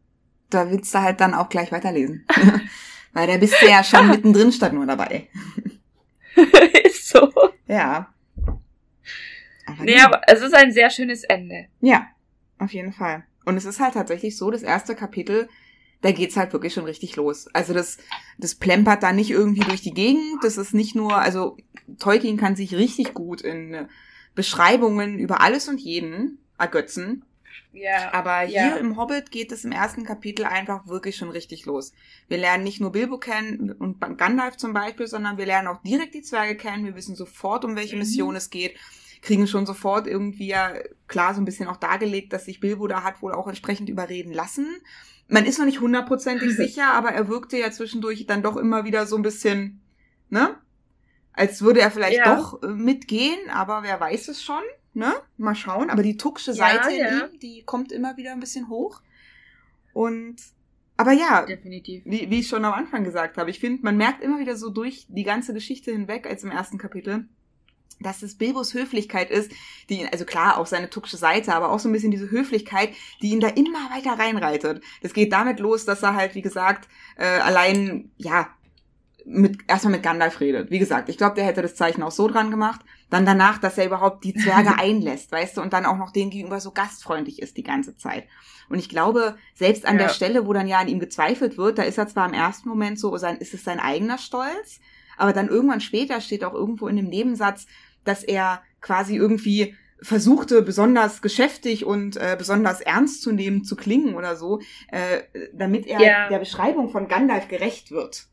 da 0.48 0.70
willst 0.70 0.94
du 0.94 1.00
halt 1.00 1.20
dann 1.20 1.34
auch 1.34 1.48
gleich 1.48 1.72
weiterlesen. 1.72 2.24
Weil 3.12 3.26
da 3.26 3.36
bist 3.36 3.60
du 3.60 3.66
ja 3.66 3.82
schon 3.82 4.08
mittendrin 4.10 4.52
statt 4.52 4.72
nur 4.72 4.86
dabei. 4.86 5.28
so. 7.30 7.32
Ja. 7.66 8.12
Aber 9.66 9.84
Nee, 9.84 10.00
aber 10.00 10.22
es 10.26 10.40
ist 10.40 10.54
ein 10.54 10.72
sehr 10.72 10.90
schönes 10.90 11.24
Ende. 11.24 11.66
Ja, 11.80 12.06
auf 12.58 12.72
jeden 12.72 12.92
Fall. 12.92 13.24
Und 13.44 13.56
es 13.56 13.64
ist 13.64 13.80
halt 13.80 13.94
tatsächlich 13.94 14.36
so, 14.36 14.50
das 14.50 14.62
erste 14.62 14.94
Kapitel, 14.94 15.48
da 16.02 16.12
geht's 16.12 16.36
halt 16.36 16.52
wirklich 16.52 16.72
schon 16.72 16.84
richtig 16.84 17.16
los. 17.16 17.48
Also 17.52 17.74
das, 17.74 17.98
das 18.38 18.54
plempert 18.54 19.02
da 19.02 19.12
nicht 19.12 19.30
irgendwie 19.30 19.60
durch 19.60 19.82
die 19.82 19.94
Gegend. 19.94 20.42
Das 20.42 20.56
ist 20.56 20.72
nicht 20.72 20.94
nur, 20.94 21.16
also 21.16 21.56
Tolkien 21.98 22.36
kann 22.36 22.56
sich 22.56 22.74
richtig 22.74 23.12
gut 23.14 23.42
in 23.42 23.74
äh, 23.74 23.86
Beschreibungen 24.34 25.18
über 25.18 25.40
alles 25.40 25.68
und 25.68 25.80
jeden 25.80 26.38
ergötzen. 26.58 27.24
Ja. 27.72 28.12
Aber 28.12 28.42
Ja. 28.44 28.62
hier 28.62 28.76
im 28.78 28.96
Hobbit 28.96 29.30
geht 29.30 29.52
es 29.52 29.64
im 29.64 29.72
ersten 29.72 30.04
Kapitel 30.04 30.44
einfach 30.44 30.86
wirklich 30.86 31.16
schon 31.16 31.30
richtig 31.30 31.66
los. 31.66 31.92
Wir 32.28 32.38
lernen 32.38 32.64
nicht 32.64 32.80
nur 32.80 32.92
Bilbo 32.92 33.18
kennen 33.18 33.70
und 33.72 34.00
Gandalf 34.18 34.56
zum 34.56 34.72
Beispiel, 34.72 35.06
sondern 35.06 35.38
wir 35.38 35.46
lernen 35.46 35.68
auch 35.68 35.82
direkt 35.82 36.14
die 36.14 36.22
Zwerge 36.22 36.56
kennen. 36.56 36.84
Wir 36.84 36.96
wissen 36.96 37.14
sofort, 37.14 37.64
um 37.64 37.76
welche 37.76 37.94
Mhm. 37.96 38.00
Mission 38.02 38.36
es 38.36 38.50
geht. 38.50 38.76
Kriegen 39.22 39.46
schon 39.46 39.66
sofort 39.66 40.06
irgendwie 40.06 40.46
ja 40.46 40.72
klar 41.06 41.34
so 41.34 41.40
ein 41.40 41.44
bisschen 41.44 41.68
auch 41.68 41.76
dargelegt, 41.76 42.32
dass 42.32 42.46
sich 42.46 42.58
Bilbo 42.60 42.86
da 42.88 43.02
hat 43.04 43.20
wohl 43.22 43.34
auch 43.34 43.46
entsprechend 43.48 43.88
überreden 43.88 44.32
lassen. 44.32 44.66
Man 45.28 45.44
ist 45.46 45.58
noch 45.58 45.66
nicht 45.66 45.80
hundertprozentig 45.80 46.50
sicher, 46.56 46.92
aber 46.94 47.10
er 47.10 47.28
wirkte 47.28 47.56
ja 47.58 47.70
zwischendurch 47.70 48.26
dann 48.26 48.42
doch 48.42 48.56
immer 48.56 48.84
wieder 48.84 49.06
so 49.06 49.16
ein 49.16 49.22
bisschen, 49.22 49.80
ne? 50.30 50.56
Als 51.32 51.62
würde 51.62 51.80
er 51.80 51.90
vielleicht 51.92 52.16
Ja. 52.18 52.34
doch 52.34 52.62
äh, 52.62 52.66
mitgehen, 52.68 53.38
aber 53.50 53.82
wer 53.82 54.00
weiß 54.00 54.28
es 54.28 54.42
schon, 54.42 54.62
ne? 54.94 55.12
Mal 55.36 55.54
schauen. 55.54 55.90
Aber 55.90 56.02
die 56.02 56.16
tucksche 56.16 56.52
Ja, 56.52 56.56
Seite 56.56 56.90
in 56.92 56.98
ja. 56.98 57.26
ihm, 57.26 57.38
die 57.38 57.62
kommt 57.64 57.92
immer 57.92 58.16
wieder 58.16 58.32
ein 58.32 58.40
bisschen 58.40 58.68
hoch. 58.68 59.00
Und, 59.92 60.36
aber 60.96 61.12
ja, 61.12 61.46
Definitiv. 61.46 62.02
wie, 62.04 62.30
wie 62.30 62.40
ich 62.40 62.48
schon 62.48 62.64
am 62.64 62.74
Anfang 62.74 63.04
gesagt 63.04 63.36
habe, 63.38 63.50
ich 63.50 63.60
finde, 63.60 63.82
man 63.82 63.96
merkt 63.96 64.22
immer 64.22 64.38
wieder 64.38 64.56
so 64.56 64.70
durch 64.70 65.06
die 65.08 65.24
ganze 65.24 65.52
Geschichte 65.54 65.90
hinweg, 65.90 66.26
als 66.26 66.44
im 66.44 66.50
ersten 66.50 66.78
Kapitel, 66.78 67.28
dass 68.00 68.22
es 68.22 68.36
Bilbos 68.38 68.72
Höflichkeit 68.74 69.30
ist, 69.30 69.52
die 69.88 70.00
ihn, 70.00 70.08
also 70.10 70.24
klar, 70.24 70.58
auch 70.58 70.66
seine 70.66 70.90
tucksche 70.90 71.16
Seite, 71.16 71.54
aber 71.54 71.70
auch 71.70 71.78
so 71.78 71.88
ein 71.88 71.92
bisschen 71.92 72.10
diese 72.10 72.30
Höflichkeit, 72.30 72.94
die 73.20 73.30
ihn 73.30 73.40
da 73.40 73.48
immer 73.48 73.90
weiter 73.90 74.18
reinreitet. 74.18 74.82
Das 75.02 75.12
geht 75.12 75.32
damit 75.32 75.60
los, 75.60 75.84
dass 75.84 76.02
er 76.02 76.14
halt, 76.14 76.34
wie 76.34 76.42
gesagt, 76.42 76.88
äh, 77.16 77.26
allein, 77.26 78.10
ja, 78.16 78.48
mit, 79.26 79.58
erstmal 79.68 79.92
mit 79.92 80.02
Gandalf 80.02 80.40
redet. 80.40 80.70
Wie 80.70 80.78
gesagt, 80.78 81.08
ich 81.08 81.16
glaube, 81.18 81.34
der 81.34 81.44
hätte 81.44 81.62
das 81.62 81.74
Zeichen 81.74 82.02
auch 82.02 82.10
so 82.10 82.28
dran 82.28 82.50
gemacht. 82.50 82.80
Dann 83.10 83.26
danach, 83.26 83.58
dass 83.58 83.78
er 83.78 83.86
überhaupt 83.86 84.24
die 84.24 84.34
Zwerge 84.34 84.74
einlässt, 84.78 85.30
weißt 85.32 85.56
du, 85.56 85.62
und 85.62 85.72
dann 85.72 85.86
auch 85.86 85.96
noch 85.98 86.10
denen 86.12 86.30
gegenüber 86.30 86.60
so 86.60 86.70
gastfreundlich 86.72 87.40
ist 87.42 87.56
die 87.56 87.62
ganze 87.62 87.96
Zeit. 87.96 88.24
Und 88.68 88.78
ich 88.78 88.88
glaube, 88.88 89.36
selbst 89.54 89.84
an 89.86 89.98
Ja. 89.98 90.04
der 90.06 90.08
Stelle, 90.10 90.46
wo 90.46 90.52
dann 90.52 90.68
ja 90.68 90.78
an 90.78 90.88
ihm 90.88 91.00
gezweifelt 91.00 91.58
wird, 91.58 91.78
da 91.78 91.82
ist 91.82 91.98
er 91.98 92.06
zwar 92.08 92.26
im 92.28 92.34
ersten 92.34 92.68
Moment 92.68 92.98
so, 93.00 93.16
sein, 93.16 93.36
ist 93.38 93.54
es 93.54 93.64
sein 93.64 93.80
eigener 93.80 94.18
Stolz, 94.18 94.80
aber 95.16 95.32
dann 95.32 95.48
irgendwann 95.48 95.80
später 95.80 96.20
steht 96.20 96.44
auch 96.44 96.54
irgendwo 96.54 96.86
in 96.88 96.96
dem 96.96 97.08
Nebensatz, 97.08 97.66
dass 98.04 98.22
er 98.22 98.62
quasi 98.80 99.16
irgendwie 99.16 99.74
versuchte, 100.02 100.62
besonders 100.62 101.20
geschäftig 101.20 101.84
und 101.84 102.16
äh, 102.16 102.34
besonders 102.38 102.80
ernst 102.80 103.20
zu 103.20 103.32
nehmen, 103.32 103.64
zu 103.64 103.76
klingen 103.76 104.14
oder 104.14 104.34
so, 104.34 104.60
äh, 104.90 105.20
damit 105.52 105.86
er 105.86 106.00
Ja. 106.00 106.28
der 106.30 106.38
Beschreibung 106.38 106.88
von 106.88 107.06
Gandalf 107.06 107.48
gerecht 107.48 107.90
wird. 107.90 108.26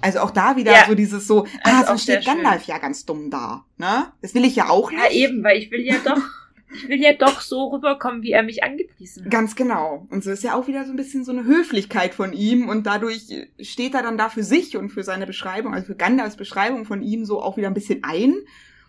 Also 0.00 0.20
auch 0.20 0.30
da 0.30 0.56
wieder 0.56 0.72
Ja. 0.72 0.86
so 0.86 0.94
dieses 0.94 1.26
so, 1.26 1.46
ah, 1.64 1.84
so 1.84 1.96
steht 1.98 2.24
Gandalf 2.24 2.64
ja 2.64 2.78
ganz 2.78 3.04
dumm 3.04 3.30
da. 3.30 3.64
Ne? 3.76 4.06
Das 4.22 4.34
will 4.34 4.44
ich 4.44 4.56
ja 4.56 4.68
auch 4.68 4.90
nicht. 4.90 5.02
Ja, 5.02 5.10
eben, 5.10 5.42
weil 5.42 5.58
ich 5.58 5.70
will 5.70 5.80
ja 5.80 5.96
doch, 6.04 6.20
ich 6.74 6.88
will 6.88 7.00
ja 7.00 7.12
doch 7.14 7.40
so 7.40 7.68
rüberkommen, 7.68 8.22
wie 8.22 8.32
er 8.32 8.42
mich 8.42 8.62
angepriesen 8.62 9.24
hat. 9.24 9.30
Ganz 9.30 9.56
genau. 9.56 10.06
Und 10.10 10.22
so 10.22 10.30
ist 10.30 10.42
ja 10.44 10.54
auch 10.54 10.66
wieder 10.68 10.84
so 10.84 10.90
ein 10.92 10.96
bisschen 10.96 11.24
so 11.24 11.32
eine 11.32 11.44
Höflichkeit 11.44 12.14
von 12.14 12.32
ihm 12.32 12.68
und 12.68 12.86
dadurch 12.86 13.26
steht 13.60 13.94
er 13.94 14.02
dann 14.02 14.18
da 14.18 14.28
für 14.28 14.42
sich 14.42 14.76
und 14.76 14.90
für 14.90 15.02
seine 15.02 15.26
Beschreibung, 15.26 15.74
also 15.74 15.86
für 15.86 15.96
Gandalfs 15.96 16.36
Beschreibung 16.36 16.84
von 16.84 17.02
ihm 17.02 17.24
so 17.24 17.42
auch 17.42 17.56
wieder 17.56 17.68
ein 17.68 17.74
bisschen 17.74 18.04
ein 18.04 18.34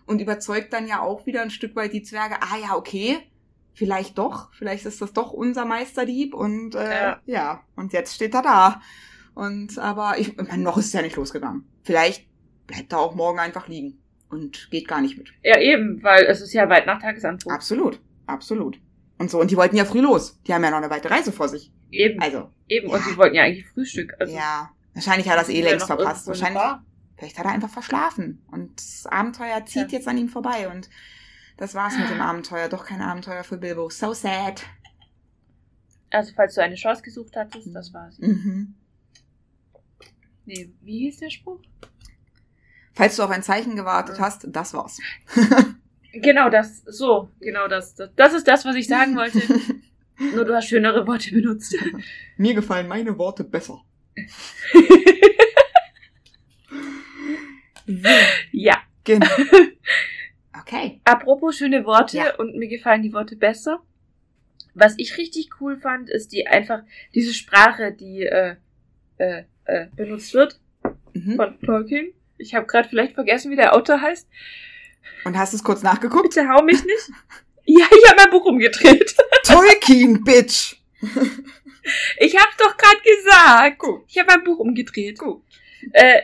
und 0.06 0.20
überzeugt 0.20 0.72
dann 0.72 0.86
ja 0.86 1.00
auch 1.00 1.26
wieder 1.26 1.42
ein 1.42 1.50
Stück 1.50 1.74
weit 1.76 1.92
die 1.92 2.02
Zwerge, 2.02 2.36
ah 2.40 2.56
ja, 2.60 2.76
okay, 2.76 3.18
vielleicht 3.74 4.18
doch, 4.18 4.52
vielleicht 4.52 4.86
ist 4.86 5.00
das 5.00 5.12
doch 5.12 5.32
unser 5.32 5.64
Meisterdieb 5.64 6.34
und 6.34 6.74
äh, 6.74 6.90
ja. 6.90 7.20
Ja. 7.26 7.60
und 7.76 7.92
jetzt 7.92 8.14
steht 8.14 8.34
er 8.34 8.42
da. 8.42 8.80
Und 9.38 9.78
aber 9.78 10.18
ich, 10.18 10.36
meine, 10.36 10.64
noch 10.64 10.76
ist 10.78 10.86
es 10.86 10.92
ja 10.92 11.00
nicht 11.02 11.14
losgegangen. 11.14 11.64
Vielleicht 11.84 12.26
bleibt 12.66 12.92
er 12.92 12.98
auch 12.98 13.14
morgen 13.14 13.38
einfach 13.38 13.68
liegen 13.68 14.02
und 14.30 14.68
geht 14.72 14.88
gar 14.88 15.00
nicht 15.00 15.16
mit. 15.16 15.28
Ja, 15.44 15.60
eben, 15.60 16.02
weil 16.02 16.24
es 16.24 16.40
ist 16.40 16.52
ja 16.52 16.68
weit 16.68 16.86
nach 16.86 17.00
Tagesanbruch. 17.00 17.52
Absolut, 17.52 18.00
absolut. 18.26 18.80
Und 19.16 19.30
so, 19.30 19.40
und 19.40 19.52
die 19.52 19.56
wollten 19.56 19.76
ja 19.76 19.84
früh 19.84 20.00
los. 20.00 20.40
Die 20.42 20.52
haben 20.52 20.64
ja 20.64 20.70
noch 20.70 20.78
eine 20.78 20.90
weite 20.90 21.08
Reise 21.08 21.30
vor 21.30 21.48
sich. 21.48 21.72
Eben, 21.92 22.20
Also, 22.20 22.50
eben. 22.66 22.88
Und 22.90 22.98
ja. 22.98 23.04
sie 23.08 23.16
wollten 23.16 23.36
ja 23.36 23.44
eigentlich 23.44 23.66
Frühstück. 23.68 24.12
Also, 24.18 24.34
ja. 24.34 24.70
Wahrscheinlich 24.94 25.28
hat 25.28 25.36
er 25.36 25.42
das 25.42 25.48
eh 25.50 25.62
längst 25.62 25.86
verpasst. 25.86 26.26
Wahrscheinlich, 26.26 26.58
Bar. 26.60 26.84
vielleicht 27.16 27.38
hat 27.38 27.44
er 27.46 27.52
einfach 27.52 27.70
verschlafen. 27.70 28.42
Und 28.50 28.76
das 28.76 29.06
Abenteuer 29.06 29.64
zieht 29.66 29.92
Ja. 29.92 29.98
jetzt 29.98 30.08
an 30.08 30.18
ihm 30.18 30.28
vorbei. 30.28 30.68
Und 30.68 30.90
das 31.58 31.76
war's 31.76 31.96
mit 31.96 32.10
dem 32.10 32.20
Abenteuer. 32.20 32.68
Doch 32.68 32.84
kein 32.86 33.00
Abenteuer 33.00 33.44
für 33.44 33.56
Bilbo. 33.56 33.88
So 33.88 34.12
sad. 34.14 34.64
Also, 36.10 36.32
falls 36.34 36.54
du 36.56 36.60
eine 36.62 36.74
Chance 36.74 37.02
gesucht 37.02 37.36
hattest, 37.36 37.72
das 37.72 37.92
war's. 37.94 38.18
Mhm. 38.18 38.74
Nee, 40.48 40.70
wie 40.80 41.00
hieß 41.00 41.18
der 41.18 41.28
Spruch? 41.28 41.60
Falls 42.94 43.16
du 43.16 43.22
auf 43.22 43.28
ein 43.30 43.42
Zeichen 43.42 43.76
gewartet 43.76 44.18
hast, 44.18 44.46
das 44.48 44.72
war's. 44.74 44.98
Genau 46.10 46.48
das, 46.48 46.82
so, 46.86 47.28
genau 47.38 47.68
das. 47.68 47.94
Das, 47.94 48.08
das 48.16 48.32
ist 48.32 48.48
das, 48.48 48.64
was 48.64 48.74
ich 48.76 48.88
sagen 48.88 49.14
wollte. 49.14 49.42
Nur 50.34 50.46
du 50.46 50.54
hast 50.56 50.66
schönere 50.66 51.06
Worte 51.06 51.30
benutzt. 51.32 51.76
Mir 52.38 52.54
gefallen 52.54 52.88
meine 52.88 53.16
Worte 53.18 53.44
besser. 53.44 53.82
So, 57.86 58.08
ja. 58.52 58.78
genau. 59.04 59.28
Okay. 60.58 61.02
Apropos 61.04 61.56
schöne 61.58 61.84
Worte 61.84 62.16
Ja. 62.16 62.34
und 62.36 62.56
mir 62.56 62.68
gefallen 62.68 63.02
die 63.02 63.12
Worte 63.12 63.36
besser. 63.36 63.80
Was 64.72 64.94
ich 64.96 65.18
richtig 65.18 65.50
cool 65.60 65.76
fand, 65.76 66.08
ist 66.08 66.32
die 66.32 66.46
einfach 66.46 66.80
diese 67.14 67.34
Sprache, 67.34 67.92
die 67.92 68.22
äh, 68.22 68.56
äh, 69.18 69.44
äh, 69.68 69.86
benutzt 69.94 70.34
wird 70.34 70.58
Mhm. 71.14 71.36
von 71.36 71.60
Tolkien. 71.62 72.12
Ich 72.36 72.54
habe 72.54 72.66
gerade 72.66 72.88
vielleicht 72.88 73.14
vergessen, 73.14 73.50
wie 73.50 73.56
der 73.56 73.74
Autor 73.74 74.00
heißt. 74.00 74.28
Und 75.24 75.36
hast 75.38 75.54
es 75.54 75.64
kurz 75.64 75.82
nachgeguckt? 75.82 76.22
Bitte 76.34 76.48
hau 76.48 76.62
mich 76.62 76.84
nicht. 76.84 77.10
Ja, 77.70 77.84
ich 77.90 78.08
habe 78.10 78.16
mein 78.22 78.30
Buch 78.30 78.46
umgedreht. 78.46 79.14
Tolkien, 79.44 80.24
Bitch! 80.24 80.76
Ich 82.18 82.34
hab's 82.34 82.56
doch 82.56 82.74
gerade 82.78 82.96
gesagt. 83.02 83.78
Gut. 83.78 84.04
Ich 84.08 84.18
habe 84.18 84.32
mein 84.34 84.42
Buch 84.44 84.58
umgedreht. 84.58 85.18
Gut. 85.18 85.42
Äh, 85.92 86.22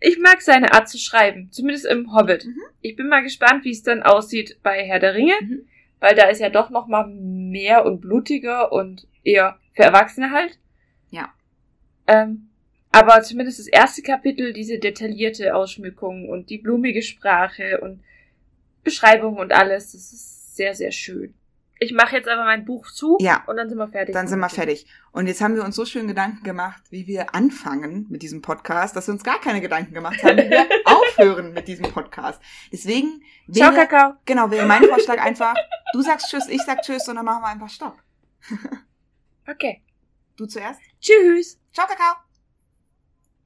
ich 0.00 0.18
mag 0.18 0.42
seine 0.42 0.72
Art 0.74 0.90
zu 0.90 0.98
schreiben, 0.98 1.48
zumindest 1.52 1.86
im 1.86 2.12
Hobbit. 2.14 2.44
Mhm. 2.44 2.60
Ich 2.82 2.96
bin 2.96 3.08
mal 3.08 3.22
gespannt, 3.22 3.64
wie 3.64 3.70
es 3.70 3.82
dann 3.82 4.02
aussieht 4.02 4.58
bei 4.62 4.84
Herr 4.84 4.98
der 4.98 5.14
Ringe, 5.14 5.34
Mhm. 5.40 5.68
weil 6.00 6.14
da 6.14 6.28
ist 6.28 6.40
ja 6.40 6.50
doch 6.50 6.68
noch 6.68 6.86
mal 6.86 7.06
mehr 7.08 7.86
und 7.86 8.00
blutiger 8.02 8.72
und 8.72 9.06
eher 9.24 9.58
für 9.74 9.84
Erwachsene 9.84 10.32
halt. 10.32 10.58
Ähm, 12.06 12.48
aber 12.90 13.22
zumindest 13.22 13.58
das 13.58 13.66
erste 13.68 14.02
Kapitel, 14.02 14.52
diese 14.52 14.78
detaillierte 14.78 15.54
Ausschmückung 15.54 16.28
und 16.28 16.50
die 16.50 16.58
blumige 16.58 17.02
Sprache 17.02 17.80
und 17.80 18.02
Beschreibung 18.84 19.36
und 19.36 19.52
alles, 19.52 19.92
das 19.92 20.12
ist 20.12 20.56
sehr, 20.56 20.74
sehr 20.74 20.92
schön. 20.92 21.34
Ich 21.78 21.92
mache 21.92 22.14
jetzt 22.16 22.28
aber 22.28 22.44
mein 22.44 22.64
Buch 22.64 22.88
zu 22.92 23.16
Ja. 23.20 23.42
und 23.46 23.56
dann 23.56 23.68
sind 23.68 23.78
wir 23.78 23.88
fertig. 23.88 24.12
Dann 24.12 24.28
sind 24.28 24.38
wir 24.38 24.48
fertig. 24.48 24.86
Und 25.10 25.26
jetzt 25.26 25.40
haben 25.40 25.56
wir 25.56 25.64
uns 25.64 25.74
so 25.74 25.84
schön 25.84 26.06
Gedanken 26.06 26.44
gemacht, 26.44 26.80
wie 26.90 27.08
wir 27.08 27.34
anfangen 27.34 28.06
mit 28.08 28.22
diesem 28.22 28.40
Podcast, 28.40 28.94
dass 28.94 29.08
wir 29.08 29.14
uns 29.14 29.24
gar 29.24 29.40
keine 29.40 29.60
Gedanken 29.60 29.92
gemacht 29.94 30.22
haben, 30.22 30.36
wie 30.36 30.50
wir 30.50 30.64
aufhören 30.84 31.52
mit 31.54 31.66
diesem 31.66 31.86
Podcast. 31.90 32.40
Deswegen 32.70 33.22
Ciao, 33.50 33.72
wäre, 33.74 33.86
Kakao. 33.88 34.14
genau, 34.26 34.50
wäre 34.50 34.66
mein 34.66 34.84
Vorschlag 34.84 35.20
einfach, 35.20 35.54
du 35.92 36.02
sagst 36.02 36.30
Tschüss, 36.30 36.46
ich 36.48 36.62
sag 36.62 36.82
Tschüss 36.82 37.08
und 37.08 37.16
dann 37.16 37.24
machen 37.24 37.42
wir 37.42 37.48
einfach 37.48 37.70
Stopp. 37.70 37.96
Okay. 39.50 39.82
Du 40.36 40.46
zuerst. 40.46 40.80
Tschüss. 41.00 41.58
Ciao, 41.72 41.86
Kakao. 41.86 42.31